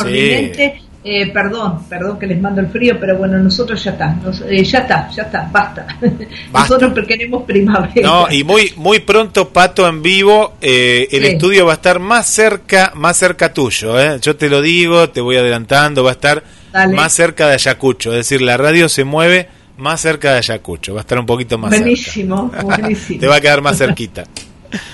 Eh, 1.07 1.31
perdón, 1.31 1.83
perdón 1.87 2.17
que 2.17 2.25
les 2.25 2.41
mando 2.41 2.61
el 2.61 2.67
frío, 2.67 2.97
pero 2.99 3.15
bueno, 3.15 3.37
nosotros 3.37 3.83
ya 3.83 3.91
está, 3.91 4.07
nos- 4.15 4.41
eh, 4.41 4.63
ya 4.63 4.79
está, 4.79 5.07
ya 5.11 5.21
está, 5.21 5.47
basta. 5.51 5.85
Nosotros 6.51 7.05
queremos 7.07 7.43
primavera. 7.43 8.01
No, 8.01 8.31
y 8.31 8.43
muy 8.43 8.73
muy 8.75 9.01
pronto 9.01 9.49
Pato 9.49 9.87
en 9.87 10.01
vivo, 10.01 10.53
eh, 10.61 11.07
el 11.11 11.21
Sí. 11.21 11.27
estudio 11.33 11.67
va 11.67 11.73
a 11.73 11.75
estar 11.75 11.99
más 11.99 12.25
cerca, 12.25 12.91
más 12.95 13.17
cerca 13.17 13.53
tuyo, 13.53 13.99
¿eh? 13.99 14.17
Yo 14.19 14.35
te 14.35 14.49
lo 14.49 14.63
digo, 14.63 15.07
te 15.11 15.21
voy 15.21 15.37
adelantando, 15.37 16.03
va 16.03 16.09
a 16.09 16.13
estar 16.13 16.43
Dale. 16.73 16.95
más 16.95 17.13
cerca 17.13 17.47
de 17.49 17.53
Ayacucho, 17.53 18.09
es 18.11 18.17
decir, 18.27 18.41
la 18.41 18.57
radio 18.57 18.89
se 18.89 19.03
mueve 19.03 19.47
más 19.77 20.01
cerca 20.01 20.31
de 20.31 20.39
Ayacucho, 20.39 20.95
va 20.95 21.01
a 21.01 21.03
estar 21.03 21.19
un 21.19 21.27
poquito 21.27 21.59
más 21.59 21.69
Buenísimo, 21.69 22.49
cerca. 22.49 22.63
buenísimo. 22.77 23.19
te 23.19 23.27
va 23.27 23.35
a 23.35 23.41
quedar 23.41 23.61
más 23.61 23.77
cerquita. 23.77 24.23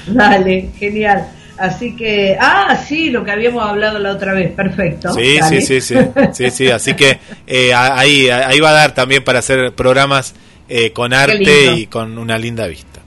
Dale, 0.08 0.72
genial. 0.78 1.26
Así 1.62 1.96
que, 1.96 2.36
ah, 2.40 2.76
sí, 2.76 3.12
lo 3.12 3.24
que 3.24 3.30
habíamos 3.30 3.64
hablado 3.64 4.00
la 4.00 4.14
otra 4.14 4.34
vez, 4.34 4.52
perfecto. 4.52 5.14
Sí, 5.14 5.38
Dale. 5.40 5.62
sí, 5.62 5.80
sí, 5.80 5.96
sí, 5.96 6.10
sí, 6.34 6.50
sí, 6.50 6.72
así 6.72 6.96
que 6.96 7.20
eh, 7.46 7.72
ahí, 7.72 8.30
ahí 8.30 8.60
va 8.60 8.72
a 8.72 8.74
dar 8.74 8.96
también 8.96 9.24
para 9.24 9.40
hacer 9.40 9.72
programas 9.74 10.34
eh, 10.68 10.92
con 10.92 11.14
arte 11.14 11.76
y 11.76 11.86
con 11.86 12.18
una 12.18 12.40
linda 12.40 12.66
vista. 12.66 13.02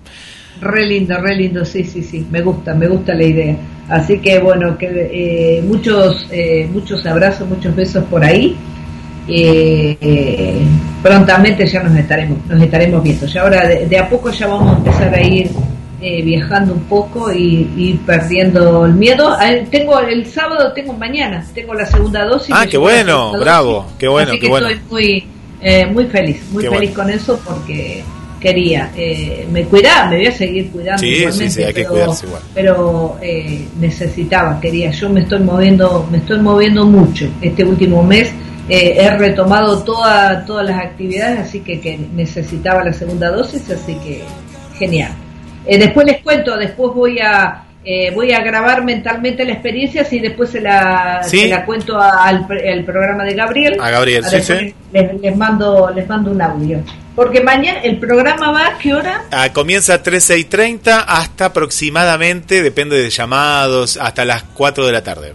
Re 0.61 0.87
lindo, 0.87 1.21
re 1.21 1.35
lindo, 1.35 1.65
sí, 1.65 1.83
sí, 1.83 2.05
sí, 2.05 2.25
me 2.31 2.43
gusta, 2.43 2.75
me 2.75 2.87
gusta 2.87 3.13
la 3.13 3.25
idea. 3.25 3.57
Así 3.89 4.21
que 4.21 4.39
bueno, 4.39 4.79
que 4.79 4.87
eh, 4.89 5.63
muchos, 5.63 6.29
eh, 6.31 6.69
muchos 6.73 7.05
abrazos, 7.07 7.49
muchos 7.49 7.75
besos 7.75 8.05
por 8.05 8.25
ahí. 8.25 8.57
Eh, 9.27 9.97
eh, 10.01 10.59
prontamente 11.03 11.67
ya 11.67 11.83
nos 11.83 11.97
estaremos, 11.97 12.39
nos 12.47 12.63
estaremos 12.63 13.03
viendo. 13.03 13.27
Ya 13.27 13.43
ahora 13.43 13.67
de, 13.67 13.87
de 13.89 13.99
a 13.99 14.09
poco 14.09 14.31
ya 14.31 14.47
vamos 14.47 14.75
a 14.75 14.79
empezar 14.79 15.13
a 15.13 15.21
ir 15.21 15.51
eh, 16.07 16.23
viajando 16.23 16.75
un 16.75 16.83
poco 16.85 17.33
y, 17.33 17.71
y 17.77 17.95
perdiendo 18.07 18.85
el 18.85 18.93
miedo. 18.93 19.31
Ah, 19.31 19.51
Tengo 19.71 19.99
el 20.01 20.27
sábado, 20.27 20.73
tengo 20.75 20.93
mañana, 20.93 21.45
tengo 21.55 21.73
la 21.75 21.87
segunda 21.87 22.25
dosis. 22.27 22.55
Ah, 22.55 22.67
qué 22.67 22.77
bueno, 22.77 23.33
bravo, 23.39 23.87
qué 23.99 24.07
bueno, 24.09 24.33
Así 24.33 24.39
qué 24.41 24.47
que 24.47 24.51
bueno. 24.51 24.69
estoy 24.69 24.85
muy, 24.91 25.27
eh, 25.63 25.87
muy 25.87 26.05
feliz, 26.07 26.43
muy 26.53 26.63
Qué 26.65 26.71
feliz 26.71 26.95
bueno. 26.95 27.03
con 27.11 27.11
eso 27.19 27.41
porque 27.45 28.05
quería, 28.39 28.91
eh, 28.95 29.47
me 29.51 29.65
cuidaba, 29.65 30.11
me 30.11 30.17
voy 30.19 30.27
a 30.27 30.33
seguir 30.33 30.71
cuidando. 30.71 31.01
Sí, 31.01 31.15
sí, 31.15 31.21
igualmente, 31.23 31.51
sí, 31.55 31.63
hay 31.63 31.73
que 31.73 31.81
pero, 31.81 31.91
cuidarse 31.95 32.27
igual. 32.27 32.43
Pero 32.55 33.17
eh, 33.23 33.65
necesitaba, 33.81 34.61
quería. 34.61 34.91
Yo 34.91 35.09
me 35.09 35.21
estoy 35.21 35.41
moviendo, 35.41 36.07
me 36.11 36.19
estoy 36.19 36.41
moviendo 36.41 36.85
mucho 36.85 37.27
este 37.41 37.65
último 37.65 38.03
mes. 38.03 38.31
eh, 38.69 38.97
he 38.99 39.11
retomado 39.17 39.83
toda, 39.85 40.45
todas 40.45 40.67
las 40.67 40.79
actividades, 40.79 41.39
así 41.41 41.61
que, 41.61 41.81
que 41.81 41.99
necesitaba 42.15 42.85
la 42.85 42.93
segunda 42.93 43.31
dosis, 43.31 43.71
así 43.71 43.95
que 44.05 44.23
genial. 44.79 45.13
Eh, 45.66 45.78
después 45.78 46.07
les 46.07 46.23
cuento, 46.23 46.57
después 46.57 46.93
voy 46.95 47.19
a 47.20 47.61
eh, 47.86 48.11
voy 48.15 48.32
a 48.32 48.41
grabar 48.41 48.82
mentalmente 48.82 49.45
la 49.45 49.53
experiencia 49.53 50.07
y 50.11 50.19
después 50.19 50.49
se 50.51 50.61
la, 50.61 51.20
Sí. 51.23 51.41
se 51.41 51.49
la 51.49 51.66
cuento 51.66 52.01
al, 52.01 52.47
al 52.51 52.85
programa 52.85 53.24
de 53.24 53.35
Gabriel. 53.35 53.77
A 53.78 53.91
Gabriel, 53.91 54.24
A 54.24 54.28
sí, 54.31 54.41
sí. 54.41 54.74
Les, 54.91 55.20
les 55.20 55.36
mando 55.36 55.91
les 55.95 56.09
mando 56.09 56.31
un 56.31 56.41
audio. 56.41 56.81
Porque 57.15 57.43
mañana 57.43 57.81
el 57.81 57.99
programa 57.99 58.51
va 58.53 58.66
a 58.69 58.78
qué 58.78 58.95
hora? 58.95 59.23
Ah, 59.31 59.53
comienza 59.53 59.95
a 59.95 60.03
13 60.03 60.39
y 60.39 60.45
30 60.45 61.01
hasta 61.01 61.45
aproximadamente, 61.47 62.62
depende 62.62 63.01
de 63.01 63.11
llamados, 63.11 63.99
hasta 64.01 64.24
las 64.24 64.43
4 64.43 64.86
de 64.86 64.93
la 64.93 65.03
tarde. 65.05 65.32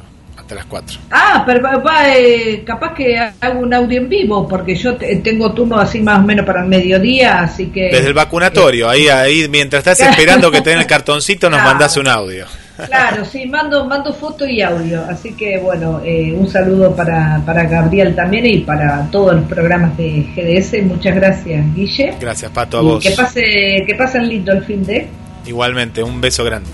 Hasta 0.49 0.55
las 0.55 0.65
4. 0.65 0.99
Ah, 1.11 1.43
pero 1.45 1.61
va, 1.61 1.75
va, 1.77 2.17
eh, 2.17 2.63
capaz 2.65 2.95
que 2.95 3.15
hago 3.19 3.59
un 3.59 3.71
audio 3.71 3.99
en 4.01 4.09
vivo, 4.09 4.47
porque 4.47 4.75
yo 4.75 4.95
te- 4.95 5.17
tengo 5.17 5.53
turno 5.53 5.77
así 5.77 6.01
más 6.01 6.17
o 6.17 6.23
menos 6.23 6.43
para 6.43 6.63
el 6.63 6.67
mediodía, 6.67 7.41
así 7.41 7.67
que... 7.67 7.89
Desde 7.91 8.07
el 8.07 8.15
vacunatorio, 8.15 8.89
ahí, 8.89 9.07
ahí, 9.09 9.47
mientras 9.47 9.85
estás 9.85 9.99
esperando 10.09 10.49
que 10.49 10.61
te 10.61 10.71
den 10.71 10.79
el 10.79 10.87
cartoncito, 10.87 11.51
nos 11.51 11.59
Claro. 11.59 11.69
mandás 11.69 11.97
un 11.97 12.07
audio. 12.07 12.47
Claro, 12.87 13.25
sí, 13.25 13.45
mando, 13.45 13.85
mando 13.85 14.11
foto 14.11 14.47
y 14.47 14.63
audio, 14.63 15.05
así 15.07 15.33
que 15.33 15.59
bueno, 15.59 16.01
eh, 16.03 16.33
un 16.35 16.49
saludo 16.49 16.95
para, 16.95 17.39
para 17.45 17.65
Gabriel 17.65 18.15
también 18.15 18.47
y 18.47 18.57
para 18.61 19.05
todos 19.11 19.35
los 19.35 19.45
programas 19.45 19.95
de 19.97 20.25
GDS. 20.35 20.81
Muchas 20.83 21.13
gracias, 21.13 21.63
Guille. 21.75 22.15
Gracias, 22.19 22.49
Pato, 22.49 22.79
a 22.79 22.81
Y 22.81 22.85
vos. 22.85 23.03
que 23.03 23.11
pase, 23.11 23.83
que 23.85 23.93
pasen 23.95 24.27
lindo 24.27 24.51
el 24.53 24.63
fin 24.63 24.83
de. 24.83 25.07
Igualmente, 25.45 26.01
un 26.01 26.19
beso 26.19 26.43
grande. 26.43 26.71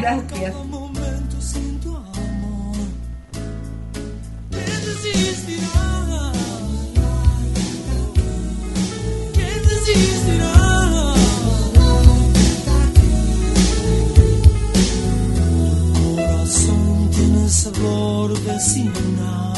Gracias. 0.00 0.52
houve 18.38 18.60
sinal. 18.60 19.57